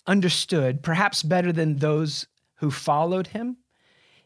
understood, 0.07 0.81
perhaps 0.81 1.21
better 1.23 1.51
than 1.51 1.77
those 1.77 2.25
who 2.55 2.71
followed 2.71 3.27
him 3.27 3.57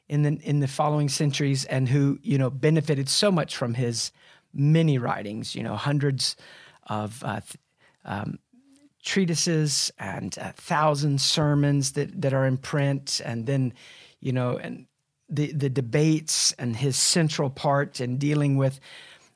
in 0.07 0.23
the 0.23 0.39
in 0.43 0.59
the 0.59 0.67
following 0.67 1.09
centuries 1.09 1.65
and 1.65 1.89
who 1.89 2.19
you 2.21 2.37
know 2.37 2.49
benefited 2.49 3.09
so 3.09 3.31
much 3.31 3.55
from 3.55 3.73
his 3.73 4.11
many 4.53 4.97
writings. 4.97 5.55
You 5.55 5.63
know, 5.63 5.75
hundreds 5.75 6.35
of 6.87 7.23
uh, 7.23 7.41
um, 8.05 8.39
treatises 9.03 9.91
and 9.99 10.37
uh, 10.39 10.51
thousand 10.55 11.21
sermons 11.21 11.93
that 11.93 12.21
that 12.21 12.33
are 12.33 12.45
in 12.45 12.57
print, 12.57 13.21
and 13.23 13.45
then 13.45 13.73
you 14.19 14.31
know 14.31 14.57
and 14.57 14.87
the 15.29 15.51
the 15.51 15.69
debates 15.69 16.51
and 16.53 16.75
his 16.75 16.95
central 16.95 17.49
part 17.49 18.01
in 18.01 18.17
dealing 18.17 18.57
with 18.57 18.79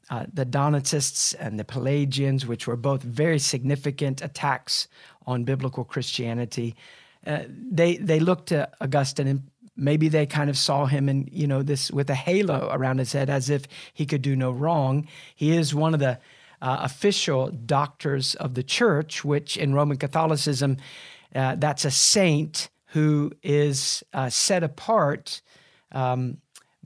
uh, 0.10 0.26
the 0.34 0.46
Donatists 0.46 1.34
and 1.34 1.60
the 1.60 1.66
Pelagians, 1.66 2.46
which 2.46 2.68
were 2.68 2.78
both 2.78 3.04
very 3.04 3.40
significant 3.40 4.22
attacks 4.22 4.88
on 5.26 5.44
biblical 5.44 5.84
Christianity. 5.84 6.76
Uh, 7.26 7.44
they 7.50 7.98
they 7.98 8.20
looked 8.20 8.48
to 8.48 8.70
Augustine 8.80 9.28
and 9.28 9.44
maybe 9.76 10.10
they 10.10 10.26
kind 10.26 10.50
of 10.50 10.58
saw 10.58 10.86
him 10.86 11.10
in 11.10 11.30
you 11.32 11.46
know 11.46 11.62
this 11.62 11.92
with 11.92 12.10
a 12.10 12.16
halo 12.16 12.70
around 12.72 12.98
his 13.00 13.12
head 13.12 13.30
as 13.30 13.50
if 13.50 13.64
he 13.94 14.06
could 14.06 14.22
do 14.22 14.36
no 14.36 14.52
wrong. 14.52 15.08
He 15.36 15.56
is 15.56 15.76
one 15.76 15.94
of 15.94 16.00
the 16.00 16.20
uh, 16.62 16.80
official 16.82 17.50
doctors 17.50 18.36
of 18.36 18.56
the 18.56 18.64
church, 18.64 19.24
which 19.24 19.58
in 19.58 19.74
Roman 19.74 19.98
Catholicism, 19.98 20.78
uh, 21.36 21.56
that's 21.56 21.86
a 21.86 21.92
saint 21.92 22.70
who 22.88 23.32
is 23.44 24.04
uh, 24.14 24.30
set 24.30 24.64
apart. 24.64 25.42
Um, 25.92 26.38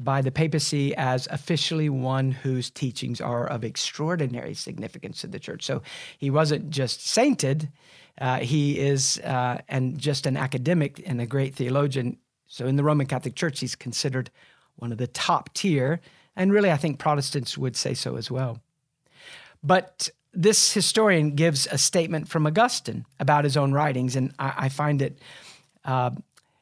by 0.03 0.21
the 0.21 0.31
papacy 0.31 0.95
as 0.95 1.27
officially 1.31 1.89
one 1.89 2.31
whose 2.31 2.69
teachings 2.69 3.21
are 3.21 3.47
of 3.47 3.63
extraordinary 3.63 4.53
significance 4.53 5.21
to 5.21 5.27
the 5.27 5.39
church. 5.39 5.63
So 5.65 5.81
he 6.17 6.29
wasn't 6.29 6.69
just 6.69 7.07
sainted, 7.07 7.69
uh, 8.19 8.39
he 8.39 8.79
is 8.79 9.19
uh, 9.19 9.61
and 9.67 9.97
just 9.97 10.25
an 10.25 10.37
academic 10.37 11.01
and 11.05 11.21
a 11.21 11.25
great 11.25 11.55
theologian. 11.55 12.17
So 12.47 12.65
in 12.65 12.75
the 12.75 12.83
Roman 12.83 13.07
Catholic 13.07 13.35
Church, 13.35 13.59
he's 13.59 13.75
considered 13.75 14.29
one 14.75 14.91
of 14.91 14.97
the 14.97 15.07
top 15.07 15.53
tier, 15.53 16.01
and 16.35 16.51
really, 16.51 16.71
I 16.71 16.77
think 16.77 16.99
Protestants 16.99 17.57
would 17.57 17.75
say 17.75 17.93
so 17.93 18.15
as 18.15 18.31
well. 18.31 18.59
But 19.63 20.09
this 20.33 20.73
historian 20.73 21.35
gives 21.35 21.67
a 21.67 21.77
statement 21.77 22.29
from 22.29 22.47
Augustine 22.47 23.05
about 23.19 23.43
his 23.43 23.57
own 23.57 23.73
writings, 23.73 24.15
and 24.15 24.33
I, 24.39 24.53
I 24.57 24.69
find 24.69 25.01
it 25.01 25.19
uh, 25.85 26.11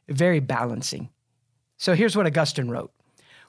very 0.07 0.39
balancing. 0.39 1.09
So 1.77 1.93
here's 1.93 2.15
what 2.15 2.25
Augustine 2.25 2.69
wrote 2.69 2.91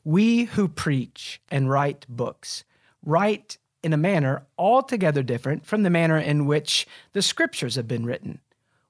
we 0.05 0.45
who 0.45 0.69
preach 0.69 1.41
and 1.51 1.71
write 1.71 2.07
books 2.09 2.65
write 3.03 3.59
in 3.83 3.93
a 3.93 3.99
manner 3.99 4.47
altogether 4.59 5.23
different 5.23 5.65
from 5.65 5.83
the 5.83 5.91
manner 5.91 6.19
in 6.19 6.47
which 6.47 6.87
the 7.13 7.23
scriptures 7.23 7.77
have 7.77 7.89
been 7.89 8.05
written. 8.05 8.41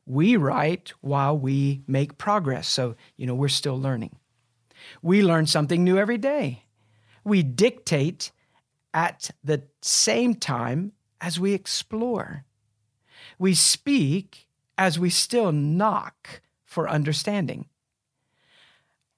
We 0.07 0.37
write 0.37 0.93
while 1.01 1.39
we 1.39 1.83
make 1.87 2.19
progress, 2.19 2.67
so, 2.67 2.97
you 3.17 3.27
know, 3.27 3.35
we're 3.35 3.49
still 3.49 3.81
learning. 3.81 4.17
We 5.03 5.23
learn 5.23 5.47
something 5.47 5.85
new 5.85 5.99
every 5.99 6.19
day. 6.19 6.65
We 7.23 7.43
dictate 7.43 8.33
at 8.93 9.31
the 9.45 9.63
same 9.83 10.35
time 10.35 10.93
as 11.21 11.39
we 11.39 11.53
explore. 11.53 12.45
We 13.39 13.55
speak 13.55 14.49
as 14.77 14.99
we 14.99 15.11
still 15.11 15.53
knock 15.53 16.41
for 16.65 16.89
understanding. 16.89 17.70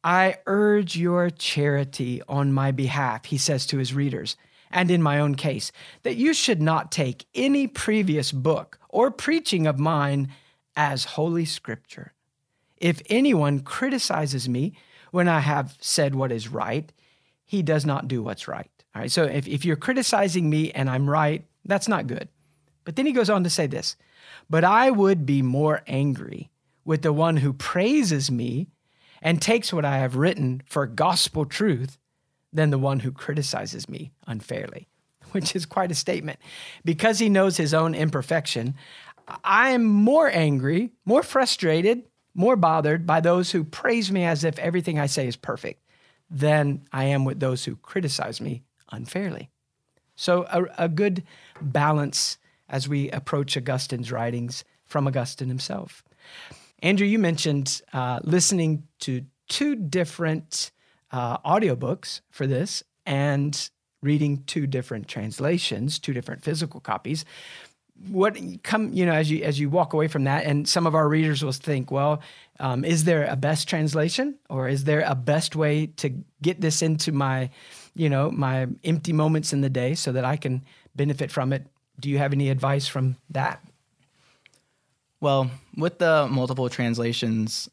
I 0.05 0.39
urge 0.47 0.97
your 0.97 1.31
charity 1.31 2.23
on 2.29 2.53
my 2.53 2.73
behalf, 2.73 3.27
he 3.27 3.39
says 3.39 3.66
to 3.66 3.79
his 3.79 3.95
readers, 3.95 4.37
and 4.70 4.91
in 4.91 5.03
my 5.03 5.20
own 5.20 5.35
case, 5.35 5.70
that 6.03 6.16
you 6.16 6.35
should 6.35 6.61
not 6.61 6.91
take 6.91 7.27
any 7.35 7.66
previous 7.66 8.33
book 8.33 8.79
or 8.89 9.11
preaching 9.11 9.66
of 9.66 9.79
mine 9.79 10.29
as 10.74 11.05
Holy 11.05 11.45
Scripture. 11.45 12.12
If 12.79 13.03
anyone 13.09 13.61
criticizes 13.61 14.49
me 14.49 14.74
when 15.12 15.29
I 15.29 15.41
have 15.41 15.77
said 15.81 16.15
what 16.15 16.33
is 16.33 16.49
right, 16.49 16.91
he 17.45 17.62
does 17.62 17.87
not 17.87 18.09
do 18.09 18.23
what's 18.23 18.49
right. 18.49 18.70
All 18.95 19.03
right, 19.03 19.11
so 19.11 19.24
if, 19.24 19.47
if 19.47 19.65
you're 19.65 19.77
criticizing 19.77 20.51
me 20.51 20.73
and 20.73 20.91
I'm 20.91 21.09
right, 21.09 21.45
that's 21.65 21.89
not 21.89 22.07
good. 22.07 22.29
But 22.85 22.97
then 22.97 23.07
he 23.07 23.12
goes 23.12 23.31
on 23.31 23.45
to 23.45 23.51
say 23.51 23.66
this 23.66 23.97
But 24.51 24.65
I 24.65 24.91
would 24.91 25.24
be 25.24 25.43
more 25.43 25.83
angry 25.87 26.51
with 26.85 27.03
the 27.03 27.12
one 27.12 27.37
who 27.37 27.53
praises 27.53 28.31
me 28.31 28.69
and 29.23 29.40
takes 29.40 29.73
what 29.73 29.85
I 29.85 29.99
have 29.99 30.16
written 30.16 30.62
for 30.66 30.86
gospel 30.86 31.47
truth 31.47 31.99
than 32.53 32.70
the 32.70 32.78
one 32.78 33.01
who 33.01 33.12
criticizes 33.12 33.89
me 33.89 34.12
unfairly, 34.27 34.89
which 35.32 35.57
is 35.57 35.65
quite 35.65 35.90
a 35.90 35.94
statement. 35.94 36.39
Because 36.85 37.19
he 37.19 37.28
knows 37.28 37.57
his 37.57 37.73
own 37.73 37.94
imperfection, 37.94 38.74
I 39.44 39.70
am 39.70 39.85
more 39.85 40.28
angry, 40.28 40.90
more 41.07 41.23
frustrated, 41.23 42.03
more 42.35 42.57
bothered 42.57 43.07
by 43.07 43.20
those 43.20 43.53
who 43.53 43.65
praise 43.65 44.11
me 44.11 44.24
as 44.24 44.44
if 44.44 44.59
everything 44.59 44.99
I 44.99 45.07
say 45.07 45.27
is 45.27 45.36
perfect 45.36 45.82
than 46.28 46.82
I 46.93 47.05
am 47.05 47.24
with 47.24 47.40
those 47.40 47.65
who 47.65 47.77
criticize 47.77 48.40
me 48.40 48.65
unfairly. 48.90 49.51
So, 50.16 50.47
a, 50.51 50.85
a 50.85 50.89
good 50.89 51.24
balance 51.61 52.39
as 52.69 52.89
we 52.89 53.11
approach 53.11 53.57
Augustine's 53.57 54.11
writings 54.11 54.65
from 54.85 55.07
Augustine 55.07 55.49
himself. 55.49 56.03
Andrew, 56.83 57.07
you 57.07 57.19
mentioned 57.21 57.81
uh, 57.93 58.19
listening 58.25 58.83
to 59.01 59.25
two 59.49 59.77
different 59.77 60.73
uh, 61.13 61.39
audiobooks 61.39 62.21
for 62.31 62.47
this 62.47 62.83
and 63.07 63.71
reading 64.03 64.43
two 64.47 64.67
different 64.67 65.07
translations, 65.07 66.01
two 66.01 66.13
different 66.13 66.43
physical 66.43 66.81
copies. 66.81 67.25
What 68.09 68.37
come, 68.65 68.93
you 68.93 69.07
know, 69.07 69.13
as 69.13 69.31
you 69.31 69.45
as 69.45 69.61
you 69.61 69.71
walk 69.71 69.93
away 69.93 70.09
from 70.09 70.25
that, 70.25 70.45
and 70.45 70.69
some 70.69 70.89
of 70.89 70.95
our 70.97 71.09
readers 71.09 71.45
will 71.45 71.53
think, 71.53 71.93
well, 71.93 72.21
um, 72.59 72.85
is 72.85 73.05
there 73.05 73.27
a 73.27 73.37
best 73.37 73.69
translation, 73.69 74.35
or 74.51 74.69
is 74.69 74.83
there 74.83 75.05
a 75.07 75.15
best 75.15 75.55
way 75.55 75.87
to 75.99 76.13
get 76.41 76.61
this 76.61 76.83
into 76.83 77.13
my, 77.13 77.51
you 77.95 78.09
know, 78.09 78.29
my 78.29 78.67
empty 78.83 79.13
moments 79.13 79.53
in 79.53 79.61
the 79.61 79.71
day 79.71 79.95
so 79.95 80.11
that 80.11 80.25
I 80.25 80.37
can 80.37 80.65
benefit 80.97 81.31
from 81.31 81.53
it? 81.53 81.65
Do 82.01 82.11
you 82.11 82.19
have 82.19 82.33
any 82.33 82.51
advice 82.51 82.89
from 82.89 83.19
that? 83.31 83.63
Well, 85.23 85.53
with 85.77 85.99
the 85.99 86.27
multiple 86.28 86.69
translations, 86.69 87.70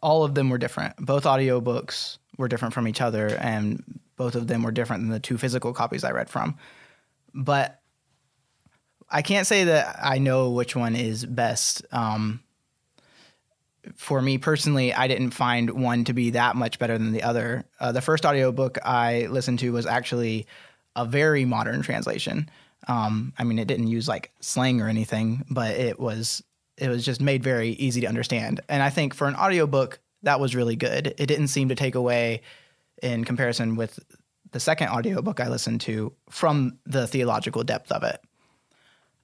all 0.00 0.22
of 0.22 0.36
them 0.36 0.48
were 0.48 0.56
different. 0.56 0.94
Both 0.98 1.24
audiobooks 1.24 2.18
were 2.38 2.46
different 2.46 2.74
from 2.74 2.86
each 2.86 3.00
other, 3.00 3.36
and 3.40 3.82
both 4.16 4.36
of 4.36 4.46
them 4.46 4.62
were 4.62 4.70
different 4.70 5.02
than 5.02 5.10
the 5.10 5.18
two 5.18 5.36
physical 5.36 5.72
copies 5.72 6.04
I 6.04 6.12
read 6.12 6.30
from. 6.30 6.56
But 7.34 7.80
I 9.10 9.22
can't 9.22 9.48
say 9.48 9.64
that 9.64 9.98
I 10.00 10.18
know 10.18 10.52
which 10.52 10.76
one 10.76 10.94
is 10.94 11.26
best. 11.26 11.84
Um, 11.90 12.40
for 13.96 14.22
me 14.22 14.38
personally, 14.38 14.94
I 14.94 15.08
didn't 15.08 15.32
find 15.32 15.70
one 15.70 16.04
to 16.04 16.12
be 16.12 16.30
that 16.30 16.54
much 16.54 16.78
better 16.78 16.96
than 16.96 17.10
the 17.10 17.24
other. 17.24 17.64
Uh, 17.80 17.90
the 17.90 18.00
first 18.00 18.24
audiobook 18.24 18.78
I 18.84 19.26
listened 19.26 19.58
to 19.58 19.72
was 19.72 19.86
actually 19.86 20.46
a 20.94 21.04
very 21.04 21.44
modern 21.44 21.82
translation. 21.82 22.48
Um, 22.88 23.32
I 23.38 23.44
mean, 23.44 23.58
it 23.58 23.68
didn't 23.68 23.88
use 23.88 24.08
like 24.08 24.32
slang 24.40 24.80
or 24.80 24.88
anything, 24.88 25.44
but 25.50 25.76
it 25.76 25.98
was 25.98 26.42
it 26.76 26.88
was 26.88 27.04
just 27.04 27.20
made 27.20 27.42
very 27.42 27.70
easy 27.70 28.00
to 28.00 28.06
understand. 28.06 28.60
And 28.68 28.82
I 28.82 28.90
think 28.90 29.14
for 29.14 29.28
an 29.28 29.36
audiobook, 29.36 30.00
that 30.22 30.40
was 30.40 30.56
really 30.56 30.76
good. 30.76 31.14
It 31.18 31.26
didn't 31.26 31.48
seem 31.48 31.68
to 31.68 31.74
take 31.74 31.94
away 31.94 32.42
in 33.02 33.24
comparison 33.24 33.76
with 33.76 34.00
the 34.50 34.60
second 34.60 34.88
audiobook 34.88 35.40
I 35.40 35.48
listened 35.48 35.80
to 35.82 36.12
from 36.30 36.78
the 36.86 37.06
theological 37.06 37.62
depth 37.62 37.92
of 37.92 38.02
it. 38.02 38.20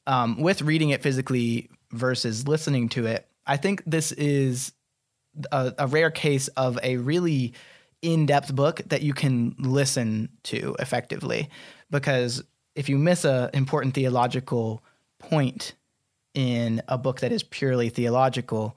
Um, 0.07 0.41
with 0.41 0.62
reading 0.62 0.91
it 0.91 1.03
physically 1.03 1.70
versus 1.93 2.47
listening 2.47 2.89
to 2.91 3.07
it, 3.07 3.27
I 3.47 3.57
think 3.57 3.82
this 3.87 4.12
is 4.12 4.73
a, 5.53 5.73
a 5.78 5.87
rare 5.87 6.11
case 6.11 6.49
of 6.49 6.78
a 6.82 6.97
really 6.97 7.55
in 8.03 8.27
depth 8.27 8.55
book 8.55 8.81
that 8.87 9.03
you 9.03 9.12
can 9.12 9.55
listen 9.59 10.31
to 10.45 10.74
effectively 10.78 11.49
because 11.91 12.43
if 12.74 12.88
you 12.88 12.98
miss 12.98 13.24
an 13.24 13.51
important 13.52 13.94
theological 13.94 14.82
point 15.18 15.74
in 16.34 16.82
a 16.88 16.97
book 16.97 17.20
that 17.20 17.32
is 17.32 17.42
purely 17.42 17.88
theological, 17.88 18.76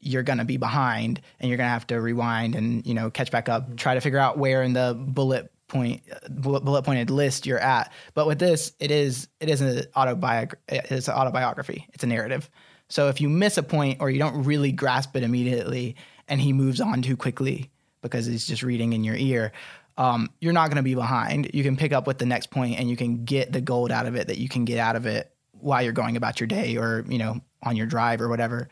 you're 0.00 0.22
going 0.22 0.38
to 0.38 0.44
be 0.44 0.56
behind 0.56 1.20
and 1.40 1.48
you're 1.48 1.56
going 1.56 1.66
to 1.66 1.72
have 1.72 1.86
to 1.88 2.00
rewind 2.00 2.54
and 2.54 2.86
you 2.86 2.94
know 2.94 3.10
catch 3.10 3.30
back 3.30 3.48
up, 3.48 3.64
mm-hmm. 3.64 3.76
try 3.76 3.94
to 3.94 4.00
figure 4.00 4.18
out 4.18 4.38
where 4.38 4.62
in 4.62 4.72
the 4.72 4.96
bullet 4.98 5.50
point 5.68 6.02
bullet 6.30 6.82
pointed 6.82 7.10
list 7.10 7.46
you're 7.46 7.58
at. 7.58 7.92
But 8.14 8.26
with 8.26 8.38
this, 8.38 8.72
it 8.80 8.90
is 8.90 9.28
it 9.40 9.48
is 9.48 9.60
an 9.60 9.84
autobiography. 9.96 10.60
It's 10.68 11.08
an 11.08 11.14
autobiography. 11.14 11.86
It's 11.92 12.04
a 12.04 12.06
narrative. 12.06 12.50
So 12.88 13.08
if 13.08 13.20
you 13.20 13.28
miss 13.28 13.58
a 13.58 13.62
point 13.62 13.98
or 14.00 14.08
you 14.08 14.18
don't 14.18 14.44
really 14.44 14.72
grasp 14.72 15.14
it 15.14 15.22
immediately, 15.22 15.96
and 16.26 16.40
he 16.40 16.52
moves 16.52 16.80
on 16.80 17.02
too 17.02 17.16
quickly 17.16 17.70
because 18.00 18.26
he's 18.26 18.46
just 18.46 18.62
reading 18.62 18.94
in 18.94 19.04
your 19.04 19.16
ear, 19.16 19.52
um, 19.98 20.30
you're 20.40 20.52
not 20.52 20.68
going 20.68 20.76
to 20.76 20.82
be 20.82 20.94
behind. 20.94 21.50
You 21.52 21.64
can 21.64 21.76
pick 21.76 21.92
up 21.92 22.06
with 22.06 22.18
the 22.18 22.24
next 22.24 22.50
point 22.50 22.78
and 22.78 22.88
you 22.88 22.96
can 22.96 23.24
get 23.24 23.52
the 23.52 23.60
gold 23.60 23.90
out 23.90 24.06
of 24.06 24.14
it 24.14 24.28
that 24.28 24.38
you 24.38 24.48
can 24.48 24.64
get 24.64 24.78
out 24.78 24.94
of 24.94 25.06
it 25.06 25.30
while 25.60 25.82
you're 25.82 25.92
going 25.92 26.16
about 26.16 26.38
your 26.38 26.46
day 26.46 26.76
or 26.76 27.04
you 27.08 27.18
know 27.18 27.40
on 27.62 27.76
your 27.76 27.86
drive 27.86 28.22
or 28.22 28.28
whatever. 28.28 28.68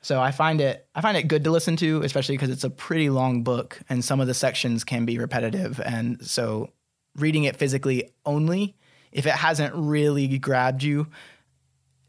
So 0.00 0.18
I 0.18 0.30
find 0.30 0.62
it 0.62 0.88
I 0.94 1.02
find 1.02 1.16
it 1.16 1.28
good 1.28 1.44
to 1.44 1.50
listen 1.50 1.76
to, 1.76 2.02
especially 2.02 2.36
because 2.36 2.48
it's 2.48 2.64
a 2.64 2.70
pretty 2.70 3.10
long 3.10 3.42
book 3.44 3.78
and 3.90 4.02
some 4.02 4.18
of 4.18 4.26
the 4.26 4.34
sections 4.34 4.82
can 4.82 5.04
be 5.04 5.18
repetitive. 5.18 5.78
And 5.78 6.24
so 6.26 6.70
reading 7.16 7.44
it 7.44 7.56
physically 7.56 8.10
only, 8.24 8.76
if 9.12 9.26
it 9.26 9.34
hasn't 9.34 9.74
really 9.74 10.38
grabbed 10.38 10.82
you, 10.82 11.06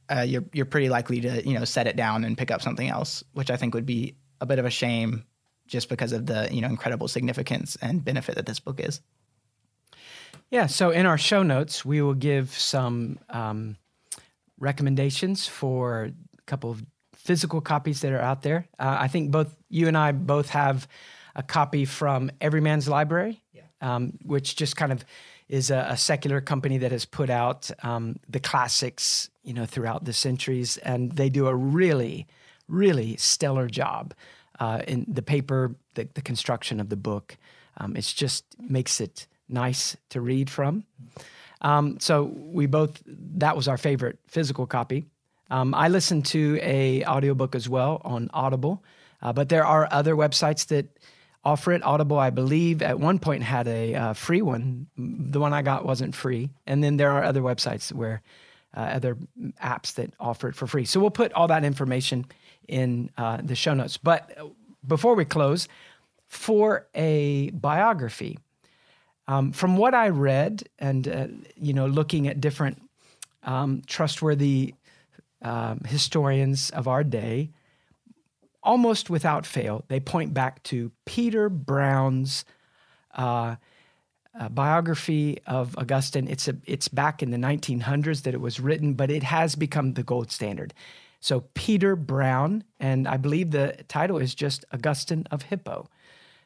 uh, 0.09 0.21
you're 0.21 0.45
you're 0.53 0.65
pretty 0.65 0.87
likely 0.87 1.19
to 1.19 1.45
you 1.45 1.59
know 1.59 1.65
set 1.65 1.85
it 1.85 1.97
down 1.97 2.23
and 2.23 2.37
pick 2.37 2.49
up 2.49 2.61
something 2.61 2.87
else, 2.87 3.25
which 3.33 3.51
I 3.51 3.57
think 3.57 3.73
would 3.73 3.85
be 3.85 4.15
a 4.39 4.45
bit 4.45 4.57
of 4.57 4.63
a 4.63 4.69
shame 4.69 5.25
just 5.67 5.89
because 5.89 6.11
of 6.11 6.25
the 6.25 6.47
you 6.51 6.61
know 6.61 6.67
incredible 6.67 7.07
significance 7.07 7.77
and 7.81 8.03
benefit 8.03 8.35
that 8.35 8.45
this 8.45 8.59
book 8.59 8.79
is. 8.79 9.01
Yeah. 10.49 10.67
So 10.67 10.91
in 10.91 11.05
our 11.05 11.17
show 11.17 11.43
notes, 11.43 11.83
we 11.83 12.01
will 12.01 12.13
give 12.13 12.51
some 12.51 13.19
um, 13.29 13.75
recommendations 14.59 15.47
for 15.47 16.05
a 16.05 16.41
couple 16.45 16.71
of 16.71 16.85
physical 17.15 17.59
copies 17.59 18.01
that 18.01 18.13
are 18.13 18.21
out 18.21 18.43
there. 18.43 18.67
Uh, 18.79 18.95
I 18.99 19.09
think 19.09 19.31
both 19.31 19.55
you 19.69 19.87
and 19.87 19.97
I 19.97 20.13
both 20.13 20.49
have 20.49 20.87
a 21.35 21.43
copy 21.43 21.83
from 21.83 22.31
Everyman's 22.39 22.87
Library, 22.87 23.43
yeah. 23.53 23.63
um, 23.81 24.13
which 24.23 24.55
just 24.55 24.77
kind 24.77 24.91
of 24.91 25.03
is 25.49 25.69
a, 25.69 25.87
a, 25.89 25.97
secular 25.97 26.41
company 26.41 26.77
that 26.79 26.91
has 26.91 27.05
put 27.05 27.29
out 27.29 27.69
um, 27.83 28.17
the 28.27 28.39
classics, 28.39 29.29
you 29.43 29.53
know, 29.53 29.65
throughout 29.65 30.03
the 30.03 30.13
centuries, 30.13 30.77
and 30.77 31.11
they 31.13 31.29
do 31.29 31.47
a 31.47 31.55
really, 31.55 32.27
really 32.67 33.15
stellar 33.17 33.67
job 33.67 34.13
uh, 34.59 34.81
in 34.87 35.05
the 35.07 35.21
paper, 35.21 35.75
the, 35.93 36.07
the, 36.13 36.21
construction 36.21 36.79
of 36.79 36.89
the 36.89 36.95
book. 36.95 37.37
Um, 37.77 37.95
it's 37.95 38.13
just 38.13 38.45
makes 38.59 38.99
it 38.99 39.27
nice 39.47 39.95
to 40.09 40.21
read 40.21 40.49
from. 40.49 40.83
Um, 41.61 41.99
so 41.99 42.23
we 42.23 42.65
both 42.65 43.01
that 43.05 43.55
was 43.55 43.67
our 43.67 43.77
favorite 43.77 44.19
physical 44.27 44.65
copy. 44.65 45.05
Um, 45.49 45.73
I 45.73 45.87
listened 45.87 46.25
to 46.27 46.59
a 46.61 47.05
audiobook 47.05 47.55
as 47.55 47.69
well 47.69 48.01
on 48.03 48.29
Audible, 48.33 48.83
uh, 49.21 49.33
but 49.33 49.49
there 49.49 49.65
are 49.65 49.87
other 49.91 50.15
websites 50.15 50.67
that 50.67 50.85
offer 51.43 51.71
it. 51.71 51.83
Audible, 51.83 52.19
I 52.19 52.29
believe, 52.29 52.81
at 52.81 52.99
one 52.99 53.17
point 53.17 53.43
had 53.43 53.67
a 53.67 53.95
uh, 53.95 54.13
free 54.13 54.41
one. 54.41 54.87
The 54.97 55.39
one 55.39 55.53
I 55.53 55.61
got 55.61 55.85
wasn't 55.85 56.13
free, 56.13 56.49
and 56.65 56.83
then 56.83 56.97
there 56.97 57.11
are 57.11 57.23
other 57.23 57.41
websites 57.41 57.93
where 57.93 58.21
uh, 58.75 58.81
other 58.81 59.17
apps 59.63 59.95
that 59.95 60.13
offer 60.19 60.49
it 60.49 60.55
for 60.55 60.67
free. 60.67 60.85
So 60.85 60.99
we'll 60.99 61.09
put 61.09 61.31
all 61.33 61.47
that 61.47 61.63
information 61.63 62.25
in 62.67 63.09
uh, 63.17 63.37
the 63.43 63.55
show 63.55 63.73
notes. 63.73 63.97
But 63.97 64.37
before 64.85 65.15
we 65.15 65.25
close, 65.25 65.67
for 66.27 66.87
a 66.93 67.49
biography, 67.51 68.37
um, 69.27 69.51
from 69.51 69.77
what 69.77 69.93
I 69.93 70.09
read, 70.09 70.63
and 70.79 71.07
uh, 71.07 71.27
you 71.55 71.73
know, 71.73 71.85
looking 71.85 72.27
at 72.27 72.39
different 72.41 72.81
um, 73.43 73.81
trustworthy 73.85 74.73
um, 75.41 75.81
historians 75.85 76.69
of 76.71 76.87
our 76.87 77.03
day, 77.03 77.51
almost 78.63 79.09
without 79.09 79.45
fail, 79.45 79.83
they 79.87 79.99
point 79.99 80.33
back 80.33 80.63
to 80.63 80.91
Peter 81.05 81.49
Brown's 81.49 82.43
uh, 83.15 83.55
uh, 84.39 84.49
biography 84.49 85.39
of 85.47 85.77
Augustine. 85.77 86.27
It's 86.27 86.47
a, 86.47 86.55
it's 86.65 86.87
back 86.87 87.23
in 87.23 87.31
the 87.31 87.37
1900s 87.37 88.23
that 88.23 88.33
it 88.33 88.41
was 88.41 88.59
written, 88.59 88.93
but 88.93 89.09
it 89.09 89.23
has 89.23 89.55
become 89.55 89.93
the 89.93 90.03
gold 90.03 90.31
standard. 90.31 90.73
So 91.19 91.41
Peter 91.53 91.95
Brown, 91.95 92.63
and 92.79 93.07
I 93.07 93.17
believe 93.17 93.51
the 93.51 93.77
title 93.87 94.17
is 94.17 94.35
just 94.35 94.65
Augustine 94.71 95.25
of 95.31 95.43
Hippo. 95.43 95.89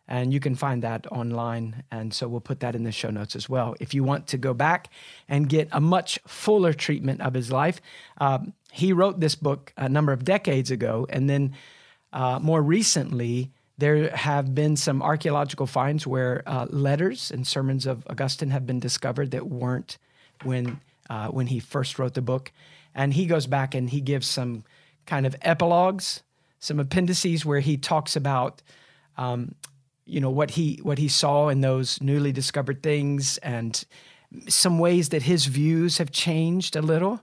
And 0.08 0.34
you 0.34 0.40
can 0.40 0.56
find 0.56 0.84
that 0.84 1.10
online. 1.12 1.84
And 1.90 2.14
so 2.14 2.28
we'll 2.28 2.42
put 2.42 2.60
that 2.60 2.76
in 2.76 2.84
the 2.84 2.92
show 2.92 3.12
notes 3.12 3.36
as 3.36 3.48
well. 3.48 3.76
If 3.80 3.94
you 3.94 4.04
want 4.04 4.28
to 4.28 4.38
go 4.38 4.54
back 4.54 4.90
and 5.30 5.48
get 5.48 5.70
a 5.72 5.80
much 5.80 6.20
fuller 6.28 6.74
treatment 6.74 7.22
of 7.22 7.34
his 7.34 7.50
life, 7.52 7.80
um, 8.18 8.54
he 8.72 8.92
wrote 8.92 9.20
this 9.20 9.36
book 9.36 9.74
a 9.78 9.88
number 9.88 10.12
of 10.12 10.26
decades 10.26 10.70
ago. 10.70 11.08
And 11.10 11.30
then 11.30 11.54
uh, 12.12 12.40
more 12.42 12.62
recently, 12.62 13.52
there 13.78 14.10
have 14.16 14.54
been 14.54 14.76
some 14.76 15.02
archaeological 15.02 15.66
finds 15.66 16.06
where 16.06 16.44
uh, 16.46 16.68
letters 16.70 17.32
and 17.32 17.48
sermons 17.48 17.86
of 17.86 18.06
Augustine 18.10 18.50
have 18.50 18.66
been 18.66 18.80
discovered 18.80 19.32
that 19.32 19.48
weren't 19.48 19.98
when, 20.44 20.82
uh, 21.10 21.28
when 21.30 21.48
he 21.48 21.60
first 21.60 21.98
wrote 21.98 22.16
the 22.16 22.22
book. 22.22 22.52
And 22.94 23.14
he 23.14 23.26
goes 23.26 23.48
back 23.48 23.74
and 23.76 23.90
he 23.90 24.02
gives 24.02 24.28
some 24.28 24.64
kind 25.06 25.26
of 25.26 25.36
epilogues, 25.42 26.24
some 26.60 26.80
appendices 26.80 27.46
where 27.46 27.60
he 27.60 27.78
talks 27.78 28.16
about 28.16 28.62
um, 29.18 29.56
you 30.06 30.20
know 30.20 30.30
what 30.30 30.52
he 30.52 30.80
what 30.84 30.98
he 30.98 31.08
saw 31.08 31.50
in 31.50 31.62
those 31.62 32.02
newly 32.02 32.32
discovered 32.32 32.84
things 32.84 33.38
and 33.40 33.86
some 34.48 34.80
ways 34.80 35.10
that 35.10 35.24
his 35.24 35.46
views 35.46 35.98
have 35.98 36.12
changed 36.12 36.76
a 36.76 36.82
little 36.82 37.22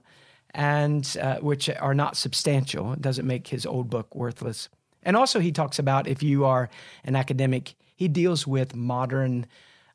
and 0.51 1.17
uh, 1.21 1.37
which 1.37 1.69
are 1.69 1.93
not 1.93 2.17
substantial. 2.17 2.93
It 2.93 3.01
doesn't 3.01 3.27
make 3.27 3.47
his 3.47 3.65
old 3.65 3.89
book 3.89 4.13
worthless. 4.15 4.69
And 5.03 5.15
also 5.15 5.39
he 5.39 5.51
talks 5.51 5.79
about 5.79 6.07
if 6.07 6.23
you 6.23 6.45
are 6.45 6.69
an 7.03 7.15
academic 7.15 7.75
he 7.95 8.07
deals 8.07 8.47
with 8.47 8.75
modern 8.75 9.45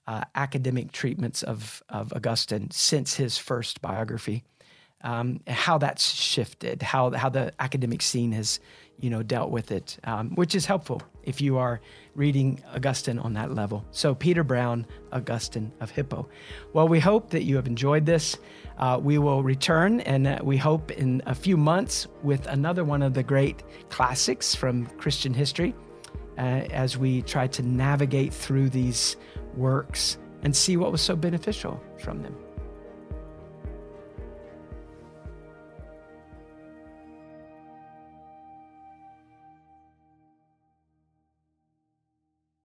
uh, 0.07 0.25
academic 0.35 0.93
treatments 0.93 1.43
of, 1.43 1.83
of 1.89 2.13
augustine 2.13 2.71
since 2.71 3.15
his 3.15 3.39
first 3.39 3.81
biography 3.81 4.45
um, 5.03 5.41
how 5.49 5.79
that's 5.79 6.13
shifted 6.13 6.83
how, 6.83 7.11
how 7.11 7.29
the 7.29 7.53
academic 7.61 8.03
scene 8.03 8.33
has 8.33 8.61
you 8.99 9.11
know 9.11 9.23
dealt 9.23 9.51
with 9.51 9.71
it 9.71 9.99
um, 10.05 10.35
which 10.35 10.55
is 10.55 10.67
helpful 10.67 11.03
if 11.25 11.41
you 11.41 11.59
are 11.59 11.81
reading 12.15 12.63
Augustine 12.75 13.19
on 13.19 13.33
that 13.35 13.55
level. 13.55 13.85
So, 13.91 14.15
Peter 14.15 14.45
Brown, 14.45 14.87
Augustine 15.13 15.73
of 15.81 15.91
Hippo. 15.91 16.29
Well, 16.73 16.89
we 16.89 17.01
hope 17.01 17.31
that 17.31 17.45
you 17.45 17.57
have 17.57 17.67
enjoyed 17.67 18.07
this. 18.07 18.37
Uh, 18.79 18.99
we 19.03 19.19
will 19.19 19.43
return, 19.43 20.01
and 20.01 20.27
uh, 20.27 20.39
we 20.43 20.57
hope 20.57 20.91
in 20.91 21.23
a 21.27 21.35
few 21.35 21.57
months 21.57 22.07
with 22.23 22.47
another 22.47 22.85
one 22.85 23.03
of 23.03 23.15
the 23.15 23.23
great 23.23 23.63
classics 23.89 24.55
from 24.55 24.87
Christian 24.99 25.35
history 25.35 25.75
uh, 26.39 26.67
as 26.71 26.97
we 26.97 27.23
try 27.23 27.47
to 27.49 27.63
navigate 27.63 28.33
through 28.33 28.71
these 28.71 29.17
works 29.57 30.19
and 30.43 30.55
see 30.55 30.77
what 30.77 30.93
was 30.93 31.01
so 31.01 31.17
beneficial 31.17 31.81
from 31.99 32.23
them. 32.23 32.37